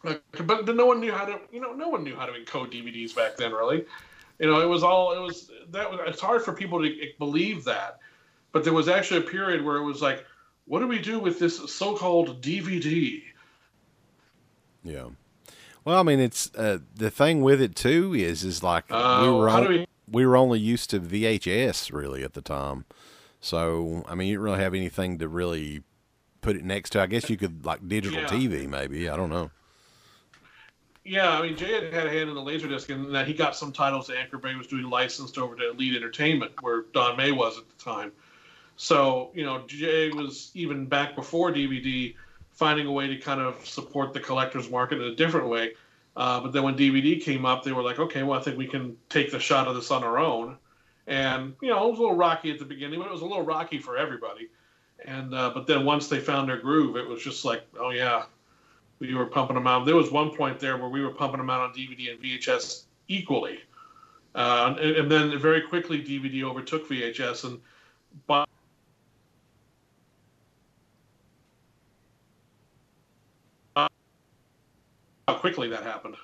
But, 0.03 0.23
but 0.47 0.75
no 0.75 0.85
one 0.87 1.01
knew 1.01 1.13
how 1.13 1.25
to, 1.25 1.39
you 1.53 1.61
know, 1.61 1.73
no 1.73 1.89
one 1.89 2.03
knew 2.03 2.17
how 2.17 2.27
to 2.27 2.33
encode 2.33 2.73
DVDs 2.73 3.15
back 3.15 3.37
then, 3.37 3.53
really. 3.53 3.85
You 4.39 4.47
know, 4.51 4.61
it 4.61 4.67
was 4.67 4.83
all, 4.83 5.13
it 5.13 5.21
was, 5.21 5.51
that 5.71 5.91
was, 5.91 6.01
it's 6.07 6.21
hard 6.21 6.43
for 6.43 6.53
people 6.53 6.83
to 6.83 7.07
believe 7.19 7.65
that. 7.65 8.01
But 8.51 8.65
there 8.65 8.73
was 8.73 8.89
actually 8.89 9.21
a 9.21 9.31
period 9.31 9.65
where 9.65 9.77
it 9.77 9.85
was 9.85 10.03
like, 10.03 10.27
what 10.67 10.81
do 10.81 10.89
we 10.89 10.99
do 10.99 11.19
with 11.19 11.39
this 11.39 11.73
so 11.73 11.97
called 11.97 12.43
DVD? 12.43 13.23
yeah. 14.85 15.07
Well, 15.85 15.99
I 15.99 16.03
mean, 16.03 16.21
it's 16.21 16.55
uh, 16.55 16.79
the 16.95 17.11
thing 17.11 17.43
with 17.43 17.61
it 17.61 17.75
too 17.75 18.15
is 18.15 18.45
is 18.45 18.63
like 18.63 18.85
we 18.91 18.95
Uh, 18.97 19.33
were 19.33 19.49
on, 19.49 19.69
we, 19.69 19.87
we 20.11 20.27
were 20.27 20.37
only 20.37 20.61
used 20.61 20.91
to 20.91 21.01
VHS 21.01 21.93
really 21.93 22.23
at 22.23 22.35
the 22.35 22.43
time. 22.43 22.85
So, 23.41 24.05
I 24.09 24.15
mean, 24.15 24.29
you 24.29 24.35
didn't 24.37 24.45
really 24.45 24.61
have 24.61 24.75
anything 24.75 25.19
to 25.19 25.29
really 25.29 25.83
put 26.43 26.57
it 26.57 26.65
next 26.65 26.91
to. 26.91 27.01
I 27.03 27.07
guess 27.07 27.29
you 27.31 27.37
could 27.37 27.65
like 27.67 27.89
digital 27.89 28.21
Yeah. 28.21 28.27
TV, 28.27 28.67
maybe. 28.69 29.09
I 29.09 29.17
don't 29.17 29.31
know. 29.31 29.51
yeah, 31.05 31.31
I 31.31 31.43
mean, 31.43 31.57
Jay 31.57 31.73
had 31.73 31.93
had 31.93 32.07
a 32.07 32.11
hand 32.11 32.29
in 32.29 32.35
the 32.37 32.41
Laserdisc, 32.41 32.89
and 32.95 33.13
that 33.15 33.27
he 33.27 33.35
got 33.35 33.57
some 33.57 33.73
titles 33.73 34.07
that 34.07 34.19
Anchor 34.19 34.39
Bay 34.39 34.55
was 34.55 34.69
doing 34.69 34.85
licensed 34.89 35.37
over 35.37 35.57
to 35.57 35.71
Elite 35.71 35.97
Entertainment, 35.97 36.53
where 36.61 36.83
Don 36.93 37.17
May 37.17 37.33
was 37.33 37.59
at 37.59 37.65
the 37.69 37.85
time. 37.85 38.13
So, 38.77 39.31
you 39.35 39.45
know, 39.45 39.65
Jay 39.67 40.11
was 40.11 40.51
even 40.55 40.87
back 40.87 41.17
before 41.17 41.53
DVD 41.53 42.15
finding 42.63 42.87
a 42.87 42.93
way 42.93 43.09
to 43.09 43.17
kind 43.17 43.41
of 43.41 43.67
support 43.67 44.13
the 44.13 44.21
collector's 44.21 44.71
market 44.71 45.01
in 45.01 45.09
a 45.09 45.17
different 45.17 45.49
way. 45.49 45.73
Uh, 46.17 46.39
but 46.39 46.53
then 46.53 46.63
when 46.63 46.77
DVD 46.77 47.21
came 47.21 47.45
up, 47.45 47.65
they 47.65 47.73
were 47.73 47.83
like, 47.83 47.99
okay, 47.99 48.23
well, 48.23 48.39
I 48.39 48.43
think 48.43 48.57
we 48.57 48.69
can 48.69 48.97
take 49.09 49.33
the 49.33 49.41
shot 49.41 49.67
of 49.67 49.75
this 49.75 49.91
on 49.91 50.05
our 50.05 50.21
own. 50.21 50.57
And 51.09 51.57
you 51.61 51.71
know, 51.71 51.89
it 51.89 51.91
was 51.91 51.99
a 51.99 52.03
little 52.03 52.17
rocky 52.17 52.53
at 52.53 52.61
the 52.61 52.65
beginning, 52.65 53.01
but 53.01 53.09
it 53.09 53.11
was 53.11 53.23
a 53.23 53.27
little 53.27 53.45
rocky 53.45 53.81
for 53.81 53.97
everybody. 53.97 54.49
And 55.05 55.35
uh, 55.35 55.51
but 55.53 55.67
then 55.67 55.85
once 55.85 56.07
they 56.07 56.21
found 56.21 56.49
their 56.49 56.59
groove, 56.59 56.97
it 56.97 57.09
was 57.09 57.21
just 57.21 57.45
like, 57.45 57.65
oh 57.81 57.91
yeah, 57.91 58.27
we 59.01 59.13
were 59.13 59.27
pumping 59.27 59.57
them 59.57 59.67
out. 59.67 59.85
There 59.85 59.97
was 59.97 60.13
one 60.13 60.31
point 60.31 60.61
there 60.61 60.77
where 60.77 60.89
we 60.89 61.03
were 61.03 61.11
pumping 61.11 61.39
them 61.39 61.51
out 61.51 61.63
on 61.63 61.75
DVD 61.75 62.13
and 62.13 62.23
VHS 62.23 62.85
equally, 63.09 63.59
uh, 64.37 64.77
and, 64.79 64.97
and, 64.99 65.11
then 65.11 65.37
very 65.41 65.63
quickly 65.63 66.01
DVD 66.01 66.45
overtook 66.45 66.89
VHS, 66.89 67.43
and 67.43 67.61
by 68.29 68.45
quickly 75.35 75.69
that 75.69 75.83
happened. 75.83 76.17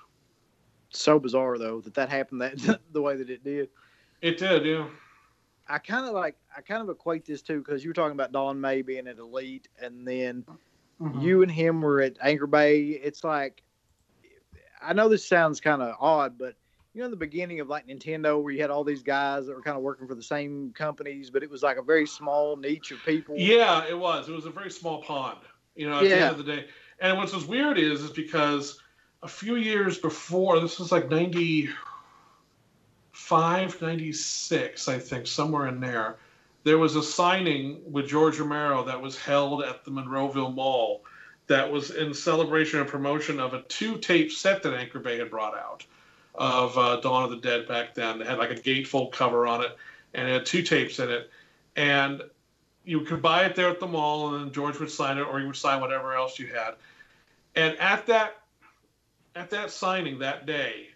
So 0.90 1.18
bizarre 1.18 1.58
though 1.58 1.80
that 1.82 1.94
that 1.94 2.08
happened 2.08 2.40
that 2.40 2.80
the 2.92 3.02
way 3.02 3.16
that 3.16 3.30
it 3.30 3.44
did. 3.44 3.68
It 4.20 4.38
did, 4.38 4.64
yeah. 4.64 4.86
I 5.68 5.78
kind 5.78 6.06
of 6.06 6.14
like 6.14 6.36
I 6.56 6.60
kind 6.62 6.82
of 6.82 6.88
equate 6.88 7.24
this 7.26 7.42
too 7.42 7.58
because 7.58 7.84
you 7.84 7.90
were 7.90 7.94
talking 7.94 8.12
about 8.12 8.32
Don 8.32 8.60
May 8.60 8.82
being 8.82 9.06
at 9.06 9.18
Elite, 9.18 9.68
and 9.80 10.06
then 10.06 10.44
mm-hmm. 11.00 11.20
you 11.20 11.42
and 11.42 11.50
him 11.50 11.82
were 11.82 12.00
at 12.00 12.16
Anchor 12.22 12.46
Bay. 12.46 12.80
It's 12.80 13.22
like 13.22 13.62
I 14.82 14.92
know 14.92 15.08
this 15.08 15.26
sounds 15.26 15.60
kind 15.60 15.82
of 15.82 15.96
odd, 16.00 16.38
but 16.38 16.54
you 16.94 17.02
know 17.02 17.10
the 17.10 17.16
beginning 17.16 17.60
of 17.60 17.68
like 17.68 17.86
Nintendo 17.86 18.42
where 18.42 18.52
you 18.52 18.60
had 18.62 18.70
all 18.70 18.82
these 18.82 19.02
guys 19.02 19.46
that 19.46 19.54
were 19.54 19.62
kind 19.62 19.76
of 19.76 19.82
working 19.82 20.08
for 20.08 20.14
the 20.14 20.22
same 20.22 20.72
companies, 20.72 21.30
but 21.30 21.42
it 21.42 21.50
was 21.50 21.62
like 21.62 21.76
a 21.76 21.82
very 21.82 22.06
small 22.06 22.56
niche 22.56 22.90
of 22.90 22.98
people. 23.04 23.34
Yeah, 23.36 23.86
it 23.86 23.98
was. 23.98 24.28
It 24.28 24.32
was 24.32 24.46
a 24.46 24.50
very 24.50 24.70
small 24.70 25.02
pond. 25.02 25.40
You 25.76 25.88
know, 25.88 25.98
at 25.98 26.04
yeah. 26.04 26.08
the 26.08 26.22
end 26.22 26.30
of 26.30 26.38
the 26.38 26.56
day. 26.56 26.66
And 27.00 27.16
what's 27.18 27.34
as 27.34 27.44
weird 27.44 27.78
is 27.78 28.02
is 28.02 28.10
because 28.10 28.80
a 29.22 29.28
few 29.28 29.56
years 29.56 29.98
before, 29.98 30.60
this 30.60 30.78
was 30.78 30.92
like 30.92 31.08
ninety 31.08 31.70
596, 33.18 34.88
I 34.88 34.98
think, 34.98 35.26
somewhere 35.26 35.66
in 35.66 35.80
there, 35.80 36.16
there 36.62 36.78
was 36.78 36.96
a 36.96 37.02
signing 37.02 37.80
with 37.90 38.08
George 38.08 38.38
Romero 38.38 38.84
that 38.84 39.02
was 39.02 39.18
held 39.18 39.62
at 39.62 39.84
the 39.84 39.90
Monroeville 39.90 40.54
Mall 40.54 41.02
that 41.48 41.70
was 41.70 41.90
in 41.90 42.14
celebration 42.14 42.78
and 42.78 42.88
promotion 42.88 43.40
of 43.40 43.54
a 43.54 43.62
two 43.62 43.98
tape 43.98 44.30
set 44.30 44.62
that 44.62 44.72
Anchor 44.72 45.00
Bay 45.00 45.18
had 45.18 45.30
brought 45.30 45.58
out 45.58 45.84
of 46.36 46.78
uh, 46.78 47.00
Dawn 47.00 47.24
of 47.24 47.30
the 47.30 47.38
Dead 47.38 47.66
back 47.66 47.94
then. 47.94 48.20
It 48.20 48.26
had 48.26 48.38
like 48.38 48.50
a 48.50 48.54
gatefold 48.54 49.12
cover 49.12 49.46
on 49.46 49.62
it 49.62 49.76
and 50.14 50.28
it 50.28 50.32
had 50.32 50.46
two 50.46 50.62
tapes 50.62 51.00
in 51.00 51.10
it. 51.10 51.30
And 51.74 52.22
you 52.84 53.00
could 53.00 53.20
buy 53.20 53.44
it 53.44 53.56
there 53.56 53.68
at 53.68 53.80
the 53.80 53.86
mall 53.86 54.34
and 54.34 54.44
then 54.44 54.52
George 54.52 54.78
would 54.78 54.90
sign 54.90 55.18
it 55.18 55.22
or 55.22 55.40
he 55.40 55.46
would 55.46 55.56
sign 55.56 55.80
whatever 55.80 56.14
else 56.14 56.38
you 56.38 56.46
had. 56.46 56.74
And 57.56 57.76
at 57.78 58.06
that 58.06 58.36
at 59.38 59.50
that 59.50 59.70
signing 59.70 60.18
that 60.18 60.46
day, 60.46 60.88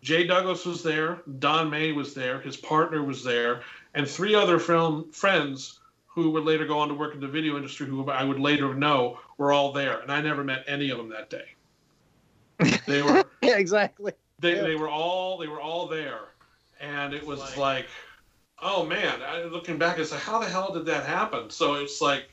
Jay 0.00 0.26
Douglas 0.26 0.64
was 0.64 0.82
there, 0.82 1.22
Don 1.38 1.68
May 1.68 1.92
was 1.92 2.14
there, 2.14 2.40
his 2.40 2.56
partner 2.56 3.02
was 3.02 3.24
there, 3.24 3.62
and 3.94 4.06
three 4.06 4.34
other 4.34 4.60
film 4.60 5.10
friends 5.10 5.80
who 6.06 6.30
would 6.30 6.44
later 6.44 6.66
go 6.66 6.78
on 6.78 6.88
to 6.88 6.94
work 6.94 7.14
in 7.14 7.20
the 7.20 7.28
video 7.28 7.56
industry, 7.56 7.86
who 7.86 8.08
I 8.08 8.22
would 8.22 8.38
later 8.38 8.74
know 8.74 9.18
were 9.38 9.52
all 9.52 9.72
there, 9.72 9.98
and 9.98 10.10
I 10.10 10.20
never 10.20 10.44
met 10.44 10.64
any 10.68 10.90
of 10.90 10.98
them 10.98 11.08
that 11.10 11.30
day. 11.30 12.78
They 12.86 13.02
were 13.02 13.24
yeah, 13.42 13.56
exactly. 13.56 14.12
They, 14.38 14.56
yeah. 14.56 14.62
they 14.62 14.76
were 14.76 14.88
all 14.88 15.38
they 15.38 15.48
were 15.48 15.60
all 15.60 15.88
there, 15.88 16.20
and 16.80 17.12
it 17.12 17.26
was 17.26 17.40
like, 17.40 17.56
like 17.56 17.86
oh 18.60 18.86
man, 18.86 19.20
I, 19.22 19.42
looking 19.44 19.78
back, 19.78 19.98
it's 19.98 20.12
like 20.12 20.20
how 20.20 20.38
the 20.38 20.48
hell 20.48 20.72
did 20.72 20.86
that 20.86 21.04
happen? 21.04 21.50
So 21.50 21.74
it's 21.74 22.00
like, 22.00 22.30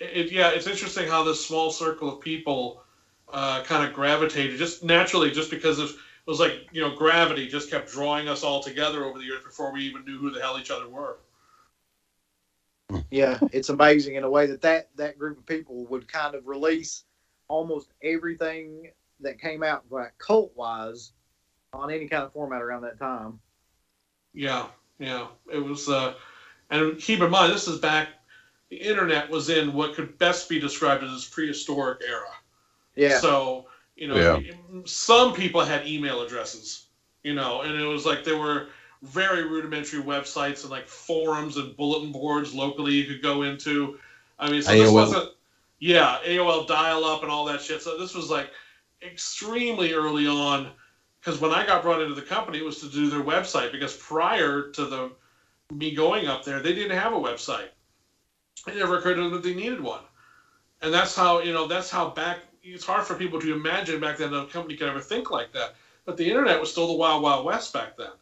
it, 0.00 0.32
yeah, 0.32 0.50
it's 0.50 0.66
interesting 0.66 1.08
how 1.08 1.22
this 1.22 1.44
small 1.44 1.70
circle 1.70 2.08
of 2.08 2.20
people 2.20 2.82
uh, 3.32 3.62
kind 3.64 3.86
of 3.86 3.94
gravitated 3.94 4.58
just 4.58 4.82
naturally, 4.84 5.30
just 5.30 5.50
because 5.50 5.78
of 5.78 5.90
it 5.90 6.30
was 6.30 6.40
like 6.40 6.66
you 6.72 6.80
know 6.80 6.94
gravity 6.94 7.48
just 7.48 7.70
kept 7.70 7.90
drawing 7.90 8.28
us 8.28 8.42
all 8.42 8.62
together 8.62 9.04
over 9.04 9.18
the 9.18 9.24
years 9.24 9.42
before 9.42 9.72
we 9.72 9.82
even 9.82 10.04
knew 10.04 10.18
who 10.18 10.30
the 10.30 10.40
hell 10.40 10.58
each 10.58 10.70
other 10.70 10.88
were. 10.88 11.18
Yeah, 13.10 13.38
it's 13.52 13.68
amazing 13.68 14.14
in 14.14 14.24
a 14.24 14.30
way 14.30 14.46
that 14.46 14.62
that 14.62 14.90
that 14.96 15.18
group 15.18 15.38
of 15.38 15.46
people 15.46 15.86
would 15.86 16.10
kind 16.10 16.34
of 16.34 16.46
release 16.46 17.04
almost 17.48 17.90
everything 18.02 18.90
that 19.20 19.40
came 19.40 19.62
out 19.62 19.84
like 19.90 20.16
cult 20.18 20.52
wise 20.54 21.12
on 21.72 21.90
any 21.90 22.08
kind 22.08 22.22
of 22.22 22.32
format 22.32 22.62
around 22.62 22.82
that 22.82 22.98
time. 22.98 23.40
Yeah, 24.32 24.66
yeah, 24.98 25.26
it 25.52 25.58
was. 25.58 25.88
uh 25.88 26.14
And 26.70 26.98
keep 26.98 27.20
in 27.20 27.30
mind, 27.30 27.52
this 27.52 27.68
is 27.68 27.78
back. 27.80 28.08
The 28.70 28.76
internet 28.76 29.30
was 29.30 29.48
in 29.48 29.72
what 29.72 29.94
could 29.94 30.18
best 30.18 30.48
be 30.48 30.60
described 30.60 31.02
as 31.02 31.10
this 31.10 31.28
prehistoric 31.28 32.02
era. 32.06 32.28
Yeah. 32.98 33.20
So 33.20 33.66
you 33.94 34.08
know, 34.08 34.16
yeah. 34.16 34.52
some 34.84 35.32
people 35.32 35.64
had 35.64 35.86
email 35.86 36.20
addresses, 36.22 36.86
you 37.22 37.34
know, 37.34 37.62
and 37.62 37.74
it 37.74 37.84
was 37.84 38.04
like 38.04 38.24
there 38.24 38.38
were 38.38 38.68
very 39.02 39.44
rudimentary 39.44 40.02
websites 40.02 40.62
and 40.62 40.70
like 40.70 40.88
forums 40.88 41.56
and 41.56 41.76
bulletin 41.76 42.12
boards 42.12 42.52
locally 42.54 42.92
you 42.92 43.06
could 43.06 43.22
go 43.22 43.42
into. 43.42 43.98
I 44.38 44.50
mean, 44.50 44.62
so 44.62 44.72
AOL. 44.72 44.82
this 44.82 44.92
wasn't, 44.92 45.28
yeah, 45.78 46.18
AOL 46.24 46.66
dial 46.66 47.04
up 47.04 47.22
and 47.22 47.30
all 47.30 47.44
that 47.46 47.60
shit. 47.60 47.82
So 47.82 47.98
this 47.98 48.14
was 48.14 48.30
like 48.30 48.50
extremely 49.02 49.92
early 49.92 50.26
on 50.26 50.70
because 51.20 51.40
when 51.40 51.52
I 51.52 51.66
got 51.66 51.82
brought 51.82 52.00
into 52.00 52.14
the 52.14 52.22
company, 52.22 52.58
it 52.58 52.64
was 52.64 52.80
to 52.80 52.88
do 52.88 53.10
their 53.10 53.22
website 53.22 53.72
because 53.72 53.96
prior 53.96 54.70
to 54.70 54.84
the 54.84 55.12
me 55.72 55.94
going 55.94 56.26
up 56.26 56.44
there, 56.44 56.60
they 56.60 56.74
didn't 56.74 56.98
have 56.98 57.12
a 57.12 57.16
website. 57.16 57.68
It 58.66 58.76
never 58.76 58.98
occurred 58.98 59.14
to 59.14 59.22
them 59.22 59.32
that 59.32 59.42
they 59.42 59.54
needed 59.54 59.80
one. 59.80 60.02
And 60.82 60.94
that's 60.94 61.14
how, 61.14 61.40
you 61.40 61.52
know, 61.52 61.66
that's 61.66 61.90
how 61.90 62.10
back 62.10 62.40
it's 62.74 62.84
hard 62.84 63.04
for 63.04 63.14
people 63.14 63.40
to 63.40 63.54
imagine 63.54 64.00
back 64.00 64.18
then 64.18 64.32
a 64.34 64.46
company 64.46 64.76
could 64.76 64.88
ever 64.88 65.00
think 65.00 65.30
like 65.30 65.52
that. 65.52 65.74
But 66.04 66.16
the 66.16 66.28
internet 66.28 66.60
was 66.60 66.70
still 66.70 66.86
the 66.88 66.94
wild, 66.94 67.22
wild 67.22 67.44
west 67.44 67.72
back 67.72 67.96
then. 67.96 68.12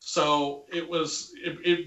So 0.00 0.64
it 0.72 0.88
was 0.88 1.32
it. 1.42 1.58
it 1.64 1.86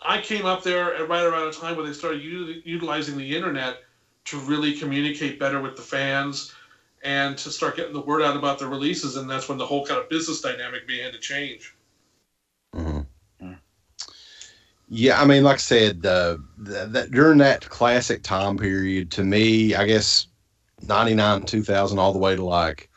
I 0.00 0.20
came 0.20 0.46
up 0.46 0.62
there 0.62 0.94
at 0.94 1.08
right 1.08 1.24
around 1.24 1.48
a 1.48 1.52
time 1.52 1.76
where 1.76 1.84
they 1.84 1.92
started 1.92 2.22
u- 2.22 2.62
utilizing 2.64 3.16
the 3.16 3.34
internet 3.36 3.82
to 4.26 4.38
really 4.38 4.72
communicate 4.72 5.40
better 5.40 5.60
with 5.60 5.76
the 5.76 5.82
fans 5.82 6.54
and 7.02 7.36
to 7.38 7.50
start 7.50 7.76
getting 7.76 7.92
the 7.92 8.00
word 8.00 8.22
out 8.22 8.36
about 8.36 8.58
the 8.58 8.66
releases. 8.66 9.16
And 9.16 9.28
that's 9.28 9.48
when 9.48 9.58
the 9.58 9.66
whole 9.66 9.84
kind 9.84 10.00
of 10.00 10.08
business 10.08 10.40
dynamic 10.40 10.86
began 10.86 11.12
to 11.12 11.18
change. 11.18 11.74
Mm-hmm. 12.74 13.52
Yeah, 14.90 15.20
I 15.20 15.26
mean, 15.26 15.44
like 15.44 15.54
I 15.54 15.58
said, 15.58 16.06
uh, 16.06 16.38
that 16.58 17.10
during 17.10 17.38
that 17.38 17.68
classic 17.68 18.22
time 18.22 18.56
period, 18.56 19.10
to 19.12 19.24
me, 19.24 19.74
I 19.74 19.84
guess 19.84 20.26
99 20.86 21.42
2000 21.42 21.98
all 21.98 22.12
the 22.12 22.18
way 22.18 22.36
to 22.36 22.44
like 22.44 22.88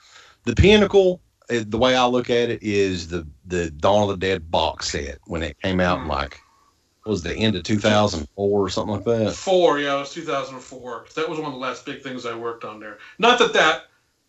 the 0.44 0.56
pinnacle 0.56 1.22
eh, 1.50 1.64
the 1.68 1.78
way 1.78 1.96
i 1.96 2.06
look 2.06 2.30
at 2.30 2.50
it 2.50 2.62
is 2.62 3.08
the 3.08 3.28
the 3.46 3.70
dawn 3.72 4.04
of 4.04 4.10
the 4.10 4.18
dead 4.18 4.50
box 4.52 4.92
set 4.92 5.18
when 5.26 5.44
it 5.44 5.60
came 5.62 5.80
out 5.80 6.00
in 6.00 6.08
like 6.08 6.40
was 7.06 7.24
the 7.24 7.36
end 7.36 7.56
of 7.56 7.64
2004 7.64 8.28
or 8.38 8.70
something 8.70 8.96
like 8.96 9.06
that? 9.06 9.34
Four 9.34 9.80
yeah 9.80 9.96
it 9.96 10.00
was 10.00 10.14
2004 10.14 11.08
that 11.16 11.28
was 11.28 11.40
one 11.40 11.48
of 11.48 11.54
the 11.54 11.60
last 11.60 11.86
big 11.86 12.02
things 12.02 12.26
i 12.26 12.36
worked 12.36 12.64
on 12.64 12.80
there. 12.80 13.00
Not 13.18 13.40
that 13.40 13.54
that 13.54 13.84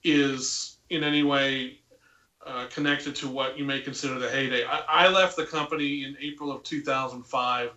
is 0.05 0.79
in 0.91 1.05
any 1.05 1.23
way 1.23 1.79
uh, 2.45 2.67
connected 2.71 3.15
to 3.17 3.29
what 3.29 3.57
you 3.57 3.65
may 3.65 3.81
consider 3.81 4.19
the 4.19 4.29
heyday. 4.29 4.65
I, 4.65 4.83
I 4.89 5.09
left 5.09 5.37
the 5.37 5.47
company 5.47 6.05
in 6.05 6.17
april 6.21 6.51
of 6.51 6.63
2005 6.65 7.71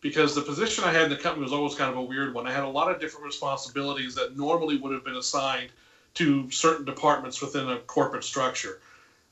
because 0.00 0.34
the 0.34 0.42
position 0.42 0.84
I 0.84 0.92
had 0.92 1.04
in 1.04 1.10
the 1.10 1.16
company 1.16 1.42
was 1.42 1.52
always 1.52 1.74
kind 1.74 1.90
of 1.90 1.96
a 1.96 2.02
weird 2.02 2.34
one. 2.34 2.46
I 2.46 2.52
had 2.52 2.62
a 2.62 2.68
lot 2.68 2.90
of 2.90 3.00
different 3.00 3.26
responsibilities 3.26 4.14
that 4.14 4.36
normally 4.36 4.76
would 4.76 4.92
have 4.92 5.04
been 5.04 5.16
assigned 5.16 5.70
to 6.14 6.50
certain 6.50 6.84
departments 6.84 7.40
within 7.40 7.68
a 7.70 7.78
corporate 7.80 8.24
structure. 8.24 8.80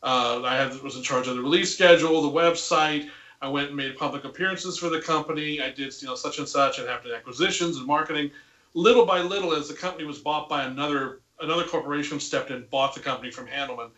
Uh, 0.02 0.42
I 0.44 0.56
had, 0.56 0.74
was 0.82 0.96
in 0.96 1.02
charge 1.02 1.26
of 1.28 1.36
the 1.36 1.42
release 1.42 1.72
schedule, 1.72 2.20
the 2.20 2.30
website. 2.30 3.08
I 3.42 3.48
went 3.48 3.68
and 3.68 3.76
made 3.76 3.96
public 3.96 4.24
appearances 4.24 4.78
for 4.78 4.88
the 4.88 5.00
company. 5.00 5.60
I 5.60 5.70
did 5.70 5.94
you 6.00 6.08
know 6.08 6.14
such 6.14 6.38
and 6.38 6.48
such 6.48 6.78
and 6.78 6.88
happened 6.88 7.12
acquisitions 7.12 7.76
and 7.76 7.86
marketing. 7.86 8.30
Little 8.74 9.06
by 9.06 9.20
little, 9.20 9.52
as 9.52 9.68
the 9.68 9.74
company 9.74 10.04
was 10.04 10.18
bought 10.18 10.48
by 10.48 10.64
another 10.64 11.20
another 11.40 11.64
corporation, 11.64 12.18
stepped 12.18 12.50
in, 12.50 12.66
bought 12.70 12.94
the 12.94 13.00
company 13.00 13.30
from 13.30 13.46
Handleman. 13.46 13.90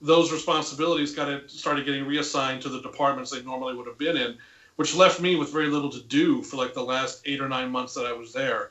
Those 0.00 0.32
responsibilities 0.32 1.14
got 1.14 1.50
started 1.50 1.84
getting 1.84 2.04
reassigned 2.04 2.62
to 2.62 2.68
the 2.68 2.80
departments 2.80 3.30
they 3.30 3.42
normally 3.42 3.74
would 3.74 3.86
have 3.86 3.98
been 3.98 4.16
in 4.16 4.38
which 4.80 4.94
left 4.94 5.20
me 5.20 5.36
with 5.36 5.52
very 5.52 5.66
little 5.66 5.90
to 5.90 6.00
do 6.04 6.40
for 6.40 6.56
like 6.56 6.72
the 6.72 6.82
last 6.82 7.20
eight 7.26 7.42
or 7.42 7.48
nine 7.50 7.70
months 7.70 7.92
that 7.92 8.06
I 8.06 8.14
was 8.14 8.32
there. 8.32 8.70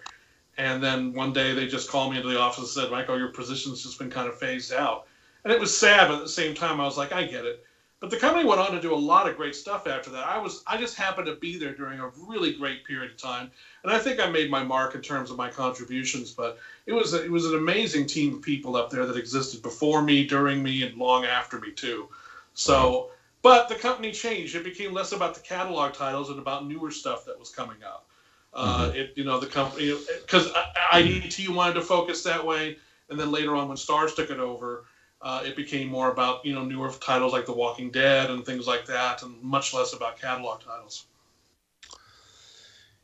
And 0.58 0.82
then 0.82 1.14
one 1.14 1.34
day 1.34 1.54
they 1.54 1.68
just 1.68 1.88
called 1.88 2.10
me 2.12 2.18
into 2.18 2.30
the 2.30 2.40
office 2.40 2.76
and 2.76 2.84
said, 2.84 2.90
Michael, 2.90 3.20
your 3.20 3.28
position's 3.28 3.84
just 3.84 4.00
been 4.00 4.10
kind 4.10 4.28
of 4.28 4.36
phased 4.36 4.74
out. 4.74 5.06
And 5.44 5.54
it 5.54 5.60
was 5.60 5.78
sad, 5.78 6.08
but 6.08 6.16
at 6.16 6.24
the 6.24 6.28
same 6.28 6.56
time, 6.56 6.82
I 6.82 6.86
was 6.86 6.98
like, 6.98 7.14
I 7.14 7.26
get 7.26 7.46
it. 7.46 7.64
But 8.00 8.10
the 8.10 8.18
company 8.18 8.44
went 8.44 8.60
on 8.60 8.72
to 8.72 8.82
do 8.82 8.92
a 8.92 8.96
lot 8.96 9.30
of 9.30 9.38
great 9.38 9.56
stuff 9.56 9.86
after 9.86 10.10
that. 10.10 10.26
I 10.26 10.40
was 10.40 10.64
I 10.66 10.78
just 10.78 10.96
happened 10.96 11.28
to 11.28 11.36
be 11.36 11.60
there 11.60 11.76
during 11.76 12.00
a 12.00 12.10
really 12.26 12.54
great 12.54 12.86
period 12.86 13.12
of 13.12 13.18
time, 13.18 13.52
and 13.84 13.94
I 13.94 14.00
think 14.00 14.20
I 14.20 14.32
made 14.32 14.50
my 14.50 14.64
mark 14.64 14.96
in 14.96 15.04
terms 15.04 15.30
of 15.30 15.38
my 15.38 15.50
contributions. 15.52 16.32
But 16.32 16.58
it 16.88 16.94
was 16.94 17.14
a, 17.14 17.24
it 17.24 17.30
was 17.30 17.46
an 17.46 17.54
amazing 17.56 18.08
team 18.08 18.34
of 18.34 18.42
people 18.42 18.76
up 18.76 18.90
there 18.90 19.06
that 19.06 19.16
existed 19.16 19.62
before 19.62 20.02
me, 20.02 20.26
during 20.26 20.64
me, 20.64 20.82
and 20.82 20.98
long 20.98 21.26
after 21.26 21.60
me 21.60 21.72
too. 21.72 22.08
So 22.56 23.12
but 23.42 23.70
the 23.70 23.76
company 23.76 24.12
changed. 24.12 24.56
It 24.56 24.64
became 24.64 24.94
less 24.94 25.12
about 25.12 25.34
the 25.34 25.42
catalog 25.42 25.94
titles 25.94 26.30
and 26.30 26.40
about 26.40 26.68
newer 26.68 26.92
stuff 26.92 27.26
that 27.26 27.40
was 27.40 27.50
coming 27.50 27.78
up. 27.86 28.08
Uh, 28.54 28.88
mm-hmm. 28.88 28.98
It, 28.98 29.14
you 29.16 29.24
know, 29.24 29.40
the 29.40 29.48
company 29.48 29.96
because 30.22 30.52
IDT 30.92 31.50
wanted 31.50 31.74
to 31.76 31.82
focus 31.82 32.24
that 32.24 32.46
way, 32.46 32.78
and 33.10 33.20
then 33.20 33.32
later 33.32 33.56
on 33.56 33.68
when 33.68 33.78
Starz 33.78 34.16
took 34.16 34.32
it 34.32 34.40
over, 34.40 34.86
uh, 35.22 35.44
it 35.46 35.56
became 35.56 35.88
more 35.88 36.12
about 36.12 36.44
you 36.46 36.54
know 36.56 36.64
newer 36.64 36.92
titles 36.92 37.32
like 37.32 37.46
The 37.46 37.54
Walking 37.54 37.92
Dead 37.92 38.30
and 38.32 38.46
things 38.46 38.66
like 38.68 38.86
that, 38.88 39.22
and 39.22 39.42
much 39.44 39.74
less 39.74 39.94
about 39.94 40.20
catalog 40.20 40.62
titles. 40.62 41.06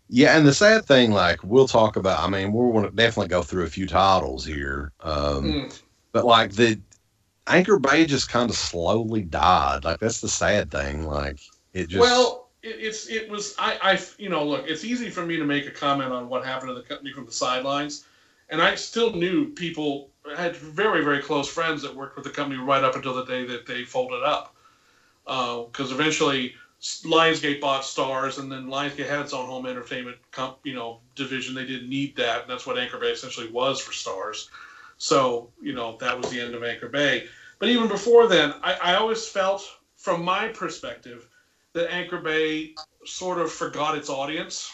Yeah, 0.08 0.38
and 0.38 0.46
the 0.46 0.54
sad 0.54 0.86
thing, 0.86 1.12
like 1.12 1.44
we'll 1.44 1.68
talk 1.68 1.96
about. 1.96 2.20
I 2.20 2.30
mean, 2.30 2.52
we're 2.52 2.72
going 2.72 2.86
to 2.86 2.96
definitely 2.96 3.30
go 3.30 3.42
through 3.42 3.64
a 3.64 3.70
few 3.70 3.88
titles 3.88 4.46
here, 4.46 4.92
um, 5.02 5.44
Mm. 5.44 5.82
but 6.12 6.26
like 6.26 6.54
the 6.54 6.80
Anchor 7.48 7.80
Bay 7.80 8.06
just 8.06 8.30
kind 8.30 8.50
of 8.50 8.56
slowly 8.56 9.22
died. 9.22 9.84
Like 9.84 10.00
that's 10.00 10.22
the 10.22 10.30
sad 10.30 10.72
thing. 10.72 11.06
Like 11.06 11.40
it 11.74 11.90
just. 11.90 12.02
Well, 12.02 12.50
it, 12.64 12.78
it's 12.80 13.08
it 13.10 13.30
was 13.30 13.56
I, 13.60 13.78
I 13.82 14.00
you 14.18 14.30
know 14.30 14.44
look, 14.44 14.68
it's 14.68 14.84
easy 14.84 15.10
for 15.10 15.26
me 15.26 15.38
to 15.38 15.46
make 15.46 15.68
a 15.68 15.72
comment 15.72 16.12
on 16.12 16.28
what 16.30 16.46
happened 16.46 16.70
to 16.70 16.76
the 16.76 16.82
company 16.82 17.12
from 17.12 17.26
the 17.26 17.32
sidelines, 17.32 18.06
and 18.50 18.62
I 18.62 18.76
still 18.76 19.14
knew 19.14 19.50
people. 19.50 20.10
I 20.28 20.42
had 20.42 20.56
very 20.56 21.04
very 21.04 21.22
close 21.22 21.48
friends 21.48 21.84
that 21.84 21.96
worked 21.96 22.16
with 22.16 22.26
the 22.26 22.32
company 22.32 22.60
right 22.60 22.84
up 22.84 22.96
until 22.96 23.14
the 23.14 23.26
day 23.26 23.46
that 23.46 23.68
they 23.68 23.84
folded 23.84 24.24
up, 24.24 24.56
uh, 25.28 25.64
because 25.64 25.92
eventually 25.92 26.56
Lionsgate 26.82 27.62
bought 27.62 27.84
Starz, 27.84 28.40
and 28.40 28.52
then 28.52 28.68
Lionsgate 28.68 29.08
had 29.08 29.22
its 29.22 29.34
own 29.34 29.46
home 29.46 29.68
entertainment 29.68 30.18
comp, 30.32 30.58
you 30.64 30.74
know 30.74 31.00
division. 31.14 31.54
They 31.54 31.66
didn't 31.66 31.90
need 31.90 32.16
that, 32.16 32.42
and 32.42 32.50
that's 32.50 32.66
what 32.66 32.80
Anchor 32.80 32.98
Bay 32.98 33.12
essentially 33.12 33.50
was 33.52 33.80
for 33.80 33.92
Starz. 33.92 34.50
So 34.98 35.52
you 35.62 35.74
know 35.74 35.98
that 36.00 36.18
was 36.18 36.30
the 36.30 36.40
end 36.40 36.56
of 36.56 36.64
Anchor 36.64 36.90
Bay. 36.90 37.28
But 37.60 37.70
even 37.70 37.88
before 37.88 38.28
then, 38.28 38.54
I, 38.64 38.74
I 38.74 38.96
always 38.96 39.28
felt, 39.28 39.62
from 39.96 40.24
my 40.24 40.50
perspective, 40.50 41.28
that 41.74 41.94
Anchor 41.94 42.20
Bay 42.20 42.74
sort 43.06 43.40
of 43.40 43.52
forgot 43.52 43.98
its 43.98 44.10
audience. 44.10 44.72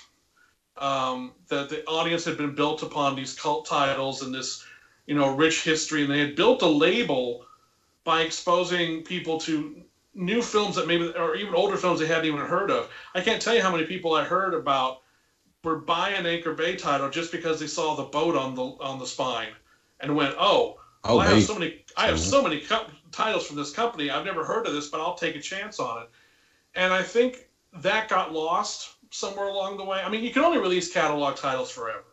Um, 0.77 1.33
that 1.49 1.69
the 1.69 1.85
audience 1.85 2.23
had 2.25 2.37
been 2.37 2.55
built 2.55 2.81
upon 2.81 3.15
these 3.15 3.37
cult 3.37 3.65
titles 3.65 4.23
and 4.23 4.33
this, 4.33 4.65
you 5.05 5.13
know, 5.13 5.35
rich 5.35 5.63
history, 5.63 6.03
and 6.03 6.11
they 6.11 6.19
had 6.19 6.35
built 6.35 6.61
a 6.61 6.67
label 6.67 7.45
by 8.03 8.21
exposing 8.21 9.03
people 9.03 9.39
to 9.41 9.83
new 10.13 10.41
films 10.41 10.75
that 10.75 10.87
maybe, 10.87 11.11
or 11.15 11.35
even 11.35 11.53
older 11.53 11.77
films 11.77 11.99
they 11.99 12.07
hadn't 12.07 12.25
even 12.25 12.39
heard 12.39 12.71
of. 12.71 12.89
I 13.13 13.21
can't 13.21 13.41
tell 13.41 13.53
you 13.53 13.61
how 13.61 13.71
many 13.71 13.85
people 13.85 14.13
I 14.13 14.23
heard 14.23 14.53
about 14.53 15.01
were 15.63 15.79
buying 15.79 16.25
Anchor 16.25 16.53
Bay 16.53 16.75
title 16.75 17.09
just 17.09 17.31
because 17.31 17.59
they 17.59 17.67
saw 17.67 17.95
the 17.95 18.03
boat 18.03 18.35
on 18.35 18.55
the 18.55 18.63
on 18.63 18.97
the 18.97 19.05
spine 19.05 19.51
and 20.01 20.15
went, 20.15 20.35
oh, 20.37 20.79
oh, 21.03 21.17
well, 21.17 21.27
I 21.27 21.33
have 21.33 21.43
so 21.43 21.57
many. 21.57 21.83
I 21.97 22.07
have 22.07 22.19
so 22.19 22.41
many 22.41 22.59
co- 22.61 22.87
titles 23.11 23.45
from 23.45 23.55
this 23.55 23.71
company. 23.71 24.09
I've 24.09 24.25
never 24.25 24.43
heard 24.43 24.65
of 24.67 24.73
this, 24.73 24.89
but 24.89 24.99
I'll 24.99 25.15
take 25.15 25.35
a 25.35 25.41
chance 25.41 25.79
on 25.79 26.03
it. 26.03 26.09
And 26.75 26.93
I 26.93 27.03
think 27.03 27.47
that 27.73 28.07
got 28.07 28.33
lost 28.33 28.95
somewhere 29.09 29.47
along 29.47 29.77
the 29.77 29.83
way. 29.83 30.01
I 30.01 30.09
mean, 30.09 30.23
you 30.23 30.31
can 30.31 30.43
only 30.43 30.59
release 30.59 30.91
catalog 30.91 31.35
titles 31.35 31.69
forever 31.69 32.03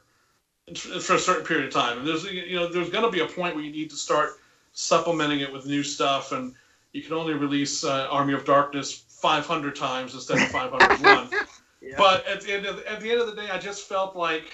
for 0.77 1.15
a 1.15 1.19
certain 1.19 1.47
period 1.47 1.67
of 1.67 1.73
time, 1.73 1.99
and 1.99 2.07
there's 2.07 2.25
you 2.25 2.57
know 2.57 2.71
there's 2.71 2.91
going 2.91 3.05
to 3.05 3.11
be 3.11 3.21
a 3.21 3.27
point 3.27 3.55
where 3.55 3.65
you 3.65 3.73
need 3.73 3.91
to 3.91 3.97
start 3.97 4.39
supplementing 4.73 5.41
it 5.41 5.53
with 5.53 5.67
new 5.67 5.83
stuff, 5.83 6.33
and 6.33 6.55
you 6.93 7.03
can 7.03 7.13
only 7.15 7.35
release 7.35 7.85
uh, 7.85 8.09
Army 8.11 8.35
of 8.35 8.45
Darkness 8.45 9.05
500 9.09 9.75
times 9.75 10.15
instead 10.15 10.41
of 10.41 10.49
501. 10.49 11.31
Yeah. 11.81 11.95
But 11.97 12.27
at 12.27 12.41
the 12.41 12.53
end 12.53 12.67
of 12.67 12.81
at 12.87 13.01
the 13.01 13.09
end 13.09 13.21
of 13.21 13.29
the 13.29 13.37
day, 13.37 13.51
I 13.51 13.59
just 13.59 13.89
felt 13.89 14.17
like 14.17 14.51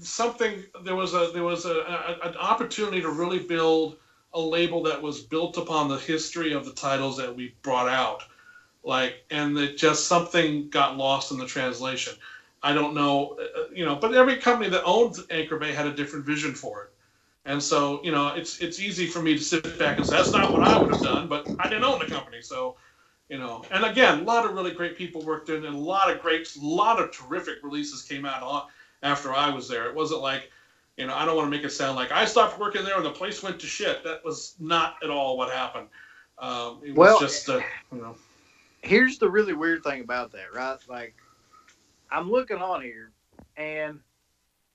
something 0.00 0.64
there 0.84 0.96
was 0.96 1.14
a 1.14 1.30
there 1.32 1.44
was 1.44 1.64
a, 1.64 1.70
a, 1.70 2.28
an 2.28 2.36
opportunity 2.36 3.00
to 3.00 3.10
really 3.10 3.38
build 3.38 3.96
a 4.34 4.40
label 4.40 4.82
that 4.82 5.00
was 5.00 5.20
built 5.20 5.56
upon 5.56 5.88
the 5.88 5.96
history 5.96 6.52
of 6.52 6.64
the 6.64 6.72
titles 6.72 7.16
that 7.16 7.34
we 7.34 7.54
brought 7.62 7.88
out. 7.88 8.22
Like 8.82 9.24
and 9.30 9.56
that 9.56 9.76
just 9.76 10.06
something 10.06 10.68
got 10.70 10.96
lost 10.96 11.32
in 11.32 11.38
the 11.38 11.46
translation. 11.46 12.14
I 12.62 12.72
don't 12.72 12.94
know 12.94 13.36
uh, 13.56 13.68
you 13.72 13.84
know 13.84 13.96
but 13.96 14.14
every 14.14 14.36
company 14.36 14.70
that 14.70 14.84
owned 14.84 15.16
anchor 15.30 15.56
bay 15.56 15.72
had 15.72 15.86
a 15.86 15.94
different 15.94 16.26
vision 16.26 16.54
for 16.54 16.84
it. 16.84 16.90
And 17.44 17.62
so 17.62 18.00
you 18.04 18.12
know 18.12 18.28
it's 18.28 18.60
it's 18.60 18.78
easy 18.80 19.06
for 19.06 19.20
me 19.20 19.36
to 19.36 19.42
sit 19.42 19.78
back 19.78 19.98
and 19.98 20.06
say 20.06 20.16
that's 20.16 20.32
not 20.32 20.52
what 20.52 20.62
i 20.62 20.78
would 20.78 20.92
have 20.92 21.02
done 21.02 21.28
but 21.28 21.48
i 21.58 21.68
didn't 21.68 21.84
own 21.84 21.98
the 21.98 22.06
company 22.06 22.42
so 22.42 22.76
you 23.28 23.38
know. 23.38 23.64
And 23.70 23.84
again 23.84 24.20
a 24.20 24.22
lot 24.22 24.44
of 24.44 24.52
really 24.52 24.72
great 24.72 24.96
people 24.96 25.22
worked 25.22 25.48
in 25.48 25.64
and 25.64 25.74
a 25.74 25.78
lot 25.78 26.10
of 26.10 26.20
great 26.20 26.48
a 26.56 26.64
lot 26.64 27.00
of 27.00 27.10
terrific 27.12 27.56
releases 27.62 28.02
came 28.02 28.24
out 28.24 28.42
after 29.02 29.32
i 29.32 29.48
was 29.50 29.68
there 29.68 29.86
it 29.88 29.94
wasn't 29.94 30.20
like 30.20 30.50
you 30.96 31.06
know 31.06 31.14
i 31.14 31.24
don't 31.24 31.36
want 31.36 31.46
to 31.50 31.56
make 31.56 31.64
it 31.64 31.70
sound 31.70 31.96
like 31.96 32.10
i 32.12 32.24
stopped 32.24 32.58
working 32.58 32.84
there 32.84 32.96
and 32.96 33.04
the 33.06 33.10
place 33.10 33.42
went 33.42 33.58
to 33.60 33.66
shit 33.66 34.02
that 34.04 34.24
was 34.24 34.54
not 34.58 34.96
at 35.02 35.10
all 35.10 35.36
what 35.36 35.50
happened 35.52 35.88
um, 36.38 36.80
it 36.84 36.90
was 36.94 36.96
Well- 36.96 37.20
just 37.20 37.48
uh, 37.48 37.60
you 37.92 37.98
know 38.00 38.16
here's 38.82 39.18
the 39.18 39.28
really 39.28 39.54
weird 39.54 39.82
thing 39.82 40.00
about 40.02 40.30
that, 40.30 40.54
right? 40.54 40.78
Like, 40.88 41.16
I'm 42.12 42.30
looking 42.30 42.58
on 42.58 42.80
here, 42.80 43.10
and 43.56 43.98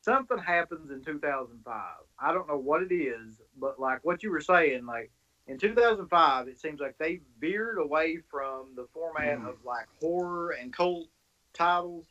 something 0.01 0.37
happens 0.37 0.91
in 0.91 1.01
2005. 1.01 1.81
I 2.19 2.33
don't 2.33 2.49
know 2.49 2.57
what 2.57 2.83
it 2.83 2.93
is, 2.93 3.41
but 3.57 3.79
like 3.79 4.03
what 4.03 4.21
you 4.21 4.29
were 4.29 4.41
saying, 4.41 4.85
like 4.85 5.09
in 5.47 5.57
2005, 5.57 6.49
it 6.49 6.59
seems 6.59 6.81
like 6.81 6.97
they 6.97 7.21
veered 7.39 7.77
away 7.77 8.17
from 8.29 8.75
the 8.75 8.85
format 8.93 9.39
Mhm. 9.39 9.47
of 9.47 9.55
like 9.63 9.87
horror 10.01 10.49
and 10.51 10.73
cult 10.73 11.07
titles. 11.53 12.05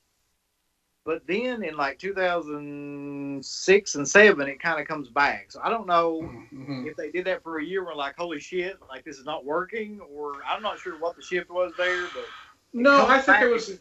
But 1.05 1.27
then 1.27 1.65
in 1.65 1.77
like 1.77 1.99
2006 1.99 3.95
and 3.97 4.09
7, 4.09 4.49
it 4.49 4.61
kind 4.61 4.81
of 4.81 4.87
comes 4.87 5.09
back. 5.09 5.51
So 5.51 5.61
I 5.63 5.69
don't 5.69 5.87
know 5.87 6.23
Mhm. 6.53 6.87
if 6.87 6.97
they 6.97 7.11
did 7.11 7.25
that 7.25 7.43
for 7.43 7.59
a 7.59 7.65
year, 7.65 7.85
we're 7.85 7.95
like, 7.95 8.17
holy 8.17 8.39
shit, 8.39 8.79
like 8.89 9.05
this 9.05 9.19
is 9.19 9.25
not 9.25 9.45
working, 9.45 10.01
or 10.01 10.35
I'm 10.47 10.63
not 10.63 10.79
sure 10.79 10.97
what 10.99 11.17
the 11.17 11.23
shift 11.23 11.51
was 11.51 11.73
there, 11.77 12.09
but 12.15 12.29
No, 12.73 13.07
I 13.07 13.21
think 13.21 13.43
it 13.43 13.51
was. 13.51 13.79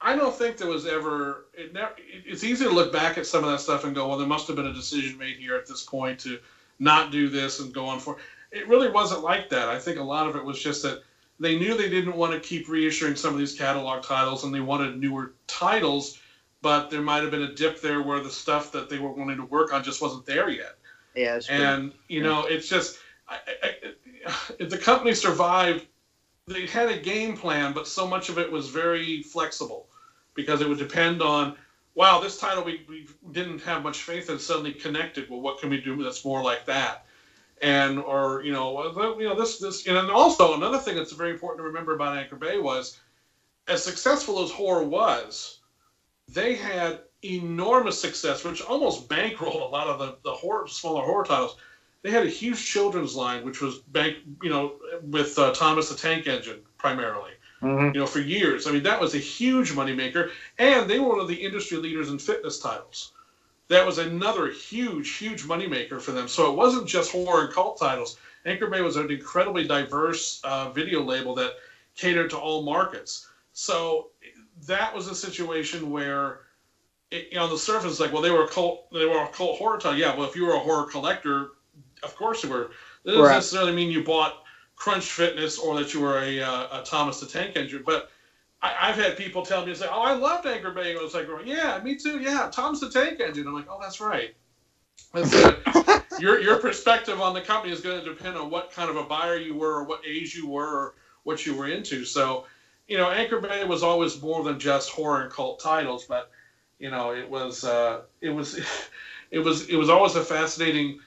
I 0.00 0.16
don't 0.16 0.34
think 0.34 0.56
there 0.56 0.68
was 0.68 0.84
ever. 0.86 1.46
It 1.54 1.72
never. 1.72 1.94
It's 1.98 2.42
easy 2.42 2.64
to 2.64 2.70
look 2.70 2.92
back 2.92 3.16
at 3.18 3.26
some 3.26 3.44
of 3.44 3.50
that 3.50 3.60
stuff 3.60 3.84
and 3.84 3.94
go, 3.94 4.08
well, 4.08 4.18
there 4.18 4.26
must 4.26 4.48
have 4.48 4.56
been 4.56 4.66
a 4.66 4.72
decision 4.72 5.16
made 5.16 5.36
here 5.36 5.54
at 5.54 5.66
this 5.66 5.84
point 5.84 6.18
to 6.20 6.40
not 6.80 7.12
do 7.12 7.28
this 7.28 7.60
and 7.60 7.72
go 7.72 7.86
on 7.86 8.00
for. 8.00 8.18
It 8.50 8.66
really 8.68 8.90
wasn't 8.90 9.22
like 9.22 9.48
that. 9.50 9.68
I 9.68 9.78
think 9.78 9.98
a 9.98 10.02
lot 10.02 10.28
of 10.28 10.34
it 10.36 10.44
was 10.44 10.60
just 10.60 10.82
that 10.82 11.02
they 11.40 11.56
knew 11.58 11.74
they 11.76 11.88
didn't 11.88 12.16
want 12.16 12.32
to 12.34 12.40
keep 12.40 12.66
reissuing 12.66 13.16
some 13.16 13.32
of 13.32 13.38
these 13.38 13.56
catalog 13.56 14.02
titles 14.02 14.44
and 14.44 14.52
they 14.52 14.60
wanted 14.60 14.98
newer 14.98 15.32
titles, 15.46 16.18
but 16.62 16.90
there 16.90 17.02
might 17.02 17.22
have 17.22 17.30
been 17.32 17.42
a 17.42 17.54
dip 17.54 17.82
there 17.82 18.00
where 18.02 18.20
the 18.20 18.30
stuff 18.30 18.72
that 18.72 18.88
they 18.88 18.98
were 18.98 19.10
wanting 19.10 19.36
to 19.36 19.44
work 19.44 19.72
on 19.72 19.82
just 19.82 20.00
wasn't 20.00 20.24
there 20.24 20.48
yet. 20.48 20.78
yeah. 21.50 21.60
And 21.72 21.92
you 22.08 22.22
know, 22.22 22.46
it's 22.46 22.68
just 22.68 22.98
I, 23.28 23.38
I, 23.62 23.74
I, 24.26 24.64
the 24.64 24.78
company 24.78 25.12
survived. 25.12 25.86
They 26.46 26.66
had 26.66 26.88
a 26.88 26.98
game 26.98 27.36
plan, 27.36 27.72
but 27.72 27.86
so 27.86 28.06
much 28.06 28.28
of 28.28 28.38
it 28.38 28.50
was 28.50 28.68
very 28.68 29.22
flexible 29.22 29.88
because 30.34 30.60
it 30.60 30.68
would 30.68 30.78
depend 30.78 31.20
on. 31.20 31.56
Wow, 31.94 32.20
this 32.20 32.38
title 32.38 32.64
we, 32.64 32.86
we 32.88 33.06
didn't 33.32 33.60
have 33.62 33.82
much 33.82 33.98
faith 33.98 34.30
in 34.30 34.38
suddenly 34.38 34.72
connected. 34.72 35.28
Well, 35.28 35.42
what 35.42 35.60
can 35.60 35.68
we 35.68 35.78
do 35.78 36.02
that's 36.02 36.24
more 36.24 36.42
like 36.42 36.64
that? 36.64 37.04
And 37.60 37.98
or 37.98 38.42
you 38.42 38.52
know, 38.52 38.92
well, 38.96 39.20
you 39.20 39.28
know 39.28 39.38
this 39.38 39.58
this 39.58 39.86
and 39.86 39.98
also 40.10 40.54
another 40.54 40.78
thing 40.78 40.96
that's 40.96 41.12
very 41.12 41.32
important 41.32 41.58
to 41.58 41.64
remember 41.64 41.94
about 41.94 42.16
Anchor 42.16 42.36
Bay 42.36 42.58
was, 42.58 42.98
as 43.68 43.84
successful 43.84 44.42
as 44.42 44.50
horror 44.50 44.84
was, 44.84 45.58
they 46.28 46.54
had 46.54 47.00
enormous 47.22 48.00
success, 48.00 48.44
which 48.44 48.62
almost 48.62 49.08
bankrolled 49.08 49.60
a 49.60 49.64
lot 49.64 49.86
of 49.86 49.98
the, 49.98 50.16
the 50.24 50.32
horror, 50.32 50.66
smaller 50.66 51.04
horror 51.04 51.24
titles. 51.24 51.56
They 52.02 52.10
had 52.10 52.24
a 52.24 52.28
huge 52.28 52.64
children's 52.64 53.14
line, 53.14 53.44
which 53.44 53.60
was 53.60 53.78
bank, 53.78 54.16
you 54.42 54.50
know, 54.50 54.74
with 55.02 55.38
uh, 55.38 55.52
Thomas 55.52 55.88
the 55.88 55.94
Tank 55.94 56.26
Engine 56.26 56.60
primarily, 56.78 57.30
Mhm. 57.62 57.94
you 57.94 58.00
know, 58.00 58.06
for 58.06 58.18
years. 58.18 58.66
I 58.66 58.72
mean, 58.72 58.82
that 58.82 59.00
was 59.00 59.14
a 59.14 59.18
huge 59.18 59.72
moneymaker, 59.72 60.30
and 60.58 60.90
they 60.90 60.98
were 60.98 61.10
one 61.10 61.20
of 61.20 61.28
the 61.28 61.42
industry 61.42 61.78
leaders 61.78 62.08
in 62.08 62.18
fitness 62.18 62.58
titles. 62.58 63.12
That 63.68 63.86
was 63.86 63.98
another 63.98 64.50
huge, 64.50 65.16
huge 65.16 65.44
moneymaker 65.44 66.00
for 66.00 66.10
them. 66.10 66.26
So 66.26 66.50
it 66.50 66.56
wasn't 66.56 66.88
just 66.88 67.12
horror 67.12 67.44
and 67.44 67.52
cult 67.52 67.78
titles. 67.78 68.16
Anchor 68.44 68.66
Bay 68.66 68.80
was 68.80 68.96
an 68.96 69.10
incredibly 69.10 69.64
diverse 69.64 70.40
uh, 70.42 70.70
video 70.70 71.02
label 71.02 71.34
that 71.36 71.52
catered 71.96 72.30
to 72.30 72.36
all 72.38 72.64
markets. 72.64 73.28
So 73.52 74.08
that 74.66 74.94
was 74.94 75.08
a 75.08 75.14
situation 75.14 75.90
where 75.90 76.40
it, 77.10 77.28
you 77.30 77.38
know, 77.38 77.44
on 77.44 77.50
the 77.50 77.58
surface, 77.58 78.00
like, 78.00 78.12
well, 78.12 78.22
they 78.22 78.30
were 78.30 78.44
a 78.44 78.48
cult, 78.48 78.90
they 78.92 79.04
were 79.04 79.22
a 79.22 79.28
cult 79.28 79.58
horror 79.58 79.78
title. 79.78 79.98
Yeah, 79.98 80.16
well, 80.16 80.28
if 80.28 80.34
you 80.34 80.46
were 80.46 80.54
a 80.54 80.58
horror 80.58 80.86
collector, 80.86 81.50
of 82.02 82.14
course 82.16 82.42
you 82.42 82.50
were. 82.50 82.70
That 83.04 83.12
doesn't 83.12 83.22
Right. 83.22 83.34
necessarily 83.34 83.72
mean 83.72 83.90
you 83.90 84.02
bought 84.04 84.44
Crunch 84.76 85.10
Fitness 85.10 85.58
or 85.58 85.78
that 85.78 85.92
you 85.92 86.00
were 86.00 86.18
a, 86.18 86.40
uh, 86.40 86.80
a 86.80 86.84
Thomas 86.84 87.20
the 87.20 87.26
Tank 87.26 87.56
Engine. 87.56 87.82
But 87.84 88.10
I, 88.62 88.74
I've 88.80 88.96
had 88.96 89.16
people 89.16 89.44
tell 89.44 89.64
me, 89.64 89.70
and 89.70 89.78
say, 89.78 89.88
oh, 89.90 90.02
I 90.02 90.14
loved 90.14 90.46
Anchor 90.46 90.70
Bay. 90.70 90.90
And 90.90 91.00
I 91.00 91.02
was 91.02 91.14
like, 91.14 91.26
yeah, 91.44 91.80
me 91.82 91.96
too. 91.96 92.20
Yeah, 92.20 92.48
Thomas 92.52 92.80
the 92.80 92.90
Tank 92.90 93.20
Engine. 93.20 93.46
I'm 93.46 93.54
like, 93.54 93.68
oh, 93.68 93.78
that's 93.80 94.00
right. 94.00 94.34
That's 95.12 95.32
it. 95.34 96.02
your 96.20 96.40
your 96.40 96.58
perspective 96.58 97.20
on 97.20 97.34
the 97.34 97.40
company 97.40 97.72
is 97.72 97.80
going 97.80 98.02
to 98.02 98.04
depend 98.04 98.36
on 98.36 98.50
what 98.50 98.72
kind 98.72 98.88
of 98.88 98.96
a 98.96 99.04
buyer 99.04 99.36
you 99.36 99.54
were, 99.54 99.80
or 99.80 99.84
what 99.84 100.00
age 100.06 100.34
you 100.34 100.48
were, 100.48 100.66
or 100.66 100.94
what 101.24 101.44
you 101.44 101.54
were 101.54 101.66
into. 101.68 102.04
So, 102.04 102.44
you 102.88 102.96
know, 102.96 103.10
Anchor 103.10 103.40
Bay 103.40 103.64
was 103.64 103.82
always 103.82 104.20
more 104.20 104.42
than 104.42 104.58
just 104.58 104.90
horror 104.90 105.22
and 105.22 105.32
cult 105.32 105.60
titles, 105.60 106.04
but 106.04 106.30
you 106.78 106.90
know, 106.90 107.14
it 107.14 107.28
was 107.28 107.64
uh, 107.64 108.02
it 108.20 108.30
was 108.30 108.58
it 109.30 109.38
was 109.38 109.68
it 109.68 109.76
was 109.76 109.88
always 109.88 110.14
a 110.14 110.22
fascinating, 110.22 110.98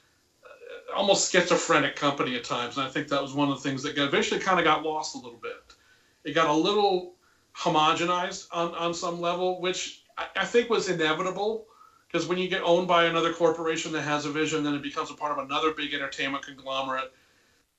uh, 0.43 0.95
almost 0.95 1.31
schizophrenic 1.31 1.95
company 1.95 2.35
at 2.35 2.43
times, 2.43 2.77
and 2.77 2.85
I 2.85 2.89
think 2.89 3.07
that 3.09 3.21
was 3.21 3.33
one 3.33 3.49
of 3.49 3.61
the 3.61 3.69
things 3.69 3.83
that 3.83 3.95
got, 3.95 4.05
eventually 4.05 4.39
kind 4.39 4.59
of 4.59 4.65
got 4.65 4.83
lost 4.83 5.15
a 5.15 5.19
little 5.19 5.39
bit. 5.41 5.53
It 6.23 6.31
got 6.31 6.47
a 6.47 6.53
little 6.53 7.13
homogenized 7.55 8.47
on 8.51 8.73
on 8.73 8.93
some 8.93 9.19
level, 9.19 9.61
which 9.61 10.03
I, 10.17 10.25
I 10.37 10.45
think 10.45 10.69
was 10.69 10.87
inevitable 10.89 11.65
because 12.07 12.27
when 12.27 12.37
you 12.37 12.47
get 12.47 12.61
owned 12.63 12.87
by 12.87 13.05
another 13.05 13.33
corporation 13.33 13.91
that 13.91 14.03
has 14.03 14.25
a 14.25 14.29
vision, 14.29 14.63
then 14.63 14.73
it 14.73 14.81
becomes 14.81 15.11
a 15.11 15.13
part 15.13 15.37
of 15.37 15.43
another 15.43 15.71
big 15.71 15.93
entertainment 15.93 16.45
conglomerate. 16.45 17.11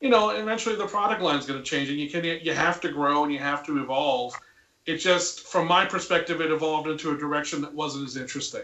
You 0.01 0.11
know, 0.11 0.31
eventually 0.31 0.77
the 0.77 0.87
product 0.87 1.23
line 1.23 1.39
is 1.39 1.47
going 1.47 1.59
to 1.59 1.65
change, 1.65 1.89
and 1.89 1.99
you 1.99 2.11
can 2.11 2.25
you 2.25 2.53
have 2.53 2.81
to 2.83 2.91
grow 2.91 3.25
and 3.25 3.33
you 3.33 3.39
have 3.39 3.65
to 3.67 3.83
evolve. 3.83 4.39
It 4.85 4.99
just, 4.99 5.49
from 5.49 5.67
my 5.67 5.85
perspective, 5.85 6.41
it 6.41 6.51
evolved 6.51 6.89
into 6.89 7.11
a 7.13 7.17
direction 7.17 7.61
that 7.63 7.75
wasn't 7.75 8.07
as 8.07 8.17
interesting. 8.17 8.63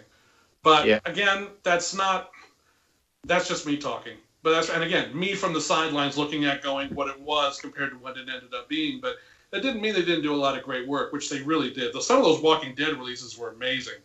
But 0.62 0.86
Yeah. 0.86 1.00
again, 1.04 1.48
that's 1.62 1.94
not. 1.94 2.30
That's 3.24 3.48
just 3.48 3.66
me 3.66 3.76
talking. 3.76 4.18
But 4.42 4.50
that's 4.50 4.70
and 4.70 4.82
again, 4.82 5.16
me 5.16 5.34
from 5.34 5.52
the 5.52 5.60
sidelines 5.60 6.18
looking 6.18 6.44
at 6.44 6.62
going 6.62 6.94
what 6.94 7.09
it 7.09 7.20
was 7.20 7.60
compared 7.60 7.90
to 7.90 7.96
what 7.96 8.16
it 8.16 8.28
ended 8.28 8.52
up 8.54 8.68
being. 8.68 9.00
But 9.00 9.16
that 9.50 9.62
didn't 9.62 9.80
mean 9.80 9.94
they 9.94 10.04
didn't 10.04 10.22
do 10.22 10.34
a 10.34 10.36
lot 10.36 10.56
of 10.56 10.64
great 10.64 10.86
work, 10.88 11.12
which 11.12 11.30
they 11.30 11.40
really 11.42 11.70
did. 11.70 11.94
Some 12.02 12.18
of 12.18 12.24
those 12.24 12.40
Walking 12.40 12.74
Dead 12.74 12.96
releases 12.96 13.38
were 13.38 13.50
amazing. 13.50 14.00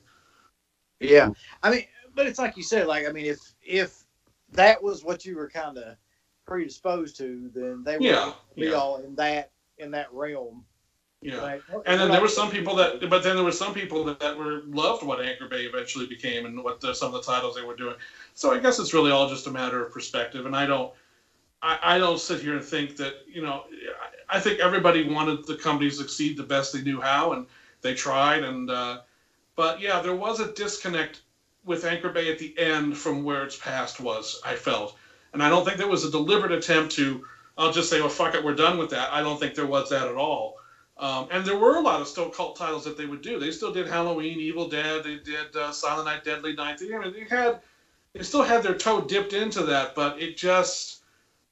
Yeah, 0.99 1.31
I 1.63 1.71
mean, 1.71 1.85
but 2.15 2.27
it's 2.27 2.39
like 2.39 2.57
you 2.57 2.63
said. 2.63 2.87
Like, 2.87 3.07
I 3.07 3.11
mean, 3.11 3.25
if 3.25 3.53
if 3.63 4.03
that 4.53 4.81
was 4.81 5.03
what 5.03 5.25
you 5.25 5.35
were 5.35 5.49
kind 5.49 5.77
of 5.77 5.95
predisposed 6.47 7.17
to, 7.17 7.51
then 7.53 7.83
they 7.83 7.97
would 7.97 8.03
Yeah, 8.03 8.33
be 8.55 8.65
yeah. 8.67 8.71
all 8.73 8.97
in 8.97 9.15
that 9.15 9.51
in 9.77 9.91
that 9.91 10.11
realm. 10.11 10.65
Yeah. 11.21 11.57
And 11.85 11.99
then 11.99 12.11
there 12.11 12.21
were 12.21 12.27
some 12.27 12.51
people 12.51 12.75
that, 12.75 13.09
but 13.09 13.23
then 13.23 13.35
there 13.35 13.43
were 13.43 13.51
some 13.51 13.73
people 13.73 14.03
that, 14.05 14.19
that 14.19 14.37
were 14.37 14.61
loved 14.67 15.03
what 15.03 15.19
Anchor 15.19 15.47
Bay 15.47 15.63
eventually 15.63 16.05
became 16.05 16.45
and 16.45 16.63
what 16.63 16.79
the, 16.79 16.93
some 16.93 17.13
of 17.13 17.25
the 17.25 17.31
titles 17.31 17.55
they 17.55 17.63
were 17.63 17.75
doing. 17.75 17.95
So 18.35 18.53
I 18.53 18.59
guess 18.59 18.77
it's 18.79 18.93
really 18.93 19.11
all 19.11 19.27
just 19.27 19.47
a 19.47 19.51
matter 19.51 19.83
of 19.83 19.91
perspective. 19.91 20.45
And 20.45 20.55
I 20.55 20.67
don't, 20.67 20.93
I, 21.61 21.79
I 21.81 21.97
don't 21.97 22.19
sit 22.19 22.41
here 22.41 22.55
and 22.55 22.63
think 22.63 22.97
that 22.97 23.13
you 23.27 23.41
know, 23.41 23.63
I, 24.29 24.37
I 24.37 24.39
think 24.39 24.59
everybody 24.59 25.09
wanted 25.09 25.45
the 25.47 25.55
company 25.55 25.89
to 25.89 25.95
succeed 25.95 26.37
the 26.37 26.43
best 26.43 26.73
they 26.73 26.81
knew 26.81 27.01
how, 27.01 27.33
and 27.33 27.47
they 27.81 27.95
tried. 27.95 28.43
And 28.43 28.69
uh, 28.69 29.01
but 29.55 29.81
yeah, 29.81 30.01
there 30.01 30.15
was 30.15 30.39
a 30.39 30.53
disconnect 30.53 31.21
with 31.65 31.83
Anchor 31.83 32.09
Bay 32.09 32.31
at 32.31 32.39
the 32.39 32.57
end 32.59 32.95
from 32.95 33.23
where 33.23 33.43
its 33.43 33.57
past 33.57 33.99
was. 33.99 34.39
I 34.45 34.55
felt, 34.55 34.97
and 35.33 35.43
I 35.43 35.49
don't 35.49 35.65
think 35.65 35.77
there 35.77 35.87
was 35.87 36.05
a 36.05 36.11
deliberate 36.11 36.51
attempt 36.51 36.93
to. 36.95 37.25
I'll 37.57 37.71
just 37.71 37.89
say, 37.89 37.99
well, 37.99 38.09
fuck 38.09 38.35
it, 38.35 38.43
we're 38.43 38.55
done 38.55 38.77
with 38.77 38.91
that. 38.91 39.11
I 39.11 39.21
don't 39.21 39.39
think 39.39 39.55
there 39.55 39.65
was 39.65 39.89
that 39.89 40.07
at 40.07 40.15
all. 40.15 40.57
Um, 40.99 41.27
and 41.31 41.45
there 41.45 41.57
were 41.57 41.77
a 41.77 41.81
lot 41.81 42.01
of 42.01 42.07
still 42.07 42.29
cult 42.29 42.55
titles 42.55 42.83
that 42.85 42.97
they 42.97 43.05
would 43.05 43.21
do. 43.21 43.39
They 43.39 43.51
still 43.51 43.71
did 43.71 43.87
Halloween, 43.87 44.39
Evil 44.39 44.67
Dead. 44.67 45.03
They 45.03 45.17
did 45.17 45.55
uh, 45.55 45.71
Silent 45.71 46.05
Night, 46.05 46.23
Deadly 46.23 46.53
Night. 46.53 46.79
They, 46.79 46.93
I 46.93 46.99
mean, 46.99 47.13
they 47.13 47.23
had, 47.23 47.59
they 48.13 48.23
still 48.23 48.43
had 48.43 48.63
their 48.63 48.75
toe 48.75 49.01
dipped 49.01 49.33
into 49.33 49.63
that, 49.63 49.93
but 49.95 50.19
it 50.21 50.37
just 50.37 51.01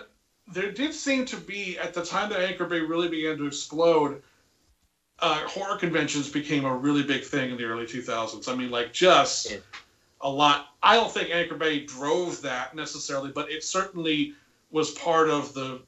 there 0.53 0.71
did 0.71 0.93
seem 0.93 1.25
to 1.25 1.37
be 1.37 1.77
at 1.77 1.93
the 1.93 2.03
time 2.03 2.29
that 2.29 2.39
Anchor 2.39 2.65
Bay 2.65 2.79
really 2.79 3.09
began 3.09 3.37
to 3.37 3.45
explode. 3.45 4.21
Uh, 5.19 5.39
horror 5.47 5.77
conventions 5.77 6.29
became 6.29 6.63
a 6.63 6.73
really 6.75 7.03
big 7.03 7.23
thing 7.23 7.51
in 7.51 7.57
the 7.57 7.63
early 7.63 7.85
2000s. 7.85 8.49
I 8.49 8.55
mean, 8.55 8.69
like 8.69 8.93
just 8.93 9.51
Yeah. 9.51 9.57
a 10.21 10.29
lot. 10.29 10.67
I 10.81 10.95
don't 10.95 11.11
think 11.11 11.29
Anchor 11.29 11.55
Bay 11.55 11.85
drove 11.85 12.41
that 12.41 12.73
necessarily, 12.75 13.31
but 13.31 13.51
it 13.51 13.63
certainly 13.63 14.33
was 14.71 14.91
part 14.91 15.29
of 15.29 15.53
the 15.53 15.81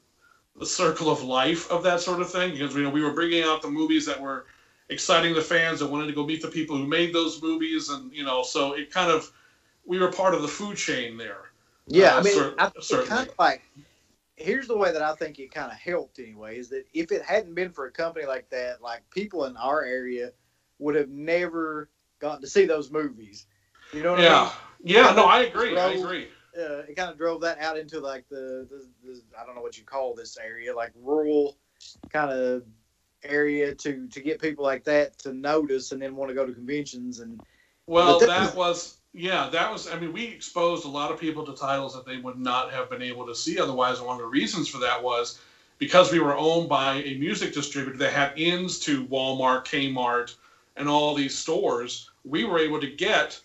the 0.58 0.66
circle 0.66 1.10
of 1.10 1.22
life 1.22 1.70
of 1.70 1.82
that 1.84 2.00
sort 2.00 2.20
of 2.20 2.30
thing 2.30 2.52
because 2.52 2.74
you 2.74 2.82
know 2.82 2.90
we 2.90 3.02
were 3.02 3.12
bringing 3.12 3.42
out 3.42 3.62
the 3.62 3.70
movies 3.70 4.06
that 4.06 4.20
were 4.20 4.46
exciting 4.88 5.34
the 5.34 5.42
fans 5.42 5.80
that 5.80 5.86
wanted 5.88 6.06
to 6.06 6.12
go 6.12 6.24
meet 6.26 6.42
the 6.42 6.48
people 6.48 6.76
who 6.76 6.86
made 6.86 7.14
those 7.14 7.42
movies 7.42 7.88
and 7.90 8.12
you 8.12 8.24
know 8.24 8.42
so 8.42 8.72
it 8.72 8.90
kind 8.90 9.10
of 9.10 9.30
we 9.86 9.98
were 9.98 10.10
part 10.10 10.34
of 10.34 10.42
the 10.42 10.48
food 10.48 10.76
chain 10.76 11.16
there 11.16 11.44
Yeah, 11.86 12.14
Uh, 12.14 12.20
I 12.20 12.22
mean, 12.22 12.34
cer- 12.34 12.54
I 12.58 12.68
think 12.68 13.04
kind 13.06 13.28
of 13.28 13.34
like 13.38 13.62
here's 14.36 14.68
the 14.68 14.76
way 14.76 14.92
that 14.92 15.02
I 15.02 15.14
think 15.14 15.38
it 15.38 15.52
kind 15.52 15.70
of 15.70 15.78
helped 15.78 16.18
anyway 16.18 16.58
is 16.58 16.68
that 16.70 16.84
if 16.94 17.12
it 17.12 17.22
hadn't 17.22 17.54
been 17.54 17.70
for 17.72 17.86
a 17.86 17.90
company 17.90 18.26
like 18.26 18.48
that, 18.50 18.82
like 18.82 19.02
people 19.10 19.44
in 19.44 19.56
our 19.56 19.84
area 19.84 20.32
would 20.78 20.94
have 20.94 21.08
never 21.08 21.90
gotten 22.20 22.40
to 22.42 22.46
see 22.48 22.66
those 22.66 22.90
movies. 22.90 23.46
You 23.92 24.02
know 24.02 24.12
what 24.12 24.20
yeah 24.20 24.52
yeah 24.82 25.12
no 25.14 25.24
i 25.24 25.40
agree 25.40 25.76
i 25.76 25.90
agree 25.92 26.06
I 26.06 26.20
mean? 26.20 26.28
Uh, 26.58 26.82
it 26.88 26.96
kind 26.96 27.10
of 27.10 27.16
drove 27.16 27.40
that 27.42 27.60
out 27.60 27.78
into 27.78 28.00
like 28.00 28.28
the, 28.28 28.66
the, 28.68 28.88
the 29.04 29.22
I 29.40 29.46
don't 29.46 29.54
know 29.54 29.62
what 29.62 29.78
you 29.78 29.84
call 29.84 30.14
this 30.14 30.36
area, 30.36 30.74
like 30.74 30.92
rural 30.96 31.56
kind 32.10 32.32
of 32.32 32.64
area 33.24 33.74
to 33.74 34.06
to 34.08 34.20
get 34.20 34.40
people 34.40 34.64
like 34.64 34.84
that 34.84 35.18
to 35.18 35.32
notice 35.32 35.92
and 35.92 36.00
then 36.00 36.14
want 36.14 36.28
to 36.28 36.34
go 36.34 36.46
to 36.46 36.52
conventions 36.52 37.20
and 37.20 37.40
well 37.86 38.18
that 38.18 38.28
that 38.28 38.54
was 38.54 38.98
yeah 39.12 39.48
that 39.50 39.70
was 39.70 39.90
i 39.90 39.98
mean 39.98 40.12
we 40.12 40.26
exposed 40.26 40.84
a 40.84 40.88
lot 40.88 41.10
of 41.10 41.18
people 41.18 41.44
to 41.44 41.52
titles 41.54 41.94
that 41.94 42.06
they 42.06 42.18
would 42.18 42.38
not 42.38 42.70
have 42.70 42.88
been 42.88 43.02
able 43.02 43.26
to 43.26 43.34
see 43.34 43.58
otherwise 43.58 43.98
and 43.98 44.06
one 44.06 44.14
of 44.14 44.22
the 44.22 44.28
reasons 44.28 44.68
for 44.68 44.78
that 44.78 45.02
was 45.02 45.40
because 45.78 46.12
we 46.12 46.20
were 46.20 46.36
owned 46.36 46.68
by 46.68 46.94
a 47.02 47.18
music 47.18 47.52
distributor 47.52 47.98
that 47.98 48.12
had 48.12 48.38
ins 48.38 48.78
to 48.78 49.04
walmart 49.06 49.64
kmart 49.64 50.36
and 50.76 50.88
all 50.88 51.14
these 51.14 51.36
stores 51.36 52.10
we 52.24 52.44
were 52.44 52.58
able 52.58 52.80
to 52.80 52.88
get 52.88 53.40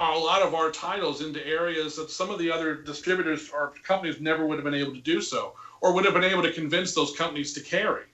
a 0.00 0.18
lot 0.18 0.42
of 0.42 0.54
our 0.54 0.70
titles 0.70 1.20
into 1.20 1.44
areas 1.46 1.96
that 1.96 2.10
some 2.10 2.30
of 2.30 2.38
the 2.38 2.50
other 2.50 2.76
distributors 2.76 3.50
or 3.50 3.72
companies 3.82 4.20
never 4.20 4.46
would 4.46 4.56
have 4.56 4.64
been 4.64 4.74
able 4.74 4.94
to 4.94 5.00
do 5.00 5.20
so 5.20 5.54
or 5.80 5.92
would 5.92 6.04
have 6.04 6.14
been 6.14 6.24
able 6.24 6.42
to 6.42 6.52
convince 6.52 6.94
those 6.94 7.14
companies 7.16 7.52
to 7.52 7.60
carry. 7.60 8.04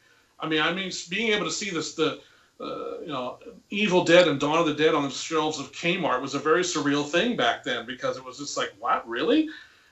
I 0.40 0.48
mean 0.48 0.60
i 0.60 0.72
mean 0.72 0.90
being 1.08 1.32
able 1.32 1.44
to 1.44 1.50
see 1.50 1.70
this 1.70 1.94
the 1.94 2.20
uh, 2.60 3.00
you 3.00 3.08
know 3.08 3.38
evil 3.70 4.04
dead 4.04 4.28
and 4.28 4.38
dawn 4.38 4.58
of 4.58 4.66
the 4.66 4.74
dead 4.74 4.94
on 4.94 5.02
the 5.02 5.10
shelves 5.10 5.58
of 5.58 5.72
kmart 5.72 6.20
was 6.20 6.34
a 6.34 6.38
very 6.38 6.62
surreal 6.62 7.08
thing 7.08 7.36
back 7.36 7.64
then 7.64 7.86
because 7.86 8.16
it 8.16 8.24
was 8.24 8.38
just 8.38 8.56
like 8.56 8.72
what? 8.78 9.06
Really? 9.08 9.48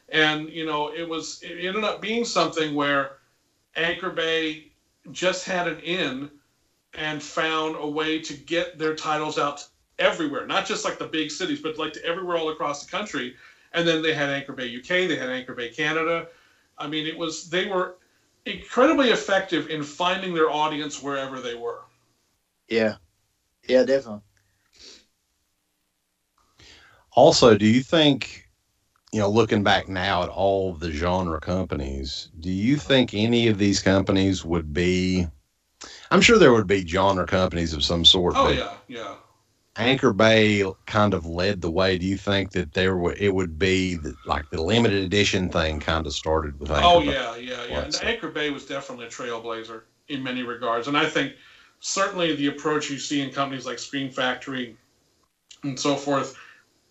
And 0.09 0.48
you 0.48 0.64
know 0.64 0.93
it 0.93 1.09
was 1.09 1.40
it 1.43 1.64
ended 1.64 1.85
up 1.85 2.01
being 2.01 2.24
something 2.24 2.74
where 2.74 3.19
anchor 3.77 4.10
bay 4.10 4.73
just 5.10 5.44
had 5.44 5.66
an 5.66 5.78
in 5.81 6.31
and 6.94 7.23
found 7.23 7.77
a 7.77 7.89
way 7.89 8.20
to 8.20 8.35
get 8.35 8.78
their 8.78 8.94
titles 8.94 9.39
out 9.39 9.64
everywhere, 10.03 10.47
not 10.47 10.66
just 10.66 10.85
like 10.85 10.99
the 10.99 11.07
big 11.07 11.31
cities, 11.31 11.62
but 11.62 11.79
like 11.79 11.95
to 11.95 12.05
everywhere 12.05 12.37
all 12.39 12.51
across 12.51 12.85
the 12.85 12.91
country. 12.91 13.37
And 13.73 13.87
then 13.89 14.03
they 14.03 14.15
had 14.15 14.31
Anchor 14.31 14.53
Bay 14.53 14.66
UK, 14.69 15.07
they 15.07 15.16
had 15.16 15.31
Anchor 15.31 15.55
Bay 15.55 15.70
Canada. 15.70 16.29
I 16.79 16.89
mean, 16.89 17.07
it 17.07 17.19
was 17.19 17.51
they 17.51 17.66
were 17.69 17.97
incredibly 18.47 19.11
effective 19.11 19.69
in 19.70 19.83
finding 19.85 20.35
their 20.35 20.51
audience 20.51 21.03
wherever 21.03 21.41
they 21.41 21.55
were. 21.55 21.81
yeah, 22.69 22.97
yeah, 23.69 23.85
definitely. 23.85 24.23
Also, 27.12 27.57
do 27.57 27.66
you 27.66 27.83
think, 27.83 28.49
you 29.12 29.20
know, 29.20 29.29
looking 29.31 29.62
back 29.65 29.89
now 29.89 30.23
at 30.23 30.29
all 30.29 30.74
the 30.74 30.91
genre 30.91 31.41
companies, 31.41 32.31
do 32.41 32.51
you 32.51 32.77
think 32.77 33.15
any 33.15 33.49
of 33.49 33.59
these 33.59 33.81
companies 33.81 34.45
would 34.45 34.73
be? 34.73 35.27
I'm 36.11 36.20
sure 36.23 36.39
there 36.39 36.53
would 36.53 36.66
be 36.66 36.87
genre 36.87 37.27
companies 37.27 37.73
of 37.74 37.85
some 37.85 38.05
sort. 38.05 38.35
Oh 38.35 38.49
but 38.49 38.57
yeah, 38.57 38.74
yeah. 38.89 39.16
Anchor 39.77 40.12
Bay 40.12 40.65
kind 40.86 41.15
of 41.15 41.24
led 41.24 41.62
the 41.62 41.70
way. 41.70 41.97
Do 41.97 42.07
you 42.07 42.19
think 42.19 42.51
that 42.53 42.74
there 42.74 42.97
would 42.97 43.19
it 43.19 43.35
would 43.35 43.59
be 43.59 43.94
the, 43.94 44.15
like 44.27 44.51
the 44.51 44.61
limited 44.61 45.03
edition 45.03 45.49
thing 45.49 45.81
kind 45.81 46.07
of 46.07 46.12
started 46.12 46.61
with 46.61 46.70
Anchor 46.70 46.82
Bay? 46.82 46.86
Oh 46.86 47.01
Bay? 47.01 47.07
yeah, 47.07 47.36
yeah, 47.36 47.65
yeah. 47.69 47.81
And 47.81 48.01
Anchor 48.03 48.28
Bay 48.28 48.51
was 48.51 48.66
definitely 48.66 49.07
a 49.07 49.09
trailblazer 49.09 49.82
in 50.09 50.23
many 50.23 50.43
regards, 50.43 50.89
and 50.89 50.97
I 50.97 51.07
think 51.07 51.32
certainly 51.81 52.36
the 52.36 52.49
approach 52.49 52.90
you 52.90 52.99
see 52.99 53.23
in 53.23 53.31
companies 53.31 53.65
like 53.65 53.78
Scream 53.78 54.11
Factory 54.11 54.77
and 55.62 55.78
so 55.78 55.97
forth 55.97 56.36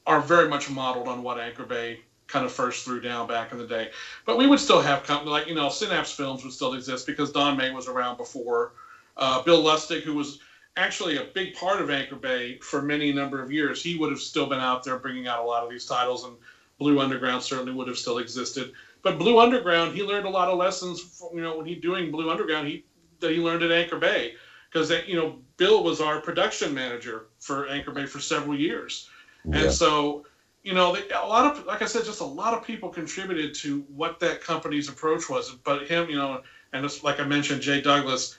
are 0.08 0.20
very 0.20 0.50
much 0.50 0.70
modeled 0.70 1.08
on 1.08 1.22
what 1.22 1.40
Anchor 1.40 1.66
Bay 1.66 2.00
kind 2.26 2.46
of 2.46 2.52
first 2.52 2.84
threw 2.84 3.00
down 3.00 3.28
back 3.28 3.52
in 3.52 3.60
the 3.60 3.68
day. 3.68 3.92
But 4.26 4.38
we 4.38 4.48
would 4.48 4.60
still 4.60 4.82
have 4.82 5.04
companies 5.04 5.32
like 5.32 5.48
you 5.48 5.54
know 5.54 5.70
Synapse 5.70 6.14
Films 6.14 6.44
would 6.44 6.54
still 6.54 6.74
exist 6.74 7.06
because 7.06 7.32
Don 7.32 7.58
May 7.58 7.72
was 7.72 7.88
around 7.88 8.18
before. 8.18 8.74
Uh, 9.18 9.44
Bill 9.44 9.62
Lustig, 9.62 10.02
who 10.02 10.16
was 10.16 10.40
actually 10.78 11.18
a 11.18 11.26
big 11.34 11.56
part 11.56 11.82
of 11.82 11.90
Anchor 11.90 12.16
Bay 12.16 12.58
for 12.60 12.82
many 12.82 13.12
number 13.12 13.42
of 13.42 13.52
years, 13.52 13.84
he 13.84 13.98
would 13.98 14.10
have 14.10 14.20
still 14.20 14.48
been 14.48 14.60
out 14.60 14.84
there 14.84 14.98
bringing 14.98 15.28
out 15.28 15.44
a 15.44 15.48
lot 15.48 15.64
of 15.64 15.70
these 15.70 15.86
titles, 15.86 16.24
and 16.24 16.36
Blue 16.80 17.00
Underground 17.00 17.44
certainly 17.44 17.74
would 17.74 17.88
have 17.88 17.98
still 17.98 18.20
existed. 18.20 18.72
But 19.04 19.18
Blue 19.18 19.40
Underground, 19.40 19.96
he 19.96 20.04
learned 20.04 20.26
a 20.26 20.30
lot 20.30 20.48
of 20.48 20.58
lessons. 20.58 21.02
From, 21.02 21.36
you 21.36 21.42
know, 21.42 21.58
when 21.58 21.66
he 21.66 21.76
doing 21.76 22.12
Blue 22.12 22.30
Underground, 22.30 22.68
he 22.68 22.84
that 23.20 23.32
he 23.32 23.38
learned 23.38 23.64
at 23.64 23.72
Anchor 23.72 23.98
Bay 23.98 24.36
because 24.70 24.90
you 25.08 25.16
know 25.16 25.40
Bill 25.58 25.84
was 25.84 26.02
our 26.02 26.20
production 26.22 26.74
manager 26.74 27.28
for 27.40 27.68
Anchor 27.68 27.92
Bay 27.92 28.06
for 28.06 28.20
several 28.20 28.56
years, 28.56 29.10
Yeah. 29.46 29.60
and 29.60 29.74
so 29.74 30.26
you 30.64 30.74
know 30.74 30.96
a 30.96 31.28
lot 31.28 31.46
of 31.56 31.66
like 31.66 31.82
I 31.82 31.86
said, 31.86 32.06
just 32.06 32.22
a 32.22 32.26
lot 32.26 32.54
of 32.54 32.64
people 32.64 32.90
contributed 32.90 33.54
to 33.56 33.82
what 33.94 34.20
that 34.20 34.42
company's 34.42 34.90
approach 34.90 35.30
was. 35.30 35.52
But 35.64 35.88
him, 35.88 36.10
you 36.10 36.16
know, 36.16 36.42
and 36.74 36.86
it's, 36.86 37.04
like 37.04 37.20
I 37.20 37.26
mentioned, 37.26 37.62
Jay 37.62 37.82
Douglas, 37.82 38.38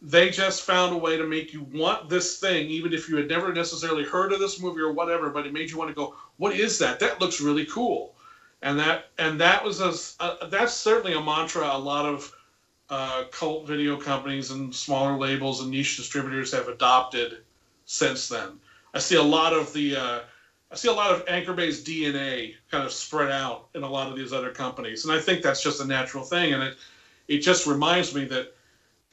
they 0.00 0.30
just 0.30 0.62
found 0.62 0.94
a 0.94 0.98
way 0.98 1.16
to 1.16 1.26
make 1.26 1.52
you 1.52 1.62
want 1.72 2.08
this 2.08 2.38
thing, 2.38 2.68
even 2.68 2.92
if 2.92 3.08
you 3.08 3.16
had 3.16 3.28
never 3.28 3.52
necessarily 3.52 4.04
heard 4.04 4.32
of 4.32 4.38
this 4.38 4.60
movie 4.60 4.80
or 4.80 4.92
whatever. 4.92 5.30
But 5.30 5.46
it 5.46 5.52
made 5.52 5.70
you 5.70 5.78
want 5.78 5.90
to 5.90 5.94
go, 5.94 6.14
"What 6.36 6.54
is 6.54 6.78
that? 6.78 7.00
That 7.00 7.20
looks 7.20 7.40
really 7.40 7.64
cool." 7.66 8.14
And 8.62 8.78
that 8.78 9.10
and 9.18 9.40
that 9.40 9.64
was 9.64 9.80
a, 9.80 9.92
a 10.24 10.46
that's 10.48 10.74
certainly 10.74 11.14
a 11.14 11.20
mantra 11.20 11.68
a 11.74 11.78
lot 11.78 12.06
of 12.06 12.32
uh, 12.90 13.24
cult 13.30 13.66
video 13.66 13.96
companies 13.96 14.50
and 14.50 14.74
smaller 14.74 15.16
labels 15.16 15.60
and 15.60 15.70
niche 15.70 15.96
distributors 15.96 16.52
have 16.52 16.68
adopted 16.68 17.38
since 17.84 18.28
then. 18.28 18.58
I 18.94 18.98
see 18.98 19.16
a 19.16 19.22
lot 19.22 19.52
of 19.52 19.72
the 19.72 19.96
uh, 19.96 20.20
I 20.70 20.74
see 20.76 20.88
a 20.88 20.92
lot 20.92 21.12
of 21.12 21.24
Anchor 21.28 21.54
Bay's 21.54 21.82
DNA 21.82 22.54
kind 22.70 22.84
of 22.84 22.92
spread 22.92 23.30
out 23.30 23.68
in 23.74 23.82
a 23.82 23.88
lot 23.88 24.08
of 24.10 24.16
these 24.16 24.32
other 24.32 24.50
companies, 24.50 25.04
and 25.04 25.12
I 25.12 25.20
think 25.20 25.42
that's 25.42 25.62
just 25.62 25.80
a 25.80 25.86
natural 25.86 26.24
thing. 26.24 26.52
And 26.52 26.62
it 26.62 26.76
it 27.26 27.38
just 27.38 27.66
reminds 27.66 28.14
me 28.14 28.24
that, 28.26 28.54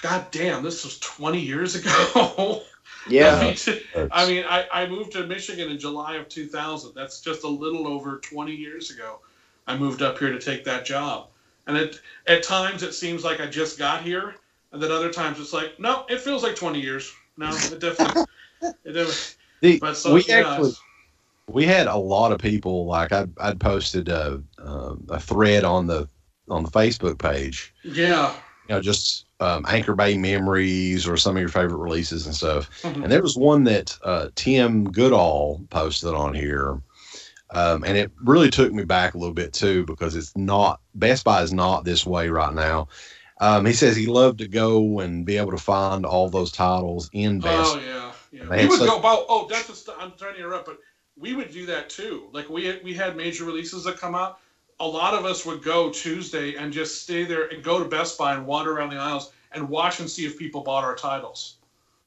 God 0.01 0.27
damn, 0.31 0.63
this 0.63 0.83
was 0.83 0.99
20 0.99 1.39
years 1.39 1.75
ago. 1.75 2.63
Yeah. 3.07 3.35
I 3.35 3.43
mean, 3.43 4.09
I, 4.11 4.27
mean 4.27 4.45
I, 4.47 4.67
I 4.71 4.87
moved 4.87 5.11
to 5.11 5.27
Michigan 5.27 5.69
in 5.69 5.77
July 5.77 6.15
of 6.15 6.27
2000. 6.27 6.93
That's 6.95 7.21
just 7.21 7.43
a 7.43 7.47
little 7.47 7.87
over 7.87 8.17
20 8.17 8.51
years 8.51 8.89
ago. 8.89 9.19
I 9.67 9.77
moved 9.77 10.01
up 10.01 10.17
here 10.17 10.31
to 10.31 10.39
take 10.39 10.63
that 10.63 10.85
job. 10.85 11.27
And 11.67 11.77
it, 11.77 11.99
at 12.27 12.43
times 12.43 12.83
it 12.83 12.93
seems 12.93 13.23
like 13.23 13.39
I 13.39 13.47
just 13.47 13.77
got 13.77 14.01
here, 14.01 14.35
and 14.71 14.81
then 14.81 14.91
other 14.91 15.11
times 15.11 15.39
it's 15.39 15.53
like, 15.53 15.79
no, 15.79 16.05
it 16.09 16.19
feels 16.19 16.43
like 16.43 16.55
20 16.55 16.79
years. 16.79 17.13
No, 17.37 17.49
it 17.49 17.79
definitely. 17.79 18.23
it 18.61 18.75
definitely 18.85 19.13
The- 19.61 19.79
but 19.79 19.97
so, 19.97 20.13
we 20.13 20.23
yeah, 20.27 20.37
actually 20.39 20.73
we 21.47 21.65
had 21.65 21.87
a 21.87 21.95
lot 21.95 22.31
of 22.31 22.39
people 22.39 22.85
like 22.85 23.11
I 23.11 23.27
I'd 23.39 23.59
posted 23.59 24.09
a, 24.09 24.41
uh, 24.57 24.95
a 25.09 25.19
thread 25.19 25.63
on 25.63 25.87
the 25.87 26.09
on 26.49 26.63
the 26.63 26.71
Facebook 26.71 27.17
page, 27.17 27.73
yeah. 27.83 28.33
you 28.67 28.75
know, 28.75 28.81
just 28.81 29.24
um, 29.39 29.65
Anchor 29.67 29.95
Bay 29.95 30.17
memories 30.17 31.07
or 31.07 31.17
some 31.17 31.35
of 31.35 31.39
your 31.41 31.49
favorite 31.49 31.77
releases 31.77 32.25
and 32.25 32.35
stuff. 32.35 32.69
Mhm. 32.83 33.03
And 33.03 33.11
there 33.11 33.21
was 33.21 33.35
one 33.35 33.65
that 33.65 33.97
uh, 34.03 34.29
Tim 34.35 34.91
Goodall 34.91 35.65
posted 35.69 36.13
on 36.13 36.33
here. 36.33 36.81
Um, 37.51 37.83
and 37.83 37.97
it 37.97 38.11
really 38.23 38.49
took 38.49 38.73
me 38.73 38.83
back 38.85 39.13
a 39.13 39.17
little 39.17 39.33
bit 39.33 39.53
too 39.53 39.85
because 39.85 40.15
it's 40.15 40.35
not 40.35 40.81
Best 40.95 41.23
Buy 41.23 41.41
is 41.43 41.53
not 41.53 41.85
this 41.85 42.05
way 42.05 42.29
right 42.29 42.53
now. 42.53 42.87
Um, 43.39 43.65
he 43.65 43.73
says 43.73 43.95
he 43.95 44.07
loved 44.07 44.39
to 44.39 44.47
go 44.47 44.99
and 44.99 45.25
be 45.25 45.37
able 45.37 45.51
to 45.51 45.57
find 45.57 46.05
all 46.05 46.29
those 46.29 46.51
titles 46.51 47.09
in 47.13 47.39
Best. 47.41 47.75
Oh 47.75 47.79
yeah, 47.85 48.11
yeah. 48.31 48.49
We 48.63 48.67
would 48.67 48.79
such- 48.79 48.89
go. 48.89 48.99
Well, 48.99 49.25
oh, 49.29 49.47
that's 49.49 49.67
just. 49.67 49.89
I'm 49.99 50.13
trying 50.17 50.33
to 50.33 50.39
interrupt, 50.39 50.65
but 50.65 50.79
we 51.17 51.33
would 51.35 51.51
do 51.51 51.65
that 51.67 51.89
too. 51.89 52.29
Like 52.31 52.49
we 52.49 52.79
we 52.83 52.93
had 52.93 53.15
major 53.15 53.43
releases 53.43 53.83
that 53.83 53.97
come 53.97 54.15
out. 54.15 54.39
A 54.79 54.87
lot 54.87 55.13
of 55.13 55.25
us 55.25 55.45
would 55.45 55.63
go 55.63 55.89
Tuesday 55.89 56.55
and 56.55 56.71
just 56.73 57.01
stay 57.03 57.23
there 57.23 57.47
and 57.47 57.63
go 57.63 57.81
to 57.81 57.89
Best 57.89 58.17
Buy 58.17 58.35
and 58.35 58.45
wander 58.45 58.77
around 58.77 58.89
the 58.89 58.97
aisles 58.97 59.31
and 59.51 59.69
watch 59.69 59.99
and 59.99 60.09
see 60.09 60.25
if 60.25 60.37
people 60.37 60.61
bought 60.61 60.83
our 60.83 60.95
titles. 60.95 61.57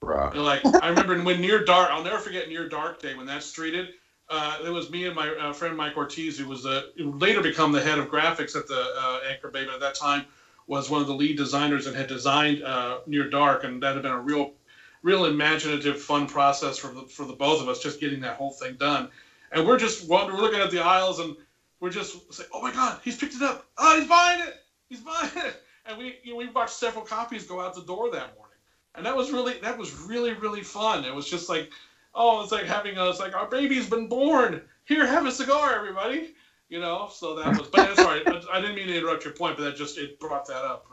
Right. 0.01 0.33
And, 0.33 0.45
like 0.45 0.61
I 0.81 0.89
remember 0.89 1.21
when 1.23 1.41
Near 1.41 1.65
Dark, 1.65 1.89
I'll 1.91 2.03
never 2.03 2.19
forget 2.19 2.47
Near 2.47 2.69
Dark 2.69 3.01
Day 3.01 3.15
when 3.15 3.25
that 3.25 3.41
streeted. 3.41 3.89
Uh, 4.29 4.59
it 4.63 4.69
was 4.69 4.91
me 4.91 5.07
and 5.07 5.15
my 5.15 5.29
uh, 5.29 5.53
friend 5.53 5.75
Mike 5.75 5.97
Ortiz, 5.97 6.37
who 6.37 6.47
was 6.47 6.61
the 6.61 6.91
who 6.97 7.17
later 7.17 7.41
become 7.41 7.71
the 7.71 7.81
head 7.81 7.97
of 7.97 8.09
graphics 8.09 8.55
at 8.55 8.67
the 8.67 8.93
uh, 8.97 9.19
Anchor 9.27 9.49
Bay, 9.49 9.65
but 9.65 9.73
at 9.73 9.79
that 9.79 9.95
time 9.95 10.25
was 10.67 10.87
one 10.87 11.01
of 11.01 11.07
the 11.07 11.15
lead 11.15 11.35
designers 11.35 11.87
and 11.87 11.95
had 11.95 12.07
designed 12.07 12.61
uh, 12.63 12.99
Near 13.07 13.27
Dark, 13.27 13.63
and 13.63 13.81
that 13.81 13.95
had 13.95 14.03
been 14.03 14.11
a 14.11 14.21
real, 14.21 14.53
real 15.01 15.25
imaginative, 15.25 15.99
fun 15.99 16.27
process 16.27 16.77
for 16.77 16.93
the, 16.93 17.01
for 17.01 17.25
the 17.25 17.33
both 17.33 17.59
of 17.59 17.67
us, 17.67 17.81
just 17.81 17.99
getting 17.99 18.19
that 18.21 18.35
whole 18.35 18.51
thing 18.51 18.75
done. 18.75 19.09
And 19.51 19.65
we're 19.65 19.79
just 19.79 20.07
we're 20.07 20.31
looking 20.31 20.59
at 20.59 20.69
the 20.69 20.79
aisles, 20.79 21.19
and 21.19 21.35
we're 21.79 21.89
just 21.89 22.33
saying, 22.33 22.49
"Oh 22.53 22.61
my 22.61 22.71
God, 22.71 22.99
he's 23.03 23.17
picked 23.17 23.35
it 23.35 23.41
up! 23.41 23.67
Oh, 23.77 23.99
he's 23.99 24.07
buying 24.07 24.41
it! 24.41 24.55
He's 24.89 25.01
buying 25.01 25.31
it!" 25.35 25.63
And 25.85 25.97
we 25.97 26.19
you 26.23 26.31
know, 26.33 26.37
we 26.37 26.47
watched 26.49 26.73
several 26.73 27.03
copies 27.03 27.45
go 27.45 27.61
out 27.61 27.73
the 27.73 27.81
door 27.81 28.11
that 28.11 28.35
morning 28.35 28.49
and 28.95 29.05
that 29.05 29.15
was 29.15 29.31
really 29.31 29.57
that 29.59 29.77
was 29.77 29.97
really 30.01 30.33
really 30.33 30.61
fun. 30.61 31.05
It 31.05 31.13
was 31.13 31.29
just 31.29 31.49
like, 31.49 31.71
oh, 32.13 32.41
it's 32.43 32.51
like 32.51 32.65
having 32.65 32.97
us 32.97 33.19
like 33.19 33.35
our 33.35 33.47
baby's 33.47 33.89
been 33.89 34.07
born. 34.07 34.61
Here, 34.85 35.05
have 35.05 35.25
a 35.25 35.31
cigar, 35.31 35.73
everybody. 35.73 36.33
You 36.69 36.79
know, 36.79 37.09
so 37.11 37.35
that 37.35 37.57
was. 37.57 37.67
But 37.67 37.95
sorry, 37.95 38.21
I 38.25 38.41
I 38.53 38.61
didn't 38.61 38.75
mean 38.75 38.87
to 38.87 38.97
interrupt 38.97 39.23
your 39.23 39.33
point, 39.33 39.57
but 39.57 39.63
that 39.63 39.75
just 39.75 39.97
it 39.97 40.19
brought 40.19 40.45
that 40.47 40.63
up. 40.63 40.85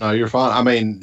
No, 0.00 0.10
you're 0.10 0.28
fine. 0.28 0.52
I 0.52 0.62
mean, 0.62 1.00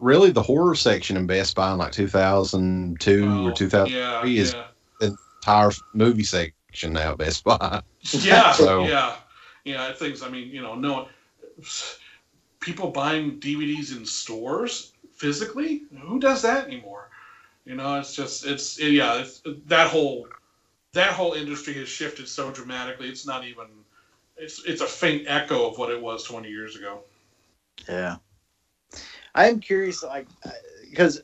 really, 0.00 0.30
the 0.30 0.42
horror 0.42 0.74
section 0.74 1.16
in 1.16 1.26
Best 1.26 1.54
Buy 1.54 1.72
in 1.72 1.78
like 1.78 1.92
2002 1.92 3.24
Oh, 3.26 3.48
or 3.48 3.52
2003 3.52 3.98
yeah, 3.98 4.24
is 4.24 4.54
yeah, 4.54 5.08
entire 5.40 5.70
movie 5.92 6.22
section 6.22 6.54
now 6.82 7.12
at 7.12 7.18
Best 7.18 7.44
Buy. 7.44 7.82
yeah, 8.00 8.52
So- 8.52 8.86
yeah, 8.86 9.16
yeah. 9.64 9.92
Things. 9.92 10.22
I 10.22 10.28
mean, 10.28 10.48
you 10.48 10.62
know, 10.62 10.74
no 10.74 11.08
people 12.60 12.90
buying 12.90 13.38
DVDs 13.38 13.96
in 13.96 14.04
stores 14.04 14.92
physically. 15.12 15.82
Who 16.00 16.18
does 16.18 16.42
that 16.42 16.66
anymore? 16.66 17.10
You 17.64 17.76
know, 17.76 17.98
it's 17.98 18.14
just 18.14 18.44
it's 18.44 18.80
yeah. 18.80 19.20
It's, 19.20 19.42
that 19.66 19.88
whole 19.88 20.28
that 20.92 21.12
whole 21.12 21.34
industry 21.34 21.74
has 21.74 21.88
shifted 21.88 22.28
so 22.28 22.50
dramatically. 22.50 23.08
It's 23.08 23.26
not 23.26 23.44
even. 23.44 23.66
It's 24.36 24.64
it's 24.64 24.80
a 24.80 24.86
faint 24.86 25.24
echo 25.28 25.70
of 25.70 25.78
what 25.78 25.90
it 25.90 26.00
was 26.00 26.24
20 26.24 26.48
years 26.48 26.76
ago. 26.76 27.00
Yeah. 27.88 28.16
I 29.34 29.48
am 29.48 29.60
curious, 29.60 30.02
like, 30.02 30.26
because 30.88 31.20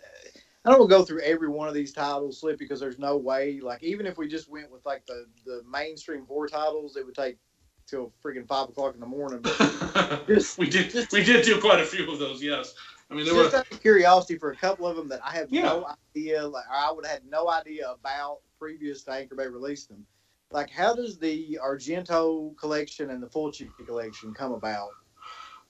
I 0.65 0.71
don't 0.71 0.81
want 0.81 0.91
to 0.91 0.97
go 0.99 1.05
through 1.05 1.23
every 1.23 1.49
one 1.49 1.69
of 1.69 1.75
these 1.75 1.93
titles, 1.93 2.41
Slip, 2.41 2.59
because 2.59 2.81
there's 2.81 2.99
no 2.99 3.17
way. 3.17 3.61
Like, 3.61 3.83
even 3.83 4.05
if 4.07 4.19
we 4.19 4.29
just 4.29 4.51
went 4.51 4.71
with 4.71 4.85
like 4.85 5.07
the 5.07 5.27
the 5.47 5.63
mainstream 5.71 6.27
four 6.27 6.49
titles, 6.49 6.97
it 6.97 7.07
would 7.07 7.15
take 7.15 7.39
till 7.87 8.13
freaking 8.25 8.47
five 8.47 8.69
o'clock 8.69 8.95
in 8.95 9.01
the 9.01 9.07
morning. 9.07 9.41
But 9.41 10.25
Just- 10.29 10.59
we 10.59 10.69
did 10.69 10.91
just- 10.91 11.13
we 11.13 11.25
did 11.25 11.45
do 11.45 11.61
quite 11.61 11.81
a 11.81 11.85
few 11.87 12.11
of 12.11 12.19
those. 12.19 12.43
Yes, 12.43 12.75
I 13.11 13.15
mean 13.15 13.25
there 13.25 13.35
just 13.35 13.53
were 13.53 13.59
out 13.61 13.73
of 13.73 13.81
curiosity, 13.81 14.39
for 14.39 14.51
a 14.53 14.57
couple 14.57 14.87
of 14.87 14.97
them 14.97 15.09
that 15.09 15.21
I 15.25 15.31
have 15.33 15.51
Yeah. 15.51 15.63
no 15.63 15.87
idea, 16.15 16.47
like 16.47 16.65
I 16.71 16.93
would 16.93 17.07
have 17.07 17.15
had 17.21 17.27
no 17.31 17.49
idea 17.51 17.91
about 17.91 18.41
previous 18.59 19.03
to 19.05 19.13
Anchor 19.13 19.37
Bay 19.37 19.47
released 19.47 19.89
them. 19.89 20.05
Like, 20.53 20.69
how 20.69 20.95
does 20.95 21.19
the 21.19 21.59
Argento 21.65 22.57
collection 22.59 23.11
and 23.11 23.23
the 23.23 23.29
Fulci 23.29 23.71
collection 23.87 24.35
come 24.35 24.53
about? 24.53 24.91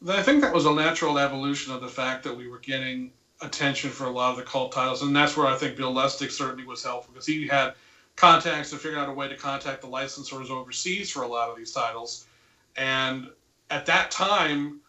I 0.08 0.22
think 0.22 0.40
that 0.40 0.52
was 0.54 0.64
a 0.64 0.72
natural 0.74 1.18
evolution 1.18 1.72
of 1.74 1.82
the 1.82 1.88
fact 1.88 2.24
that 2.24 2.34
we 2.34 2.48
were 2.48 2.58
getting 2.58 3.12
attention 3.42 3.90
for 3.90 4.04
a 4.04 4.10
lot 4.10 4.30
of 4.30 4.36
the 4.36 4.42
cult 4.42 4.72
titles, 4.72 5.02
and 5.02 5.14
that's 5.14 5.36
where 5.36 5.46
I 5.46 5.56
think 5.56 5.76
Bill 5.76 5.92
Lustig 5.92 6.30
certainly 6.30 6.64
was 6.64 6.82
helpful 6.82 7.12
because 7.12 7.26
he 7.26 7.46
had 7.46 7.74
contacts 8.16 8.70
to 8.70 8.76
figure 8.76 8.98
out 8.98 9.08
a 9.08 9.12
way 9.12 9.28
to 9.28 9.36
contact 9.36 9.80
the 9.80 9.88
licensors 9.88 10.50
overseas 10.50 11.10
for 11.10 11.22
a 11.22 11.26
lot 11.28 11.48
of 11.48 11.56
these 11.56 11.72
titles. 11.72 12.26
And 12.76 13.28
at 13.70 13.86
that 13.86 14.10
time, 14.10 14.80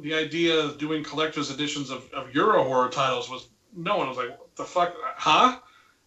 the 0.00 0.14
idea 0.14 0.58
of 0.58 0.78
doing 0.78 1.02
collector's 1.02 1.50
editions 1.50 1.90
of, 1.90 2.08
of 2.12 2.34
Euro 2.34 2.62
horror 2.64 2.88
titles 2.88 3.28
was 3.28 3.48
no 3.74 3.96
one 3.96 4.08
was 4.08 4.16
like, 4.16 4.30
what 4.38 4.54
the 4.56 4.64
fuck, 4.64 4.94
huh? 5.16 5.58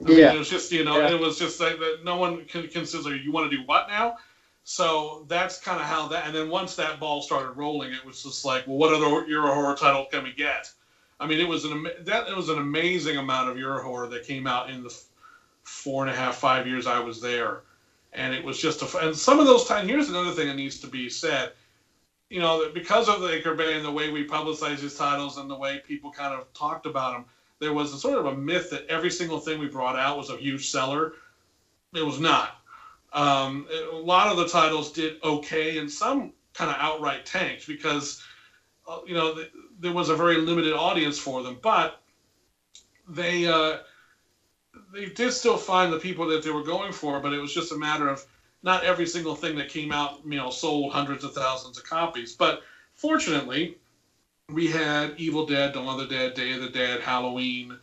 I 0.01 0.03
mean, 0.03 0.17
Yeah. 0.17 0.33
it 0.33 0.39
was 0.39 0.49
just 0.49 0.71
you 0.71 0.83
know, 0.83 0.99
Yeah. 0.99 1.11
it 1.11 1.19
was 1.19 1.37
just 1.37 1.59
like 1.59 1.79
that. 1.79 1.99
No 2.03 2.17
one 2.17 2.45
can 2.45 2.67
consider 2.67 3.15
you 3.15 3.31
want 3.31 3.49
to 3.49 3.57
do 3.57 3.63
what 3.63 3.87
now. 3.87 4.17
So 4.63 5.25
that's 5.27 5.59
kind 5.59 5.79
of 5.79 5.85
how 5.85 6.07
that. 6.07 6.25
And 6.25 6.35
then 6.35 6.49
once 6.49 6.75
that 6.75 6.99
ball 6.99 7.21
started 7.21 7.51
rolling, 7.51 7.93
it 7.93 8.03
was 8.03 8.23
just 8.23 8.45
like, 8.45 8.65
well, 8.65 8.77
what 8.77 8.93
other 8.93 9.27
Euro 9.27 9.53
horror 9.53 9.75
title 9.75 10.05
can 10.11 10.23
we 10.23 10.33
get? 10.33 10.71
I 11.19 11.27
mean, 11.27 11.39
it 11.39 11.47
was 11.47 11.65
an 11.65 11.87
that 12.01 12.27
it 12.27 12.35
was 12.35 12.49
an 12.49 12.59
amazing 12.59 13.17
amount 13.17 13.49
of 13.49 13.57
Euro 13.57 13.81
horror 13.81 14.07
that 14.07 14.27
came 14.27 14.47
out 14.47 14.69
in 14.69 14.83
the 14.83 14.95
four 15.63 16.05
and 16.05 16.13
a 16.13 16.15
half, 16.15 16.35
five 16.35 16.67
years 16.67 16.87
I 16.87 16.99
was 16.99 17.21
there, 17.21 17.61
and 18.13 18.33
it 18.33 18.43
was 18.43 18.59
just 18.59 18.81
a 18.81 18.97
And 18.99 19.15
some 19.15 19.39
of 19.39 19.45
those 19.45 19.65
times, 19.65 19.87
here's 19.87 20.09
another 20.09 20.31
thing 20.31 20.47
that 20.47 20.55
needs 20.55 20.79
to 20.79 20.87
be 20.87 21.09
said. 21.09 21.53
You 22.29 22.39
know, 22.39 22.69
because 22.73 23.07
of 23.07 23.21
the 23.21 23.27
Anchor 23.27 23.53
Bay 23.53 23.75
and 23.75 23.85
the 23.85 23.91
way 23.91 24.09
we 24.09 24.23
publicized 24.23 24.81
these 24.81 24.95
titles 24.95 25.37
and 25.37 25.49
the 25.49 25.55
way 25.55 25.79
people 25.85 26.11
kind 26.11 26.33
of 26.33 26.51
talked 26.53 26.87
about 26.87 27.13
them, 27.13 27.25
there 27.59 27.71
was 27.71 27.93
a 27.93 27.97
sort 27.97 28.17
of 28.17 28.25
a 28.25 28.35
myth 28.35 28.69
that 28.71 28.85
every 28.87 29.11
single 29.11 29.39
thing 29.39 29.59
we 29.59 29.67
brought 29.67 29.95
out 29.95 30.17
was 30.17 30.29
a 30.29 30.37
huge 30.37 30.69
seller. 30.69 31.13
It 31.93 32.05
was 32.05 32.19
not. 32.19 32.57
Um, 33.13 33.67
a 33.71 33.95
lot 33.95 34.27
of 34.27 34.37
the 34.37 34.47
titles 34.47 34.91
did 34.91 35.23
okay, 35.23 35.77
and 35.77 35.89
some 35.89 36.33
kind 36.53 36.69
of 36.69 36.77
outright 36.79 37.25
tanked 37.25 37.67
because, 37.67 38.21
uh, 38.87 38.99
you 39.05 39.13
know, 39.13 39.35
th- 39.35 39.51
there 39.79 39.91
was 39.91 40.09
a 40.09 40.15
very 40.15 40.37
limited 40.37 40.73
audience 40.73 41.17
for 41.17 41.43
them. 41.43 41.57
But 41.61 42.01
they 43.07 43.47
uh, 43.47 43.79
they 44.93 45.07
did 45.07 45.31
still 45.31 45.57
find 45.57 45.91
the 45.91 45.99
people 45.99 46.27
that 46.27 46.43
they 46.43 46.51
were 46.51 46.63
going 46.63 46.93
for, 46.93 47.19
but 47.19 47.33
it 47.33 47.39
was 47.39 47.53
just 47.53 47.71
a 47.71 47.77
matter 47.77 48.07
of 48.07 48.25
not 48.63 48.83
every 48.83 49.05
single 49.05 49.35
thing 49.35 49.55
that 49.55 49.69
came 49.69 49.91
out, 49.91 50.19
you 50.25 50.37
know, 50.37 50.49
sold 50.49 50.91
hundreds 50.91 51.23
of 51.23 51.33
thousands 51.33 51.77
of 51.77 51.83
copies. 51.83 52.33
But 52.33 52.63
fortunately, 52.95 53.77
we 54.49 54.67
had 54.67 55.13
Evil 55.17 55.45
Dead, 55.45 55.73
Dawn 55.73 55.87
of 55.87 55.97
the 55.97 56.07
Dead, 56.07 56.33
Day 56.33 56.53
of 56.53 56.61
the 56.61 56.69
Dead, 56.69 57.01
Halloween, 57.01 57.77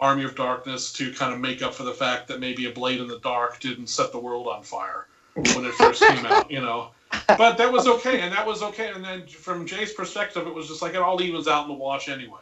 Army 0.00 0.24
of 0.24 0.34
Darkness 0.34 0.92
to 0.94 1.12
kind 1.12 1.32
of 1.32 1.40
make 1.40 1.62
up 1.62 1.74
for 1.74 1.84
the 1.84 1.94
fact 1.94 2.28
that 2.28 2.40
maybe 2.40 2.66
a 2.66 2.72
Blade 2.72 3.00
in 3.00 3.08
the 3.08 3.20
Dark 3.20 3.58
didn't 3.60 3.88
set 3.88 4.12
the 4.12 4.18
world 4.18 4.46
on 4.46 4.62
fire 4.62 5.06
when 5.34 5.64
it 5.64 5.74
first 5.74 6.02
came 6.02 6.26
out, 6.26 6.50
you 6.50 6.60
know. 6.60 6.90
But 7.36 7.58
that 7.58 7.72
was 7.72 7.86
okay, 7.86 8.20
and 8.20 8.32
that 8.32 8.46
was 8.46 8.62
okay. 8.62 8.90
And 8.92 9.04
then 9.04 9.26
from 9.26 9.66
Jay's 9.66 9.92
perspective, 9.92 10.46
it 10.46 10.54
was 10.54 10.68
just 10.68 10.82
like 10.82 10.94
it 10.94 11.00
all 11.00 11.20
evens 11.22 11.48
out 11.48 11.62
in 11.62 11.68
the 11.68 11.74
wash 11.74 12.08
anyway. 12.08 12.40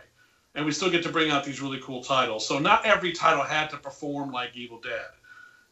and 0.57 0.65
we 0.65 0.73
still 0.73 0.91
get 0.91 1.03
to 1.05 1.11
bring 1.11 1.31
out 1.31 1.45
these 1.45 1.61
really 1.61 1.79
cool 1.81 2.03
titles. 2.03 2.49
So 2.49 2.59
not 2.59 2.85
every 2.85 3.13
title 3.13 3.45
had 3.45 3.71
to 3.71 3.77
perform 3.77 4.33
like 4.33 4.57
Evil 4.57 4.81
Dead, 4.81 5.11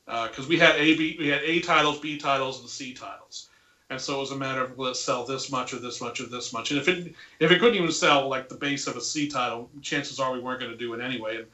uh, 0.06 0.28
because 0.28 0.46
we 0.46 0.58
had 0.58 0.76
A 0.76 0.96
B 0.96 1.16
we 1.18 1.28
had 1.28 1.40
A 1.42 1.60
titles, 1.60 1.98
B 1.98 2.18
titles, 2.18 2.60
and 2.60 2.68
C 2.68 2.92
titles, 2.92 3.48
and 3.90 4.00
so 4.00 4.16
it 4.16 4.20
was 4.20 4.30
a 4.30 4.36
matter 4.36 4.62
of 4.62 4.78
let's 4.78 5.00
sell 5.00 5.24
this 5.24 5.50
much 5.50 5.72
or 5.72 5.78
this 5.78 6.00
much 6.00 6.20
or 6.20 6.26
this 6.26 6.52
much. 6.52 6.70
And 6.70 6.78
if 6.78 6.88
it 6.88 7.14
if 7.40 7.50
it 7.50 7.58
couldn't 7.58 7.76
even 7.76 7.90
sell 7.90 8.28
like 8.28 8.48
the 8.48 8.54
base 8.54 8.86
of 8.86 8.96
a 8.96 9.00
C 9.00 9.26
title, 9.26 9.70
chances 9.80 10.20
are 10.20 10.32
we 10.32 10.40
weren't 10.40 10.60
going 10.60 10.72
to 10.72 10.78
do 10.78 10.92
it 10.92 11.00
anyway. 11.00 11.38
And, 11.38 11.46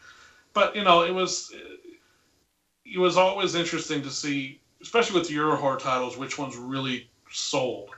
but 0.52 0.74
you 0.74 0.82
know, 0.82 1.02
it 1.02 1.14
was 1.14 1.54
it 2.84 2.98
was 2.98 3.16
always 3.16 3.54
interesting 3.54 4.02
to 4.02 4.10
see, 4.10 4.60
especially 4.82 5.20
with 5.20 5.28
the 5.28 5.34
Euro 5.34 5.54
horror 5.54 5.78
titles, 5.78 6.16
which 6.16 6.36
ones 6.36 6.56
really 6.56 7.08
sold. 7.30 7.90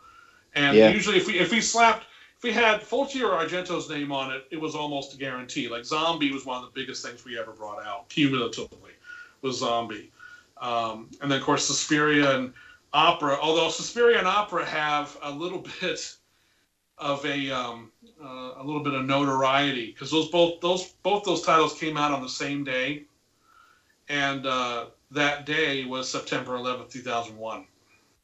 And 0.54 0.76
Yeah. 0.76 0.90
usually, 0.90 1.16
if 1.16 1.26
we 1.26 1.38
if 1.38 1.50
we 1.50 1.60
slapped 1.60 2.06
if 2.36 2.42
we 2.42 2.52
had 2.52 2.82
Fulci 2.82 3.22
or 3.22 3.30
Argento's 3.32 3.88
name 3.88 4.10
on 4.12 4.32
it, 4.32 4.46
it 4.50 4.60
was 4.60 4.74
almost 4.74 5.14
a 5.14 5.16
guarantee. 5.16 5.68
Like 5.68 5.84
Zombie 5.84 6.32
was 6.32 6.44
one 6.44 6.62
of 6.62 6.64
the 6.64 6.80
biggest 6.80 7.04
things 7.04 7.24
we 7.24 7.38
ever 7.38 7.52
brought 7.52 7.84
out 7.84 8.08
cumulatively, 8.08 8.92
was 9.42 9.60
Zombie, 9.60 10.10
um, 10.60 11.08
and 11.20 11.30
then 11.30 11.38
of 11.38 11.44
course 11.44 11.64
Suspiria 11.64 12.36
and 12.36 12.52
Opera. 12.92 13.38
Although 13.40 13.70
Suspiria 13.70 14.18
and 14.18 14.26
Opera 14.26 14.66
have 14.66 15.16
a 15.22 15.30
little 15.30 15.64
bit 15.80 16.16
of 16.98 17.24
a 17.24 17.50
um, 17.50 17.90
uh, 18.22 18.54
a 18.56 18.62
little 18.64 18.82
bit 18.82 18.94
of 18.94 19.06
notoriety 19.06 19.86
because 19.92 20.10
those 20.10 20.28
both 20.28 20.60
those 20.60 20.88
both 21.02 21.24
those 21.24 21.42
titles 21.42 21.78
came 21.78 21.96
out 21.96 22.12
on 22.12 22.22
the 22.22 22.28
same 22.28 22.64
day, 22.64 23.04
and 24.08 24.46
uh, 24.46 24.86
that 25.12 25.46
day 25.46 25.84
was 25.84 26.10
September 26.10 26.52
11th, 26.58 26.90
2001 26.90 27.66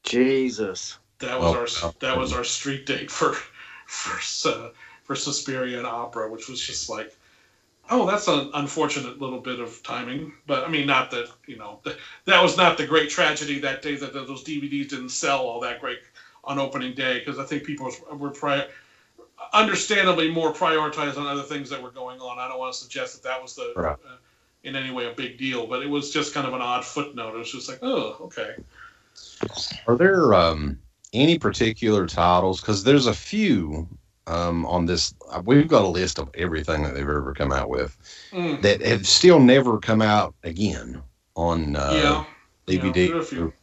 Jesus. 0.03 0.98
That 1.19 1.39
was 1.39 1.53
Oh, 1.55 1.85
our 1.85 1.93
that 1.99 2.17
was 2.17 2.33
our 2.33 2.43
street 2.43 2.85
date 2.85 3.11
for 3.11 3.33
for 3.85 4.49
uh, 4.49 4.69
for 5.03 5.15
Suspiria 5.15 5.77
and 5.77 5.87
Opera, 5.87 6.31
which 6.31 6.47
was 6.49 6.61
just 6.61 6.89
like, 6.89 7.15
oh, 7.89 8.05
that's 8.05 8.27
an 8.27 8.51
unfortunate 8.53 9.19
little 9.19 9.39
bit 9.39 9.59
of 9.59 9.81
timing. 9.83 10.33
But 10.47 10.63
I 10.63 10.69
mean, 10.69 10.87
not 10.87 11.11
that 11.11 11.29
you 11.45 11.57
know 11.57 11.79
th- 11.83 11.97
that 12.25 12.41
was 12.41 12.57
not 12.57 12.77
the 12.77 12.87
great 12.87 13.09
tragedy 13.09 13.59
that 13.59 13.81
day 13.81 13.95
that 13.95 14.13
those 14.13 14.43
DVDs 14.43 14.89
didn't 14.89 15.09
sell 15.09 15.39
all 15.39 15.59
that 15.61 15.81
great 15.81 15.99
on 16.43 16.57
opening 16.59 16.95
day 16.95 17.19
because 17.19 17.39
I 17.39 17.43
think 17.43 17.63
people 17.63 17.91
were 18.13 18.31
pri- 18.31 18.67
understandably 19.53 20.31
more 20.31 20.53
prioritized 20.53 21.17
on 21.17 21.27
other 21.27 21.43
things 21.43 21.69
that 21.69 21.81
were 21.81 21.91
going 21.91 22.19
on. 22.19 22.39
I 22.39 22.47
don't 22.47 22.59
want 22.59 22.73
to 22.73 22.79
suggest 22.79 23.15
that 23.15 23.23
that 23.27 23.41
was 23.41 23.55
the 23.55 23.73
Right. 23.75 23.97
uh, 24.07 24.15
in 24.63 24.75
any 24.75 24.91
way 24.91 25.05
a 25.09 25.13
big 25.13 25.37
deal, 25.37 25.65
but 25.67 25.81
it 25.81 25.89
was 25.89 26.11
just 26.11 26.33
kind 26.33 26.45
of 26.45 26.53
an 26.53 26.61
odd 26.61 26.83
footnote. 26.83 27.33
It 27.35 27.37
was 27.37 27.51
just 27.51 27.69
like, 27.69 27.79
oh, 27.81 28.17
okay. 28.21 28.55
Are 29.87 29.95
there 29.95 30.33
um, 30.33 30.77
any 31.13 31.37
particular 31.39 32.05
titles? 32.07 32.61
Because 32.61 32.83
there's 32.83 33.07
a 33.07 33.13
few 33.13 33.87
um, 34.27 34.65
on 34.65 34.85
this. 34.85 35.13
We've 35.43 35.67
got 35.67 35.83
a 35.83 35.87
list 35.87 36.19
of 36.19 36.29
everything 36.35 36.83
that 36.83 36.93
they've 36.93 37.03
ever 37.03 37.33
come 37.33 37.51
out 37.51 37.69
with 37.69 37.97
Mm, 38.31 38.61
that 38.61 38.81
have 38.81 39.07
still 39.07 39.39
never 39.39 39.79
come 39.79 40.01
out 40.01 40.35
again 40.43 41.01
on 41.35 41.75
uh, 41.75 41.91
yeah. 41.93 42.25
Yeah, 42.67 42.79
DVD. 42.81 43.07
there 43.07 43.17
are 43.17 43.19
a 43.21 43.23
few. 43.23 43.53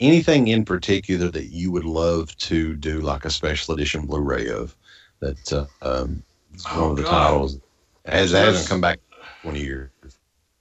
Anything 0.00 0.48
in 0.48 0.64
particular 0.64 1.28
that 1.28 1.46
you 1.50 1.70
would 1.70 1.84
love 1.84 2.34
to 2.38 2.74
do, 2.74 3.00
like 3.00 3.24
a 3.24 3.30
special 3.30 3.74
edition 3.74 4.06
Blu-ray 4.06 4.48
of? 4.48 4.74
That 5.20 5.52
uh, 5.52 5.66
um, 5.82 6.22
one 6.72 6.74
Oh, 6.74 6.90
of 6.90 6.96
the 6.96 7.02
God. 7.02 7.10
titles 7.10 7.58
has 8.06 8.32
There's- 8.32 8.52
hasn't 8.54 8.68
come 8.68 8.80
back 8.80 8.98
in 9.44 9.50
20 9.50 9.60
years. 9.60 9.90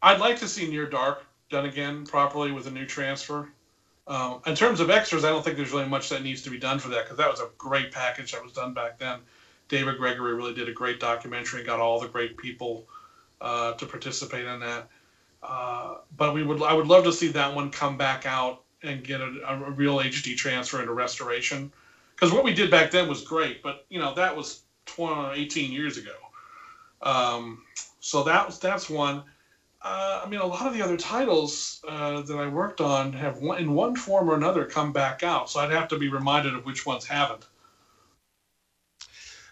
I'd 0.01 0.19
like 0.19 0.37
to 0.39 0.47
see 0.47 0.69
Near 0.69 0.85
Dark 0.89 1.23
done 1.49 1.65
again 1.65 2.05
properly 2.05 2.51
with 2.51 2.67
a 2.67 2.71
new 2.71 2.85
transfer. 2.85 3.49
Um, 4.09 4.41
in 4.47 4.55
terms 4.55 4.79
of 4.79 4.89
extras, 4.89 5.23
I 5.23 5.29
don't 5.29 5.45
think 5.45 5.55
there's 5.55 5.71
really 5.71 5.87
much 5.87 6.09
that 6.09 6.23
needs 6.23 6.41
to 6.41 6.49
be 6.49 6.57
done 6.57 6.79
for 6.79 6.89
that 6.89 7.05
because 7.05 7.17
that 7.17 7.29
was 7.29 7.39
a 7.39 7.49
great 7.59 7.91
package 7.91 8.31
that 8.31 8.43
was 8.43 8.51
done 8.51 8.73
back 8.73 8.97
then. 8.97 9.19
David 9.67 9.97
Gregory 9.97 10.33
really 10.33 10.53
did 10.53 10.67
a 10.67 10.71
great 10.71 10.99
documentary 10.99 11.59
and 11.59 11.67
got 11.67 11.79
all 11.79 11.99
the 11.99 12.07
great 12.07 12.35
people 12.35 12.85
uh, 13.39 13.73
to 13.73 13.85
participate 13.85 14.47
in 14.47 14.59
that. 14.61 14.89
Uh, 15.43 15.97
but 16.17 16.33
we 16.33 16.41
would, 16.41 16.61
I 16.63 16.73
would 16.73 16.87
love 16.87 17.03
to 17.03 17.13
see 17.13 17.27
that 17.29 17.53
one 17.53 17.69
come 17.69 17.97
back 17.97 18.25
out 18.25 18.63
and 18.81 19.03
get 19.03 19.21
a, 19.21 19.27
a 19.47 19.71
real 19.71 19.97
HD 19.97 20.35
transfer 20.35 20.79
into 20.79 20.91
restoration. 20.91 21.71
Because 22.15 22.33
what 22.33 22.43
we 22.43 22.53
did 22.53 22.71
back 22.71 22.91
then 22.91 23.07
was 23.07 23.21
great, 23.21 23.63
but 23.63 23.85
you 23.89 23.99
know 23.99 24.13
that 24.15 24.35
was 24.35 24.63
20, 24.87 25.39
18 25.39 25.71
years 25.71 25.97
ago. 25.97 26.15
Um, 27.01 27.61
so 28.01 28.23
that 28.23 28.45
was 28.45 28.59
that's 28.59 28.89
one. 28.89 29.23
Uh, 29.81 30.21
I 30.25 30.29
mean, 30.29 30.41
a 30.41 30.45
lot 30.45 30.67
of 30.67 30.73
the 30.73 30.81
other 30.81 30.97
titles 30.97 31.81
uh, 31.87 32.21
that 32.21 32.37
I 32.37 32.47
worked 32.47 32.81
on 32.81 33.13
have, 33.13 33.37
one, 33.37 33.59
in 33.59 33.73
one 33.73 33.95
form 33.95 34.29
or 34.29 34.35
another, 34.35 34.65
come 34.65 34.91
back 34.91 35.23
out. 35.23 35.49
So 35.49 35.61
I'd 35.61 35.71
have 35.71 35.87
to 35.89 35.97
be 35.97 36.09
reminded 36.09 36.53
of 36.53 36.65
which 36.65 36.85
ones 36.85 37.05
haven't. 37.05 37.47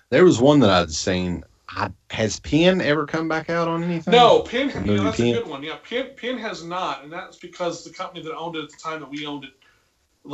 There 0.09 0.25
was 0.25 0.39
one 0.39 0.59
that 0.59 0.69
I'd 0.69 0.91
seen. 0.91 1.43
I, 1.69 1.91
has 2.11 2.39
Pin 2.39 2.81
ever 2.81 3.05
come 3.05 3.27
back 3.27 3.49
out 3.49 3.67
on 3.67 3.83
anything? 3.83 4.13
No, 4.13 4.41
Pin. 4.41 4.69
You 4.85 4.97
know, 4.97 5.03
that's 5.03 5.17
Pin? 5.17 5.35
a 5.35 5.39
good 5.39 5.49
one. 5.49 5.63
Yeah, 5.63 5.77
Pin. 5.83 6.07
Pin 6.15 6.37
has 6.37 6.63
not, 6.63 7.03
and 7.03 7.11
that's 7.11 7.37
because 7.37 7.83
the 7.83 7.89
company 7.89 8.21
that 8.23 8.35
owned 8.35 8.55
it 8.55 8.63
at 8.63 8.69
the 8.69 8.77
time 8.77 8.99
that 9.01 9.09
we 9.09 9.25
owned 9.25 9.45
it 9.45 9.51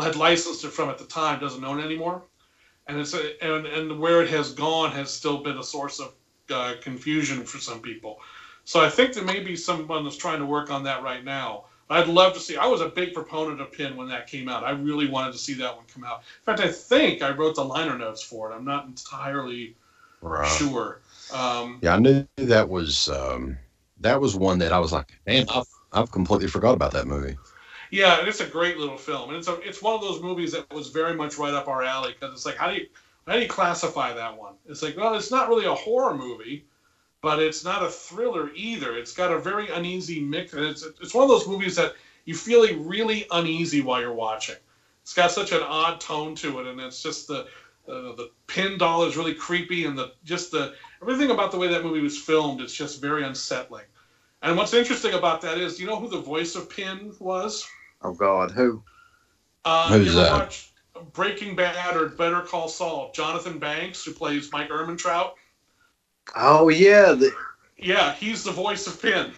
had 0.02 0.16
licensed 0.16 0.64
it 0.64 0.70
from 0.70 0.90
at 0.90 0.98
the 0.98 1.06
time 1.06 1.40
doesn't 1.40 1.64
own 1.64 1.80
it 1.80 1.86
anymore, 1.86 2.24
and 2.88 3.00
it's 3.00 3.14
a, 3.14 3.44
and 3.44 3.66
and 3.66 4.00
where 4.00 4.22
it 4.22 4.30
has 4.30 4.54
gone 4.54 4.92
has 4.92 5.12
still 5.12 5.40
been 5.40 5.58
a 5.58 5.64
source 5.64 6.00
of 6.00 6.14
uh, 6.52 6.76
confusion 6.82 7.44
for 7.44 7.58
some 7.58 7.80
people. 7.80 8.20
So 8.66 8.80
I 8.82 8.90
think 8.90 9.14
there 9.14 9.24
may 9.24 9.40
be 9.42 9.56
someone 9.56 10.04
that's 10.04 10.16
trying 10.18 10.40
to 10.40 10.46
work 10.46 10.72
on 10.72 10.84
that 10.84 11.04
right 11.04 11.24
now. 11.24 11.66
I'd 11.90 12.08
love 12.08 12.34
to 12.34 12.40
see. 12.40 12.58
I 12.58 12.66
was 12.66 12.82
a 12.82 12.90
big 12.90 13.14
proponent 13.14 13.62
of 13.62 13.72
Pin 13.72 13.96
when 13.98 14.08
that 14.10 14.28
came 14.28 14.50
out. 14.50 14.64
I 14.64 14.72
really 14.72 15.08
wanted 15.08 15.34
to 15.34 15.38
see 15.38 15.54
that 15.56 15.76
one 15.76 15.86
come 15.94 16.04
out. 16.04 16.20
In 16.40 16.46
fact, 16.46 16.60
I 16.62 16.72
think 16.72 17.22
I 17.22 17.32
wrote 17.32 17.56
the 17.56 17.66
liner 17.66 17.98
notes 17.98 18.24
for 18.24 18.52
it. 18.52 18.56
I'm 18.56 18.66
not 18.66 18.86
entirely 18.86 19.76
Right. 20.22 20.48
sure. 20.48 21.02
Um, 21.30 21.80
Yeah, 21.82 21.96
I 21.96 22.00
knew 22.00 22.28
that 22.38 22.70
was 22.70 23.10
um, 23.10 23.58
that 24.00 24.22
was 24.22 24.36
one 24.36 24.60
that 24.60 24.72
I 24.72 24.80
was 24.80 24.92
like, 24.92 25.12
man, 25.28 25.46
I've, 25.50 25.68
I've 25.92 26.12
completely 26.12 26.48
forgot 26.48 26.74
about 26.74 26.94
that 26.94 27.08
movie. 27.08 27.38
Yeah, 27.92 28.20
and 28.20 28.28
it's 28.28 28.40
a 28.40 28.46
great 28.48 28.78
little 28.78 28.98
film, 28.98 29.30
and 29.30 29.38
it's 29.38 29.48
a 29.48 29.60
it's 29.62 29.82
one 29.82 29.94
of 29.96 30.02
those 30.02 30.22
movies 30.22 30.52
that 30.54 30.72
was 30.74 30.90
very 30.90 31.16
much 31.16 31.38
right 31.38 31.54
up 31.54 31.68
our 31.68 31.84
alley 31.84 32.14
because 32.14 32.34
it's 32.34 32.46
like 32.46 32.56
how 32.56 32.70
do 32.70 32.76
you 32.76 32.88
how 33.28 33.34
do 33.34 33.40
you 33.40 33.48
classify 33.48 34.14
that 34.14 34.38
one? 34.38 34.56
It's 34.68 34.82
like 34.82 34.98
well, 34.98 35.16
it's 35.16 35.32
not 35.32 35.50
really 35.50 35.66
a 35.66 35.74
horror 35.74 36.16
movie, 36.16 36.66
but 37.24 37.40
it's 37.40 37.64
not 37.64 37.82
a 37.82 37.88
thriller 37.88 38.52
either. 38.54 38.98
It's 38.98 39.14
got 39.14 39.32
a 39.32 39.40
very 39.40 39.70
uneasy 39.70 40.20
mix, 40.20 40.54
and 40.54 40.66
it's 40.66 40.84
it's 40.84 41.14
one 41.14 41.24
of 41.24 41.30
those 41.30 41.48
movies 41.48 41.76
that 41.78 41.96
you 42.26 42.36
feel 42.36 42.62
really 42.84 43.26
uneasy 43.32 43.82
while 43.82 44.02
you're 44.02 44.14
watching. 44.14 44.58
It's 45.02 45.14
got 45.14 45.32
such 45.32 45.54
an 45.54 45.62
odd 45.64 46.02
tone 46.02 46.36
to 46.36 46.60
it, 46.60 46.68
and 46.68 46.80
it's 46.82 47.02
just 47.02 47.30
the 47.30 47.48
uh, 47.88 48.14
the 48.14 48.30
pin 48.48 48.78
doll 48.78 49.06
is 49.06 49.16
really 49.16 49.34
creepy, 49.34 49.86
and 49.86 49.98
the 49.98 50.12
just 50.26 50.52
the 50.52 50.74
everything 51.02 51.32
about 51.32 51.52
the 51.52 51.58
way 51.58 51.70
that 51.70 51.82
movie 51.82 52.02
was 52.02 52.18
filmed. 52.18 52.60
It's 52.60 52.76
just 52.76 53.02
very 53.02 53.24
unsettling. 53.24 53.86
And 54.42 54.58
what's 54.58 54.74
interesting 54.74 55.14
about 55.14 55.40
that 55.42 55.58
is, 55.58 55.78
do 55.78 55.84
you 55.84 55.88
know 55.88 55.98
who 55.98 56.10
the 56.10 56.20
voice 56.20 56.56
of 56.56 56.70
Pin 56.70 57.14
was? 57.20 57.66
Oh 58.02 58.12
God, 58.12 58.52
who? 58.52 58.84
Uh, 59.64 59.98
Who's 59.98 60.14
that? 60.16 60.34
watch 60.34 60.74
Breaking 61.14 61.56
Bad 61.56 61.96
or 61.96 62.10
Better 62.10 62.42
Call 62.42 62.68
Saul? 62.68 63.14
Jonathan 63.16 63.60
Banks, 63.60 64.04
who 64.04 64.12
plays 64.12 64.52
Mike 64.52 64.70
Ehrmantraut. 64.70 65.36
Oh 66.36 66.70
yeah, 66.70 67.14
the, 67.14 67.32
Yeah, 67.78 68.14
he's 68.14 68.44
the 68.44 68.52
voice 68.52 68.88
of 68.88 69.02
Pin, 69.02 69.32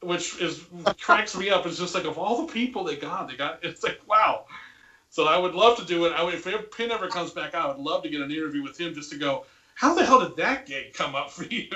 which 0.00 0.40
is 0.40 0.64
cracks 0.98 1.36
me 1.36 1.50
up. 1.50 1.66
It's 1.66 1.78
just 1.78 1.94
like 1.94 2.04
of 2.04 2.18
all 2.18 2.46
the 2.46 2.52
people 2.52 2.84
they 2.84 2.96
got, 2.96 3.28
they 3.28 3.36
got. 3.36 3.62
It's 3.62 3.82
like 3.82 4.00
wow. 4.08 4.46
So 5.10 5.26
I 5.26 5.38
would 5.38 5.54
love 5.54 5.76
to 5.78 5.84
do 5.84 6.06
it. 6.06 6.12
I 6.12 6.22
would, 6.24 6.34
if 6.34 6.70
Pin 6.76 6.90
ever 6.90 7.08
comes 7.08 7.30
back, 7.30 7.54
I 7.54 7.66
would 7.68 7.78
love 7.78 8.02
to 8.02 8.08
get 8.08 8.20
an 8.20 8.32
interview 8.32 8.62
with 8.64 8.78
him 8.80 8.94
just 8.94 9.12
to 9.12 9.16
go. 9.18 9.44
How 9.76 9.94
the 9.94 10.04
hell 10.04 10.20
did 10.20 10.36
that 10.38 10.66
gig 10.66 10.92
come 10.92 11.14
up 11.14 11.30
for 11.30 11.44
you? 11.44 11.68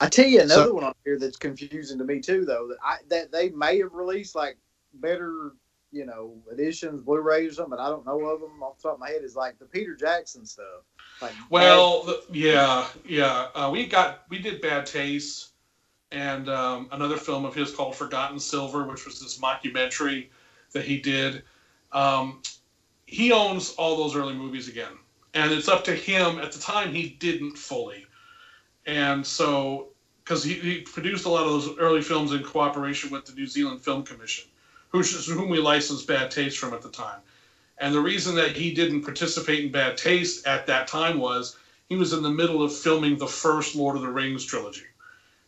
I 0.00 0.08
tell 0.08 0.26
you 0.26 0.40
another 0.42 0.64
So- 0.64 0.74
one 0.74 0.84
on 0.84 0.94
here 1.04 1.18
that's 1.18 1.36
confusing 1.36 1.98
to 1.98 2.04
me 2.04 2.20
too, 2.20 2.44
though. 2.44 2.68
That 2.68 2.78
I 2.84 2.96
that 3.08 3.32
they 3.32 3.50
may 3.50 3.78
have 3.78 3.94
released 3.94 4.34
like 4.34 4.56
better, 4.94 5.52
you 5.94 6.04
know, 6.04 6.34
editions, 6.52 7.00
Blu-rays 7.00 7.52
or 7.52 7.54
something. 7.54 7.78
I 7.78 7.88
don't 7.88 8.04
know 8.04 8.20
of 8.20 8.40
them 8.40 8.62
off 8.62 8.78
the 8.78 8.88
top 8.88 8.94
of 8.94 9.00
my 9.00 9.10
head. 9.10 9.22
Is 9.22 9.36
like 9.36 9.58
the 9.58 9.64
Peter 9.64 9.94
Jackson 9.94 10.44
stuff. 10.44 10.82
Like 11.22 11.32
Well, 11.50 12.02
the, 12.02 12.22
yeah, 12.32 12.86
yeah. 13.06 13.48
Uh, 13.54 13.70
we 13.72 13.86
got 13.86 14.24
we 14.28 14.38
did 14.40 14.60
Bad 14.60 14.86
Taste, 14.86 15.52
and 16.10 16.48
um, 16.48 16.88
another 16.92 17.16
film 17.16 17.44
of 17.44 17.54
his 17.54 17.72
called 17.72 17.94
Forgotten 17.94 18.40
Silver, 18.40 18.84
which 18.84 19.06
was 19.06 19.20
this 19.20 19.38
mockumentary 19.38 20.28
that 20.72 20.84
he 20.84 20.98
did. 20.98 21.44
Um, 21.92 22.42
he 23.06 23.30
owns 23.32 23.72
all 23.74 23.96
those 23.96 24.16
early 24.16 24.34
movies 24.34 24.68
again, 24.68 24.98
and 25.34 25.52
it's 25.52 25.68
up 25.68 25.84
to 25.84 25.94
him. 25.94 26.40
At 26.40 26.50
the 26.50 26.58
time, 26.58 26.92
he 26.92 27.10
didn't 27.20 27.56
fully, 27.56 28.04
and 28.84 29.24
so 29.24 29.90
because 30.24 30.42
he, 30.42 30.54
he 30.54 30.80
produced 30.80 31.26
a 31.26 31.28
lot 31.28 31.44
of 31.44 31.52
those 31.52 31.78
early 31.78 32.02
films 32.02 32.32
in 32.32 32.42
cooperation 32.42 33.10
with 33.10 33.26
the 33.26 33.34
New 33.34 33.46
Zealand 33.46 33.82
Film 33.82 34.02
Commission, 34.02 34.44
who's 34.94 35.26
whom 35.26 35.48
we 35.48 35.58
licensed 35.58 36.06
Bad 36.06 36.30
Taste 36.30 36.56
from 36.56 36.72
at 36.72 36.80
the 36.80 36.88
time. 36.88 37.18
And 37.78 37.92
the 37.92 38.00
reason 38.00 38.36
that 38.36 38.56
he 38.56 38.72
didn't 38.72 39.02
participate 39.02 39.64
in 39.64 39.72
Bad 39.72 39.96
Taste 39.96 40.46
at 40.46 40.68
that 40.68 40.86
time 40.86 41.18
was 41.18 41.58
he 41.88 41.96
was 41.96 42.12
in 42.12 42.22
the 42.22 42.30
middle 42.30 42.62
of 42.62 42.72
filming 42.72 43.18
the 43.18 43.26
first 43.26 43.74
Lord 43.74 43.96
of 43.96 44.02
the 44.02 44.08
Rings 44.08 44.44
trilogy. 44.44 44.86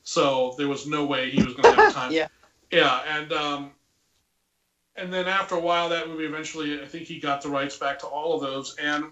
So 0.02 0.56
there 0.58 0.66
was 0.66 0.88
no 0.88 1.04
way 1.04 1.30
he 1.30 1.44
was 1.44 1.54
going 1.54 1.76
to 1.76 1.80
have 1.80 1.94
time. 1.94 2.12
Yeah. 2.12 2.26
Yeah, 2.72 3.02
and 3.06 3.32
um, 3.32 3.70
and 4.96 5.12
then 5.12 5.28
after 5.28 5.54
a 5.54 5.60
while, 5.60 5.88
that 5.90 6.08
movie 6.08 6.24
eventually, 6.24 6.82
I 6.82 6.84
think 6.84 7.04
he 7.04 7.20
got 7.20 7.40
the 7.40 7.48
rights 7.48 7.76
back 7.76 8.00
to 8.00 8.06
all 8.08 8.34
of 8.34 8.40
those, 8.40 8.74
and 8.82 9.04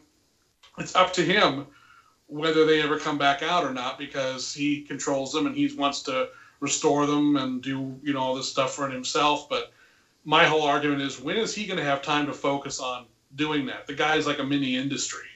it's 0.79 0.97
up 0.97 1.13
to 1.13 1.23
him 1.25 1.69
whether 2.27 2.67
they 2.67 2.83
ever 2.83 2.99
come 2.99 3.19
back 3.19 3.45
out 3.45 3.63
or 3.63 3.73
not 3.73 3.97
because 3.97 4.53
he 4.53 4.81
controls 4.83 5.33
them 5.33 5.47
and 5.47 5.55
he 5.55 5.73
wants 5.77 6.03
to 6.03 6.31
restore 6.59 7.07
them 7.07 7.37
and 7.37 7.63
do 7.63 7.97
you 8.03 8.13
know 8.13 8.19
all 8.19 8.35
this 8.35 8.51
stuff 8.51 8.75
for 8.75 8.89
himself. 8.91 9.49
But 9.49 9.73
my 10.25 10.45
whole 10.47 10.63
argument 10.63 11.03
is 11.03 11.21
when 11.21 11.37
is 11.37 11.55
he 11.55 11.67
going 11.67 11.79
to 11.79 11.85
have 11.85 12.03
time 12.03 12.27
to 12.27 12.33
focus 12.33 12.81
on 12.81 13.07
doing 13.37 13.67
that? 13.67 13.87
The 13.87 13.95
guy's 13.95 14.27
like 14.27 14.39
a 14.39 14.45
mini 14.45 14.77
industry, 14.77 15.29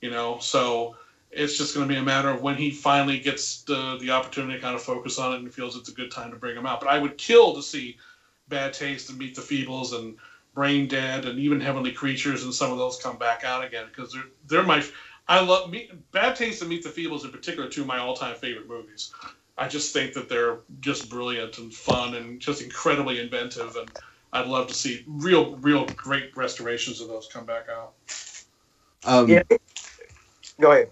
you 0.00 0.10
know. 0.10 0.38
So 0.38 0.96
it's 1.30 1.56
just 1.56 1.74
going 1.74 1.88
to 1.88 1.94
be 1.94 1.98
a 1.98 2.02
matter 2.02 2.28
of 2.28 2.42
when 2.42 2.56
he 2.56 2.70
finally 2.70 3.18
gets 3.18 3.62
the 3.62 3.96
the 3.98 4.10
opportunity 4.10 4.54
to 4.54 4.60
kind 4.60 4.74
of 4.74 4.82
focus 4.82 5.18
on 5.18 5.32
it 5.32 5.40
and 5.40 5.52
feels 5.52 5.76
it's 5.76 5.88
a 5.88 5.94
good 5.94 6.10
time 6.10 6.30
to 6.30 6.36
bring 6.36 6.56
him 6.56 6.66
out. 6.66 6.80
But 6.80 6.90
I 6.90 6.98
would 6.98 7.16
kill 7.16 7.54
to 7.54 7.62
see 7.62 7.96
Bad 8.48 8.72
Taste 8.72 9.10
and 9.10 9.18
Meet 9.18 9.36
the 9.36 9.42
Feebles 9.42 9.98
and 9.98 10.16
Brain 10.54 10.88
Dead 10.88 11.24
and 11.24 11.38
even 11.38 11.60
Heavenly 11.60 11.92
Creatures 11.92 12.44
and 12.44 12.52
some 12.52 12.72
of 12.72 12.78
those 12.78 12.98
come 12.98 13.16
back 13.16 13.44
out 13.44 13.64
again 13.64 13.86
because 13.86 14.12
they're 14.12 14.24
they're 14.46 14.62
my 14.62 14.84
I 15.28 15.40
love 15.40 15.72
Bad 16.12 16.36
Taste 16.36 16.60
and 16.60 16.68
Meet 16.68 16.82
the 16.82 16.90
Feebles 16.90 17.24
in 17.24 17.30
particular 17.30 17.68
two 17.68 17.82
of 17.82 17.86
my 17.86 17.98
all 17.98 18.16
time 18.16 18.34
favorite 18.34 18.68
movies. 18.68 19.14
I 19.56 19.68
just 19.68 19.92
think 19.92 20.14
that 20.14 20.28
they're 20.28 20.58
just 20.80 21.10
brilliant 21.10 21.58
and 21.58 21.72
fun 21.72 22.14
and 22.14 22.40
just 22.40 22.62
incredibly 22.62 23.20
inventive 23.20 23.76
and 23.76 23.90
I'd 24.32 24.46
love 24.46 24.68
to 24.68 24.74
see 24.74 25.04
real 25.06 25.56
real 25.56 25.86
great 25.86 26.36
restorations 26.36 27.00
of 27.00 27.08
those 27.08 27.28
come 27.32 27.44
back 27.44 27.66
out. 27.68 27.94
Um, 29.04 29.28
Yeah. 29.28 29.42
Go 30.60 30.72
ahead. 30.72 30.90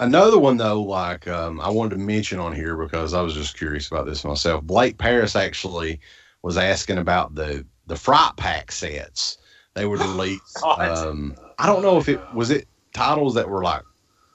Another 0.00 0.38
one 0.38 0.56
though, 0.56 0.80
like 0.82 1.26
um, 1.26 1.60
I 1.60 1.68
wanted 1.68 1.96
to 1.96 2.00
mention 2.00 2.38
on 2.38 2.54
here 2.54 2.76
because 2.76 3.14
I 3.14 3.20
was 3.20 3.34
just 3.34 3.56
curious 3.56 3.88
about 3.88 4.06
this 4.06 4.24
myself. 4.24 4.62
Blake 4.64 4.96
Paris 4.96 5.34
actually 5.34 6.00
was 6.42 6.56
asking 6.56 6.98
about 6.98 7.34
the 7.34 7.66
the 7.88 7.96
fright 7.96 8.32
pack 8.36 8.70
sets 8.70 9.38
they 9.74 9.86
were 9.86 9.96
release. 9.98 10.62
um, 10.62 11.34
I 11.58 11.66
don't 11.66 11.82
know 11.82 11.98
if 11.98 12.08
it 12.08 12.20
was 12.32 12.50
it 12.50 12.68
titles 12.94 13.34
that 13.34 13.48
were 13.48 13.62
like 13.62 13.82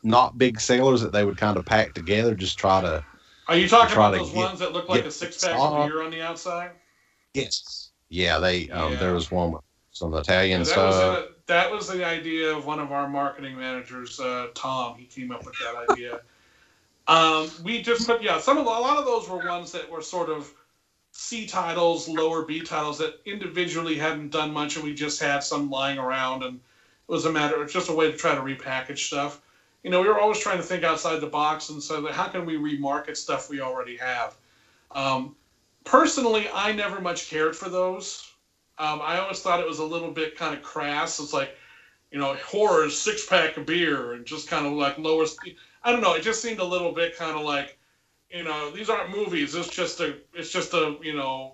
not 0.03 0.37
big 0.37 0.59
sellers 0.59 1.01
that 1.01 1.13
they 1.13 1.23
would 1.23 1.37
kind 1.37 1.57
of 1.57 1.65
pack 1.65 1.93
together, 1.93 2.35
just 2.35 2.59
try 2.59 2.81
to. 2.81 3.03
Are 3.47 3.57
you 3.57 3.67
talking 3.67 3.95
about 3.95 4.11
to 4.11 4.17
those 4.17 4.31
get- 4.31 4.45
ones 4.45 4.59
that 4.59 4.73
look 4.73 4.89
like 4.89 5.05
a 5.05 5.11
six 5.11 5.41
pack 5.43 5.57
of 5.57 5.87
beer 5.87 6.01
on 6.01 6.11
the 6.11 6.21
outside? 6.21 6.71
Yes. 7.33 7.91
Yeah, 8.09 8.39
they. 8.39 8.69
Um, 8.69 8.93
Yeah. 8.93 8.99
There 8.99 9.13
was 9.13 9.31
one 9.31 9.51
with 9.51 9.63
some 9.91 10.13
Italian 10.13 10.61
Yeah, 10.61 10.65
that, 10.65 10.71
stuff. 10.71 10.85
was 10.85 10.95
a, 10.97 11.27
that 11.47 11.71
was 11.71 11.87
the 11.87 12.05
idea 12.05 12.55
of 12.55 12.65
one 12.65 12.79
of 12.79 12.91
our 12.91 13.07
marketing 13.07 13.57
managers, 13.57 14.19
uh, 14.19 14.47
Tom. 14.53 14.97
He 14.97 15.05
came 15.05 15.31
up 15.31 15.45
with 15.45 15.55
that 15.59 15.89
idea. 15.89 16.21
um, 17.07 17.49
we 17.63 17.81
just 17.81 18.07
put 18.07 18.21
yeah, 18.21 18.39
some 18.39 18.57
of 18.57 18.65
the, 18.65 18.71
a 18.71 18.71
lot 18.71 18.97
of 18.97 19.05
those 19.05 19.27
were 19.27 19.45
ones 19.47 19.71
that 19.71 19.89
were 19.89 20.01
sort 20.01 20.29
of 20.29 20.51
C 21.11 21.45
titles, 21.45 22.07
lower 22.07 22.43
B 22.43 22.61
titles 22.61 22.97
that 22.97 23.19
individually 23.25 23.95
hadn't 23.95 24.31
done 24.31 24.51
much, 24.51 24.75
and 24.75 24.85
we 24.85 24.93
just 24.93 25.21
had 25.21 25.43
some 25.43 25.69
lying 25.69 25.99
around, 25.99 26.43
and 26.43 26.55
it 26.55 27.11
was 27.11 27.25
a 27.25 27.31
matter. 27.31 27.61
It's 27.61 27.73
just 27.73 27.89
a 27.89 27.93
way 27.93 28.11
to 28.11 28.17
try 28.17 28.33
to 28.33 28.41
repackage 28.41 28.99
stuff. 28.99 29.41
You 29.83 29.91
know, 29.91 30.01
we 30.01 30.07
were 30.07 30.19
always 30.19 30.39
trying 30.39 30.57
to 30.57 30.63
think 30.63 30.83
outside 30.83 31.19
the 31.19 31.27
box 31.27 31.69
and 31.69 31.83
so 31.83 31.99
like, 31.99 32.13
how 32.13 32.29
can 32.29 32.45
we 32.45 32.55
remarket 32.57 33.17
stuff 33.17 33.49
we 33.49 33.59
already 33.59 33.97
have? 33.97 34.33
Um, 34.91 35.35
personally, 35.83 36.47
I 36.53 36.71
never 36.71 37.01
much 37.01 37.29
cared 37.29 37.55
for 37.55 37.69
those. 37.69 38.29
Um, 38.77 39.01
I 39.01 39.19
always 39.19 39.39
thought 39.41 39.59
it 39.59 39.67
was 39.67 39.79
a 39.79 39.85
little 39.85 40.11
bit 40.11 40.35
kind 40.37 40.55
of 40.55 40.63
crass. 40.63 41.19
It's 41.19 41.33
like, 41.33 41.55
you 42.11 42.19
know, 42.19 42.35
horror 42.35 42.89
six 42.89 43.25
pack 43.25 43.57
of 43.57 43.65
beer 43.65 44.13
and 44.13 44.25
just 44.25 44.47
kind 44.47 44.65
of 44.65 44.73
like 44.73 44.97
lower. 44.97 45.25
I 45.83 45.91
don't 45.91 46.01
know. 46.01 46.13
It 46.13 46.23
just 46.23 46.41
seemed 46.41 46.59
a 46.59 46.65
little 46.65 46.91
bit 46.91 47.17
kind 47.17 47.37
of 47.37 47.43
like, 47.45 47.77
you 48.29 48.43
know, 48.43 48.71
these 48.71 48.89
aren't 48.89 49.15
movies. 49.15 49.53
It's 49.55 49.69
just 49.69 49.99
a, 49.99 50.15
it's 50.33 50.51
just 50.51 50.73
a, 50.73 50.97
you 51.01 51.15
know, 51.15 51.53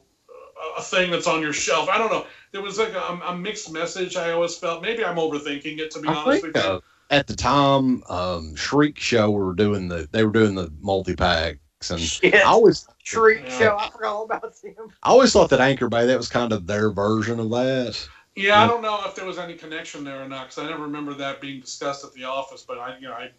a- 0.78 0.82
thing 0.82 1.12
that's 1.12 1.28
on 1.28 1.42
your 1.42 1.54
shelf. 1.54 1.90
I 1.90 1.98
don't 1.98 2.12
know. 2.12 2.26
There 2.52 2.62
was 2.62 2.80
like 2.80 2.94
a, 2.94 3.20
a 3.28 3.36
mixed 3.36 3.72
message. 3.72 4.16
I 4.16 4.32
always 4.32 4.56
felt. 4.56 4.82
Maybe 4.82 5.04
I'm 5.04 5.18
overthinking 5.18 5.80
it 5.80 5.92
to 5.92 6.00
be 6.00 6.08
I 6.08 6.14
honest 6.14 6.42
think 6.42 6.56
with 6.56 6.64
you. 6.64 6.72
uh, 6.72 6.80
at 7.10 7.28
the 7.28 7.36
time, 7.36 8.04
um, 8.10 8.56
Shriek 8.56 8.98
Show 8.98 9.32
were 9.32 9.54
doing 9.54 9.88
the 9.88 10.08
they 10.12 10.24
were 10.24 10.32
doing 10.32 10.56
the 10.56 10.72
multi 10.80 11.16
packs, 11.16 11.60
and 11.90 12.00
Shit. 12.00 12.36
I 12.36 12.44
always 12.44 12.88
Shriek 13.04 13.44
Yeah. 13.44 13.58
show. 13.58 13.78
I 13.78 13.90
forgot 13.90 14.10
all 14.10 14.24
about 14.24 14.62
them. 14.62 14.94
I 15.02 15.10
always 15.10 15.32
thought 15.32 15.50
that 15.50 15.62
Anchor 15.62 15.88
Bay 15.90 16.06
that 16.06 16.18
was 16.18 16.28
kind 16.28 16.52
of 16.52 16.68
their 16.68 16.92
version 16.92 17.40
of 17.40 17.50
that. 17.52 18.08
Yeah, 18.36 18.62
I 18.62 18.68
don't 18.68 18.82
know 18.82 19.02
if 19.06 19.16
there 19.16 19.26
was 19.26 19.38
any 19.38 19.56
connection 19.56 20.04
there 20.04 20.22
or 20.22 20.28
not 20.28 20.50
because 20.50 20.60
I 20.64 20.70
never 20.70 20.84
remember 20.84 21.14
that 21.16 21.42
being 21.42 21.60
discussed 21.60 22.04
at 22.04 22.14
the 22.14 22.26
office. 22.26 22.64
But 22.64 22.78
I, 22.78 22.98
you 22.98 23.08
know, 23.08 23.14
I, 23.14 23.32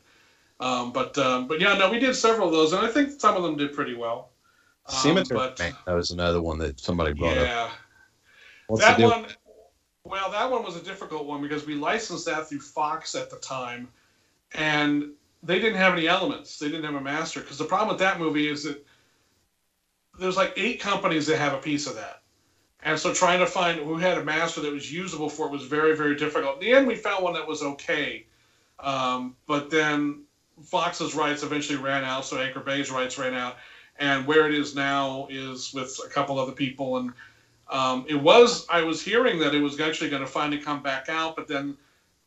um, 0.58 0.92
but 0.92 1.16
um, 1.18 1.46
but 1.46 1.60
yeah, 1.60 1.74
no, 1.74 1.90
we 1.90 1.98
did 1.98 2.14
several 2.14 2.48
of 2.48 2.52
those, 2.52 2.72
and 2.72 2.84
I 2.84 2.90
think 2.90 3.20
some 3.20 3.36
of 3.36 3.42
them 3.42 3.56
did 3.56 3.72
pretty 3.74 3.94
well. 3.94 4.30
Um, 4.86 4.94
Cemetery 4.94 5.38
but 5.38 5.58
Man, 5.58 5.74
that 5.86 5.92
was 5.94 6.10
another 6.10 6.42
one 6.42 6.58
that 6.58 6.80
somebody 6.80 7.12
brought 7.12 7.38
up. 7.38 7.46
yeah, 7.46 7.70
What's 8.66 8.84
that 8.84 8.98
one. 8.98 9.26
Well, 10.04 10.30
that 10.30 10.50
one 10.50 10.64
was 10.64 10.76
a 10.76 10.82
difficult 10.82 11.26
one 11.26 11.42
because 11.42 11.66
we 11.66 11.74
licensed 11.74 12.26
that 12.26 12.48
through 12.48 12.60
Fox 12.60 13.14
at 13.14 13.30
the 13.30 13.36
time, 13.36 13.88
and 14.54 15.12
they 15.42 15.58
didn't 15.58 15.78
have 15.78 15.94
any 15.94 16.06
elements. 16.06 16.58
They 16.58 16.68
didn't 16.68 16.84
have 16.84 16.94
a 16.94 17.00
master 17.00 17.40
because 17.40 17.58
the 17.58 17.64
problem 17.64 17.88
with 17.88 17.98
that 17.98 18.18
movie 18.18 18.48
is 18.48 18.64
that 18.64 18.84
there's 20.18 20.36
like 20.36 20.52
eight 20.56 20.80
companies 20.80 21.26
that 21.26 21.38
have 21.38 21.54
a 21.54 21.58
piece 21.58 21.86
of 21.86 21.94
that. 21.94 22.22
And 22.82 22.98
so 22.98 23.12
trying 23.12 23.40
to 23.40 23.46
find 23.46 23.78
who 23.78 23.96
had 23.96 24.18
a 24.18 24.24
master 24.24 24.60
that 24.62 24.72
was 24.72 24.92
usable 24.92 25.28
for 25.28 25.46
it 25.46 25.52
was 25.52 25.64
very, 25.64 25.96
very 25.96 26.16
difficult. 26.16 26.54
In 26.54 26.60
the 26.60 26.72
end, 26.72 26.86
we 26.86 26.94
found 26.94 27.22
one 27.22 27.34
that 27.34 27.46
was 27.46 27.62
okay. 27.62 28.26
Um, 28.78 29.36
but 29.46 29.70
then 29.70 30.22
Fox's 30.62 31.14
rights 31.14 31.42
eventually 31.42 31.78
ran 31.78 32.04
out, 32.04 32.24
so 32.24 32.38
Anchor 32.38 32.60
Bay's 32.60 32.90
rights 32.90 33.18
ran 33.18 33.34
out. 33.34 33.56
And 33.98 34.26
where 34.26 34.46
it 34.48 34.54
is 34.54 34.74
now 34.74 35.26
is 35.30 35.72
with 35.74 35.98
a 36.04 36.08
couple 36.08 36.38
other 36.38 36.52
people. 36.52 36.96
And 36.96 37.12
um, 37.68 38.06
it 38.08 38.14
was, 38.14 38.66
I 38.70 38.82
was 38.82 39.02
hearing 39.02 39.38
that 39.40 39.54
it 39.54 39.60
was 39.60 39.78
actually 39.78 40.08
going 40.08 40.22
to 40.22 40.28
finally 40.28 40.58
come 40.58 40.82
back 40.82 41.10
out, 41.10 41.36
but 41.36 41.46
then 41.46 41.76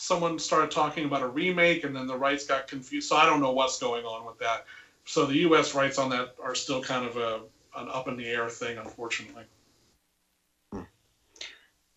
someone 0.03 0.37
started 0.37 0.69
talking 0.69 1.05
about 1.05 1.21
a 1.21 1.27
remake, 1.27 1.85
and 1.85 1.95
then 1.95 2.07
the 2.07 2.17
rights 2.17 2.45
got 2.45 2.67
confused. 2.67 3.07
So 3.07 3.15
I 3.15 3.25
don't 3.25 3.39
know 3.39 3.53
what's 3.53 3.79
going 3.79 4.03
on 4.03 4.25
with 4.25 4.37
that. 4.39 4.65
So 5.05 5.25
the 5.25 5.37
U.S. 5.47 5.73
rights 5.73 5.97
on 5.97 6.09
that 6.09 6.35
are 6.43 6.55
still 6.55 6.81
kind 6.81 7.05
of 7.05 7.15
a, 7.15 7.39
an 7.77 7.87
up 7.89 8.09
in 8.09 8.17
the 8.17 8.27
air 8.27 8.49
thing, 8.49 8.77
unfortunately. 8.77 9.43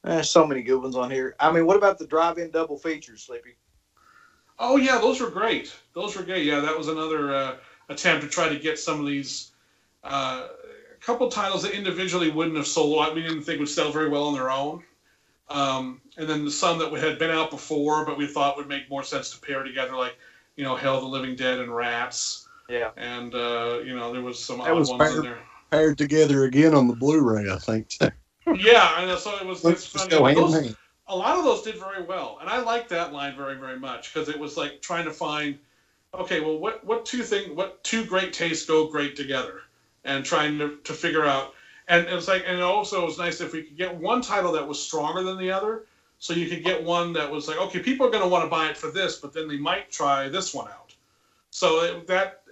There's 0.05 0.31
so 0.31 0.47
many 0.47 0.63
good 0.63 0.81
ones 0.81 0.95
on 0.95 1.11
here. 1.11 1.35
I 1.41 1.51
mean, 1.51 1.67
what 1.67 1.77
about 1.77 1.99
the 1.99 2.07
drive-in 2.07 2.53
double 2.53 2.79
features, 2.79 3.25
Sleepy? 3.25 3.57
Oh 4.61 4.77
yeah, 4.77 4.99
those 4.99 5.21
were 5.21 5.29
great. 5.29 5.75
Those 5.93 6.17
were 6.17 6.23
great. 6.23 6.45
Yeah, 6.45 6.61
that 6.61 6.79
was 6.79 6.87
another 6.87 7.35
uh, 7.35 7.57
attempt 7.89 8.23
to 8.23 8.31
try 8.31 8.49
to 8.49 8.57
get 8.57 8.79
some 8.79 9.01
of 9.01 9.07
these 9.07 9.51
uh, 10.05 10.47
couple 11.01 11.29
titles 11.29 11.65
that 11.65 11.73
individually 11.73 12.31
wouldn't 12.31 12.57
have 12.57 12.69
sold. 12.69 13.15
We 13.17 13.23
didn't 13.23 13.43
think 13.43 13.59
would 13.59 13.69
sell 13.69 13.91
very 13.91 14.09
well 14.09 14.25
on 14.25 14.35
their 14.35 14.51
own. 14.51 14.85
Um, 15.49 16.01
and 16.17 16.29
then 16.29 16.45
the 16.45 16.51
some 16.51 16.79
that 16.79 16.91
we 16.91 16.99
had 17.01 17.19
been 17.19 17.31
out 17.31 17.51
before, 17.51 18.05
but 18.05 18.19
we 18.19 18.27
thought 18.27 18.57
would 18.57 18.69
make 18.69 18.91
more 18.91 19.05
sense 19.05 19.31
to 19.31 19.41
pair 19.41 19.63
together, 19.63 19.95
like 19.97 20.17
you 20.57 20.65
know, 20.65 20.75
Hell, 20.77 21.01
the 21.01 21.07
Living 21.07 21.37
Dead, 21.37 21.59
and 21.61 21.75
Rats. 21.75 22.49
Yeah. 22.69 22.91
And 22.97 23.35
uh, 23.35 23.81
you 23.85 23.95
know, 23.95 24.13
there 24.13 24.23
was 24.23 24.43
some 24.43 24.59
That 24.59 24.71
odd 24.71 24.79
was 24.79 24.91
ones 24.91 25.03
fair. 25.03 25.17
in 25.19 25.23
there. 25.25 25.39
Paired 25.71 25.99
together 25.99 26.45
again 26.45 26.75
on 26.75 26.89
the 26.89 26.95
Blu-ray, 26.97 27.51
I 27.51 27.59
think. 27.59 27.97
Yeah, 28.01 28.93
I 28.97 29.05
know. 29.05 29.17
So 29.17 29.37
it 29.37 29.47
was. 29.47 29.63
Let's 29.65 29.85
It's 29.85 29.93
just 29.93 30.11
funny. 30.11 30.19
go 30.19 30.25
hand 30.25 30.39
in 30.39 30.45
Those- 30.45 30.55
hand. 30.65 30.77
a 31.09 31.17
lot 31.17 31.37
of 31.39 31.45
those 31.45 31.63
did 31.63 31.77
very 31.77 32.03
well, 32.03 32.39
and 32.41 32.49
I 32.51 32.61
liked 32.61 32.89
that 32.91 33.13
line 33.13 33.37
very, 33.37 33.57
very 33.57 33.79
much 33.79 34.13
because 34.13 34.29
it 34.29 34.39
was 34.39 34.57
like 34.57 34.81
trying 34.83 35.05
to 35.05 35.13
find, 35.13 35.59
okay, 36.15 36.41
well, 36.41 36.59
what 36.59 36.85
what 36.85 37.05
two 37.07 37.23
thing, 37.23 37.55
what 37.55 37.83
two 37.85 38.05
great 38.05 38.33
tastes 38.33 38.67
go 38.67 38.87
great 38.89 39.15
together, 39.17 39.63
and 40.05 40.25
trying 40.25 40.59
to, 40.59 40.77
to 40.85 40.93
figure 40.93 41.25
out, 41.25 41.55
and 41.89 42.07
it 42.07 42.15
was 42.15 42.29
like, 42.29 42.45
and 42.47 42.61
also 42.63 43.03
it 43.03 43.07
was 43.07 43.19
nice 43.19 43.41
if 43.41 43.53
we 43.53 43.63
could 43.63 43.77
get 43.77 43.95
one 43.95 44.21
title 44.21 44.53
that 44.53 44.67
was 44.67 44.83
stronger 44.83 45.23
than 45.23 45.39
the 45.39 45.51
other, 45.51 45.85
so 46.19 46.33
you 46.33 46.49
could 46.49 46.65
get 46.65 46.83
one 46.83 47.13
that 47.13 47.31
was 47.31 47.49
like, 47.49 47.59
okay, 47.59 47.81
people 47.81 48.07
are 48.07 48.11
going 48.11 48.23
to 48.23 48.29
want 48.29 48.45
to 48.45 48.51
buy 48.51 48.69
it 48.69 48.77
for 48.77 48.91
this, 48.91 49.17
but 49.17 49.33
then 49.33 49.49
they 49.49 49.59
might 49.59 49.91
try 49.91 50.29
this 50.29 50.55
one 50.55 50.69
out, 50.69 50.95
so 51.51 51.83
it, 51.83 52.07
that. 52.07 52.43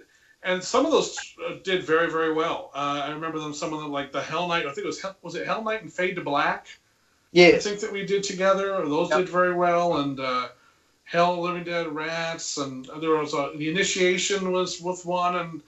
And 0.43 0.63
some 0.63 0.85
of 0.85 0.91
those 0.91 1.17
uh, 1.43 1.55
did 1.63 1.83
very, 1.83 2.07
very 2.07 2.31
well. 2.31 2.69
Uh, 2.75 3.01
I 3.03 3.09
remember 3.09 3.39
them. 3.39 3.51
Some 3.51 3.73
of 3.73 3.79
them, 3.79 3.91
like 3.91 4.11
the 4.11 4.21
Hell 4.21 4.47
Night. 4.47 4.67
I 4.67 4.73
think 4.73 4.85
it 4.85 4.85
was 4.85 5.01
Hell, 5.01 5.15
was 5.23 5.33
it 5.33 5.47
Hell 5.47 5.63
Night 5.63 5.81
and 5.81 5.91
Fade 5.91 6.17
to 6.17 6.21
Black. 6.21 6.67
Yeah. 7.31 7.47
I 7.47 7.57
think 7.57 7.79
that 7.79 7.91
we 7.91 8.05
did 8.05 8.21
together. 8.21 8.85
Those 8.85 9.09
Yep. 9.09 9.17
did 9.17 9.29
very 9.29 9.55
well, 9.55 9.97
and 9.97 10.19
uh, 10.19 10.49
Hell, 11.03 11.41
Living 11.41 11.63
Dead, 11.63 11.87
Rats, 11.87 12.57
and 12.57 12.87
there 13.01 13.17
was 13.17 13.33
uh, 13.33 13.53
the 13.55 13.71
Initiation 13.71 14.51
was 14.51 14.79
with 14.79 15.03
one, 15.03 15.35
and 15.35 15.61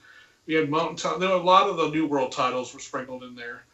we 0.48 0.54
had 0.54 0.70
Mountain 0.70 0.96
Top. 0.96 1.20
There 1.20 1.28
were 1.28 1.34
a 1.34 1.42
lot 1.42 1.68
of 1.68 1.76
the 1.76 1.90
New 1.90 2.06
World 2.06 2.32
titles 2.32 2.72
were 2.72 2.80
sprinkled 2.80 3.22
in 3.22 3.36
there. 3.36 3.64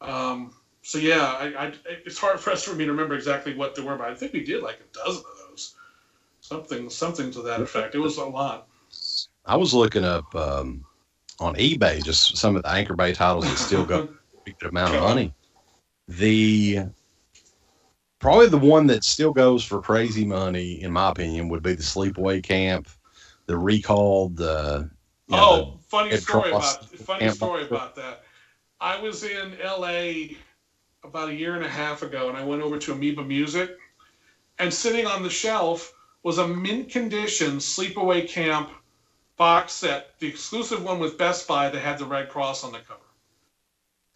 Um, 0.00 0.54
so 0.82 0.98
yeah, 0.98 1.22
I, 1.38 1.66
I, 1.66 1.72
it's 2.04 2.18
hard 2.18 2.40
for 2.40 2.50
us 2.50 2.64
for 2.64 2.74
me 2.74 2.86
to 2.86 2.90
remember 2.90 3.14
exactly 3.14 3.54
what 3.54 3.74
they 3.74 3.82
were, 3.82 3.96
but 3.96 4.08
I 4.08 4.14
think 4.14 4.32
we 4.32 4.42
did 4.42 4.62
like 4.62 4.80
a 4.80 5.04
dozen 5.04 5.22
of 5.30 5.50
those, 5.50 5.76
something, 6.40 6.88
something 6.88 7.30
to 7.32 7.42
that 7.42 7.60
effect. 7.60 7.94
It 7.94 7.98
was 7.98 8.16
a 8.16 8.24
lot. 8.24 8.68
I 9.44 9.56
was 9.56 9.74
looking 9.74 10.04
up 10.04 10.34
um, 10.34 10.84
on 11.40 11.54
eBay 11.56 12.02
just 12.02 12.38
some 12.38 12.56
of 12.56 12.62
the 12.62 12.70
Anchor 12.70 12.96
Bay 12.96 13.12
titles 13.12 13.44
that 13.44 13.58
still 13.58 13.84
go 13.84 14.08
a 14.46 14.50
good 14.50 14.70
amount 14.70 14.94
of 14.94 15.02
money. 15.02 15.34
The 16.08 16.80
probably 18.18 18.48
the 18.48 18.56
one 18.56 18.86
that 18.86 19.04
still 19.04 19.32
goes 19.32 19.62
for 19.62 19.82
crazy 19.82 20.24
money, 20.24 20.82
in 20.82 20.90
my 20.90 21.10
opinion, 21.10 21.50
would 21.50 21.62
be 21.62 21.74
the 21.74 21.82
Sleepaway 21.82 22.42
Camp, 22.42 22.88
the 23.46 23.58
Recall, 23.58 24.30
the 24.30 24.90
know, 25.28 25.38
oh, 25.38 25.80
funny 25.94 26.16
story 26.16 26.50
about 26.50 26.84
funny 26.84 27.30
story 27.30 27.64
about 27.64 27.94
that. 27.96 28.22
I 28.80 29.00
was 29.00 29.22
in 29.24 29.60
L.A. 29.60 30.36
about 31.04 31.28
a 31.28 31.34
year 31.34 31.54
and 31.54 31.64
a 31.64 31.68
half 31.68 32.02
ago, 32.02 32.28
and 32.28 32.36
I 32.36 32.44
went 32.44 32.62
over 32.62 32.78
to 32.78 32.92
Amoeba 32.92 33.24
Music, 33.24 33.78
and 34.58 34.72
sitting 34.72 35.06
on 35.06 35.22
the 35.22 35.30
shelf 35.30 35.92
was 36.22 36.38
a 36.38 36.48
mint 36.48 36.90
condition 36.90 37.58
sleepaway 37.58 38.28
camp 38.28 38.70
box 39.36 39.72
set, 39.72 40.18
the 40.18 40.26
exclusive 40.26 40.82
one 40.82 40.98
with 40.98 41.18
Best 41.18 41.46
Buy 41.46 41.68
that 41.68 41.80
had 41.80 41.98
the 41.98 42.04
red 42.04 42.28
cross 42.28 42.64
on 42.64 42.72
the 42.72 42.78
cover. 42.78 43.00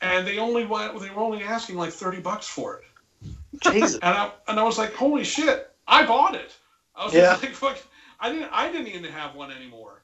And 0.01 0.27
they 0.27 0.39
only 0.39 0.65
went, 0.65 0.99
they 1.01 1.11
were 1.11 1.23
only 1.23 1.43
asking 1.43 1.77
like 1.77 1.93
30 1.93 2.21
bucks 2.21 2.47
for 2.47 2.77
it. 2.77 3.33
Jesus. 3.73 3.95
And 3.95 4.17
I, 4.17 4.31
and 4.47 4.61
I 4.61 4.63
was 4.63 4.79
like, 4.79 4.95
holy 4.95 5.25
shit, 5.25 5.71
I 5.87 6.07
bought 6.07 6.35
it. 6.35 6.57
I 6.95 7.05
was 7.05 7.15
Yeah. 7.15 7.31
like, 7.43 7.51
fuck, 7.51 7.79
I 8.21 8.31
didn't, 8.31 8.51
I 8.53 8.71
didn't 8.71 8.89
even 8.89 9.05
have 9.05 9.35
one 9.35 9.51
anymore. 9.51 9.98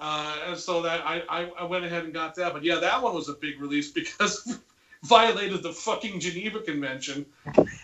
Uh, 0.00 0.36
and 0.46 0.58
so 0.58 0.80
that 0.82 1.06
I, 1.06 1.22
I, 1.28 1.50
I 1.58 1.64
went 1.64 1.84
ahead 1.84 2.04
and 2.04 2.14
got 2.14 2.34
that. 2.36 2.52
But 2.54 2.64
yeah, 2.64 2.76
that 2.76 3.02
one 3.02 3.14
was 3.14 3.28
a 3.28 3.34
big 3.34 3.60
release 3.60 3.90
because 4.00 4.58
violated 5.04 5.62
the 5.62 5.72
fucking 5.72 6.20
Geneva 6.20 6.60
Convention 6.60 7.26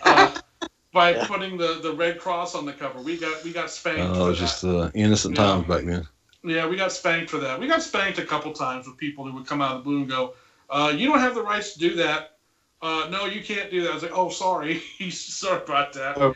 uh, 0.04 0.34
by 0.92 1.10
Yeah. 1.14 1.26
putting 1.26 1.56
the, 1.58 1.80
the 1.82 1.92
red 1.92 2.18
cross 2.18 2.54
on 2.54 2.64
the 2.64 2.72
cover. 2.72 3.00
We 3.00 3.18
got 3.18 3.44
we 3.44 3.52
got 3.52 3.70
spanked. 3.70 4.00
Oh, 4.00 4.14
for 4.14 4.20
it 4.22 4.28
was 4.30 4.38
just 4.38 4.64
uh, 4.64 4.90
innocent 4.94 5.36
Yeah. 5.36 5.44
times 5.44 5.66
back 5.66 5.84
then. 5.84 6.08
Yeah, 6.42 6.66
we 6.68 6.76
got 6.76 6.92
spanked 6.92 7.28
for 7.30 7.38
that. 7.38 7.58
We 7.60 7.66
got 7.66 7.82
spanked 7.82 8.18
a 8.18 8.24
couple 8.24 8.52
times 8.52 8.86
with 8.86 8.96
people 8.96 9.24
who 9.26 9.32
would 9.34 9.46
come 9.46 9.60
out 9.60 9.72
of 9.72 9.78
the 9.78 9.84
blue 9.84 9.98
and 9.98 10.08
go, 10.08 10.34
uh, 10.70 10.92
"You 10.96 11.08
don't 11.08 11.18
have 11.18 11.34
the 11.34 11.42
rights 11.42 11.72
to 11.74 11.78
do 11.80 11.96
that. 11.96 12.38
Uh, 12.80 13.08
no, 13.10 13.26
you 13.26 13.42
can't 13.42 13.68
do 13.70 13.82
that." 13.82 13.90
I 13.90 13.94
was 13.94 14.02
like, 14.04 14.12
"Oh, 14.14 14.30
sorry, 14.30 14.80
sorry 15.10 15.60
about 15.62 15.92
that." 15.94 16.16
Uh, 16.18 16.32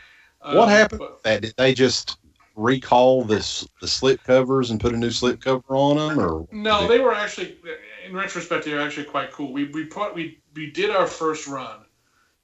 what 0.53 0.67
happened 0.69 0.99
but- 0.99 1.11
with 1.13 1.23
that? 1.23 1.41
Did 1.43 1.53
they 1.57 1.73
just 1.73 2.17
recall 2.61 3.23
this 3.23 3.67
the 3.81 3.87
slip 3.87 4.23
covers 4.23 4.69
and 4.69 4.79
put 4.79 4.93
a 4.93 4.97
new 4.97 5.11
slip 5.11 5.41
cover 5.41 5.75
on 5.75 5.97
them, 5.97 6.19
or 6.19 6.47
No, 6.51 6.87
they 6.87 6.99
were 6.99 7.13
actually, 7.13 7.57
in 8.05 8.15
retrospect, 8.15 8.65
they 8.65 8.73
were 8.73 8.79
actually 8.79 9.05
quite 9.05 9.31
cool. 9.31 9.51
We 9.51 9.65
we 9.65 9.85
put 9.85 10.13
we 10.13 10.39
we 10.55 10.71
did 10.71 10.91
our 10.91 11.07
first 11.07 11.47
run, 11.47 11.79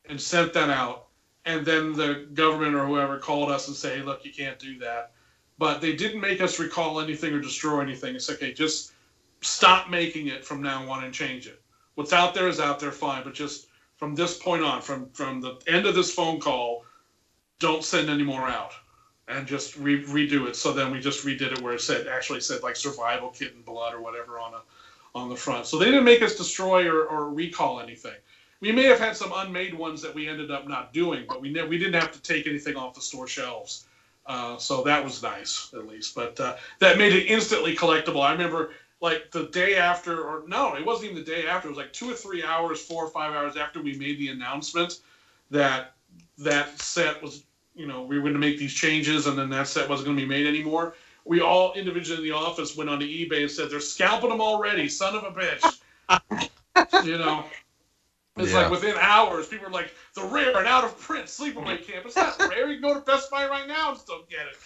and 0.05 0.19
sent 0.19 0.53
that 0.53 0.69
out, 0.69 1.07
and 1.45 1.65
then 1.65 1.93
the 1.93 2.27
government 2.33 2.75
or 2.75 2.85
whoever 2.85 3.19
called 3.19 3.51
us 3.51 3.67
and 3.67 3.77
say, 3.77 3.97
hey, 3.97 4.03
"Look, 4.03 4.25
you 4.25 4.33
can't 4.33 4.59
do 4.59 4.79
that." 4.79 5.11
But 5.59 5.81
they 5.81 5.95
didn't 5.95 6.21
make 6.21 6.41
us 6.41 6.59
recall 6.59 6.99
anything 6.99 7.33
or 7.33 7.39
destroy 7.39 7.81
anything. 7.81 8.15
It's 8.15 8.29
okay, 8.29 8.53
just 8.53 8.93
stop 9.41 9.89
making 9.89 10.27
it 10.27 10.45
from 10.45 10.61
now 10.61 10.89
on 10.89 11.03
and 11.03 11.13
change 11.13 11.47
it. 11.47 11.61
What's 11.95 12.13
out 12.13 12.33
there 12.33 12.47
is 12.47 12.59
out 12.59 12.79
there, 12.79 12.91
fine. 12.91 13.23
But 13.23 13.33
just 13.33 13.67
from 13.97 14.15
this 14.15 14.37
point 14.37 14.63
on, 14.63 14.81
from 14.81 15.09
from 15.11 15.41
the 15.41 15.59
end 15.67 15.85
of 15.85 15.95
this 15.95 16.13
phone 16.13 16.39
call, 16.39 16.85
don't 17.59 17.83
send 17.83 18.09
any 18.09 18.23
more 18.23 18.47
out 18.47 18.73
and 19.27 19.45
just 19.45 19.75
re- 19.77 20.03
redo 20.03 20.47
it. 20.47 20.55
So 20.55 20.71
then 20.71 20.91
we 20.91 20.99
just 20.99 21.25
redid 21.25 21.51
it 21.51 21.61
where 21.61 21.73
it 21.73 21.81
said 21.81 22.07
actually 22.07 22.41
said 22.41 22.63
like 22.63 22.75
survival 22.75 23.29
kit 23.29 23.53
and 23.53 23.65
blood 23.65 23.93
or 23.93 24.01
whatever 24.01 24.39
on 24.39 24.53
a 24.53 24.61
on 25.15 25.29
the 25.29 25.35
front. 25.35 25.65
So 25.65 25.77
they 25.77 25.85
didn't 25.85 26.03
make 26.03 26.21
us 26.21 26.35
destroy 26.35 26.87
or, 26.87 27.05
or 27.05 27.31
recall 27.31 27.79
anything. 27.79 28.15
We 28.59 28.71
may 28.71 28.83
have 28.83 28.99
had 28.99 29.15
some 29.15 29.31
unmade 29.33 29.73
ones 29.73 30.01
that 30.01 30.13
we 30.13 30.27
ended 30.27 30.51
up 30.51 30.67
not 30.67 30.93
doing, 30.93 31.25
but 31.27 31.41
we 31.41 31.51
ne- 31.51 31.67
we 31.67 31.77
didn't 31.77 31.99
have 31.99 32.11
to 32.11 32.21
take 32.21 32.47
anything 32.47 32.75
off 32.75 32.93
the 32.93 33.01
store 33.01 33.27
shelves. 33.27 33.85
Uh, 34.25 34.57
so 34.57 34.83
that 34.83 35.03
was 35.03 35.21
nice 35.23 35.69
at 35.73 35.87
least. 35.87 36.13
But 36.15 36.39
uh, 36.39 36.55
that 36.79 36.97
made 36.97 37.13
it 37.13 37.25
instantly 37.25 37.75
collectible. 37.75 38.23
I 38.23 38.31
remember 38.31 38.71
like 38.99 39.31
the 39.31 39.43
day 39.47 39.77
after, 39.77 40.23
or 40.23 40.43
no, 40.47 40.75
it 40.75 40.85
wasn't 40.85 41.11
even 41.11 41.23
the 41.23 41.31
day 41.31 41.47
after. 41.47 41.67
It 41.67 41.71
was 41.71 41.77
like 41.77 41.93
two 41.93 42.09
or 42.09 42.13
three 42.13 42.43
hours, 42.43 42.81
four 42.81 43.05
or 43.05 43.09
five 43.09 43.33
hours 43.33 43.55
after 43.55 43.81
we 43.81 43.97
made 43.97 44.17
the 44.17 44.29
announcement 44.29 44.99
that 45.51 45.93
that 46.39 46.79
set 46.79 47.21
was 47.21 47.43
you 47.77 47.85
know, 47.87 48.01
we 48.03 48.17
were 48.17 48.23
going 48.23 48.33
to 48.33 48.39
make 48.39 48.57
these 48.57 48.73
changes 48.73 49.27
and 49.27 49.37
then 49.37 49.49
that 49.51 49.67
set 49.67 49.87
wasn't 49.87 50.07
going 50.07 50.17
to 50.17 50.23
be 50.23 50.27
made 50.27 50.47
anymore. 50.47 50.95
We 51.25 51.41
all 51.41 51.73
individually 51.73 52.19
in 52.19 52.23
the 52.23 52.35
office 52.35 52.75
went 52.75 52.89
onto 52.89 53.05
eBay 53.05 53.41
and 53.41 53.51
said, 53.51 53.69
they're 53.69 53.79
scalping 53.79 54.29
them 54.29 54.41
already, 54.41 54.89
son 54.89 55.15
of 55.15 55.23
a 55.23 55.31
bitch. 55.31 55.79
you 57.05 57.17
know, 57.17 57.43
it's 58.37 58.51
Yeah. 58.51 58.61
like 58.61 58.71
within 58.71 58.95
hours, 58.99 59.47
people 59.47 59.67
are 59.67 59.71
like, 59.71 59.93
the 60.15 60.23
rare 60.23 60.57
and 60.57 60.67
out 60.67 60.83
of 60.83 60.97
print 60.99 61.25
sleepaway 61.25 61.85
camp. 61.85 62.05
It's 62.05 62.15
not 62.15 62.39
rare. 62.39 62.69
You 62.69 62.79
can 62.79 62.81
go 62.81 62.93
to 62.95 63.01
Best 63.01 63.29
Buy 63.29 63.47
right 63.47 63.67
now 63.67 63.91
and 63.91 63.99
still 63.99 64.23
get 64.29 64.47
it. 64.47 64.57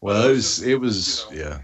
Well, 0.00 0.26
it 0.26 0.30
was 0.30 0.62
it 0.62 0.80
was 0.80 1.26
You 1.30 1.36
know. 1.36 1.44
yeah. 1.44 1.58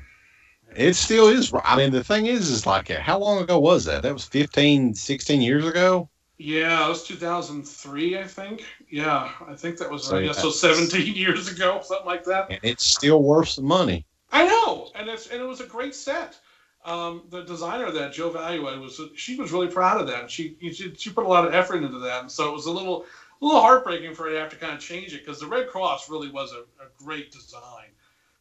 It 0.77 0.95
still 0.95 1.29
is. 1.29 1.53
I 1.65 1.77
mean, 1.77 1.93
the 1.93 2.03
thing 2.03 2.27
is, 2.27 2.51
is 2.51 2.67
like, 2.67 2.89
how 2.89 3.19
long 3.19 3.41
ago 3.43 3.61
was 3.61 3.85
that? 3.85 4.03
That 4.03 4.13
was 4.13 4.25
15, 4.25 4.95
16 4.95 5.41
years 5.41 5.67
ago. 5.67 6.09
Yeah, 6.37 6.87
it 6.87 6.89
was 6.89 7.05
2003, 7.05 8.19
I 8.19 8.25
think. 8.25 8.65
Yeah, 8.91 9.31
I 9.47 9.55
think 9.55 9.79
that 9.79 9.91
was 9.91 10.07
So, 10.07 10.17
right. 10.17 10.25
Yeah, 10.25 10.33
so 10.33 10.51
17 10.51 11.15
years 11.17 11.49
ago, 11.49 11.81
something 11.83 12.07
like 12.07 12.25
that. 12.25 12.51
And 12.51 12.61
it's 12.63 12.85
still 12.85 13.23
worth 13.23 13.51
some 13.51 13.67
money. 13.67 14.05
I 14.33 14.45
know, 14.47 14.91
and 14.97 15.09
it's 15.09 15.29
and 15.29 15.41
it 15.41 15.47
was 15.47 15.61
a 15.61 15.67
great 15.67 15.95
set. 15.95 16.37
Um, 16.85 17.23
the 17.31 17.43
designer 17.45 17.85
of 17.85 17.95
that, 17.95 18.13
Joe 18.13 18.31
Value, 18.31 18.63
was 18.63 19.01
she 19.15 19.37
was 19.37 19.53
really 19.53 19.69
proud 19.69 20.01
of 20.01 20.09
that. 20.09 20.31
She, 20.31 20.57
she 20.61 20.93
she 20.97 21.11
put 21.11 21.25
a 21.25 21.29
lot 21.29 21.47
of 21.47 21.55
effort 21.55 21.85
into 21.85 22.01
that, 22.01 22.23
and 22.23 22.31
so 22.31 22.49
it 22.51 22.53
was 22.53 22.67
a 22.67 22.71
little 22.71 23.07
a 23.41 23.45
little 23.45 23.61
heartbreaking 23.61 24.15
for 24.15 24.25
her 24.25 24.31
to 24.31 24.41
have 24.41 24.51
to 24.51 24.57
kind 24.57 24.73
of 24.73 24.81
change 24.81 25.15
it 25.15 25.25
because 25.25 25.39
the 25.39 25.47
Red 25.47 25.69
Cross 25.69 26.11
really 26.11 26.31
was 26.31 26.53
a, 26.53 26.61
a 26.83 26.89
great 26.99 27.31
design. 27.31 27.91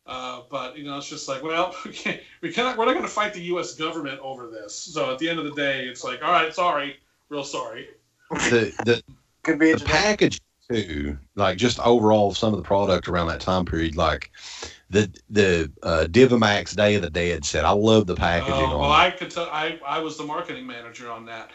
Uh, 0.05 0.41
but 0.49 0.77
you 0.77 0.83
know, 0.83 0.97
it's 0.97 1.07
just 1.07 1.27
like, 1.27 1.43
well, 1.43 1.75
we 1.85 1.91
can't, 1.91 2.21
we 2.41 2.51
cannot, 2.51 2.77
we're 2.77 2.85
not 2.85 2.93
going 2.93 3.05
to 3.05 3.11
fight 3.11 3.33
the 3.33 3.41
U.S. 3.41 3.75
government 3.75 4.19
over 4.21 4.47
this. 4.47 4.75
So 4.75 5.11
at 5.11 5.19
the 5.19 5.29
end 5.29 5.39
of 5.39 5.45
the 5.45 5.53
day, 5.53 5.85
it's 5.85 6.03
like, 6.03 6.23
all 6.23 6.31
right, 6.31 6.53
sorry, 6.53 6.97
real 7.33 7.43
sorry. 7.43 7.89
The 8.29 8.73
the 8.85 9.03
Could 9.43 9.59
be 9.59 9.71
a 9.71 9.77
the 9.77 9.83
package 9.83 10.39
too, 10.69 11.17
like 11.35 11.57
just 11.57 11.79
overall 11.79 12.33
some 12.33 12.53
of 12.53 12.57
the 12.57 12.63
product 12.63 13.09
around 13.09 13.27
that 13.27 13.41
time 13.41 13.65
period, 13.65 13.97
like 13.97 14.31
the 14.89 15.11
the 15.29 15.69
uh, 15.83 16.05
Divimax 16.09 16.75
Day 16.75 16.95
of 16.95 17.01
the 17.01 17.09
Dead 17.09 17.43
set. 17.43 17.65
I 17.65 17.71
love 17.71 18.07
the 18.07 18.15
packaging 18.15 18.53
Oh, 18.53 18.79
well, 18.79 18.91
on. 18.91 18.99
I 18.99 19.11
could 19.11 19.31
tell. 19.31 19.49
I, 19.51 19.79
I 19.85 19.99
was 19.99 20.17
the 20.17 20.23
marketing 20.23 20.65
manager 20.65 21.11
on 21.11 21.25
that. 21.25 21.51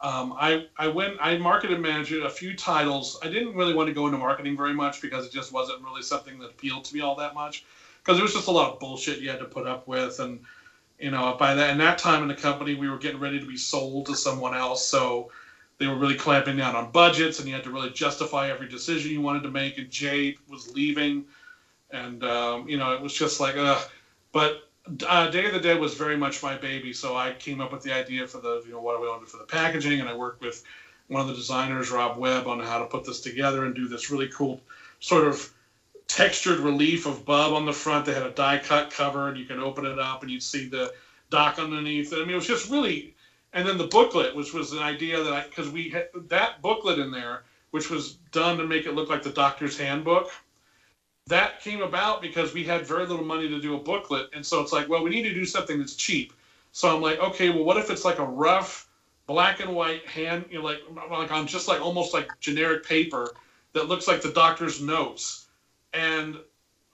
Um, 0.00 0.34
I 0.38 0.66
I 0.78 0.88
went. 0.88 1.18
I 1.20 1.36
marketed 1.36 1.78
managed 1.80 2.14
a 2.14 2.30
few 2.30 2.56
titles. 2.56 3.18
I 3.22 3.28
didn't 3.28 3.54
really 3.54 3.74
want 3.74 3.88
to 3.88 3.94
go 3.94 4.06
into 4.06 4.18
marketing 4.18 4.56
very 4.56 4.72
much 4.72 5.02
because 5.02 5.26
it 5.26 5.32
just 5.32 5.52
wasn't 5.52 5.82
really 5.82 6.02
something 6.02 6.38
that 6.38 6.50
appealed 6.50 6.84
to 6.86 6.94
me 6.94 7.02
all 7.02 7.16
that 7.16 7.34
much. 7.34 7.66
Because 8.02 8.16
there 8.16 8.22
was 8.22 8.32
just 8.32 8.48
a 8.48 8.52
lot 8.52 8.72
of 8.72 8.78
bullshit 8.78 9.18
you 9.18 9.28
had 9.28 9.40
to 9.40 9.46
put 9.46 9.66
up 9.66 9.86
with, 9.88 10.20
and 10.20 10.40
you 10.98 11.10
know, 11.10 11.36
by 11.38 11.54
that 11.54 11.70
in 11.70 11.78
that 11.78 11.98
time 11.98 12.22
in 12.22 12.28
the 12.28 12.34
company, 12.34 12.74
we 12.74 12.88
were 12.88 12.98
getting 12.98 13.20
ready 13.20 13.38
to 13.38 13.46
be 13.46 13.56
sold 13.56 14.06
to 14.06 14.16
someone 14.16 14.54
else, 14.54 14.86
so 14.86 15.30
they 15.78 15.86
were 15.86 15.96
really 15.96 16.14
clamping 16.14 16.56
down 16.56 16.74
on 16.74 16.90
budgets, 16.90 17.38
and 17.38 17.46
you 17.48 17.54
had 17.54 17.64
to 17.64 17.70
really 17.70 17.90
justify 17.90 18.48
every 18.48 18.68
decision 18.68 19.12
you 19.12 19.20
wanted 19.20 19.42
to 19.42 19.50
make. 19.50 19.76
And 19.78 19.90
Jay 19.90 20.36
was 20.48 20.72
leaving, 20.72 21.24
and 21.90 22.24
um, 22.24 22.68
you 22.68 22.78
know, 22.78 22.92
it 22.94 23.00
was 23.00 23.12
just 23.12 23.40
like, 23.40 23.56
but 24.32 24.68
uh, 25.06 25.28
Day 25.28 25.46
of 25.46 25.52
the 25.52 25.60
Dead 25.60 25.80
was 25.80 25.94
very 25.94 26.16
much 26.16 26.42
my 26.42 26.56
baby, 26.56 26.92
so 26.92 27.16
I 27.16 27.32
came 27.32 27.60
up 27.60 27.72
with 27.72 27.82
the 27.82 27.92
idea 27.92 28.26
for 28.26 28.38
the 28.38 28.62
you 28.64 28.72
know 28.72 28.80
what 28.80 28.96
do 28.96 29.02
we 29.02 29.08
wanted 29.08 29.28
for 29.28 29.36
the 29.38 29.44
packaging, 29.44 30.00
and 30.00 30.08
I 30.08 30.14
worked 30.14 30.40
with 30.40 30.62
one 31.08 31.20
of 31.20 31.28
the 31.28 31.34
designers, 31.34 31.90
Rob 31.90 32.18
Webb, 32.18 32.46
on 32.46 32.58
how 32.60 32.78
to 32.78 32.86
put 32.86 33.04
this 33.04 33.20
together 33.20 33.64
and 33.64 33.74
do 33.74 33.86
this 33.86 34.10
really 34.10 34.28
cool 34.28 34.60
sort 35.00 35.26
of 35.26 35.50
textured 36.08 36.60
relief 36.60 37.06
of 37.06 37.24
Bub 37.24 37.52
on 37.52 37.66
the 37.66 37.72
front. 37.72 38.06
They 38.06 38.14
had 38.14 38.26
a 38.26 38.30
die 38.30 38.58
cut 38.58 38.90
cover, 38.90 39.28
and 39.28 39.36
you 39.36 39.44
can 39.44 39.60
open 39.60 39.86
it 39.86 39.98
up 39.98 40.22
and 40.22 40.30
you'd 40.30 40.42
see 40.42 40.68
the 40.68 40.92
doc 41.30 41.58
underneath. 41.58 42.12
I 42.12 42.18
mean, 42.18 42.30
it 42.30 42.34
was 42.34 42.46
just 42.46 42.70
really. 42.70 43.14
And 43.52 43.66
then 43.66 43.78
the 43.78 43.86
booklet, 43.86 44.36
which 44.36 44.52
was 44.52 44.72
an 44.72 44.80
idea 44.80 45.22
that 45.22 45.32
I 45.32 45.42
because 45.42 45.70
we 45.70 45.88
had 45.88 46.08
that 46.28 46.60
booklet 46.62 46.98
in 46.98 47.10
there, 47.10 47.44
which 47.70 47.90
was 47.90 48.14
done 48.32 48.58
to 48.58 48.66
make 48.66 48.86
it 48.86 48.94
look 48.94 49.08
like 49.08 49.22
the 49.22 49.30
Doctor's 49.30 49.78
Handbook 49.78 50.30
that 51.26 51.60
came 51.60 51.82
about 51.82 52.22
because 52.22 52.54
we 52.54 52.62
had 52.64 52.86
very 52.86 53.06
little 53.06 53.24
money 53.24 53.48
to 53.48 53.60
do 53.60 53.74
a 53.74 53.78
booklet, 53.78 54.30
and 54.32 54.44
so 54.44 54.60
it's 54.60 54.72
like, 54.72 54.88
well, 54.88 55.02
we 55.02 55.10
need 55.10 55.24
to 55.24 55.34
do 55.34 55.44
something 55.44 55.78
that's 55.78 55.96
cheap. 55.96 56.32
So 56.72 56.94
I'm 56.94 57.02
like, 57.02 57.18
okay, 57.18 57.50
well, 57.50 57.64
what 57.64 57.78
if 57.78 57.90
it's 57.90 58.04
like 58.04 58.18
a 58.18 58.24
rough 58.24 58.88
black 59.26 59.60
and 59.60 59.74
white 59.74 60.06
hand, 60.06 60.44
you 60.50 60.58
know, 60.58 60.64
like 60.64 60.82
like 61.10 61.32
on 61.32 61.46
just 61.46 61.68
like 61.68 61.80
almost 61.80 62.14
like 62.14 62.30
generic 62.40 62.86
paper 62.86 63.32
that 63.72 63.88
looks 63.88 64.06
like 64.06 64.22
the 64.22 64.30
doctor's 64.30 64.80
notes, 64.80 65.45
and 65.96 66.36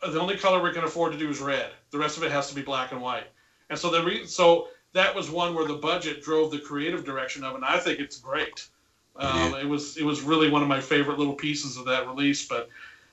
the 0.03 0.21
only 0.21 0.37
color 0.37 0.63
we 0.63 0.73
can 0.73 0.85
afford 0.85 1.13
to 1.13 1.19
do 1.19 1.29
is 1.29 1.41
red. 1.41 1.71
The 1.91 1.99
rest 1.99 2.17
of 2.17 2.23
it 2.23 2.33
has 2.33 2.49
to 2.49 2.55
be 2.55 2.63
black 2.63 2.93
and 2.93 3.01
white. 3.01 3.27
And 3.71 3.79
so 3.79 3.91
the 3.91 4.03
re- 4.03 4.27
so 4.27 4.69
that 4.93 5.15
was 5.15 5.31
one 5.31 5.55
where 5.55 5.67
the 5.67 5.75
budget 5.75 6.23
drove 6.23 6.51
the 6.51 6.59
creative 6.59 7.05
direction 7.05 7.45
of, 7.45 7.53
it, 7.53 7.57
and 7.57 7.65
I 7.65 7.79
think 7.79 8.01
it's 8.01 8.19
great. 8.19 8.69
Um, 9.17 9.55
it 9.55 9.69
was 9.69 9.97
it 9.97 10.05
was 10.05 10.23
really 10.23 10.51
one 10.51 10.63
of 10.63 10.69
my 10.69 10.81
favorite 10.81 11.19
little 11.19 11.35
pieces 11.35 11.77
of 11.77 11.85
that 11.87 12.07
release, 12.07 12.47
but. 12.47 12.69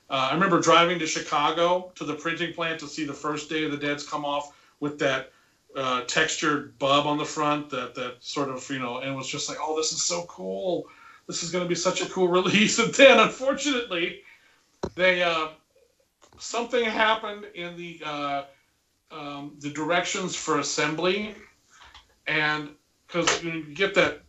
Uh, 0.08 0.26
I 0.28 0.34
remember 0.34 0.60
driving 0.60 0.98
to 0.98 1.06
Chicago 1.06 1.92
to 1.94 2.02
the 2.02 2.14
printing 2.14 2.52
plant 2.52 2.80
to 2.80 2.88
see 2.88 3.04
the 3.04 3.12
first 3.14 3.48
Day 3.48 3.64
of 3.64 3.70
the 3.70 3.76
Dead's 3.76 4.04
come 4.04 4.24
off 4.24 4.52
with 4.80 4.98
that 4.98 5.30
uh, 5.76 6.02
textured 6.02 6.76
bub 6.78 7.06
on 7.06 7.18
the 7.18 7.24
front, 7.24 7.70
that 7.70 7.94
that 7.94 8.16
sort 8.20 8.48
of 8.48 8.68
you 8.70 8.78
know, 8.78 8.98
and 8.98 9.14
was 9.14 9.28
just 9.28 9.48
like, 9.48 9.58
oh, 9.60 9.76
this 9.76 9.92
is 9.92 10.02
so 10.02 10.24
cool. 10.24 10.88
This 11.26 11.42
is 11.42 11.52
going 11.52 11.64
to 11.64 11.68
be 11.68 11.76
such 11.76 12.02
a 12.02 12.06
cool 12.06 12.28
release. 12.40 12.78
And 12.78 12.92
then, 12.94 13.20
unfortunately, 13.20 14.22
they 14.94 15.22
uh, 15.22 15.48
something 16.40 16.84
happened 16.84 17.46
in 17.54 17.76
the 17.76 18.00
uh, 18.04 18.42
um, 19.10 19.56
the 19.60 19.70
directions 19.70 20.34
for 20.34 20.58
assembly, 20.58 21.34
and 22.26 22.70
because 23.06 23.42
you 23.42 23.64
get 23.74 23.94
that 23.94 24.22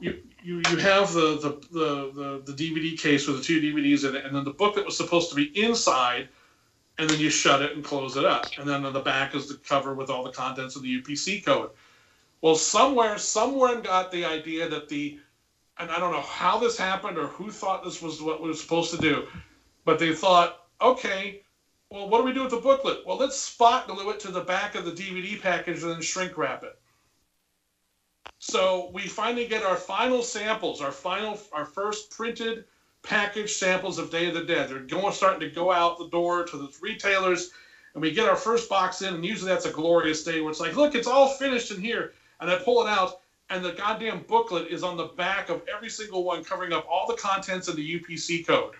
you 0.00 0.18
you, 0.42 0.62
you 0.70 0.76
have 0.78 1.12
the, 1.12 1.38
the, 1.38 1.68
the, 1.70 2.42
the, 2.44 2.52
the 2.52 2.52
DVD 2.52 2.98
case 2.98 3.26
with 3.26 3.38
the 3.38 3.42
two 3.42 3.60
DVDs 3.60 4.08
in 4.08 4.16
it, 4.16 4.24
and 4.24 4.34
then 4.34 4.44
the 4.44 4.52
book 4.52 4.74
that 4.74 4.84
was 4.84 4.96
supposed 4.96 5.28
to 5.30 5.36
be 5.36 5.44
inside, 5.60 6.28
and 6.98 7.08
then 7.10 7.18
you 7.18 7.30
shut 7.30 7.62
it 7.62 7.74
and 7.74 7.84
close 7.84 8.16
it 8.16 8.24
up. 8.24 8.46
And 8.58 8.68
then 8.68 8.84
on 8.84 8.92
the 8.92 9.00
back 9.00 9.34
is 9.34 9.48
the 9.48 9.56
cover 9.56 9.94
with 9.94 10.08
all 10.08 10.24
the 10.24 10.32
contents 10.32 10.76
of 10.76 10.82
the 10.82 11.02
UPC 11.02 11.44
code. 11.44 11.70
Well, 12.40 12.54
somewhere, 12.54 13.18
someone 13.18 13.82
got 13.82 14.10
the 14.10 14.24
idea 14.24 14.68
that 14.68 14.88
the, 14.88 15.18
and 15.78 15.90
I 15.90 15.98
don't 15.98 16.12
know 16.12 16.22
how 16.22 16.58
this 16.58 16.78
happened 16.78 17.18
or 17.18 17.26
who 17.26 17.50
thought 17.50 17.84
this 17.84 18.00
was 18.00 18.22
what 18.22 18.42
we 18.42 18.48
were 18.48 18.54
supposed 18.54 18.90
to 18.92 18.98
do, 18.98 19.26
but 19.84 19.98
they 19.98 20.14
thought, 20.14 20.59
okay, 20.80 21.42
Well, 21.90 22.08
what 22.08 22.18
do 22.18 22.24
we 22.24 22.32
do 22.32 22.42
with 22.42 22.52
the 22.52 22.60
booklet? 22.60 23.04
Well, 23.04 23.16
let's 23.16 23.36
spot 23.36 23.88
glue 23.88 24.10
it 24.10 24.20
to 24.20 24.30
the 24.30 24.42
back 24.42 24.76
of 24.76 24.84
the 24.84 24.92
DVD 24.92 25.40
package 25.40 25.82
and 25.82 25.90
then 25.92 26.00
shrink 26.00 26.38
wrap 26.38 26.62
it. 26.62 26.78
So 28.38 28.90
we 28.94 29.02
finally 29.08 29.46
get 29.46 29.64
our 29.64 29.76
final 29.76 30.22
samples, 30.22 30.80
our 30.80 30.92
final, 30.92 31.38
our 31.52 31.64
first 31.64 32.10
printed 32.10 32.64
package 33.02 33.54
samples 33.54 33.98
of 33.98 34.10
Day 34.10 34.28
of 34.28 34.34
the 34.34 34.44
Dead. 34.44 34.68
They're 34.68 34.80
going 34.80 35.12
starting 35.12 35.40
to 35.40 35.54
go 35.54 35.72
out 35.72 35.98
the 35.98 36.08
door 36.08 36.44
to 36.44 36.56
the 36.56 36.72
retailers, 36.80 37.50
and 37.94 38.02
we 38.02 38.12
get 38.12 38.28
our 38.28 38.36
first 38.36 38.68
box 38.68 39.02
in, 39.02 39.14
and 39.14 39.24
usually 39.24 39.50
that's 39.50 39.66
a 39.66 39.72
glorious 39.72 40.22
day 40.22 40.40
where 40.40 40.50
it's 40.50 40.60
like, 40.60 40.76
look, 40.76 40.94
it's 40.94 41.08
all 41.08 41.28
finished 41.28 41.72
in 41.72 41.80
here, 41.80 42.12
and 42.40 42.50
I 42.50 42.56
pull 42.56 42.86
it 42.86 42.88
out, 42.88 43.20
and 43.50 43.64
the 43.64 43.72
goddamn 43.72 44.24
booklet 44.28 44.68
is 44.68 44.84
on 44.84 44.96
the 44.96 45.06
back 45.06 45.48
of 45.48 45.62
every 45.74 45.90
single 45.90 46.24
one, 46.24 46.44
covering 46.44 46.72
up 46.72 46.86
all 46.88 47.06
the 47.08 47.16
contents 47.16 47.68
of 47.68 47.76
the 47.76 48.00
UPC 48.00 48.46
code 48.46 48.74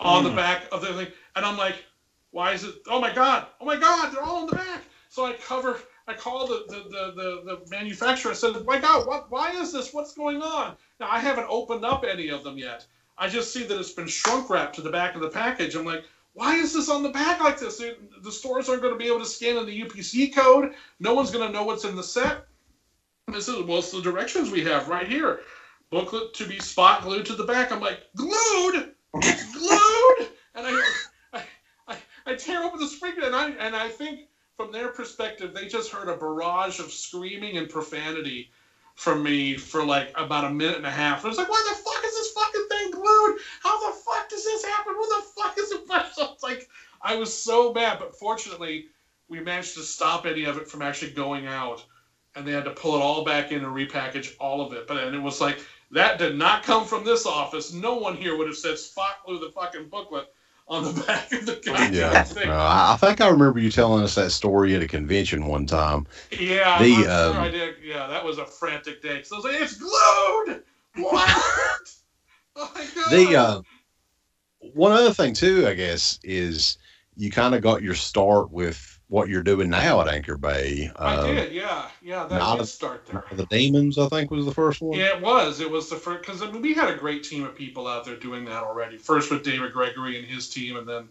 on 0.00 0.24
the 0.24 0.30
mm. 0.30 0.36
back 0.36 0.66
of 0.72 0.80
the 0.80 0.92
thing, 0.94 1.08
and 1.36 1.44
I'm 1.44 1.56
like, 1.56 1.84
why 2.30 2.52
is 2.52 2.64
it? 2.64 2.76
Oh 2.86 3.00
my 3.00 3.12
god! 3.12 3.46
Oh 3.60 3.64
my 3.64 3.76
god! 3.76 4.12
They're 4.12 4.22
all 4.22 4.42
on 4.42 4.46
the 4.46 4.56
back. 4.56 4.82
So 5.08 5.24
I 5.24 5.32
cover. 5.34 5.80
I 6.06 6.14
call 6.14 6.46
the 6.46 6.64
the, 6.68 6.76
the, 6.88 7.12
the, 7.14 7.42
the 7.44 7.70
manufacturer. 7.70 8.32
I 8.32 8.34
said, 8.34 8.64
my 8.64 8.78
god, 8.78 9.06
what? 9.06 9.30
Why 9.30 9.50
is 9.52 9.72
this? 9.72 9.92
What's 9.92 10.14
going 10.14 10.42
on? 10.42 10.76
Now 11.00 11.08
I 11.10 11.18
haven't 11.18 11.46
opened 11.48 11.84
up 11.84 12.04
any 12.04 12.28
of 12.28 12.44
them 12.44 12.58
yet. 12.58 12.86
I 13.18 13.28
just 13.28 13.52
see 13.52 13.64
that 13.64 13.78
it's 13.78 13.92
been 13.92 14.06
shrunk 14.06 14.48
wrapped 14.48 14.76
to 14.76 14.82
the 14.82 14.90
back 14.90 15.14
of 15.14 15.20
the 15.20 15.30
package. 15.30 15.74
I'm 15.74 15.84
like, 15.84 16.04
why 16.34 16.54
is 16.54 16.72
this 16.72 16.88
on 16.88 17.02
the 17.02 17.08
back 17.08 17.40
like 17.40 17.58
this? 17.58 17.78
The 17.78 17.96
the 18.22 18.32
stores 18.32 18.68
aren't 18.68 18.82
going 18.82 18.94
to 18.94 18.98
be 18.98 19.08
able 19.08 19.18
to 19.18 19.26
scan 19.26 19.56
in 19.56 19.66
the 19.66 19.82
UPC 19.82 20.34
code. 20.34 20.74
No 21.00 21.14
one's 21.14 21.30
going 21.30 21.46
to 21.46 21.52
know 21.52 21.64
what's 21.64 21.84
in 21.84 21.96
the 21.96 22.02
set. 22.02 22.46
This 23.26 23.48
is 23.48 23.62
well, 23.64 23.78
it's 23.78 23.90
the 23.90 24.00
directions 24.00 24.50
we 24.50 24.64
have 24.64 24.88
right 24.88 25.06
here. 25.06 25.40
Booklet 25.90 26.34
to 26.34 26.46
be 26.46 26.60
spot 26.60 27.02
glued 27.02 27.26
to 27.26 27.34
the 27.34 27.44
back. 27.44 27.72
I'm 27.72 27.80
like, 27.80 28.02
glued? 28.14 28.94
It's 29.14 29.52
glued? 29.52 30.30
And 30.54 30.66
I, 30.66 30.92
I, 31.32 31.42
I, 31.88 31.96
I 32.26 32.34
tear 32.34 32.62
open 32.62 32.80
the 32.80 32.86
sprinkler, 32.86 33.26
and 33.26 33.34
I 33.34 33.50
and 33.50 33.74
I 33.74 33.88
think 33.88 34.28
from 34.56 34.72
their 34.72 34.88
perspective, 34.88 35.54
they 35.54 35.66
just 35.66 35.90
heard 35.90 36.08
a 36.08 36.16
barrage 36.16 36.80
of 36.80 36.90
screaming 36.90 37.56
and 37.56 37.68
profanity 37.68 38.50
from 38.96 39.22
me 39.22 39.56
for 39.56 39.84
like 39.84 40.12
about 40.16 40.44
a 40.44 40.50
minute 40.50 40.76
and 40.76 40.86
a 40.86 40.90
half. 40.90 41.18
And 41.18 41.26
I 41.26 41.28
was 41.28 41.38
like, 41.38 41.48
why 41.48 41.64
the 41.68 41.76
fuck 41.76 42.04
is 42.04 42.14
this 42.14 42.32
fucking 42.32 42.66
thing 42.68 42.90
glued? 42.90 43.38
How 43.62 43.78
the 43.90 43.96
fuck 43.96 44.28
does 44.28 44.44
this 44.44 44.64
happen? 44.64 44.94
Who 44.94 45.06
the 45.06 45.24
fuck 45.36 45.58
is 45.58 45.70
it? 45.70 45.78
So 46.12 46.32
it's 46.32 46.42
like 46.42 46.68
I 47.00 47.14
was 47.14 47.32
so 47.32 47.72
mad, 47.72 47.98
but 47.98 48.14
fortunately, 48.16 48.86
we 49.28 49.40
managed 49.40 49.74
to 49.74 49.82
stop 49.82 50.26
any 50.26 50.44
of 50.44 50.56
it 50.58 50.68
from 50.68 50.82
actually 50.82 51.12
going 51.12 51.46
out, 51.46 51.84
and 52.34 52.46
they 52.46 52.52
had 52.52 52.64
to 52.64 52.72
pull 52.72 52.96
it 52.96 53.00
all 53.00 53.24
back 53.24 53.52
in 53.52 53.64
and 53.64 53.74
repackage 53.74 54.34
all 54.40 54.60
of 54.60 54.72
it. 54.72 54.86
But 54.86 54.98
and 54.98 55.14
it 55.14 55.22
was 55.22 55.40
like 55.40 55.60
that 55.90 56.18
did 56.18 56.36
not 56.36 56.62
come 56.62 56.84
from 56.84 57.04
this 57.04 57.26
office. 57.26 57.72
No 57.72 57.94
one 57.94 58.16
here 58.16 58.36
would 58.36 58.46
have 58.46 58.56
said 58.56 58.78
spot 58.78 59.16
glue 59.24 59.38
the 59.38 59.50
fucking 59.50 59.88
booklet 59.88 60.26
on 60.66 60.84
the 60.84 61.02
back 61.06 61.32
of 61.32 61.46
the 61.46 61.60
goddamn 61.64 61.94
Yeah, 61.94 62.22
thing. 62.22 62.48
Uh, 62.48 62.88
I 62.92 62.96
think 63.00 63.20
I 63.20 63.28
remember 63.28 63.58
you 63.58 63.70
telling 63.70 64.04
us 64.04 64.14
that 64.16 64.30
story 64.30 64.74
at 64.74 64.82
a 64.82 64.88
convention 64.88 65.46
one 65.46 65.66
time. 65.66 66.06
Yeah, 66.30 66.82
The, 66.82 66.94
I'm 66.94 67.02
sure 67.02 67.10
um, 67.10 67.36
I 67.36 67.48
did. 67.50 67.74
Yeah, 67.82 68.06
that 68.06 68.24
was 68.24 68.38
a 68.38 68.44
frantic 68.44 69.02
day. 69.02 69.22
So 69.22 69.36
I 69.36 69.38
was 69.38 69.44
like, 69.46 69.60
it's 69.60 69.78
glued. 69.78 70.62
What? 70.96 71.28
oh 72.56 72.72
my 72.74 72.86
god. 72.94 73.10
The 73.10 73.36
uh, 73.36 73.62
one 74.74 74.92
other 74.92 75.12
thing 75.12 75.32
too, 75.32 75.66
I 75.66 75.74
guess, 75.74 76.18
is 76.22 76.76
you 77.16 77.30
kind 77.30 77.54
of 77.54 77.62
got 77.62 77.82
your 77.82 77.94
start 77.94 78.50
with 78.50 78.97
what 79.08 79.28
you're 79.28 79.42
doing 79.42 79.70
now 79.70 80.00
at 80.00 80.08
Anchor 80.08 80.36
Bay. 80.36 80.90
I 80.96 81.14
Uh, 81.16 81.26
did. 81.26 81.52
Yeah, 81.52 81.88
yeah. 82.02 82.26
That 82.26 82.38
not 82.38 82.58
did 82.58 82.66
start 82.66 83.06
there. 83.06 83.24
The 83.32 83.46
Demons, 83.46 83.98
I 83.98 84.08
think, 84.08 84.30
was 84.30 84.44
the 84.44 84.54
first 84.54 84.82
one. 84.82 84.98
Yeah, 84.98 85.16
it 85.16 85.22
was. 85.22 85.60
It 85.60 85.70
was 85.70 85.88
the 85.88 85.96
first 85.96 86.20
because 86.26 86.42
I 86.42 86.50
mean 86.50 86.62
we 86.62 86.74
had 86.74 86.90
a 86.90 86.96
great 86.96 87.24
team 87.24 87.44
of 87.44 87.54
people 87.54 87.86
out 87.86 88.04
there 88.04 88.16
doing 88.16 88.44
that 88.46 88.62
already. 88.62 88.98
First 88.98 89.30
with 89.30 89.42
David 89.42 89.72
Gregory 89.72 90.18
and 90.18 90.26
his 90.26 90.48
team, 90.48 90.76
and 90.76 90.86
then 90.86 91.08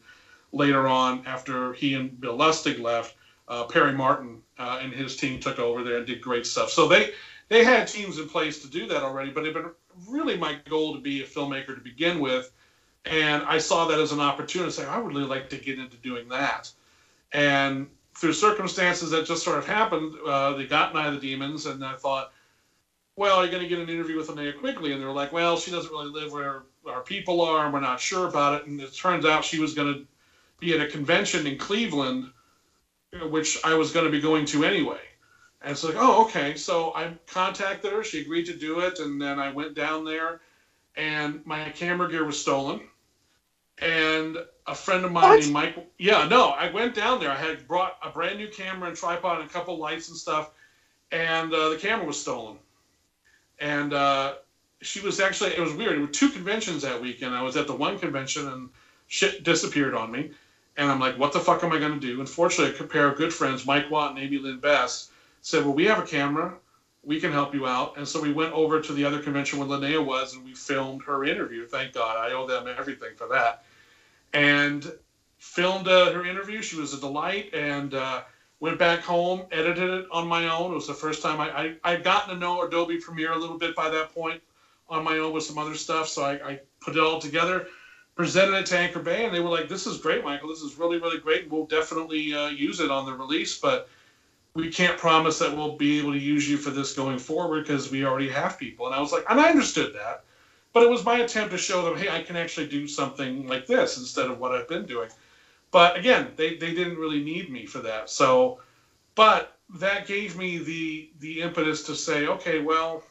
later 0.51 0.87
on 0.87 1.25
after 1.25 1.73
he 1.73 1.95
and 1.95 2.19
Bill 2.21 2.37
Lustig 2.37 2.79
left, 2.79 3.15
uh, 3.47 3.63
Perry 3.65 3.93
Martin 3.93 4.41
uh, 4.59 4.79
and 4.81 4.93
his 4.93 5.15
team 5.17 5.39
took 5.39 5.59
over 5.59 5.83
there 5.83 5.97
and 5.97 6.05
did 6.05 6.21
great 6.21 6.45
stuff. 6.45 6.69
So 6.69 6.87
they 6.87 7.11
they 7.49 7.63
had 7.63 7.87
teams 7.87 8.19
in 8.19 8.29
place 8.29 8.61
to 8.61 8.67
do 8.69 8.87
that 8.87 9.03
already, 9.03 9.31
but 9.31 9.45
it 9.45 9.55
had 9.55 9.63
been 9.63 9.71
really 10.07 10.37
my 10.37 10.59
goal 10.69 10.93
to 10.93 10.99
be 11.01 11.23
a 11.23 11.25
filmmaker 11.25 11.73
to 11.73 11.81
begin 11.81 12.19
with, 12.19 12.51
and 13.05 13.41
I 13.43 13.57
saw 13.57 13.87
that 13.87 13.99
as 13.99 14.11
an 14.11 14.19
opportunity. 14.19 14.69
to 14.69 14.77
Say 14.81 14.85
I 14.85 14.99
would 14.99 15.13
really 15.13 15.27
like 15.27 15.49
to 15.49 15.57
get 15.57 15.79
into 15.79 15.97
doing 15.97 16.29
that, 16.29 16.69
and 17.31 17.87
through 18.15 18.33
circumstances 18.33 19.11
that 19.11 19.25
just 19.25 19.43
sort 19.43 19.57
of 19.57 19.67
happened, 19.67 20.13
uh, 20.25 20.53
they 20.53 20.65
got 20.65 20.93
Night 20.93 21.07
of 21.07 21.21
the 21.21 21.27
Demons, 21.27 21.65
and 21.65 21.83
I 21.83 21.95
thought 21.95 22.31
well, 23.17 23.37
are 23.37 23.41
you're 23.43 23.51
going 23.51 23.63
to 23.63 23.67
get 23.67 23.79
an 23.79 23.89
interview 23.89 24.15
with 24.15 24.27
Linnea 24.27 24.57
Quigley. 24.57 24.93
And 24.93 25.01
they're 25.01 25.11
like, 25.11 25.33
well, 25.33 25.57
she 25.57 25.71
doesn't 25.71 25.91
really 25.91 26.09
live 26.09 26.31
where 26.31 26.63
our 26.87 27.01
people 27.01 27.41
are, 27.41 27.65
and 27.65 27.73
we're 27.73 27.79
not 27.79 27.99
sure 27.99 28.27
about 28.27 28.61
it. 28.61 28.67
And 28.67 28.79
it 28.79 28.95
turns 28.95 29.25
out 29.25 29.43
she 29.43 29.59
was 29.59 29.73
going 29.73 29.93
to 29.93 30.05
be 30.59 30.73
at 30.75 30.81
a 30.81 30.87
convention 30.87 31.45
in 31.47 31.57
Cleveland, 31.57 32.29
which 33.29 33.57
I 33.65 33.73
was 33.73 33.91
going 33.91 34.05
to 34.05 34.11
be 34.11 34.21
going 34.21 34.45
to 34.45 34.63
anyway. 34.63 34.99
And 35.63 35.71
it's 35.71 35.83
like, 35.83 35.95
oh, 35.97 36.25
okay. 36.25 36.55
So 36.55 36.93
I 36.95 37.11
contacted 37.25 37.91
her. 37.91 38.03
She 38.03 38.21
agreed 38.21 38.45
to 38.45 38.55
do 38.55 38.81
it. 38.81 38.99
And 38.99 39.19
then 39.19 39.39
I 39.39 39.51
went 39.51 39.73
down 39.73 40.05
there, 40.05 40.41
and 40.95 41.43
my 41.43 41.71
camera 41.71 42.07
gear 42.09 42.23
was 42.23 42.39
stolen. 42.39 42.81
And 43.79 44.37
a 44.65 44.73
friend 44.75 45.05
of 45.05 45.11
mine 45.11 45.39
named 45.39 45.53
Mike, 45.53 45.91
yeah, 45.99 46.27
no, 46.27 46.49
I 46.49 46.71
went 46.71 46.95
down 46.95 47.19
there. 47.19 47.31
I 47.31 47.35
had 47.35 47.67
brought 47.67 47.97
a 48.03 48.09
brand 48.09 48.37
new 48.37 48.47
camera 48.47 48.89
and 48.89 48.97
tripod 48.97 49.39
and 49.39 49.49
a 49.49 49.53
couple 49.53 49.77
lights 49.77 50.09
and 50.09 50.17
stuff, 50.17 50.51
and 51.11 51.53
uh, 51.53 51.69
the 51.69 51.77
camera 51.77 52.05
was 52.05 52.19
stolen 52.19 52.57
and 53.59 53.93
uh, 53.93 54.35
she 54.81 54.99
was 55.01 55.19
actually 55.19 55.51
it 55.51 55.59
was 55.59 55.73
weird. 55.73 55.93
There 55.93 56.01
were 56.01 56.07
two 56.07 56.29
conventions 56.29 56.83
that 56.83 57.01
weekend. 57.01 57.35
I 57.35 57.41
was 57.41 57.57
at 57.57 57.67
the 57.67 57.75
one 57.75 57.97
convention 57.99 58.47
and 58.47 58.69
shit 59.07 59.43
disappeared 59.43 59.95
on 59.95 60.11
me, 60.11 60.31
and 60.77 60.91
I'm 60.91 60.99
like, 60.99 61.17
what 61.17 61.33
the 61.33 61.39
fuck 61.39 61.63
am 61.63 61.71
I 61.71 61.79
going 61.79 61.99
to 61.99 61.99
do? 61.99 62.19
Unfortunately, 62.19 62.77
a 62.79 62.87
pair 62.87 63.07
of 63.07 63.17
good 63.17 63.33
friends, 63.33 63.65
Mike 63.65 63.89
Watt 63.89 64.11
and 64.11 64.19
Amy 64.19 64.37
Lynn 64.37 64.59
Best, 64.59 65.11
said, 65.41 65.63
well, 65.65 65.73
we 65.73 65.85
have 65.85 65.99
a 65.99 66.05
camera, 66.05 66.53
we 67.03 67.19
can 67.19 67.31
help 67.31 67.53
you 67.53 67.65
out, 67.65 67.97
and 67.97 68.07
so 68.07 68.21
we 68.21 68.33
went 68.33 68.53
over 68.53 68.81
to 68.81 68.93
the 68.93 69.05
other 69.05 69.19
convention 69.19 69.59
where 69.59 69.67
Linnea 69.67 70.03
was, 70.03 70.35
and 70.35 70.43
we 70.43 70.53
filmed 70.53 71.03
her 71.03 71.23
interview. 71.23 71.65
Thank 71.65 71.93
God, 71.93 72.17
I 72.17 72.33
owe 72.33 72.45
them 72.45 72.67
everything 72.67 73.15
for 73.15 73.27
that, 73.29 73.63
and 74.33 74.91
filmed 75.37 75.87
uh, 75.87 76.11
her 76.11 76.25
interview. 76.25 76.61
She 76.61 76.77
was 76.77 76.93
a 76.93 76.99
delight, 76.99 77.53
and. 77.53 77.93
Uh, 77.93 78.21
went 78.59 78.79
back 78.79 79.01
home, 79.01 79.43
edited 79.51 79.89
it 79.89 80.07
on 80.11 80.27
my 80.27 80.47
own. 80.47 80.71
It 80.71 80.75
was 80.75 80.87
the 80.87 80.93
first 80.93 81.21
time 81.21 81.39
I, 81.39 81.49
I 81.49 81.75
I'd 81.83 82.03
gotten 82.03 82.33
to 82.33 82.39
know 82.39 82.61
Adobe 82.61 82.97
Premiere 82.97 83.33
a 83.33 83.37
little 83.37 83.57
bit 83.57 83.75
by 83.75 83.89
that 83.89 84.13
point 84.13 84.41
on 84.89 85.03
my 85.03 85.17
own 85.17 85.33
with 85.33 85.43
some 85.43 85.57
other 85.57 85.75
stuff. 85.75 86.07
So 86.07 86.23
I, 86.23 86.33
I 86.49 86.59
put 86.81 86.95
it 86.95 87.01
all 87.01 87.19
together, 87.19 87.67
presented 88.15 88.55
it 88.57 88.65
to 88.67 88.77
Anchor 88.77 88.99
Bay, 88.99 89.25
and 89.25 89.33
they 89.33 89.39
were 89.39 89.49
like, 89.49 89.69
"This 89.69 89.85
is 89.85 89.97
great, 89.99 90.23
Michael. 90.23 90.49
This 90.49 90.61
is 90.61 90.77
really 90.77 90.97
really 90.97 91.19
great. 91.19 91.49
We'll 91.51 91.65
definitely 91.65 92.33
uh, 92.33 92.47
use 92.47 92.79
it 92.79 92.91
on 92.91 93.05
the 93.05 93.13
release, 93.13 93.59
but." 93.59 93.87
We 94.53 94.71
can't 94.71 94.97
promise 94.97 95.37
that 95.37 95.55
we'll 95.55 95.77
be 95.77 95.99
able 95.99 96.13
to 96.13 96.17
use 96.17 96.49
you 96.49 96.57
for 96.57 96.71
this 96.71 96.93
going 96.93 97.19
forward 97.19 97.67
because 97.67 97.91
we 97.91 98.03
already 98.03 98.29
have 98.29 98.57
people. 98.57 98.87
And 98.87 98.95
I 98.95 98.99
was 98.99 99.11
like, 99.11 99.23
and 99.29 99.39
I 99.39 99.49
understood 99.49 99.93
that, 99.93 100.23
but 100.77 100.83
it 100.83 100.91
was 100.91 101.03
my 101.03 101.17
attempt 101.21 101.49
to 101.49 101.57
show 101.57 101.83
them, 101.83 101.97
hey, 101.97 102.07
I 102.07 102.21
can 102.21 102.35
actually 102.35 102.67
do 102.67 102.85
something 102.85 103.47
like 103.47 103.65
this 103.65 103.97
instead 103.97 104.29
of 104.29 104.37
what 104.37 104.51
I've 104.51 104.67
been 104.67 104.85
doing. 104.85 105.09
But 105.71 105.97
again, 105.97 106.33
they, 106.35 106.55
they 106.55 106.71
didn't 106.71 106.99
really 106.99 107.19
need 107.19 107.51
me 107.51 107.65
for 107.65 107.79
that. 107.79 108.11
So, 108.11 108.59
but 109.15 109.57
that 109.79 110.05
gave 110.05 110.37
me 110.37 110.59
the 110.59 111.09
the 111.17 111.41
impetus 111.41 111.81
to 111.85 111.95
say, 111.95 112.27
okay, 112.27 112.59
well, 112.59 113.01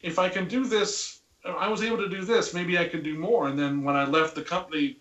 if 0.00 0.18
I 0.18 0.28
can 0.28 0.48
do 0.48 0.66
this, 0.66 1.20
I 1.44 1.68
was 1.68 1.80
able 1.80 1.98
to 1.98 2.08
do 2.08 2.24
this. 2.24 2.52
Maybe 2.52 2.76
I 2.76 2.86
can 2.86 3.04
do 3.04 3.16
more. 3.16 3.46
And 3.46 3.56
then 3.56 3.84
when 3.84 3.94
I 3.94 4.02
left 4.02 4.34
the 4.34 4.42
company, 4.42 4.98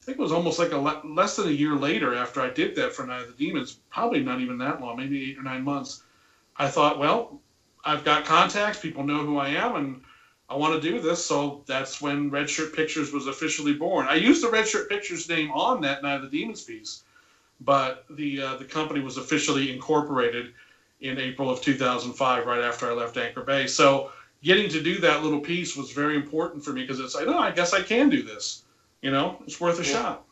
I 0.00 0.04
think 0.04 0.16
it 0.16 0.22
was 0.22 0.30
almost 0.30 0.60
like 0.60 0.70
a 0.70 0.78
le- 0.78 1.02
less 1.04 1.34
than 1.34 1.48
a 1.48 1.50
year 1.50 1.74
later 1.74 2.14
after 2.14 2.40
I 2.40 2.50
did 2.50 2.76
that 2.76 2.92
for 2.92 3.04
Night 3.04 3.22
of 3.22 3.26
the 3.36 3.44
Demons, 3.44 3.78
probably 3.90 4.20
not 4.20 4.38
even 4.38 4.58
that 4.58 4.80
long, 4.80 4.96
maybe 4.96 5.28
eight 5.28 5.38
or 5.38 5.42
nine 5.42 5.64
months. 5.64 6.02
I 6.56 6.68
thought, 6.68 7.00
well, 7.00 7.40
I've 7.84 8.04
got 8.04 8.24
contacts. 8.24 8.78
People 8.78 9.02
know 9.02 9.24
who 9.24 9.38
I 9.38 9.48
am, 9.48 9.74
and 9.74 10.02
I 10.50 10.56
want 10.56 10.74
to 10.74 10.90
do 10.90 11.00
this. 11.00 11.24
So 11.24 11.62
that's 11.66 12.02
when 12.02 12.30
Red 12.30 12.50
Shirt 12.50 12.74
Pictures 12.74 13.12
was 13.12 13.28
officially 13.28 13.74
born. 13.74 14.06
I 14.08 14.14
used 14.14 14.42
the 14.42 14.50
Red 14.50 14.66
Shirt 14.66 14.88
Pictures 14.90 15.28
name 15.28 15.50
on 15.52 15.80
that 15.82 16.02
Night 16.02 16.16
of 16.16 16.22
the 16.22 16.28
Demons 16.28 16.62
piece, 16.62 17.04
but 17.60 18.04
the 18.10 18.42
uh, 18.42 18.54
the 18.56 18.64
company 18.64 19.00
was 19.00 19.16
officially 19.16 19.72
incorporated 19.72 20.52
in 21.00 21.18
April 21.18 21.48
of 21.50 21.60
2005, 21.62 22.46
right 22.46 22.62
after 22.62 22.90
I 22.90 22.94
left 22.94 23.16
Anchor 23.16 23.42
Bay. 23.42 23.66
So 23.66 24.10
getting 24.42 24.68
to 24.70 24.82
do 24.82 25.00
that 25.00 25.22
little 25.22 25.40
piece 25.40 25.76
was 25.76 25.92
very 25.92 26.16
important 26.16 26.64
for 26.64 26.72
me 26.72 26.82
because 26.82 27.00
it's 27.00 27.14
like, 27.14 27.26
no, 27.26 27.38
I 27.38 27.50
guess 27.52 27.72
I 27.72 27.82
can 27.82 28.08
do 28.10 28.22
this. 28.22 28.64
You 29.02 29.10
know, 29.12 29.38
it's 29.46 29.60
worth 29.60 29.78
a 29.78 29.84
Yeah. 29.84 29.92
shot. 29.92 30.24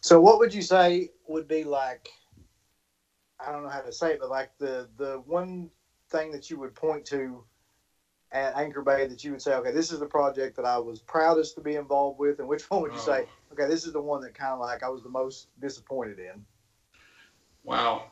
So, 0.00 0.20
what 0.20 0.38
would 0.38 0.54
you 0.54 0.62
say 0.62 1.10
would 1.26 1.48
be 1.48 1.64
like? 1.64 2.08
I 3.40 3.52
don't 3.52 3.62
know 3.62 3.68
how 3.70 3.80
to 3.80 3.92
say 3.92 4.12
it, 4.12 4.20
but 4.20 4.30
like 4.30 4.50
the 4.58 4.88
the 4.96 5.20
one 5.26 5.70
thing 6.10 6.30
that 6.32 6.50
you 6.50 6.58
would 6.58 6.74
point 6.74 7.04
to 7.06 7.44
at 8.32 8.56
Anchor 8.56 8.82
Bay 8.82 9.06
that 9.06 9.24
you 9.24 9.32
would 9.32 9.42
say, 9.42 9.54
okay, 9.54 9.72
this 9.72 9.90
is 9.90 10.00
the 10.00 10.06
project 10.06 10.56
that 10.56 10.64
I 10.64 10.78
was 10.78 11.00
proudest 11.00 11.54
to 11.54 11.60
be 11.60 11.76
involved 11.76 12.18
with, 12.18 12.38
and 12.38 12.48
which 12.48 12.68
one 12.70 12.82
would 12.82 12.92
you 12.92 12.98
say, 12.98 13.24
oh. 13.24 13.52
okay, 13.52 13.66
this 13.66 13.86
is 13.86 13.92
the 13.92 14.00
one 14.00 14.20
that 14.22 14.34
kind 14.34 14.52
of 14.52 14.60
like 14.60 14.82
I 14.82 14.88
was 14.88 15.02
the 15.02 15.08
most 15.08 15.48
disappointed 15.60 16.18
in? 16.18 16.44
Wow. 17.64 18.04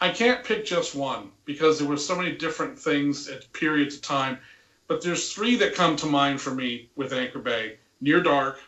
I 0.00 0.10
can't 0.10 0.44
pick 0.44 0.64
just 0.64 0.94
one 0.94 1.30
because 1.44 1.78
there 1.78 1.88
were 1.88 1.96
so 1.96 2.16
many 2.16 2.32
different 2.32 2.78
things 2.78 3.28
at 3.28 3.50
periods 3.52 3.96
of 3.96 4.02
time. 4.02 4.38
But 4.86 5.02
there's 5.02 5.32
three 5.32 5.56
that 5.56 5.74
come 5.74 5.96
to 5.96 6.06
mind 6.06 6.40
for 6.40 6.54
me 6.54 6.90
with 6.94 7.12
Anchor 7.12 7.38
Bay 7.38 7.78
Near 8.00 8.22
Dark, 8.22 8.60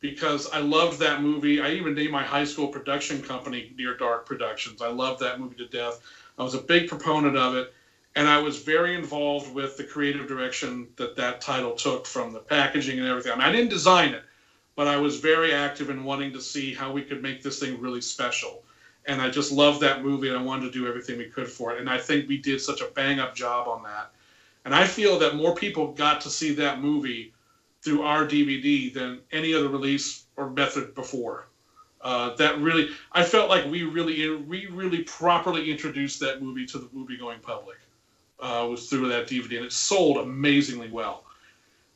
because 0.00 0.48
I 0.50 0.60
loved 0.60 0.98
that 1.00 1.22
movie. 1.22 1.60
I 1.60 1.70
even 1.72 1.94
named 1.94 2.12
my 2.12 2.22
high 2.22 2.44
school 2.44 2.68
production 2.68 3.20
company 3.20 3.74
Near 3.76 3.96
Dark 3.96 4.26
Productions. 4.26 4.80
I 4.80 4.88
loved 4.88 5.20
that 5.20 5.40
movie 5.40 5.56
to 5.56 5.66
death. 5.66 6.00
I 6.38 6.42
was 6.42 6.54
a 6.54 6.62
big 6.62 6.88
proponent 6.88 7.36
of 7.36 7.56
it, 7.56 7.74
and 8.18 8.26
I 8.26 8.40
was 8.40 8.58
very 8.58 8.96
involved 8.96 9.54
with 9.54 9.76
the 9.76 9.84
creative 9.84 10.26
direction 10.26 10.88
that 10.96 11.14
that 11.14 11.40
title 11.40 11.70
took 11.70 12.04
from 12.04 12.32
the 12.32 12.40
packaging 12.40 12.98
and 12.98 13.06
everything. 13.06 13.30
I 13.30 13.36
mean, 13.36 13.44
I 13.44 13.52
didn't 13.52 13.70
design 13.70 14.12
it, 14.12 14.24
but 14.74 14.88
I 14.88 14.96
was 14.96 15.20
very 15.20 15.54
active 15.54 15.88
in 15.88 16.02
wanting 16.02 16.32
to 16.32 16.40
see 16.40 16.74
how 16.74 16.90
we 16.90 17.02
could 17.02 17.22
make 17.22 17.44
this 17.44 17.60
thing 17.60 17.80
really 17.80 18.00
special. 18.00 18.64
And 19.06 19.22
I 19.22 19.30
just 19.30 19.52
loved 19.52 19.80
that 19.82 20.02
movie, 20.04 20.30
and 20.30 20.36
I 20.36 20.42
wanted 20.42 20.64
to 20.64 20.72
do 20.72 20.88
everything 20.88 21.16
we 21.16 21.26
could 21.26 21.46
for 21.46 21.72
it. 21.72 21.80
And 21.80 21.88
I 21.88 21.96
think 21.96 22.28
we 22.28 22.38
did 22.38 22.60
such 22.60 22.80
a 22.80 22.86
bang 22.86 23.20
up 23.20 23.36
job 23.36 23.68
on 23.68 23.84
that. 23.84 24.10
And 24.64 24.74
I 24.74 24.84
feel 24.84 25.16
that 25.20 25.36
more 25.36 25.54
people 25.54 25.92
got 25.92 26.20
to 26.22 26.28
see 26.28 26.52
that 26.54 26.80
movie 26.80 27.32
through 27.82 28.02
our 28.02 28.26
DVD 28.26 28.92
than 28.92 29.20
any 29.30 29.54
other 29.54 29.68
release 29.68 30.24
or 30.36 30.50
method 30.50 30.92
before. 30.96 31.46
Uh, 32.00 32.34
that 32.34 32.60
really, 32.60 32.88
I 33.12 33.22
felt 33.22 33.48
like 33.48 33.64
we 33.66 33.84
really, 33.84 34.34
we 34.38 34.66
really 34.66 35.04
properly 35.04 35.70
introduced 35.70 36.18
that 36.18 36.42
movie 36.42 36.66
to 36.66 36.78
the 36.78 36.88
movie 36.92 37.16
going 37.16 37.38
public. 37.38 37.76
Uh, 38.40 38.66
was 38.70 38.88
through 38.88 39.08
that 39.08 39.26
DVD, 39.26 39.56
and 39.56 39.66
it 39.66 39.72
sold 39.72 40.16
amazingly 40.18 40.88
well. 40.88 41.24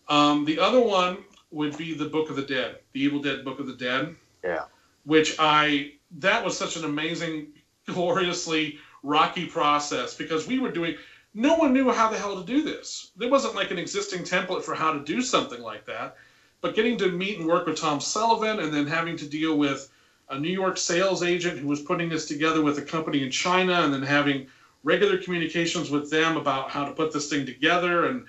Um, 0.09 0.45
the 0.45 0.59
other 0.59 0.81
one 0.81 1.19
would 1.53 1.77
be 1.79 1.95
the 1.95 2.07
Book 2.07 2.31
of 2.31 2.37
the 2.37 2.43
Dead, 2.43 2.79
the 2.93 3.01
Evil 3.01 3.21
Dead 3.21 3.45
Book 3.45 3.61
of 3.61 3.67
the 3.67 3.77
Dead. 3.77 4.17
Yeah. 4.43 4.65
Which 5.05 5.37
I 5.39 5.93
that 6.19 6.45
was 6.45 6.59
such 6.59 6.77
an 6.77 6.85
amazing, 6.85 7.49
gloriously 7.87 8.79
rocky 9.03 9.47
process 9.47 10.15
because 10.15 10.47
we 10.47 10.59
were 10.59 10.71
doing. 10.71 10.97
No 11.35 11.55
one 11.55 11.73
knew 11.73 11.91
how 11.91 12.11
the 12.11 12.19
hell 12.19 12.39
to 12.39 12.47
do 12.47 12.63
this. 12.63 13.13
There 13.17 13.31
wasn't 13.31 13.55
like 13.55 13.71
an 13.71 13.79
existing 13.79 14.23
template 14.23 14.63
for 14.63 14.75
how 14.75 14.93
to 14.93 15.01
do 15.01 15.23
something 15.23 15.63
like 15.63 15.87
that. 15.87 16.17
But 16.61 16.77
getting 16.77 16.99
to 16.99 17.11
meet 17.11 17.39
and 17.39 17.49
work 17.49 17.67
with 17.67 17.81
Tom 17.81 18.01
Sullivan 18.01 18.61
and 18.61 18.73
then 18.73 18.87
having 18.87 19.17
to 19.17 19.29
deal 19.29 19.57
with 19.57 19.91
a 20.29 20.39
New 20.39 20.51
York 20.51 20.77
sales 20.77 21.23
agent 21.23 21.59
who 21.59 21.67
was 21.67 21.81
putting 21.81 22.09
this 22.09 22.27
together 22.27 22.63
with 22.63 22.79
a 22.79 22.83
company 22.83 23.23
in 23.23 23.31
China 23.31 23.83
and 23.83 23.93
then 23.93 24.03
having 24.03 24.47
regular 24.85 25.19
communications 25.19 25.91
with 25.91 26.11
them 26.11 26.37
about 26.37 26.71
how 26.71 26.85
to 26.85 26.93
put 26.93 27.13
this 27.13 27.29
thing 27.29 27.47
together 27.47 28.07
and 28.07 28.27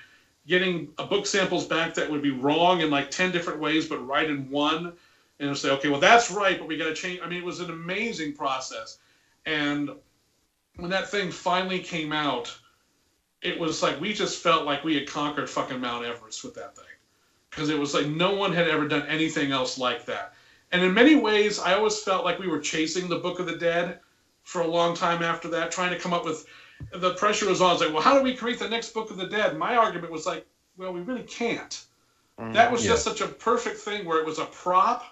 getting 0.47 0.89
a 0.97 1.05
book 1.05 1.25
samples 1.25 1.65
back 1.65 1.93
that 1.93 2.09
would 2.09 2.21
be 2.21 2.31
wrong 2.31 2.81
in 2.81 2.89
like 2.89 3.09
10 3.09 3.31
different 3.31 3.59
ways 3.59 3.87
but 3.87 4.05
right 4.05 4.29
in 4.29 4.49
one. 4.49 4.93
And 5.39 5.57
say 5.57 5.71
okay 5.71 5.89
well 5.89 5.99
that's 5.99 6.31
right 6.31 6.57
but 6.57 6.69
we 6.69 6.77
got 6.77 6.85
to 6.85 6.93
change 6.93 7.19
i 7.21 7.27
mean 7.27 7.39
it 7.39 7.43
was 7.43 7.59
an 7.59 7.69
amazing 7.69 8.33
process. 8.33 8.99
And 9.45 9.89
when 10.77 10.89
that 10.89 11.09
thing 11.09 11.31
finally 11.31 11.79
came 11.79 12.13
out 12.13 12.55
it 13.41 13.59
was 13.59 13.83
like 13.83 13.99
we 13.99 14.13
just 14.13 14.41
felt 14.41 14.65
like 14.65 14.85
we 14.85 14.95
had 14.95 15.09
conquered 15.09 15.49
fucking 15.49 15.81
mount 15.81 16.05
everest 16.05 16.45
with 16.45 16.53
that 16.53 16.77
thing. 16.77 16.85
Because 17.49 17.69
it 17.69 17.77
was 17.77 17.93
like 17.93 18.07
no 18.07 18.35
one 18.35 18.53
had 18.53 18.69
ever 18.69 18.87
done 18.87 19.05
anything 19.07 19.51
else 19.51 19.77
like 19.77 20.05
that. 20.05 20.33
And 20.71 20.81
in 20.81 20.93
many 20.93 21.15
ways 21.15 21.59
i 21.59 21.73
always 21.73 21.99
felt 21.99 22.23
like 22.23 22.39
we 22.39 22.47
were 22.47 22.59
chasing 22.59 23.09
the 23.09 23.17
book 23.17 23.39
of 23.39 23.45
the 23.45 23.57
dead 23.57 23.99
for 24.43 24.61
a 24.61 24.67
long 24.67 24.95
time 24.95 25.23
after 25.23 25.47
that 25.49 25.71
trying 25.71 25.91
to 25.91 25.99
come 25.99 26.13
up 26.13 26.25
with 26.25 26.45
the 26.91 27.13
pressure 27.15 27.47
was 27.47 27.61
on. 27.61 27.73
It's 27.73 27.81
like, 27.81 27.93
well, 27.93 28.01
how 28.01 28.17
do 28.17 28.23
we 28.23 28.35
create 28.35 28.59
the 28.59 28.69
next 28.69 28.93
Book 28.93 29.09
of 29.09 29.17
the 29.17 29.27
Dead? 29.27 29.57
My 29.57 29.75
argument 29.75 30.11
was 30.11 30.25
like, 30.25 30.45
well, 30.77 30.93
we 30.93 31.01
really 31.01 31.23
can't. 31.23 31.83
That 32.37 32.71
was 32.71 32.83
just 32.83 33.03
such 33.03 33.21
a 33.21 33.27
perfect 33.27 33.77
thing 33.77 34.05
where 34.05 34.19
it 34.19 34.25
was 34.25 34.39
a 34.39 34.45
prop 34.45 35.05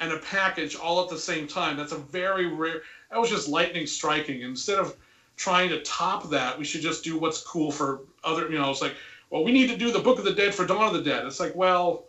and 0.00 0.12
a 0.12 0.18
package 0.18 0.76
all 0.76 1.02
at 1.02 1.08
the 1.08 1.18
same 1.18 1.46
time. 1.46 1.76
That's 1.76 1.92
a 1.92 1.98
very 1.98 2.46
rare. 2.46 2.82
That 3.10 3.20
was 3.20 3.30
just 3.30 3.48
lightning 3.48 3.86
striking. 3.86 4.42
Instead 4.42 4.78
of 4.78 4.94
trying 5.36 5.70
to 5.70 5.80
top 5.82 6.28
that, 6.30 6.58
we 6.58 6.64
should 6.64 6.82
just 6.82 7.04
do 7.04 7.18
what's 7.18 7.42
cool 7.42 7.70
for 7.70 8.00
other. 8.24 8.50
You 8.50 8.58
know, 8.58 8.70
it's 8.70 8.82
like, 8.82 8.96
well, 9.30 9.44
we 9.44 9.52
need 9.52 9.68
to 9.68 9.76
do 9.76 9.92
the 9.92 10.00
Book 10.00 10.18
of 10.18 10.24
the 10.24 10.34
Dead 10.34 10.54
for 10.54 10.66
Dawn 10.66 10.88
of 10.88 10.92
the 10.92 11.02
Dead. 11.02 11.24
It's 11.24 11.40
like, 11.40 11.54
well, 11.54 12.04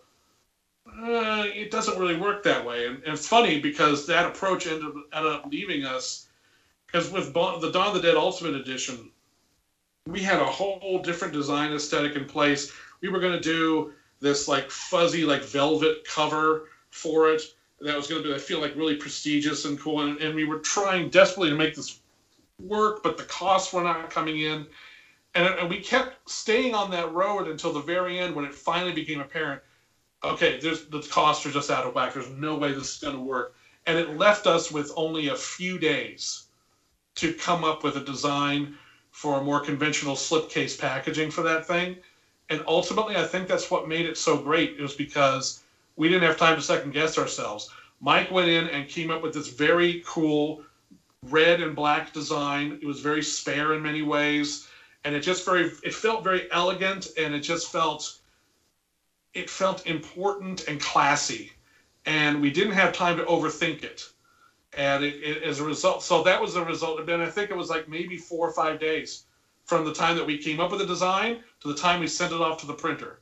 uh, 0.87 1.45
it 1.45 1.69
doesn't 1.71 1.99
really 1.99 2.17
work 2.17 2.43
that 2.43 2.65
way. 2.65 2.87
And, 2.87 2.95
and 3.03 3.13
it's 3.13 3.27
funny 3.27 3.59
because 3.61 4.07
that 4.07 4.25
approach 4.25 4.67
ended, 4.67 4.91
ended 5.13 5.31
up 5.31 5.45
leaving 5.49 5.85
us 5.85 6.27
because 6.87 7.11
with 7.11 7.33
the 7.33 7.71
Dawn 7.71 7.87
of 7.87 7.93
the 7.93 8.01
Dead 8.01 8.15
Ultimate 8.15 8.55
Edition, 8.55 9.11
we 10.05 10.21
had 10.21 10.39
a 10.39 10.45
whole 10.45 11.01
different 11.03 11.33
design 11.33 11.73
aesthetic 11.73 12.15
in 12.15 12.25
place. 12.25 12.71
We 13.01 13.09
were 13.09 13.19
going 13.19 13.33
to 13.33 13.41
do 13.41 13.93
this 14.19 14.47
like 14.47 14.71
fuzzy, 14.71 15.23
like 15.23 15.43
velvet 15.43 16.05
cover 16.05 16.69
for 16.89 17.29
it. 17.29 17.41
That 17.81 17.95
was 17.95 18.07
going 18.07 18.23
to 18.23 18.29
be, 18.29 18.33
I 18.33 18.39
feel 18.39 18.59
like, 18.59 18.75
really 18.75 18.95
prestigious 18.95 19.65
and 19.65 19.79
cool. 19.79 20.01
And, 20.01 20.19
and 20.19 20.33
we 20.33 20.45
were 20.45 20.59
trying 20.59 21.09
desperately 21.09 21.49
to 21.49 21.55
make 21.55 21.75
this 21.75 21.99
work, 22.59 23.03
but 23.03 23.17
the 23.17 23.23
costs 23.23 23.71
were 23.71 23.83
not 23.83 24.09
coming 24.09 24.39
in. 24.39 24.65
And, 25.35 25.47
and 25.47 25.69
we 25.69 25.81
kept 25.81 26.27
staying 26.27 26.73
on 26.73 26.89
that 26.91 27.13
road 27.13 27.47
until 27.47 27.71
the 27.71 27.81
very 27.81 28.17
end 28.19 28.33
when 28.33 28.45
it 28.45 28.55
finally 28.55 28.93
became 28.93 29.19
apparent 29.19 29.61
okay, 30.23 30.59
there's, 30.59 30.85
the 30.85 31.01
costs 31.01 31.45
are 31.45 31.51
just 31.51 31.69
out 31.69 31.85
of 31.85 31.93
whack. 31.93 32.13
There's 32.13 32.29
no 32.29 32.55
way 32.55 32.73
this 32.73 32.95
is 32.95 33.01
going 33.01 33.15
to 33.15 33.21
work. 33.21 33.55
And 33.85 33.97
it 33.97 34.17
left 34.17 34.47
us 34.47 34.71
with 34.71 34.91
only 34.95 35.29
a 35.29 35.35
few 35.35 35.79
days 35.79 36.46
to 37.17 37.33
come 37.33 37.63
up 37.63 37.83
with 37.83 37.97
a 37.97 38.03
design 38.03 38.75
for 39.11 39.39
a 39.39 39.43
more 39.43 39.59
conventional 39.59 40.15
slipcase 40.15 40.79
packaging 40.79 41.31
for 41.31 41.41
that 41.41 41.67
thing. 41.67 41.97
And 42.49 42.63
ultimately, 42.67 43.17
I 43.17 43.23
think 43.23 43.47
that's 43.47 43.69
what 43.69 43.87
made 43.87 44.05
it 44.05 44.17
so 44.17 44.37
great. 44.37 44.75
It 44.77 44.81
was 44.81 44.93
because 44.93 45.61
we 45.95 46.07
didn't 46.07 46.23
have 46.23 46.37
time 46.37 46.55
to 46.55 46.61
second 46.61 46.91
guess 46.91 47.17
ourselves. 47.17 47.69
Mike 47.99 48.29
went 48.31 48.47
in 48.47 48.67
and 48.67 48.87
came 48.87 49.11
up 49.11 49.23
with 49.23 49.33
this 49.33 49.49
very 49.49 50.03
cool 50.05 50.63
red 51.23 51.61
and 51.61 51.75
black 51.75 52.13
design. 52.13 52.77
It 52.81 52.85
was 52.85 52.99
very 52.99 53.23
spare 53.23 53.73
in 53.73 53.81
many 53.81 54.03
ways, 54.03 54.67
and 55.03 55.15
it 55.15 55.21
just 55.21 55.43
very 55.43 55.71
it 55.83 55.93
felt 55.93 56.23
very 56.23 56.47
elegant, 56.51 57.07
and 57.17 57.33
it 57.33 57.39
just 57.39 57.71
felt 57.71 58.19
it 59.33 59.49
felt 59.49 59.85
important 59.87 60.67
and 60.67 60.79
classy. 60.79 61.51
And 62.05 62.39
we 62.39 62.51
didn't 62.51 62.73
have 62.73 62.93
time 62.93 63.17
to 63.17 63.23
overthink 63.23 63.83
it 63.83 64.09
and 64.77 65.03
it, 65.03 65.15
it, 65.15 65.43
as 65.43 65.59
a 65.59 65.63
result, 65.65 66.03
so 66.03 66.23
that 66.23 66.39
was 66.41 66.53
the 66.53 66.63
result. 66.63 66.99
And 67.09 67.21
I 67.21 67.29
think 67.29 67.49
it 67.49 67.57
was 67.57 67.69
like 67.69 67.89
maybe 67.89 68.17
four 68.17 68.47
or 68.47 68.53
five 68.53 68.79
days 68.79 69.25
from 69.65 69.83
the 69.85 69.93
time 69.93 70.15
that 70.15 70.25
we 70.25 70.37
came 70.37 70.59
up 70.59 70.71
with 70.71 70.79
the 70.79 70.85
design 70.85 71.43
to 71.61 71.67
the 71.67 71.75
time 71.75 71.99
we 71.99 72.07
sent 72.07 72.31
it 72.31 72.39
off 72.39 72.59
to 72.61 72.67
the 72.67 72.73
printer. 72.73 73.19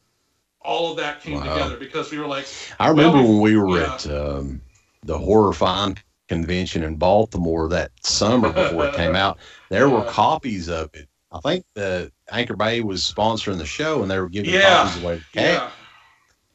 All 0.61 0.91
of 0.91 0.97
that 0.97 1.21
came 1.21 1.39
Wow. 1.39 1.53
together 1.53 1.77
because 1.77 2.11
we 2.11 2.19
were 2.19 2.27
like, 2.27 2.45
I 2.79 2.89
remember 2.89 3.17
Well, 3.17 3.27
when 3.33 3.41
we 3.41 3.57
were 3.57 3.79
yeah. 3.79 3.93
at 3.93 4.07
um, 4.07 4.61
the 5.03 5.17
Horrorfind 5.17 5.99
convention 6.27 6.83
in 6.83 6.95
Baltimore 6.95 7.69
that 7.69 7.91
summer 8.03 8.51
before 8.51 8.85
it 8.87 8.95
came 8.95 9.15
out. 9.15 9.37
There 9.69 9.89
were 9.89 10.03
copies 10.05 10.69
of 10.69 10.89
it. 10.93 11.07
I 11.31 11.39
think 11.39 11.65
the 11.73 12.11
Anchor 12.31 12.55
Bay 12.55 12.81
was 12.81 13.01
sponsoring 13.01 13.57
the 13.57 13.65
show, 13.65 14.01
and 14.01 14.09
they 14.09 14.19
were 14.19 14.29
giving 14.29 14.53
Yeah. 14.53 14.83
copies 14.83 15.03
away. 15.03 15.21
Yeah, 15.33 15.69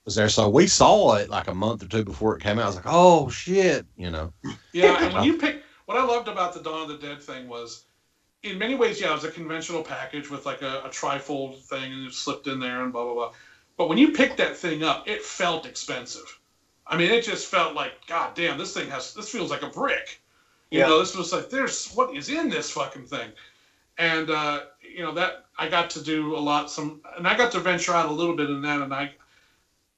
was 0.04 0.14
there, 0.14 0.28
so 0.28 0.48
we 0.48 0.66
saw 0.66 1.14
it 1.14 1.28
like 1.30 1.48
a 1.48 1.54
month 1.54 1.82
or 1.82 1.86
two 1.88 2.04
before 2.04 2.36
it 2.36 2.42
came 2.42 2.58
out. 2.58 2.64
I 2.64 2.66
was 2.66 2.76
like, 2.76 2.84
"Oh 2.88 3.28
shit!" 3.28 3.86
You 3.96 4.10
know. 4.10 4.32
yeah. 4.72 5.04
And 5.04 5.14
when 5.14 5.24
you 5.24 5.36
pick, 5.38 5.62
what 5.86 5.96
I 5.98 6.04
loved 6.04 6.28
about 6.28 6.54
the 6.54 6.62
Dawn 6.62 6.82
of 6.82 6.88
the 6.88 7.06
Dead 7.06 7.22
thing 7.22 7.48
was, 7.48 7.84
in 8.42 8.58
many 8.58 8.74
ways, 8.74 9.00
yeah, 9.00 9.10
it 9.10 9.14
was 9.14 9.24
a 9.24 9.30
conventional 9.30 9.82
package 9.82 10.30
with 10.30 10.46
like 10.46 10.62
a, 10.62 10.80
a 10.84 10.88
trifold 10.88 11.62
thing 11.64 11.92
and 11.92 12.06
it 12.06 12.14
slipped 12.14 12.46
in 12.46 12.58
there 12.60 12.82
and 12.82 12.92
blah 12.92 13.04
blah 13.04 13.14
blah. 13.14 13.32
But 13.76 13.88
when 13.88 13.98
you 13.98 14.12
picked 14.12 14.36
that 14.38 14.56
thing 14.56 14.82
up, 14.82 15.08
it 15.08 15.22
felt 15.22 15.66
expensive. 15.66 16.38
I 16.86 16.96
mean, 16.96 17.10
it 17.10 17.24
just 17.24 17.46
felt 17.46 17.74
like, 17.74 17.92
God 18.06 18.34
damn, 18.34 18.58
this 18.58 18.74
thing 18.74 18.90
has, 18.90 19.14
this 19.14 19.30
feels 19.30 19.50
like 19.50 19.62
a 19.62 19.68
brick. 19.68 20.20
You 20.70 20.80
Yeah. 20.80 20.86
know, 20.86 20.98
this 20.98 21.16
was 21.16 21.32
like, 21.32 21.50
there's 21.50 21.88
what 21.92 22.14
is 22.16 22.28
in 22.28 22.48
this 22.48 22.70
fucking 22.70 23.06
thing, 23.06 23.30
and 23.98 24.30
uh, 24.30 24.60
you 24.82 25.02
know 25.02 25.12
that 25.14 25.46
I 25.58 25.68
got 25.68 25.90
to 25.90 26.02
do 26.02 26.36
a 26.36 26.38
lot, 26.38 26.70
some, 26.70 27.00
and 27.16 27.26
I 27.28 27.36
got 27.36 27.52
to 27.52 27.60
venture 27.60 27.92
out 27.92 28.08
a 28.08 28.12
little 28.12 28.36
bit 28.36 28.50
in 28.50 28.62
that, 28.62 28.80
and 28.80 28.94
I, 28.94 29.12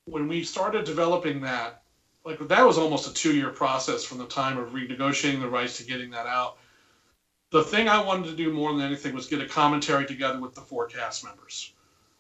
when 0.06 0.26
we 0.28 0.42
started 0.42 0.84
developing 0.84 1.40
that, 1.42 1.82
like 2.24 2.38
that 2.48 2.66
was 2.66 2.78
almost 2.78 3.08
a 3.08 3.14
two-year 3.14 3.50
process 3.50 4.04
from 4.04 4.18
the 4.18 4.26
time 4.26 4.58
of 4.58 4.70
renegotiating 4.70 5.40
the 5.40 5.48
rights 5.48 5.76
to 5.78 5.84
getting 5.84 6.10
that 6.10 6.26
out. 6.26 6.58
The 7.50 7.62
thing 7.62 7.88
I 7.88 8.02
wanted 8.02 8.28
to 8.28 8.36
do 8.36 8.52
more 8.52 8.72
than 8.72 8.80
anything 8.80 9.14
was 9.14 9.26
get 9.26 9.40
a 9.40 9.46
commentary 9.46 10.06
together 10.06 10.38
with 10.38 10.54
the 10.54 10.60
four 10.60 10.86
cast 10.86 11.24
members. 11.24 11.72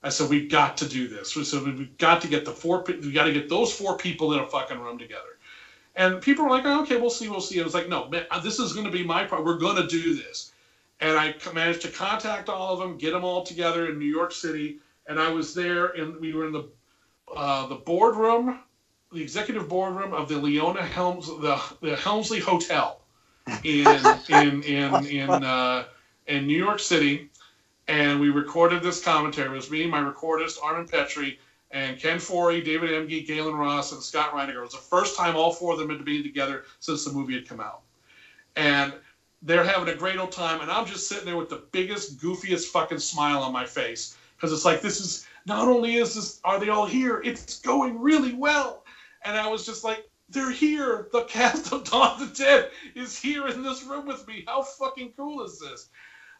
I 0.02 0.08
said 0.08 0.28
we've 0.28 0.50
got 0.50 0.76
to 0.78 0.88
do 0.88 1.08
this. 1.08 1.36
We 1.36 1.44
said 1.44 1.62
we've 1.62 1.96
got 1.98 2.20
to 2.22 2.28
get 2.28 2.44
the 2.44 2.52
four. 2.52 2.84
We 2.86 3.12
got 3.12 3.24
to 3.24 3.32
get 3.32 3.48
those 3.48 3.72
four 3.72 3.96
people 3.96 4.32
in 4.34 4.40
a 4.40 4.46
fucking 4.46 4.78
room 4.78 4.98
together. 4.98 5.38
And 5.94 6.20
people 6.20 6.44
were 6.44 6.50
like, 6.50 6.64
oh, 6.64 6.82
"Okay, 6.82 6.96
we'll 6.96 7.10
see, 7.10 7.28
we'll 7.28 7.40
see." 7.40 7.60
I 7.60 7.64
was 7.64 7.74
like, 7.74 7.88
"No, 7.88 8.08
man, 8.08 8.26
uh, 8.30 8.40
this 8.40 8.58
is 8.58 8.72
going 8.72 8.86
to 8.86 8.92
be 8.92 9.04
my 9.04 9.24
part. 9.24 9.44
We're 9.44 9.58
going 9.58 9.76
to 9.76 9.86
do 9.86 10.14
this." 10.14 10.52
And 11.00 11.16
I 11.16 11.34
managed 11.54 11.82
to 11.82 11.88
contact 11.88 12.48
all 12.48 12.72
of 12.72 12.80
them, 12.80 12.98
get 12.98 13.12
them 13.12 13.24
all 13.24 13.42
together 13.42 13.90
in 13.90 13.98
New 13.98 14.06
York 14.06 14.32
City, 14.32 14.78
and 15.06 15.20
I 15.20 15.28
was 15.28 15.54
there, 15.54 15.88
and 15.90 16.18
we 16.18 16.32
were 16.32 16.46
in 16.46 16.52
the 16.52 16.68
uh, 17.36 17.66
the 17.66 17.74
boardroom, 17.74 18.60
the 19.12 19.22
executive 19.22 19.68
boardroom 19.68 20.12
of 20.12 20.28
the 20.28 20.38
Leona 20.38 20.82
Helms, 20.82 21.26
the, 21.26 21.60
the 21.80 21.96
Helmsley 21.96 22.40
Hotel, 22.40 23.00
in 23.64 23.86
in 24.28 24.62
in 24.62 25.06
in 25.06 25.30
uh, 25.30 25.84
in 26.26 26.46
New 26.46 26.56
York 26.56 26.80
City, 26.80 27.30
and 27.88 28.20
we 28.20 28.28
recorded 28.30 28.82
this 28.82 29.02
commentary. 29.02 29.48
It 29.48 29.52
was 29.56 29.70
me, 29.70 29.86
my 29.86 30.00
recordist 30.00 30.62
Armin 30.62 30.86
Petrie, 30.86 31.38
and 31.70 31.98
Ken 31.98 32.18
Foree, 32.18 32.64
David 32.64 32.90
Emge, 32.90 33.26
Galen 33.26 33.54
Ross, 33.54 33.92
and 33.92 34.02
Scott 34.02 34.32
Reiniger. 34.32 34.56
It 34.56 34.62
was 34.62 34.72
the 34.72 34.78
first 34.78 35.16
time 35.16 35.36
all 35.36 35.52
four 35.52 35.72
of 35.72 35.78
them 35.78 35.90
had 35.90 36.04
been 36.04 36.22
together 36.22 36.64
since 36.80 37.04
the 37.04 37.12
movie 37.12 37.34
had 37.34 37.48
come 37.48 37.60
out, 37.60 37.82
and 38.56 38.92
they're 39.42 39.64
having 39.64 39.92
a 39.92 39.96
great 39.96 40.18
old 40.18 40.32
time, 40.32 40.60
and 40.60 40.70
I'm 40.70 40.86
just 40.86 41.08
sitting 41.08 41.24
there 41.24 41.36
with 41.36 41.48
the 41.48 41.62
biggest, 41.72 42.18
goofiest 42.18 42.66
fucking 42.66 42.98
smile 42.98 43.42
on 43.42 43.52
my 43.52 43.64
face 43.64 44.16
because 44.36 44.52
it's 44.52 44.64
like 44.64 44.80
this 44.80 45.00
is 45.00 45.26
not 45.46 45.68
only 45.68 45.96
is 45.96 46.14
this 46.14 46.40
are 46.44 46.58
they 46.58 46.68
all 46.68 46.86
here, 46.86 47.20
it's 47.24 47.60
going 47.60 48.00
really 48.00 48.32
well, 48.32 48.84
and 49.24 49.36
I 49.36 49.48
was 49.48 49.66
just 49.66 49.84
like, 49.84 50.04
they're 50.28 50.50
here. 50.50 51.08
The 51.12 51.22
cast 51.22 51.72
of 51.72 51.84
Dawn 51.84 52.20
of 52.20 52.20
the 52.20 52.44
Dead 52.44 52.68
is 52.94 53.18
here 53.18 53.46
in 53.48 53.62
this 53.62 53.84
room 53.84 54.06
with 54.06 54.26
me. 54.26 54.44
How 54.46 54.62
fucking 54.62 55.12
cool 55.16 55.42
is 55.42 55.58
this? 55.58 55.86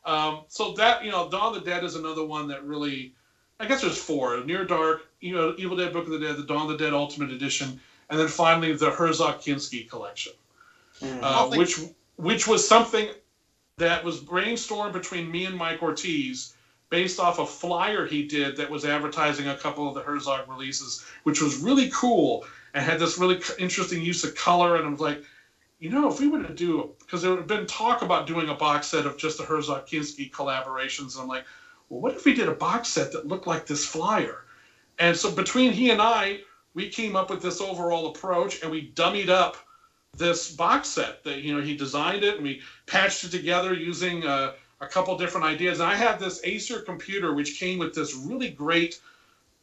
Um, 0.05 0.43
so 0.49 0.73
that 0.75 1.05
you 1.05 1.11
know, 1.11 1.29
Dawn 1.31 1.55
of 1.55 1.55
the 1.55 1.71
Dead 1.71 1.85
is 1.85 1.95
another 1.95 2.25
one 2.25 2.49
that 2.49 2.65
really, 2.65 3.13
I 3.61 3.67
guess 3.67 3.83
there's 3.83 3.99
four: 3.99 4.39
Near 4.45 4.65
Dark, 4.65 5.03
you 5.21 5.35
know, 5.35 5.55
Evil 5.59 5.77
Dead 5.77 5.93
Book 5.93 6.07
of 6.07 6.13
the 6.13 6.19
Dead, 6.19 6.37
the 6.37 6.45
Dawn 6.45 6.63
of 6.63 6.69
the 6.69 6.85
Dead 6.85 6.93
Ultimate 6.93 7.31
Edition, 7.31 7.79
and 8.11 8.19
then 8.19 8.29
finally 8.29 8.73
the 8.73 8.91
Herzog 8.91 9.41
Kinski 9.41 9.89
collection, 9.89 10.33
uh, 11.23 11.45
think- 11.45 11.59
which 11.59 11.77
which 12.17 12.47
was 12.47 12.67
something 12.67 13.11
that 13.79 14.05
was 14.05 14.21
brainstormed 14.21 14.93
between 14.93 15.31
me 15.31 15.45
and 15.47 15.57
Mike 15.57 15.83
Ortiz 15.83 16.55
based 16.93 17.19
off 17.19 17.39
a 17.39 17.47
flyer 17.47 18.05
he 18.05 18.23
did 18.23 18.55
that 18.55 18.69
was 18.69 18.85
advertising 18.85 19.49
a 19.49 19.57
couple 19.57 19.89
of 19.89 19.95
the 19.95 20.03
Herzog 20.03 20.47
releases, 20.47 21.03
which 21.23 21.41
was 21.41 21.57
really 21.57 21.89
cool 21.89 22.45
and 22.75 22.85
had 22.85 22.99
this 22.99 23.17
really 23.17 23.41
interesting 23.59 24.03
use 24.03 24.23
of 24.25 24.35
color. 24.35 24.77
And 24.77 24.87
I 24.87 24.91
was 24.91 25.01
like, 25.01 25.23
you 25.79 25.89
know, 25.89 26.07
if 26.07 26.21
we 26.21 26.27
were 26.27 26.43
to 26.43 26.53
do, 26.53 26.91
because 26.99 27.23
there 27.23 27.35
had 27.35 27.47
been 27.47 27.65
talk 27.65 28.03
about 28.03 28.27
doing 28.27 28.51
a 28.51 28.55
box 28.55 28.89
set 28.89 29.07
of 29.07 29.17
just 29.17 29.39
the 29.39 29.43
Herzog 29.43 29.87
Kinski 29.87 30.31
collaborations, 30.31 31.15
and 31.15 31.23
I'm 31.23 31.29
like, 31.29 31.45
well, 31.89 32.01
what 32.01 32.13
if 32.13 32.27
we 32.27 32.35
did 32.35 32.47
a 32.47 32.53
box 32.53 32.91
set 32.91 33.11
that 33.13 33.27
looked 33.27 33.47
like 33.47 33.65
this 33.65 33.87
flyer? 33.87 34.45
And 34.99 35.17
so 35.17 35.31
between 35.31 35.73
he 35.73 35.89
and 35.89 36.01
I, 36.01 36.41
we 36.75 36.89
came 36.91 37.17
up 37.17 37.31
with 37.31 37.41
this 37.41 37.63
overall 37.63 38.09
approach, 38.09 38.61
and 38.61 38.71
we 38.71 38.93
dummied 38.95 39.31
up 39.31 39.57
this 40.19 40.51
box 40.51 40.89
set 40.89 41.25
that 41.25 41.39
you 41.39 41.55
know 41.55 41.63
he 41.63 41.75
designed 41.75 42.23
it, 42.23 42.35
and 42.35 42.43
we 42.43 42.61
patched 42.85 43.25
it 43.25 43.31
together 43.31 43.73
using 43.73 44.27
uh, 44.27 44.53
a 44.83 44.89
couple 44.89 45.17
different 45.17 45.47
ideas. 45.47 45.81
And 45.81 45.89
I 45.89 45.95
had 45.95 46.19
this 46.19 46.41
Acer 46.45 46.81
computer 46.81 47.33
which 47.35 47.59
came 47.59 47.79
with 47.79 47.95
this 47.95 48.15
really 48.15 48.51
great 48.51 49.01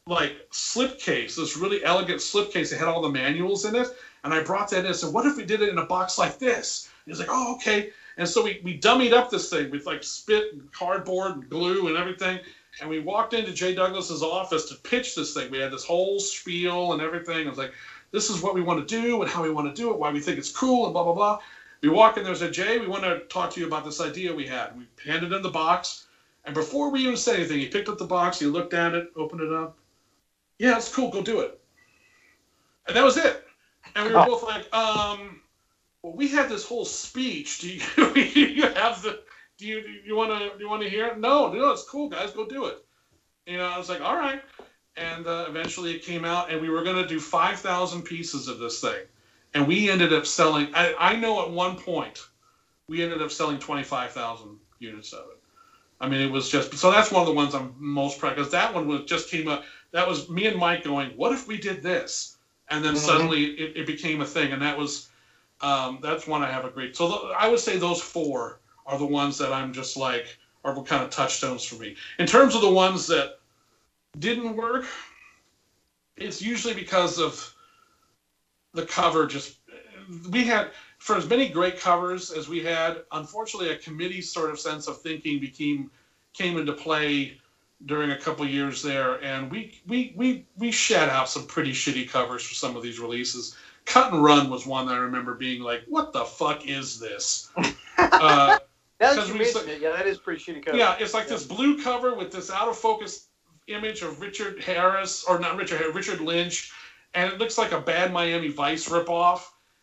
like 0.07 0.49
slipcase, 0.51 1.35
this 1.35 1.55
really 1.55 1.83
elegant 1.83 2.19
slipcase 2.19 2.71
that 2.71 2.79
had 2.79 2.87
all 2.87 3.01
the 3.01 3.09
manuals 3.09 3.65
in 3.65 3.75
it. 3.75 3.89
And 4.23 4.33
I 4.33 4.41
brought 4.41 4.69
that 4.71 4.79
in 4.79 4.85
and 4.87 4.95
said, 4.95 5.13
what 5.13 5.25
if 5.25 5.37
we 5.37 5.45
did 5.45 5.61
it 5.61 5.69
in 5.69 5.77
a 5.77 5.85
box 5.85 6.17
like 6.17 6.39
this? 6.39 6.89
He's 7.05 7.19
like, 7.19 7.27
oh, 7.29 7.55
okay. 7.55 7.91
And 8.17 8.27
so 8.27 8.43
we, 8.43 8.59
we 8.63 8.79
dummied 8.79 9.13
up 9.13 9.29
this 9.29 9.49
thing 9.49 9.69
with 9.69 9.85
like 9.85 10.03
spit 10.03 10.53
and 10.53 10.71
cardboard 10.71 11.33
and 11.33 11.49
glue 11.49 11.87
and 11.87 11.97
everything. 11.97 12.39
And 12.81 12.89
we 12.89 12.99
walked 12.99 13.33
into 13.33 13.51
Jay 13.51 13.75
Douglas's 13.75 14.23
office 14.23 14.65
to 14.69 14.75
pitch 14.75 15.15
this 15.15 15.33
thing. 15.33 15.51
We 15.51 15.59
had 15.59 15.71
this 15.71 15.83
whole 15.83 16.19
spiel 16.19 16.93
and 16.93 17.01
everything. 17.01 17.45
I 17.45 17.49
was 17.49 17.57
like, 17.57 17.73
this 18.11 18.29
is 18.29 18.41
what 18.41 18.55
we 18.55 18.61
want 18.61 18.87
to 18.87 19.01
do 19.01 19.21
and 19.21 19.29
how 19.29 19.43
we 19.43 19.51
want 19.51 19.73
to 19.73 19.81
do 19.81 19.91
it, 19.91 19.99
why 19.99 20.11
we 20.11 20.19
think 20.19 20.37
it's 20.37 20.51
cool 20.51 20.85
and 20.85 20.93
blah, 20.93 21.03
blah, 21.03 21.13
blah. 21.13 21.39
We 21.81 21.89
walk 21.89 22.17
in 22.17 22.23
there 22.23 22.33
and 22.33 22.39
said, 22.39 22.53
Jay, 22.53 22.77
we 22.77 22.87
want 22.87 23.03
to 23.03 23.21
talk 23.29 23.51
to 23.51 23.59
you 23.59 23.67
about 23.67 23.85
this 23.85 24.01
idea 24.01 24.33
we 24.33 24.45
had. 24.45 24.77
We 24.77 24.85
handed 25.05 25.31
him 25.31 25.41
the 25.41 25.49
box. 25.49 26.05
And 26.45 26.53
before 26.53 26.89
we 26.89 27.01
even 27.01 27.15
said 27.15 27.35
anything, 27.35 27.59
he 27.59 27.67
picked 27.67 27.89
up 27.89 27.97
the 27.97 28.05
box, 28.05 28.39
he 28.39 28.45
looked 28.45 28.73
at 28.73 28.93
it, 28.93 29.11
opened 29.15 29.41
it 29.41 29.53
up. 29.53 29.77
Yeah, 30.57 30.75
it's 30.75 30.93
cool, 30.93 31.09
go 31.09 31.21
do 31.21 31.39
it. 31.39 31.59
And 32.87 32.95
that 32.97 33.03
was 33.03 33.17
it. 33.17 33.45
And 33.95 34.07
we 34.07 34.13
were 34.13 34.25
both 34.25 34.43
like, 34.43 34.73
um, 34.73 35.39
well, 36.01 36.13
we 36.13 36.27
had 36.27 36.49
this 36.49 36.65
whole 36.65 36.85
speech. 36.85 37.59
Do 37.59 37.69
you, 37.69 37.81
you 38.15 38.63
have 38.63 39.01
the, 39.01 39.21
do 39.57 39.65
you, 39.65 39.83
you 40.05 40.15
want 40.15 40.31
to, 40.31 40.57
do 40.57 40.63
you 40.63 40.69
want 40.69 40.81
to 40.83 40.89
hear 40.89 41.07
it? 41.07 41.19
No, 41.19 41.51
no, 41.51 41.71
it's 41.71 41.83
cool, 41.83 42.09
guys, 42.09 42.31
go 42.31 42.45
do 42.45 42.65
it. 42.65 42.83
You 43.45 43.57
know, 43.57 43.65
I 43.65 43.77
was 43.77 43.89
like, 43.89 44.01
all 44.01 44.15
right. 44.15 44.41
And 44.97 45.27
uh, 45.27 45.45
eventually 45.47 45.95
it 45.95 46.03
came 46.03 46.25
out, 46.25 46.51
and 46.51 46.61
we 46.61 46.69
were 46.69 46.83
going 46.83 47.01
to 47.01 47.07
do 47.07 47.19
5,000 47.19 48.01
pieces 48.03 48.47
of 48.47 48.59
this 48.59 48.81
thing. 48.81 49.05
And 49.53 49.67
we 49.67 49.89
ended 49.89 50.13
up 50.13 50.25
selling, 50.25 50.69
I, 50.73 50.93
I 50.99 51.15
know 51.15 51.41
at 51.41 51.49
one 51.49 51.75
point, 51.75 52.19
we 52.87 53.01
ended 53.01 53.21
up 53.21 53.31
selling 53.31 53.59
25,000 53.59 54.57
units 54.79 55.13
of 55.13 55.25
it. 55.31 55.39
I 56.01 56.07
mean, 56.07 56.21
it 56.21 56.31
was 56.31 56.49
just, 56.49 56.73
so 56.75 56.91
that's 56.91 57.11
one 57.11 57.21
of 57.21 57.27
the 57.27 57.33
ones 57.33 57.53
I'm 57.53 57.73
most 57.77 58.19
proud 58.19 58.35
because 58.35 58.51
that 58.51 58.73
one 58.73 58.87
was 58.87 59.03
just 59.03 59.29
came 59.29 59.47
up. 59.47 59.63
That 59.91 60.07
was 60.07 60.29
me 60.29 60.45
and 60.45 60.57
Mike 60.57 60.83
going, 60.83 61.09
what 61.11 61.33
if 61.33 61.47
we 61.47 61.57
did 61.57 61.81
this? 61.81 62.37
And 62.69 62.83
then 62.83 62.95
suddenly 62.95 63.45
it, 63.45 63.77
it 63.77 63.85
became 63.85 64.21
a 64.21 64.25
thing. 64.25 64.51
And 64.53 64.61
that 64.61 64.77
was, 64.77 65.09
um, 65.61 65.99
that's 66.01 66.27
one 66.27 66.41
I 66.41 66.49
have 66.49 66.63
a 66.63 66.69
great, 66.69 66.95
so 66.95 67.07
th- 67.07 67.33
I 67.37 67.47
would 67.47 67.59
say 67.59 67.77
those 67.77 67.99
four 67.99 68.59
are 68.85 68.97
the 68.97 69.05
ones 69.05 69.37
that 69.39 69.51
I'm 69.51 69.73
just 69.73 69.97
like, 69.97 70.37
are 70.63 70.73
kind 70.83 71.03
of 71.03 71.09
touchstones 71.09 71.63
for 71.63 71.75
me. 71.75 71.95
In 72.17 72.25
terms 72.25 72.55
of 72.55 72.61
the 72.61 72.69
ones 72.69 73.07
that 73.07 73.39
didn't 74.19 74.55
work, 74.55 74.85
it's 76.17 76.41
usually 76.41 76.73
because 76.73 77.17
of 77.17 77.53
the 78.73 78.85
cover 78.85 79.25
just 79.27 79.57
we 80.29 80.43
had 80.43 80.71
for 80.97 81.15
as 81.15 81.27
many 81.27 81.49
great 81.49 81.79
covers 81.79 82.31
as 82.31 82.49
we 82.49 82.61
had 82.63 83.03
unfortunately 83.11 83.69
a 83.69 83.77
committee 83.77 84.21
sort 84.21 84.49
of 84.49 84.59
sense 84.59 84.87
of 84.87 85.01
thinking 85.01 85.39
became 85.39 85.89
came 86.33 86.57
into 86.57 86.73
play 86.73 87.37
during 87.85 88.11
a 88.11 88.17
couple 88.17 88.45
years 88.45 88.81
there. 88.81 89.23
And 89.23 89.49
we 89.51 89.79
we 89.87 90.13
we 90.15 90.45
we 90.57 90.71
shed 90.71 91.09
out 91.09 91.29
some 91.29 91.45
pretty 91.47 91.71
shitty 91.71 92.09
covers 92.09 92.45
for 92.45 92.53
some 92.53 92.75
of 92.75 92.83
these 92.83 92.99
releases. 92.99 93.55
Cut 93.85 94.13
and 94.13 94.23
run 94.23 94.49
was 94.49 94.67
one 94.67 94.85
that 94.87 94.93
i 94.93 94.97
remember 94.97 95.33
being 95.33 95.61
like 95.61 95.81
what 95.87 96.13
the 96.13 96.25
fuck 96.25 96.67
is 96.67 96.99
this? 96.99 97.49
Uh, 97.97 98.57
Now 99.01 99.13
that 99.13 99.27
Because 99.27 99.65
we 99.65 99.71
it, 99.71 99.81
yeah, 99.81 99.91
that 99.91 100.07
is 100.07 100.17
pretty 100.17 100.41
shitty 100.41 100.63
cover. 100.65 100.77
yeah, 100.77 100.95
it's 100.99 101.13
like 101.13 101.27
this 101.27 101.45
blue 101.45 101.81
cover 101.83 102.15
with 102.15 102.31
this 102.31 102.49
out 102.49 102.69
of 102.69 102.77
focus 102.77 103.27
image 103.67 104.01
of 104.01 104.21
Richard 104.21 104.63
Harris, 104.63 105.25
or 105.25 105.37
not 105.37 105.57
Richard 105.57 105.79
Harris, 105.79 105.95
Richard 105.95 106.21
Lynch, 106.21 106.71
and 107.13 107.31
it 107.31 107.39
looks 107.39 107.57
like 107.57 107.71
a 107.71 107.81
bad 107.81 108.13
Miami 108.13 108.49
Vice 108.49 108.87
ripoff. 108.89 109.41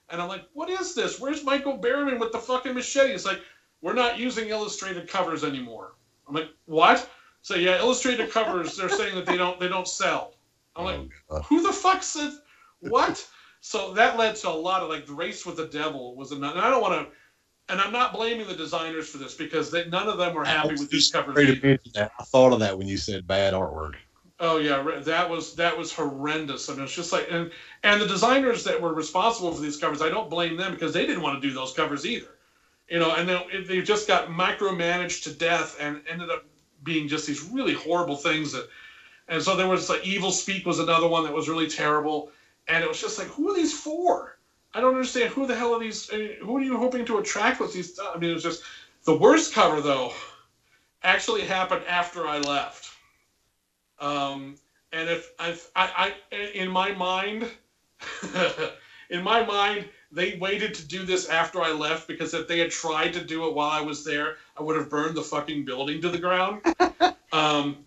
And 0.09 0.23
I'm 0.23 0.29
like, 0.29 0.45
what 0.53 0.71
is 0.71 0.95
this? 0.95 1.19
Where's 1.19 1.43
Michael 1.45 1.79
Berryman 1.79 2.21
with 2.21 2.31
the 2.33 2.39
fucking 2.39 2.75
machete? 2.75 3.13
It's 3.13 3.27
like, 3.27 3.41
we're 3.83 3.93
not 3.93 4.19
using 4.19 4.49
illustrated 4.49 5.09
covers 5.09 5.43
anymore. 5.43 5.95
I'm 6.29 6.35
like, 6.35 6.49
what? 6.67 7.09
So 7.43 7.55
yeah, 7.55 7.79
illustrated 7.79 8.31
covers, 8.31 8.77
they're 8.77 8.89
saying 8.89 9.15
that 9.15 9.27
they 9.27 9.37
don't 9.37 9.59
they 9.61 9.69
don't 9.69 9.87
sell. 9.89 10.35
I'm 10.75 10.85
like, 10.85 11.01
Oh, 11.01 11.09
God. 11.37 11.45
who 11.45 11.63
the 11.63 11.73
fuck 11.73 12.03
said 12.03 12.33
what? 12.81 13.27
So 13.61 13.93
that 13.95 14.17
led 14.17 14.37
to 14.37 14.49
a 14.49 14.51
lot 14.51 14.83
of 14.83 14.89
like 14.89 15.07
the 15.07 15.13
race 15.13 15.45
with 15.47 15.57
the 15.57 15.67
devil 15.67 16.15
was 16.15 16.33
another. 16.33 16.57
And 16.57 16.65
I 16.67 16.71
don't 16.71 16.83
want 16.83 16.95
to, 17.09 17.73
and 17.73 17.81
I'm 17.81 17.93
not 17.93 18.13
blaming 18.13 18.47
the 18.47 18.55
designers 18.55 19.09
for 19.09 19.19
this 19.19 19.35
because 19.35 19.71
they, 19.71 19.89
none 19.89 20.09
of 20.09 20.19
them 20.19 20.35
were 20.35 20.45
happy 20.45 20.71
with 20.75 20.91
these 20.91 21.11
covers. 21.11 21.35
Great 21.35 21.47
to 21.47 21.53
either. 21.53 21.67
mention 21.67 21.93
that. 21.95 22.13
I 22.19 22.25
thought 22.25 22.53
of 22.53 22.61
that 22.61 22.77
when 22.79 22.87
you 22.87 22.97
said 22.97 23.27
bad 23.27 23.55
artwork. 23.55 23.95
Oh 24.39 24.59
yeah, 24.59 25.01
that 25.01 25.31
was 25.31 25.55
that 25.55 25.77
was 25.77 25.93
horrendous. 25.93 26.69
I 26.69 26.75
mean, 26.75 26.83
it's 26.83 26.95
just 26.95 27.13
like 27.13 27.27
and 27.31 27.51
and 27.83 28.01
the 28.01 28.07
designers 28.07 28.65
that 28.65 28.81
were 28.81 28.93
responsible 28.93 29.53
for 29.53 29.61
these 29.61 29.79
covers, 29.79 30.03
I 30.03 30.11
don't 30.11 30.29
blame 30.29 30.57
them 30.57 30.73
because 30.73 30.93
they 30.93 31.07
didn't 31.07 31.23
want 31.23 31.41
to 31.41 31.49
do 31.49 31.55
those 31.55 31.73
covers 31.73 32.05
either. 32.05 32.37
You 32.89 32.99
know, 32.99 33.15
and 33.15 33.29
then 33.29 33.43
they 33.67 33.81
just 33.81 34.07
got 34.07 34.29
micromanaged 34.29 35.23
to 35.25 35.33
death 35.33 35.77
and 35.81 36.01
ended 36.09 36.31
up 36.31 36.45
being 36.83 37.09
just 37.09 37.27
these 37.27 37.43
really 37.43 37.75
horrible 37.75 38.17
things 38.17 38.53
that. 38.53 38.69
And 39.29 39.43
so 39.43 39.57
there 39.57 39.67
was 39.67 39.89
like 39.89 40.03
Evilspeak 40.03 40.65
was 40.67 40.79
another 40.79 41.09
one 41.09 41.25
that 41.25 41.33
was 41.33 41.49
really 41.49 41.67
terrible, 41.67 42.31
and 42.69 42.85
it 42.85 42.89
was 42.89 43.01
just 43.01 43.19
like, 43.19 43.27
who 43.29 43.51
are 43.51 43.55
these 43.55 43.77
for? 43.77 44.39
I 44.73 44.81
don't 44.81 44.95
understand 44.95 45.31
who 45.31 45.47
the 45.47 45.57
hell 45.57 45.75
are 45.75 45.81
these? 45.81 46.09
Who 46.09 46.57
are 46.57 46.61
you 46.61 46.79
hoping 46.79 47.05
to 47.07 47.19
attract 47.19 47.59
with 47.59 47.73
these? 47.73 47.99
I 47.99 48.19
mean, 48.19 48.31
it 48.31 48.35
was 48.35 48.43
just 48.43 48.63
the 49.05 49.17
worst 49.17 49.53
cover 49.55 49.81
though. 49.81 50.13
Actually 51.03 51.45
happened 51.45 51.83
after 51.89 52.29
I 52.29 52.39
left. 52.39 52.86
Um, 53.99 54.57
and 54.93 55.09
if 55.09 55.33
I, 55.39 55.57
I, 55.75 56.15
I, 56.33 56.37
in 56.55 56.71
my 56.71 56.93
mind, 56.93 57.49
in 59.11 59.23
my 59.23 59.45
mind, 59.45 59.87
they 60.13 60.39
waited 60.39 60.75
to 60.75 60.87
do 60.87 61.05
this 61.05 61.29
after 61.29 61.61
I 61.61 61.73
left 61.73 62.09
because 62.09 62.33
if 62.35 62.47
they 62.49 62.59
had 62.59 62.71
tried 62.71 63.13
to 63.15 63.25
do 63.25 63.47
it 63.47 63.55
while 63.55 63.71
I 63.71 63.81
was 63.81 64.05
there, 64.05 64.37
I 64.57 64.63
would 64.63 64.77
have 64.77 64.89
burned 64.89 65.17
the 65.17 65.23
fucking 65.23 65.65
building 65.65 66.01
to 66.03 66.09
the 66.09 66.19
ground. 66.19 66.63
um, 67.33 67.79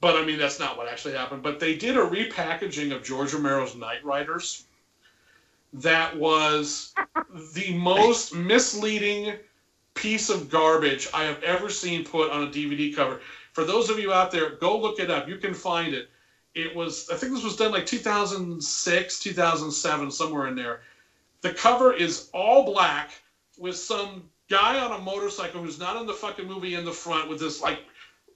but 0.00 0.16
I 0.16 0.24
mean, 0.24 0.38
that's 0.38 0.58
not 0.58 0.76
what 0.76 0.88
actually 0.88 1.14
happened. 1.14 1.42
But 1.42 1.60
they 1.60 1.76
did 1.76 1.96
a 1.96 2.00
repackaging 2.00 2.94
of 2.94 3.04
George 3.04 3.32
Romero's 3.32 3.74
Knightriders 3.74 4.64
that 5.74 6.16
was 6.16 6.94
the 7.54 7.74
most 7.74 8.34
misleading 8.34 9.34
piece 9.94 10.30
of 10.30 10.48
garbage 10.48 11.08
I 11.12 11.24
have 11.24 11.42
ever 11.42 11.68
seen 11.68 12.04
put 12.04 12.30
on 12.30 12.44
a 12.44 12.46
DVD 12.46 12.94
cover. 12.94 13.20
For 13.58 13.64
those 13.64 13.90
of 13.90 13.98
you 13.98 14.12
out 14.12 14.30
there, 14.30 14.50
go 14.50 14.78
look 14.78 15.00
it 15.00 15.10
up. 15.10 15.28
You 15.28 15.36
can 15.36 15.52
find 15.52 15.92
it. 15.92 16.08
It 16.54 16.76
was, 16.76 17.10
I 17.10 17.16
think 17.16 17.32
this 17.32 17.42
was 17.42 17.56
done 17.56 17.72
like 17.72 17.86
2006, 17.86 19.18
2007, 19.18 20.10
somewhere 20.12 20.46
in 20.46 20.54
there. 20.54 20.78
The 21.40 21.52
cover 21.54 21.92
is 21.92 22.28
all 22.32 22.64
black 22.64 23.20
with 23.58 23.76
some 23.76 24.30
guy 24.48 24.78
on 24.78 24.92
a 24.92 25.02
motorcycle 25.02 25.60
who's 25.60 25.80
not 25.80 25.96
in 25.96 26.06
the 26.06 26.12
fucking 26.12 26.46
movie 26.46 26.76
in 26.76 26.84
the 26.84 26.92
front 26.92 27.28
with 27.28 27.40
this 27.40 27.60
like 27.60 27.80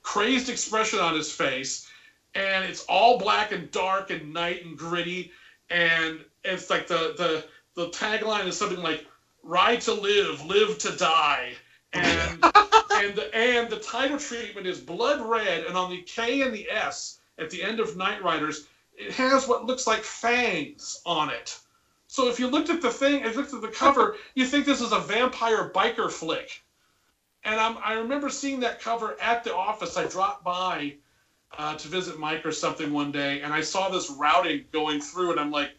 crazed 0.03 0.49
expression 0.49 0.99
on 0.99 1.15
his 1.15 1.31
face. 1.31 1.89
And 2.35 2.65
it's 2.65 2.85
all 2.89 3.17
black 3.17 3.53
and 3.53 3.71
dark 3.71 4.11
and 4.11 4.33
night 4.33 4.65
and 4.65 4.77
gritty. 4.77 5.31
And 5.71 6.25
it's 6.43 6.69
like 6.69 6.89
the, 6.89 7.15
the, 7.17 7.45
the 7.77 7.91
tagline 7.91 8.49
is 8.49 8.59
something 8.59 8.83
like 8.83 9.07
ride 9.45 9.83
to 9.83 9.93
live, 9.93 10.45
live 10.45 10.79
to 10.79 10.97
die. 10.97 11.53
And 11.93 12.45
and 12.45 13.17
the, 13.17 13.31
and 13.35 13.71
the 13.71 13.79
title 13.79 14.19
treatment 14.19 14.67
is 14.67 14.81
blood 14.81 15.21
red, 15.21 15.65
and 15.65 15.77
on 15.77 15.91
the 15.91 16.03
K 16.03 16.43
and 16.43 16.55
the 16.55 16.71
S 16.71 17.19
at 17.39 17.51
the 17.51 17.63
end 17.63 17.81
of 17.81 17.91
Knightriders, 17.91 18.67
it 18.97 19.13
has 19.13 19.49
what 19.49 19.65
looks 19.65 19.87
like 19.87 20.03
fangs 20.03 21.01
on 21.05 21.31
it. 21.31 21.59
So 22.07 22.29
if 22.29 22.39
you 22.39 22.47
looked 22.47 22.71
at 22.71 22.83
the 22.83 22.91
thing, 22.91 23.25
if 23.25 23.35
you 23.35 23.41
looked 23.41 23.55
at 23.55 23.63
the 23.63 23.69
cover, 23.69 24.17
you 24.35 24.45
think 24.45 24.67
this 24.67 24.81
is 24.81 24.93
a 24.93 24.99
vampire 24.99 25.71
biker 25.71 26.11
flick. 26.11 26.63
And 27.45 27.59
I'm, 27.59 27.77
I 27.83 27.95
remember 27.95 28.29
seeing 28.29 28.61
that 28.61 28.81
cover 28.81 29.17
at 29.21 29.43
the 29.43 29.55
office. 29.55 29.97
I 29.97 30.07
dropped 30.07 30.45
by 30.45 30.95
uh, 31.59 31.77
to 31.77 31.89
visit 31.89 32.19
Mike 32.19 32.47
or 32.47 32.53
something 32.53 32.93
one 32.93 33.13
day, 33.13 33.41
and 33.41 33.53
I 33.53 33.63
saw 33.63 33.89
this 33.89 34.11
routing 34.11 34.65
going 34.73 35.01
through, 35.01 35.33
and 35.33 35.41
I'm 35.41 35.51
like, 35.51 35.71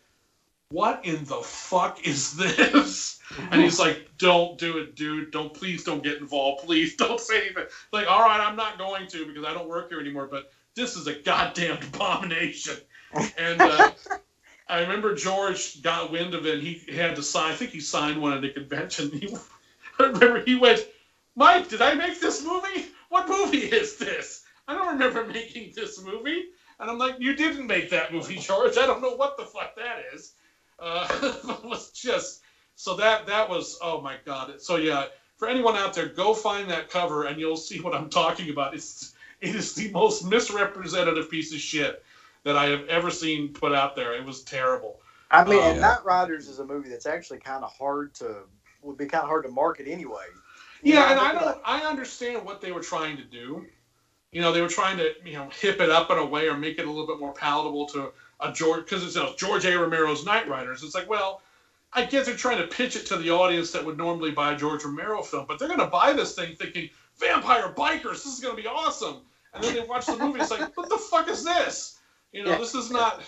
what 0.73 1.05
in 1.05 1.23
the 1.25 1.35
fuck 1.35 2.05
is 2.05 2.35
this? 2.35 3.19
And 3.51 3.61
he's 3.61 3.79
like, 3.79 4.09
don't 4.17 4.57
do 4.57 4.79
it, 4.79 4.95
dude. 4.95 5.29
Don't 5.29 5.53
please 5.53 5.83
don't 5.83 6.03
get 6.03 6.17
involved. 6.17 6.65
Please 6.65 6.95
don't 6.95 7.19
say 7.19 7.41
anything. 7.41 7.65
Like, 7.91 8.07
all 8.09 8.23
right, 8.23 8.39
I'm 8.39 8.55
not 8.55 8.79
going 8.79 9.07
to 9.09 9.27
because 9.27 9.45
I 9.45 9.53
don't 9.53 9.69
work 9.69 9.89
here 9.89 9.99
anymore. 9.99 10.27
But 10.29 10.51
this 10.75 10.95
is 10.95 11.05
a 11.05 11.13
goddamn 11.13 11.77
abomination. 11.93 12.77
And 13.37 13.61
uh, 13.61 13.91
I 14.67 14.79
remember 14.79 15.13
George 15.13 15.83
got 15.83 16.11
wind 16.11 16.33
of 16.33 16.47
it. 16.47 16.55
And 16.55 16.63
he 16.63 16.91
had 16.95 17.15
to 17.17 17.23
sign. 17.23 17.51
I 17.51 17.55
think 17.55 17.69
he 17.69 17.79
signed 17.79 18.19
one 18.19 18.33
at 18.33 18.41
the 18.41 18.49
convention. 18.49 19.11
He, 19.19 19.35
I 19.99 20.05
remember 20.05 20.43
he 20.43 20.55
went, 20.55 20.87
Mike, 21.35 21.69
did 21.69 21.83
I 21.83 21.93
make 21.93 22.19
this 22.19 22.43
movie? 22.43 22.87
What 23.09 23.29
movie 23.29 23.59
is 23.59 23.97
this? 23.97 24.43
I 24.67 24.73
don't 24.73 24.93
remember 24.93 25.23
making 25.27 25.73
this 25.75 26.03
movie. 26.03 26.45
And 26.79 26.89
I'm 26.89 26.97
like, 26.97 27.17
you 27.19 27.35
didn't 27.35 27.67
make 27.67 27.91
that 27.91 28.11
movie, 28.11 28.37
George. 28.37 28.75
I 28.75 28.87
don't 28.87 29.03
know 29.03 29.15
what 29.15 29.37
the 29.37 29.45
fuck 29.45 29.75
that 29.75 30.05
is. 30.15 30.33
Uh, 30.83 31.07
it 31.49 31.65
was 31.65 31.91
just 31.91 32.41
so 32.75 32.95
that 32.97 33.27
that 33.27 33.49
was 33.49 33.79
oh 33.81 34.01
my 34.01 34.17
god. 34.25 34.61
So 34.61 34.77
yeah, 34.77 35.05
for 35.37 35.47
anyone 35.49 35.77
out 35.77 35.93
there, 35.93 36.09
go 36.09 36.33
find 36.35 36.69
that 36.71 36.89
cover 36.89 37.25
and 37.25 37.39
you'll 37.39 37.57
see 37.57 37.81
what 37.81 37.95
I'm 37.95 38.09
talking 38.09 38.51
about. 38.51 38.75
It's 38.75 39.13
it 39.41 39.55
is 39.55 39.75
the 39.75 39.91
most 39.91 40.25
misrepresentative 40.25 41.29
piece 41.31 41.53
of 41.53 41.59
shit 41.59 42.03
that 42.45 42.57
I 42.57 42.67
have 42.67 42.85
ever 42.89 43.11
seen 43.11 43.53
put 43.53 43.73
out 43.73 43.95
there. 43.95 44.13
It 44.15 44.25
was 44.25 44.43
terrible. 44.43 45.01
I 45.31 45.45
mean, 45.45 45.61
Oh, 45.61 45.71
and. 45.71 45.79
Knightriders 45.81 46.49
is 46.49 46.59
a 46.59 46.65
movie 46.65 46.89
that's 46.89 47.07
actually 47.07 47.39
kind 47.39 47.63
of 47.63 47.71
hard 47.71 48.13
to 48.15 48.43
would 48.81 48.97
be 48.97 49.07
kind 49.07 49.23
of 49.23 49.29
hard 49.29 49.43
to 49.45 49.49
market 49.49 49.87
anyway. 49.87 50.27
You 50.83 50.93
Yeah, 50.93 50.95
know, 50.95 51.11
and 51.11 51.19
I 51.19 51.33
don't. 51.33 51.57
I 51.65 51.81
understand 51.81 52.45
what 52.45 52.61
they 52.61 52.71
were 52.71 52.81
trying 52.81 53.17
to 53.17 53.23
do. 53.23 53.65
You 54.31 54.41
know, 54.41 54.51
they 54.51 54.61
were 54.61 54.69
trying 54.69 54.97
to 54.97 55.11
you 55.25 55.33
know 55.33 55.49
hip 55.49 55.81
it 55.81 55.89
up 55.89 56.11
in 56.11 56.17
a 56.17 56.25
way 56.25 56.47
or 56.47 56.57
make 56.57 56.79
it 56.79 56.85
a 56.87 56.89
little 56.91 57.07
bit 57.07 57.19
more 57.19 57.33
palatable 57.33 57.87
to 57.89 58.11
a 58.43 58.51
George 58.51 58.83
because 58.85 59.03
it's 59.03 59.15
you 59.15 59.23
know, 59.23 59.33
George 59.37 59.65
A. 59.65 59.77
Romero's 59.77 60.23
Knightriders. 60.25 60.83
It's 60.83 60.95
like, 60.95 61.09
well, 61.09 61.41
I 61.93 62.05
guess 62.05 62.25
they're 62.25 62.35
trying 62.35 62.57
to 62.57 62.67
pitch 62.67 62.95
it 62.95 63.05
to 63.07 63.17
the 63.17 63.29
audience 63.31 63.71
that 63.71 63.85
would 63.85 63.97
normally 63.97 64.31
buy 64.31 64.53
a 64.53 64.57
George 64.57 64.83
Romero 64.83 65.21
film, 65.21 65.45
but 65.47 65.59
they're 65.59 65.67
going 65.67 65.79
to 65.79 65.85
buy 65.87 66.13
this 66.13 66.35
thing 66.35 66.55
thinking 66.55 66.89
vampire 67.19 67.71
bikers. 67.75 68.23
This 68.23 68.25
is 68.27 68.39
going 68.39 68.55
to 68.55 68.61
be 68.61 68.67
awesome, 68.67 69.17
and 69.53 69.63
then 69.63 69.73
they 69.75 69.81
watch 69.81 70.05
the 70.07 70.17
movie. 70.17 70.39
It's 70.39 70.51
like, 70.51 70.75
what 70.75 70.89
the 70.89 70.97
fuck 70.97 71.29
is 71.29 71.43
this? 71.43 71.99
You 72.31 72.43
know, 72.43 72.51
Yeah. 72.51 72.57
this 72.57 72.75
is 72.75 72.89
not. 72.91 73.21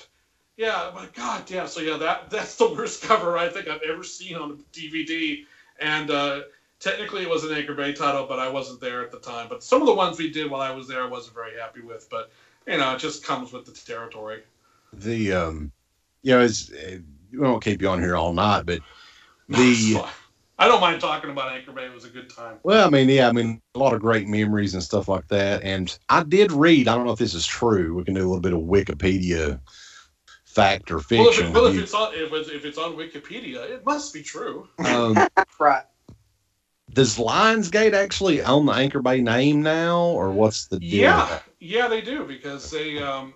Yeah, 0.57 0.91
but 0.95 1.13
god 1.13 1.45
damn. 1.45 1.67
So 1.67 1.81
yeah, 1.81 1.97
that 1.97 2.29
that's 2.29 2.55
the 2.55 2.69
worst 2.73 3.01
cover 3.09 3.37
I 3.37 3.49
think 3.49 3.67
I've 3.67 3.81
ever 3.87 4.03
seen 4.03 4.35
on 4.35 4.51
a 4.51 4.77
DVD, 4.77 5.45
and. 5.79 6.11
uh 6.11 6.41
technically 6.77 7.21
it 7.23 7.29
was 7.29 7.45
an 7.45 7.53
Anchor 7.53 7.73
Bay 7.73 7.93
title, 7.93 8.25
but 8.27 8.37
I 8.37 8.49
wasn't 8.49 8.81
there 8.81 9.01
at 9.01 9.09
the 9.09 9.17
time. 9.17 9.47
But 9.49 9.63
some 9.63 9.81
of 9.81 9.87
the 9.87 9.93
ones 9.93 10.19
we 10.19 10.29
did 10.29 10.51
while 10.51 10.61
I 10.61 10.71
was 10.71 10.89
there, 10.89 11.01
I 11.01 11.07
wasn't 11.07 11.33
very 11.33 11.57
happy 11.57 11.79
with. 11.79 12.05
But 12.11 12.29
you 12.67 12.77
know, 12.77 12.93
it 12.93 12.99
just 12.99 13.23
comes 13.23 13.53
with 13.53 13.65
the 13.65 13.71
territory. 13.71 14.43
The 14.99 15.33
um, 15.33 15.71
you 16.23 16.31
know, 16.31 16.41
it's 16.41 16.71
uh, 16.71 16.99
we 17.31 17.39
won't 17.39 17.63
keep 17.63 17.81
you 17.81 17.89
on 17.89 17.99
here 18.01 18.15
all 18.15 18.33
night, 18.33 18.65
but 18.65 18.79
the. 19.49 20.03
I 20.57 20.69
don't 20.69 20.79
mind 20.79 21.01
talking 21.01 21.29
about 21.29 21.51
Anchor 21.51 21.73
Bay. 21.73 21.85
It 21.85 21.93
was 21.93 22.05
a 22.05 22.09
good 22.09 22.29
time. 22.29 22.59
well, 22.63 22.87
I 22.87 22.89
mean, 22.89 23.09
yeah, 23.09 23.27
I 23.27 23.33
mean, 23.33 23.61
a 23.75 23.79
lot 23.79 23.93
of 23.93 23.99
great 23.99 24.25
memories 24.29 24.73
and 24.73 24.81
stuff 24.81 25.09
like 25.09 25.27
that. 25.27 25.63
And 25.63 25.97
I 26.07 26.23
did 26.23 26.53
read. 26.53 26.87
I 26.87 26.95
don't 26.95 27.05
know 27.05 27.11
if 27.11 27.19
this 27.19 27.33
is 27.33 27.45
true. 27.45 27.93
We 27.93 28.05
can 28.05 28.13
do 28.13 28.21
a 28.21 28.23
little 28.23 28.39
bit 28.39 28.53
of 28.53 28.59
Wikipedia 28.61 29.59
fact 30.45 30.91
or 30.91 30.95
Well, 30.95 31.27
if, 31.27 31.35
fiction. 31.35 31.47
it, 31.47 31.53
well, 31.53 31.65
if 31.65 31.77
it's 31.77 31.93
on 31.93 32.13
if 32.13 32.31
it's, 32.31 32.49
if 32.49 32.63
it's 32.63 32.77
on 32.77 32.95
Wikipedia, 32.95 33.69
it 33.69 33.85
must 33.85 34.13
be 34.13 34.23
true. 34.23 34.69
um, 34.79 35.17
right. 35.59 35.83
does 36.93 37.17
Lionsgate 37.17 37.93
actually 37.93 38.41
own 38.41 38.65
the 38.65 38.71
Anchor 38.71 39.01
Bay 39.01 39.19
name 39.19 39.61
now, 39.61 39.99
or 39.99 40.31
what's 40.31 40.67
the 40.67 40.79
deal? 40.79 41.01
Yeah, 41.01 41.39
yeah, 41.59 41.87
they 41.89 41.99
do 41.99 42.23
because 42.23 42.71
they 42.71 42.99
um, 42.99 43.33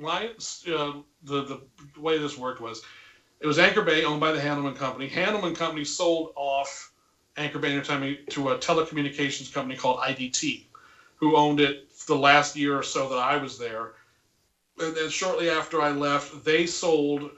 Lions. 0.00 0.64
Uh, 0.66 0.92
the 1.24 1.42
the 1.44 2.00
way 2.00 2.18
this 2.18 2.38
worked 2.38 2.60
was, 2.60 2.82
it 3.40 3.46
was 3.46 3.58
Anchor 3.58 3.82
Bay 3.82 4.04
owned 4.04 4.20
by 4.20 4.32
the 4.32 4.40
Handleman 4.40 4.76
Company. 4.76 5.08
Handleman 5.08 5.56
Company 5.56 5.84
sold 5.84 6.32
off 6.36 6.92
Anchor 7.36 7.58
Bay 7.58 7.72
Entertainment 7.72 8.18
to 8.30 8.50
a 8.50 8.58
telecommunications 8.58 9.52
company 9.52 9.76
called 9.76 10.00
IDT, 10.00 10.64
who 11.16 11.36
owned 11.36 11.60
it 11.60 11.90
the 12.06 12.16
last 12.16 12.56
year 12.56 12.76
or 12.76 12.82
so 12.82 13.08
that 13.08 13.18
I 13.18 13.36
was 13.36 13.58
there. 13.58 13.92
And 14.78 14.94
then 14.94 15.10
shortly 15.10 15.50
after 15.50 15.82
I 15.82 15.90
left, 15.90 16.44
they 16.44 16.66
sold 16.66 17.30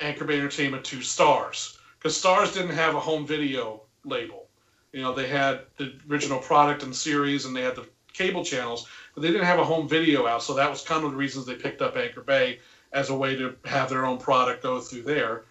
Anchor 0.00 0.24
Bay 0.24 0.38
Entertainment 0.38 0.84
to 0.84 0.98
Starz 0.98 1.78
because 1.98 2.20
Starz 2.20 2.52
didn't 2.52 2.74
have 2.74 2.94
a 2.94 3.00
home 3.00 3.26
video 3.26 3.82
label. 4.04 4.48
You 4.92 5.02
know, 5.02 5.14
they 5.14 5.28
had 5.28 5.60
the 5.78 5.94
original 6.10 6.38
product 6.38 6.82
and 6.82 6.94
series, 6.94 7.44
and 7.44 7.56
they 7.56 7.62
had 7.62 7.76
the 7.76 7.86
cable 8.12 8.44
channels, 8.44 8.86
but 9.14 9.22
they 9.22 9.28
didn't 9.28 9.46
have 9.46 9.58
a 9.58 9.64
home 9.64 9.88
video 9.88 10.26
out. 10.26 10.42
So 10.42 10.54
that 10.54 10.70
was 10.70 10.82
kind 10.82 11.04
of 11.04 11.10
the 11.10 11.16
reasons 11.16 11.46
they 11.46 11.54
picked 11.54 11.82
up 11.82 11.96
Anchor 11.96 12.22
Bay 12.22 12.58
as 12.92 13.10
a 13.10 13.14
way 13.14 13.36
to 13.36 13.56
have 13.64 13.88
their 13.88 14.06
own 14.06 14.18
product 14.18 14.62
go 14.62 14.80
through 14.80 15.02
there. 15.02 15.44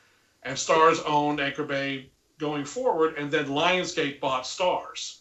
And 0.44 0.58
Starz 0.58 1.02
owned 1.06 1.40
Anchor 1.40 1.64
Bay 1.64 2.10
going 2.40 2.66
forward, 2.66 3.16
and 3.18 3.30
then 3.30 3.46
Lionsgate 3.46 4.20
bought 4.20 4.44
Starz. 4.44 5.20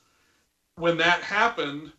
When 0.77 0.97
that 0.99 1.21
happened, 1.21 1.93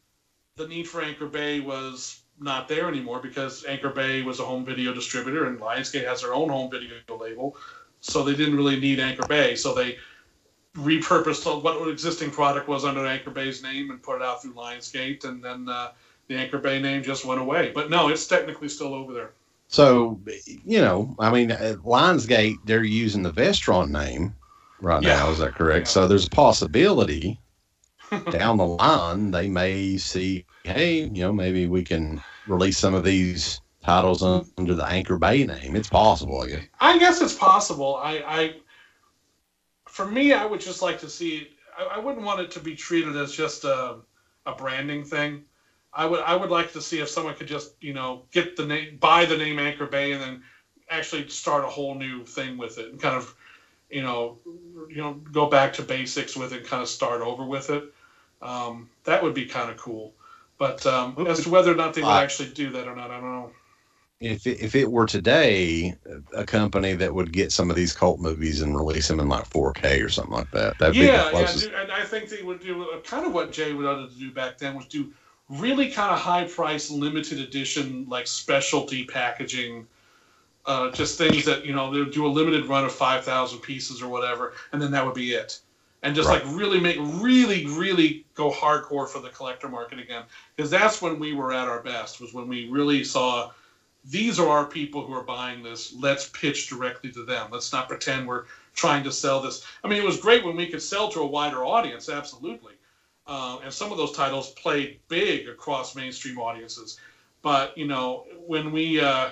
the 0.56 0.68
need 0.68 0.88
for 0.88 1.02
Anchor 1.02 1.28
Bay 1.28 1.60
was 1.60 2.24
not 2.40 2.68
there 2.68 2.88
anymore 2.88 3.20
because 3.20 3.64
Anchor 3.66 3.90
Bay 3.90 4.24
was 4.24 4.40
a 4.40 4.46
home 4.46 4.66
video 4.66 4.94
distributor, 4.94 5.46
and 5.46 5.60
Lionsgate 5.60 6.08
has 6.08 6.22
their 6.22 6.34
own 6.34 6.50
home 6.50 6.72
video 6.72 6.96
label. 7.10 7.56
So 8.00 8.24
they 8.24 8.36
didn't 8.36 8.58
really 8.58 8.80
need 8.80 9.00
Anchor 9.00 9.28
Bay. 9.28 9.56
So 9.56 9.76
they 9.76 9.98
repurposed 10.76 11.62
what 11.62 11.88
existing 11.88 12.32
product 12.32 12.68
was 12.68 12.84
under 12.84 13.06
Anchor 13.06 13.30
Bay's 13.30 13.62
name 13.62 13.92
and 13.92 14.02
put 14.02 14.16
it 14.16 14.22
out 14.24 14.42
through 14.42 14.54
Lionsgate, 14.54 15.24
and 15.26 15.44
then 15.44 15.70
uh, 15.70 15.92
the 16.32 16.38
Anchor 16.40 16.60
Bay 16.60 16.82
name 16.82 17.04
just 17.04 17.26
went 17.26 17.42
away. 17.42 17.72
But 17.74 17.90
no, 17.90 18.10
it's 18.10 18.28
technically 18.28 18.70
still 18.70 18.94
over 18.94 19.14
there. 19.14 19.32
So, 19.68 20.20
you 20.46 20.82
know, 20.82 21.16
I 21.20 21.32
mean, 21.32 21.52
at 21.52 21.78
Lionsgate, 21.78 22.58
they're 22.66 22.84
using 22.84 23.24
the 23.24 23.32
Vestron 23.32 23.90
name 23.90 24.34
right 24.82 25.02
Yeah. 25.02 25.16
now. 25.16 25.32
Is 25.32 25.40
that 25.40 25.56
correct? 25.56 25.88
Yeah. 25.88 25.92
So 25.92 26.08
there's 26.08 26.28
a 26.28 26.30
possibility 26.30 27.40
down 28.32 28.58
the 28.58 28.66
line 28.66 29.32
they 29.32 29.48
may 29.48 29.98
see, 29.98 30.46
hey, 30.64 31.04
you 31.04 31.22
know, 31.22 31.32
maybe 31.32 31.68
we 31.68 31.84
can 31.84 32.22
release 32.48 32.78
some 32.78 32.94
of 32.94 33.04
these 33.04 33.62
titles 33.84 34.22
under 34.24 34.76
the 34.76 34.86
Anchor 34.86 35.18
Bay 35.18 35.46
name. 35.46 35.76
It's 35.76 35.90
possible, 35.90 36.42
I 36.42 36.48
guess. 36.48 36.64
I 36.80 36.98
guess 37.00 37.22
it's 37.22 37.34
possible. 37.34 37.96
I, 37.96 38.24
I 38.26 38.56
for 39.88 40.06
me, 40.06 40.34
I 40.34 40.46
would 40.46 40.62
just 40.62 40.82
like 40.82 41.00
to 41.00 41.10
see. 41.10 41.50
I, 41.78 41.96
I 41.96 42.00
wouldn't 42.00 42.26
want 42.26 42.42
it 42.42 42.52
to 42.52 42.60
be 42.60 42.76
treated 42.76 43.16
as 43.16 43.32
just 43.32 43.64
a, 43.64 43.98
a 44.46 44.54
branding 44.56 45.04
thing. 45.04 45.44
I 45.94 46.06
would 46.06 46.22
I 46.22 46.36
would 46.36 46.50
like 46.50 46.72
to 46.74 46.82
see 46.82 47.00
if 47.00 47.10
someone 47.10 47.36
could 47.36 47.48
just 47.48 47.74
you 47.82 47.94
know 47.94 48.24
get 48.32 48.56
the 48.56 48.66
name, 48.66 48.98
buy 48.98 49.26
the 49.26 49.38
name 49.38 49.60
Anchor 49.60 49.86
Bay, 49.86 50.14
and 50.14 50.22
then 50.22 50.44
actually 50.90 51.28
start 51.30 51.64
a 51.64 51.68
whole 51.68 51.96
new 51.96 52.24
thing 52.26 52.58
with 52.58 52.78
it, 52.78 52.92
and 52.92 53.02
kind 53.02 53.16
of 53.16 53.36
you 53.90 54.02
know 54.02 54.38
you 54.90 54.98
know 54.98 55.14
go 55.32 55.48
back 55.48 55.74
to 55.74 55.82
basics 55.84 56.36
with 56.36 56.54
it, 56.54 56.60
and 56.60 56.68
kind 56.68 56.82
of 56.82 56.90
start 56.90 57.22
over 57.22 57.46
with 57.46 57.70
it. 57.70 57.84
Um, 58.42 58.90
that 59.04 59.22
would 59.22 59.34
be 59.34 59.46
kind 59.46 59.70
of 59.70 59.78
cool. 59.78 60.14
But 60.58 60.86
um, 60.86 61.26
as 61.28 61.44
to 61.44 61.50
whether 61.50 61.72
or 61.72 61.76
not 61.76 61.94
they 61.94 62.02
would 62.02 62.08
I- 62.08 62.24
actually 62.24 62.50
do 62.50 62.70
that 62.72 62.88
or 62.88 62.96
not, 62.96 63.12
I 63.12 63.20
don't 63.20 63.32
know. 63.32 63.52
If 64.20 64.46
it, 64.46 64.62
if 64.62 64.76
it 64.76 64.92
were 64.92 65.08
today, 65.08 65.96
a 66.36 66.46
company 66.46 66.94
that 66.94 67.12
would 67.12 67.34
get 67.34 67.52
some 67.52 67.72
of 67.72 67.76
these 67.76 67.92
cult 67.92 68.20
movies 68.20 68.62
and 68.62 68.76
release 68.76 69.08
them 69.08 69.20
in 69.20 69.28
like 69.28 69.50
4K 69.50 70.06
or 70.06 70.10
something 70.10 70.36
like 70.36 70.52
that, 70.52 70.78
that'd 70.78 70.94
be 70.94 71.00
the 71.00 71.06
yeah, 71.08 71.32
yeah, 71.32 71.82
and 71.82 71.92
I 71.92 72.04
think 72.04 72.30
they 72.30 72.44
would 72.44 72.60
do 72.60 72.84
uh, 72.84 73.00
kind 73.00 73.26
of 73.26 73.34
what 73.34 73.52
Jay 73.52 73.74
would 73.74 73.84
have 73.88 74.12
to 74.12 74.20
do 74.20 74.32
back 74.32 74.60
then 74.60 74.76
was 74.76 74.86
do 74.86 75.12
really 75.60 75.90
kind 75.90 76.12
of 76.14 76.20
high 76.20 76.46
price, 76.46 76.90
limited 76.90 77.40
edition, 77.40 78.06
like 78.08 78.28
specialty 78.28 79.04
packaging, 79.06 79.86
uh, 80.66 80.92
just 80.92 81.18
things 81.18 81.44
that 81.46 81.66
you 81.66 81.74
know 81.74 81.92
they 81.92 82.10
do 82.12 82.26
a 82.26 82.28
limited 82.30 82.66
run 82.66 82.86
of 82.86 82.92
five 82.92 83.24
thousand 83.24 83.60
pieces 83.60 84.02
or 84.02 84.08
whatever, 84.08 84.54
and 84.72 84.82
then 84.82 84.92
that 84.92 85.06
would 85.06 85.16
be 85.16 85.34
it, 85.34 85.60
and 86.04 86.16
just 86.16 86.30
Right. 86.30 86.46
like 86.46 86.56
really 86.56 86.80
make 86.80 86.98
really 87.00 87.66
really 87.66 88.26
go 88.36 88.52
hardcore 88.52 89.08
for 89.08 89.20
the 89.20 89.30
collector 89.30 89.68
market 89.68 90.00
again, 90.00 90.24
because 90.56 90.70
that's 90.70 91.02
when 91.02 91.20
we 91.20 91.34
were 91.34 91.52
at 91.52 91.68
our 91.68 91.82
best 91.82 92.22
was 92.22 92.34
when 92.34 92.48
we 92.48 92.70
really 92.70 93.04
saw. 93.04 93.52
These 94.04 94.40
are 94.40 94.50
our 94.50 94.66
people 94.66 95.06
who 95.06 95.14
are 95.14 95.22
buying 95.22 95.62
this. 95.62 95.94
Let's 95.94 96.28
pitch 96.30 96.68
directly 96.68 97.12
to 97.12 97.24
them. 97.24 97.50
Let's 97.52 97.72
not 97.72 97.88
pretend 97.88 98.28
we're 98.28 98.46
trying 98.74 99.04
to 99.04 99.12
sell 99.12 99.42
this. 99.42 99.64
I 99.84 99.88
mean, 99.88 100.00
it 100.02 100.04
was 100.04 100.20
great 100.20 100.44
when 100.44 100.56
we 100.56 100.66
could 100.66 100.82
sell 100.82 101.08
to 101.10 101.20
a 101.20 101.26
wider 101.28 101.64
audience, 101.64 102.10
absolutely. 102.10 102.74
Uh, 103.32 103.60
and 103.64 103.72
some 103.72 103.94
of 103.94 103.98
those 103.98 104.12
titles 104.12 104.50
played 104.52 105.00
big 105.08 105.48
across 105.48 105.96
mainstream 105.96 106.38
audiences. 106.38 107.00
But 107.42 107.78
you 107.78 107.88
know, 107.88 108.26
when 108.46 108.74
we 108.74 109.00
uh, 109.00 109.30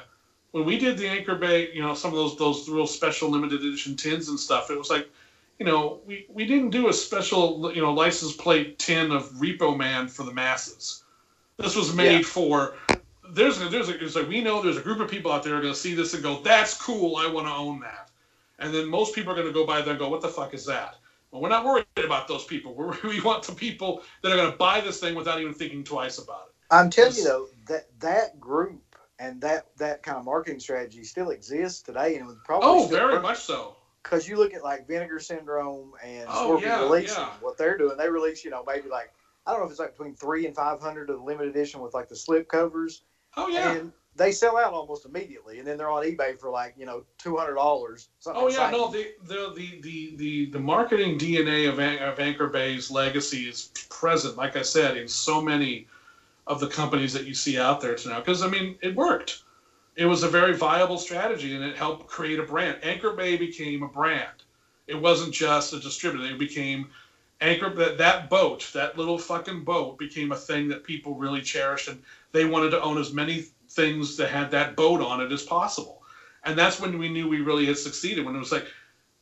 when 0.52 0.64
we 0.64 0.78
did 0.78 0.98
the 0.98 1.06
Anchor 1.06 1.36
Bay, 1.36 1.70
you 1.74 1.82
know, 1.82 1.94
some 1.94 2.12
of 2.12 2.16
those 2.16 2.38
those 2.38 2.70
real 2.70 2.88
special 2.88 3.28
limited 3.30 3.62
edition 3.62 3.98
tins 3.98 4.30
and 4.30 4.40
stuff, 4.40 4.72
it 4.72 4.78
was 4.78 4.90
like, 4.90 5.10
you 5.60 5.66
know, 5.66 6.00
we, 6.06 6.26
we 6.30 6.46
didn't 6.46 6.70
do 6.70 6.88
a 6.88 6.94
special 6.94 7.74
you 7.76 7.82
know 7.82 7.94
license 7.94 8.32
plate 8.32 8.80
tin 8.80 9.12
of 9.12 9.30
Repo 9.32 9.76
Man 9.76 10.08
for 10.08 10.24
the 10.24 10.32
masses. 10.32 11.04
This 11.58 11.76
was 11.76 11.94
made 11.94 12.22
Yeah. 12.22 12.22
for 12.22 12.76
there's 13.32 13.62
a, 13.62 13.68
there's 13.68 13.90
a, 13.90 14.02
it's 14.02 14.16
like 14.16 14.30
we 14.30 14.40
know 14.40 14.62
there's 14.62 14.78
a 14.78 14.82
group 14.82 15.02
of 15.02 15.10
people 15.10 15.30
out 15.30 15.44
there 15.44 15.58
are 15.58 15.62
going 15.62 15.74
to 15.74 15.80
see 15.80 15.94
this 15.94 16.14
and 16.14 16.24
go, 16.24 16.42
that's 16.42 16.82
cool, 16.82 17.18
I 17.18 17.28
want 17.28 17.48
to 17.48 17.54
own 17.54 17.82
that. 17.82 18.10
And 18.60 18.74
then 18.74 18.88
most 18.88 19.14
people 19.14 19.34
are 19.34 19.36
going 19.36 19.48
to 19.48 19.54
go 19.54 19.66
by 19.66 19.82
there 19.82 19.92
and 19.92 20.00
go, 20.00 20.08
what 20.08 20.22
the 20.22 20.30
fuck 20.30 20.54
is 20.54 20.66
that? 20.66 20.96
Well, 21.32 21.42
we're 21.42 21.50
not 21.50 21.64
worried 21.66 21.86
about 21.98 22.28
those 22.28 22.46
people. 22.46 22.74
We're, 22.74 22.96
we 23.04 23.22
want 23.22 23.44
the 23.44 23.54
people 23.54 24.02
that 24.24 24.32
are 24.32 24.36
going 24.36 24.52
to 24.52 24.58
buy 24.58 24.82
this 24.82 25.00
thing 25.00 25.16
without 25.16 25.40
even 25.40 25.54
thinking 25.54 25.84
twice 25.84 26.18
about 26.18 26.48
it. 26.50 26.56
I'm 26.72 26.90
telling 26.90 27.16
you 27.16 27.24
though 27.24 27.48
that 27.68 27.88
that 28.00 28.40
group 28.40 28.82
and 29.20 29.42
that 29.42 29.66
that 29.78 30.04
kind 30.04 30.18
of 30.18 30.26
marketing 30.26 30.60
strategy 30.60 31.04
still 31.04 31.32
exists 31.32 31.82
today, 31.82 32.18
and 32.18 32.30
probably 32.46 32.70
Oh, 32.70 32.86
very 32.88 33.14
work. 33.14 33.24
much 33.24 33.40
so. 33.40 33.76
because 34.04 34.30
you 34.30 34.38
look 34.38 34.54
at 34.54 34.64
like 34.64 34.88
Vinegar 34.88 35.20
Syndrome 35.20 35.94
and 36.04 36.26
Oh, 36.30 36.44
Scorpion 36.60 36.70
yeah, 36.70 36.82
releasing 36.82 37.18
yeah. 37.18 37.30
what 37.42 37.58
they're 37.58 37.78
doing. 37.78 37.98
They 37.98 38.08
release, 38.10 38.46
you 38.46 38.52
know, 38.52 38.64
maybe 38.68 38.88
like 38.88 39.12
I 39.48 39.52
don't 39.52 39.62
know 39.62 39.66
if 39.66 39.72
it's 39.72 39.80
like 39.80 39.98
between 39.98 40.16
three 40.16 40.46
and 40.46 40.56
five 40.56 40.80
hundred 40.80 41.10
of 41.10 41.18
the 41.18 41.24
limited 41.24 41.50
edition 41.50 41.82
with 41.82 41.94
like 41.96 42.08
the 42.08 42.16
slip 42.16 42.48
covers, 42.48 43.02
Oh 43.36 43.48
yeah. 43.48 43.72
and 43.74 43.92
they 44.20 44.32
sell 44.34 44.58
out 44.58 44.74
almost 44.74 45.06
immediately, 45.06 45.60
and 45.60 45.68
then 45.68 45.78
they're 45.78 45.90
on 45.90 46.04
eBay 46.04 46.38
for 46.38 46.52
like 46.52 46.76
you 46.78 46.86
know 46.86 47.04
two 47.18 47.38
hundred 47.38 47.56
dollars. 47.56 48.10
Oh 48.28 48.50
yeah, 48.50 48.70
no, 48.70 48.92
the 48.92 49.14
the 49.24 49.54
the 49.56 50.16
the 50.18 50.46
the, 50.52 50.60
marketing 50.60 51.18
DNA 51.18 51.70
of, 51.70 51.80
of 51.80 52.20
Anchor 52.20 52.48
Bay's 52.48 52.92
legacy 52.92 53.48
is 53.48 53.70
present, 53.90 54.36
like 54.36 54.58
I 54.58 54.62
said, 54.62 54.98
in 54.98 55.08
so 55.08 55.42
many 55.42 55.88
of 56.46 56.60
the 56.60 56.68
companies 56.68 57.14
that 57.14 57.26
you 57.26 57.34
see 57.34 57.58
out 57.58 57.80
there 57.80 57.96
now. 58.06 58.20
Because 58.20 58.44
I 58.44 58.48
mean, 58.48 58.78
it 58.82 58.94
worked. 58.94 59.42
It 59.96 60.06
was 60.06 60.24
a 60.24 60.30
very 60.30 60.54
viable 60.54 60.98
strategy, 60.98 61.56
and 61.56 61.64
it 61.64 61.78
helped 61.78 62.08
create 62.08 62.40
a 62.40 62.44
brand. 62.44 62.78
Anchor 62.84 63.14
Bay 63.14 63.38
became 63.38 63.84
a 63.84 63.88
brand. 63.88 64.44
It 64.88 64.96
wasn't 64.96 65.34
just 65.34 65.74
a 65.74 65.80
distributor. 65.80 66.26
It 66.26 66.40
became 66.40 66.90
Anchor. 67.40 67.74
That 67.74 67.98
that 67.98 68.30
boat, 68.30 68.70
that 68.74 68.98
little 68.98 69.18
fucking 69.18 69.64
boat, 69.64 69.98
became 69.98 70.34
a 70.34 70.38
thing 70.38 70.68
that 70.68 70.84
people 70.84 71.16
really 71.16 71.42
cherished, 71.42 71.88
and 71.88 72.04
they 72.34 72.44
wanted 72.44 72.72
to 72.72 72.82
own 72.82 72.98
as 72.98 73.14
many 73.14 73.46
things 73.80 74.18
that 74.18 74.30
had 74.30 74.52
that 74.52 74.76
boat 74.76 75.02
on 75.02 75.22
it 75.22 75.32
as 75.32 75.44
possible 75.44 75.98
and 76.44 76.58
that's 76.58 76.80
when 76.80 76.98
we 76.98 77.10
knew 77.10 77.28
we 77.28 77.42
really 77.42 77.66
had 77.66 77.78
succeeded. 77.78 78.26
When 78.26 78.36
it 78.36 78.40
was 78.40 78.52
like, 78.52 78.68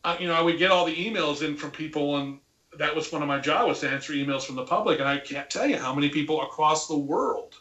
uh, 0.03 0.17
you 0.19 0.27
know, 0.27 0.35
I 0.35 0.41
would 0.41 0.57
get 0.57 0.71
all 0.71 0.85
the 0.85 0.95
emails 0.95 1.41
in 1.41 1.55
from 1.55 1.71
people, 1.71 2.17
and 2.17 2.39
that 2.77 2.95
was 2.95 3.11
one 3.11 3.21
of 3.21 3.27
my 3.27 3.39
jobs 3.39 3.67
was 3.69 3.79
to 3.81 3.89
answer 3.89 4.13
emails 4.13 4.43
from 4.45 4.55
the 4.55 4.65
public. 4.65 4.99
And 4.99 5.07
I 5.09 5.17
can't 5.19 5.49
tell 5.49 5.67
you 5.67 5.77
how 5.77 5.93
many 5.93 6.09
people 6.09 6.41
across 6.41 6.87
the 6.87 6.97
world 6.97 7.55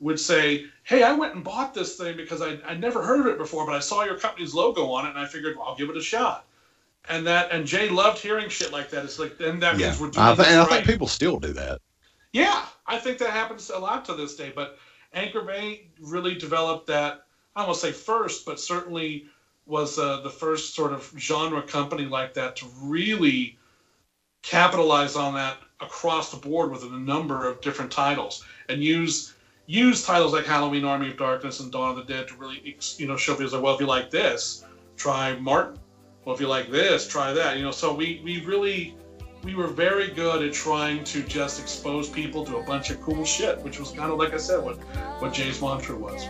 would 0.00 0.20
say, 0.20 0.66
"Hey, 0.84 1.02
I 1.02 1.12
went 1.12 1.34
and 1.34 1.44
bought 1.44 1.74
this 1.74 1.96
thing 1.96 2.16
because 2.16 2.42
I 2.42 2.58
I 2.66 2.74
never 2.74 3.02
heard 3.02 3.20
of 3.20 3.26
it 3.26 3.38
before, 3.38 3.66
but 3.66 3.74
I 3.74 3.80
saw 3.80 4.04
your 4.04 4.18
company's 4.18 4.54
logo 4.54 4.90
on 4.90 5.06
it, 5.06 5.10
and 5.10 5.18
I 5.18 5.26
figured 5.26 5.56
well, 5.56 5.68
I'll 5.68 5.76
give 5.76 5.90
it 5.90 5.96
a 5.96 6.02
shot." 6.02 6.46
And 7.08 7.26
that 7.26 7.52
and 7.52 7.66
Jay 7.66 7.88
loved 7.88 8.20
hearing 8.20 8.48
shit 8.48 8.72
like 8.72 8.90
that. 8.90 9.04
It's 9.04 9.18
like 9.18 9.38
then 9.38 9.60
that 9.60 9.78
Yeah, 9.78 9.88
means 9.88 10.00
we're 10.00 10.10
doing 10.10 10.26
I, 10.26 10.34
th- 10.34 10.48
and 10.48 10.60
I 10.60 10.64
right. 10.64 10.78
think 10.78 10.86
people 10.86 11.06
still 11.08 11.38
do 11.38 11.52
that. 11.54 11.80
Yeah, 12.32 12.64
I 12.86 12.98
think 12.98 13.18
that 13.18 13.30
happens 13.30 13.70
a 13.70 13.78
lot 13.78 14.04
to 14.06 14.14
this 14.14 14.36
day. 14.36 14.52
But 14.54 14.78
Anchor 15.14 15.42
Bay 15.42 15.88
really 16.00 16.34
developed 16.34 16.86
that. 16.86 17.26
I 17.54 17.66
to 17.66 17.74
say 17.74 17.92
first, 17.92 18.46
but 18.46 18.58
certainly 18.58 19.26
was 19.66 19.98
uh, 19.98 20.20
the 20.22 20.30
first 20.30 20.74
sort 20.74 20.92
of 20.92 21.12
genre 21.18 21.62
company 21.62 22.04
like 22.04 22.34
that 22.34 22.56
to 22.56 22.66
really 22.80 23.56
capitalize 24.42 25.14
on 25.14 25.34
that 25.34 25.58
across 25.80 26.30
the 26.30 26.36
board 26.36 26.70
with 26.70 26.82
a 26.84 26.98
number 26.98 27.48
of 27.48 27.60
different 27.60 27.90
titles 27.90 28.44
and 28.68 28.82
use 28.82 29.34
use 29.66 30.04
titles 30.04 30.32
like 30.32 30.44
Halloween, 30.44 30.84
Army 30.84 31.08
of 31.10 31.16
Darkness, 31.16 31.60
and 31.60 31.70
Dawn 31.70 31.90
of 31.90 31.96
the 31.96 32.12
Dead 32.12 32.28
to 32.28 32.34
really 32.34 32.76
you 32.96 33.06
know 33.06 33.16
show 33.16 33.34
people 33.34 33.52
like, 33.52 33.62
well, 33.62 33.74
if 33.74 33.80
you 33.80 33.86
like 33.86 34.10
this, 34.10 34.64
try 34.96 35.34
Martin. 35.36 35.78
Well, 36.24 36.34
if 36.34 36.40
you 36.40 36.48
like 36.48 36.70
this, 36.70 37.06
try 37.06 37.32
that. 37.32 37.56
You 37.56 37.64
know, 37.64 37.70
so 37.70 37.94
we 37.94 38.20
we 38.24 38.44
really 38.44 38.96
we 39.44 39.54
were 39.54 39.66
very 39.66 40.08
good 40.08 40.42
at 40.42 40.52
trying 40.52 41.02
to 41.04 41.22
just 41.22 41.60
expose 41.60 42.08
people 42.08 42.44
to 42.44 42.58
a 42.58 42.62
bunch 42.62 42.90
of 42.90 43.00
cool 43.00 43.24
shit, 43.24 43.60
which 43.62 43.80
was 43.80 43.90
kind 43.90 44.12
of 44.12 44.18
like 44.18 44.34
I 44.34 44.36
said, 44.36 44.62
what 44.62 44.76
what 45.20 45.32
Jay's 45.32 45.60
mantra 45.60 45.96
was. 45.96 46.26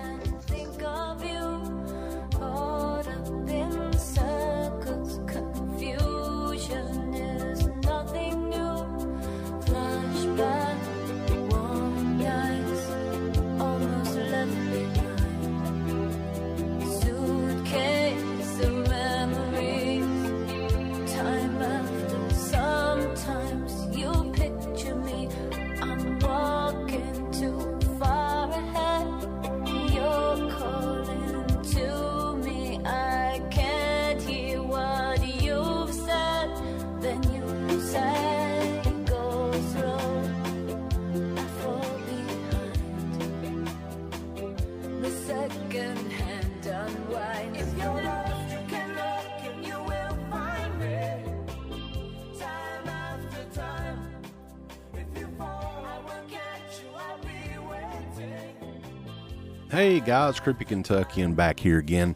Hey 59.72 60.00
guys, 60.00 60.38
Creepy 60.38 60.66
Kentuckian 60.66 61.32
back 61.32 61.58
here 61.58 61.78
again. 61.78 62.14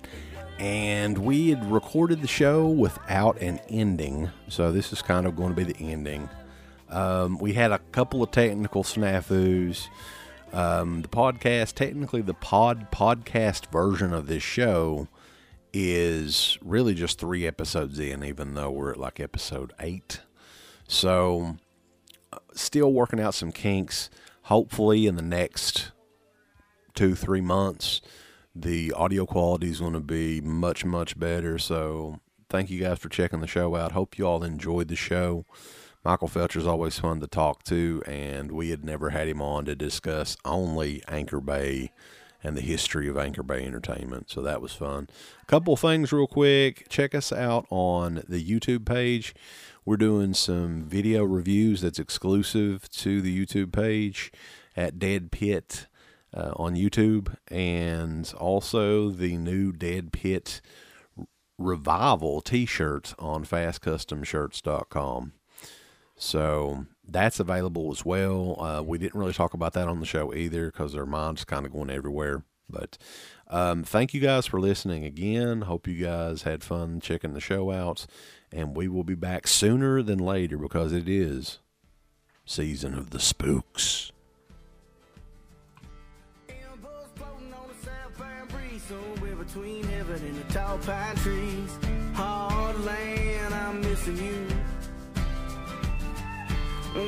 And 0.58 1.16
we 1.16 1.48
had 1.48 1.72
recorded 1.72 2.20
the 2.20 2.28
show 2.28 2.68
without 2.68 3.40
an 3.40 3.60
ending, 3.70 4.28
so 4.46 4.70
this 4.70 4.92
is 4.92 5.00
kind 5.00 5.26
of 5.26 5.36
going 5.36 5.54
to 5.54 5.64
be 5.64 5.72
the 5.72 5.82
ending. 5.82 6.28
Um, 6.90 7.38
we 7.38 7.54
had 7.54 7.72
a 7.72 7.78
couple 7.92 8.22
of 8.22 8.30
technical 8.30 8.82
snafus. 8.82 9.88
Um, 10.52 11.00
the 11.00 11.08
podcast, 11.08 11.72
technically, 11.72 12.20
the 12.20 12.34
pod 12.34 12.92
podcast 12.92 13.72
version 13.72 14.12
of 14.12 14.26
this 14.26 14.42
show 14.42 15.08
is 15.72 16.58
really 16.60 16.92
just 16.92 17.18
three 17.18 17.46
episodes 17.46 17.98
in, 17.98 18.22
even 18.22 18.52
though 18.52 18.70
we're 18.70 18.90
at 18.90 19.00
like 19.00 19.18
episode 19.18 19.72
eight. 19.80 20.20
So, 20.88 21.56
uh, 22.34 22.38
still 22.52 22.92
working 22.92 23.18
out 23.18 23.32
some 23.32 23.50
kinks. 23.50 24.10
Hopefully, 24.42 25.06
in 25.06 25.16
the 25.16 25.22
next 25.22 25.92
two, 26.96 27.14
three 27.14 27.40
months, 27.40 28.00
the 28.54 28.92
audio 28.92 29.26
quality 29.26 29.68
is 29.68 29.80
going 29.80 29.92
to 29.92 30.00
be 30.00 30.40
much, 30.40 30.84
much 30.84 31.18
better. 31.18 31.58
So, 31.58 32.20
thank 32.48 32.70
you 32.70 32.80
guys 32.80 32.98
for 32.98 33.08
checking 33.08 33.40
the 33.40 33.46
show 33.46 33.76
out. 33.76 33.92
Hope 33.92 34.18
you 34.18 34.26
all 34.26 34.42
enjoyed 34.42 34.88
the 34.88 34.96
show. 34.96 35.44
Michael 36.04 36.28
Felsher's 36.28 36.66
always 36.66 36.98
fun 36.98 37.20
to 37.20 37.26
talk 37.26 37.64
to, 37.64 38.02
and 38.06 38.52
we 38.52 38.70
had 38.70 38.84
never 38.84 39.10
had 39.10 39.28
him 39.28 39.42
on 39.42 39.64
to 39.66 39.74
discuss 39.74 40.36
only 40.44 41.02
Anchor 41.08 41.40
Bay 41.40 41.90
and 42.42 42.56
the 42.56 42.62
history 42.62 43.08
of 43.08 43.18
Anchor 43.18 43.42
Bay 43.42 43.64
Entertainment. 43.64 44.30
So 44.30 44.40
that 44.42 44.62
was 44.62 44.72
fun. 44.72 45.08
A 45.42 45.46
couple 45.46 45.76
things, 45.76 46.12
real 46.12 46.28
quick. 46.28 46.86
Check 46.88 47.14
us 47.14 47.32
out 47.32 47.66
on 47.70 48.22
the 48.28 48.42
YouTube 48.42 48.86
page. 48.86 49.34
We're 49.84 49.96
doing 49.96 50.32
some 50.32 50.84
video 50.84 51.24
reviews 51.24 51.80
that's 51.80 51.98
exclusive 51.98 52.88
to 52.90 53.20
the 53.20 53.44
YouTube 53.44 53.72
page 53.72 54.30
at 54.76 54.98
Dead 54.98 55.32
Pit 55.32 55.88
uh, 56.34 56.52
on 56.56 56.74
YouTube, 56.74 57.34
and 57.48 58.32
also 58.38 59.10
the 59.10 59.36
new 59.36 59.72
Dead 59.72 60.12
Pit 60.12 60.60
Revival 61.58 62.40
t 62.42 62.66
shirts 62.66 63.14
on 63.18 63.44
fastcustomshirts.com. 63.44 65.32
So 66.16 66.86
that's 67.06 67.40
available 67.40 67.90
as 67.90 68.04
well. 68.04 68.60
Uh, 68.60 68.82
we 68.82 68.98
didn't 68.98 69.18
really 69.18 69.32
talk 69.32 69.54
about 69.54 69.74
that 69.74 69.88
on 69.88 70.00
the 70.00 70.06
show 70.06 70.34
either 70.34 70.66
because 70.66 70.94
our 70.94 71.06
minds 71.06 71.44
kind 71.44 71.66
of 71.66 71.72
going 71.72 71.90
everywhere. 71.90 72.42
But 72.68 72.98
um, 73.48 73.84
thank 73.84 74.12
you 74.12 74.20
guys 74.20 74.46
for 74.46 74.60
listening 74.60 75.04
again. 75.04 75.62
Hope 75.62 75.86
you 75.86 76.04
guys 76.04 76.42
had 76.42 76.64
fun 76.64 77.00
checking 77.00 77.34
the 77.34 77.40
show 77.40 77.70
out. 77.70 78.06
And 78.50 78.76
we 78.76 78.88
will 78.88 79.04
be 79.04 79.14
back 79.14 79.46
sooner 79.46 80.02
than 80.02 80.18
later 80.18 80.56
because 80.56 80.92
it 80.92 81.08
is 81.08 81.58
season 82.44 82.94
of 82.94 83.10
the 83.10 83.20
spooks. 83.20 84.10
Between 89.46 89.84
heaven 89.84 90.20
and 90.26 90.36
the 90.36 90.52
tall 90.52 90.78
pine 90.78 91.16
trees. 91.16 91.78
Hard 92.14 92.84
land, 92.84 93.54
I'm 93.54 93.80
missing 93.80 94.16
you. 94.16 94.46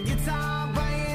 Guitar, 0.04 0.72
baby. 0.74 1.07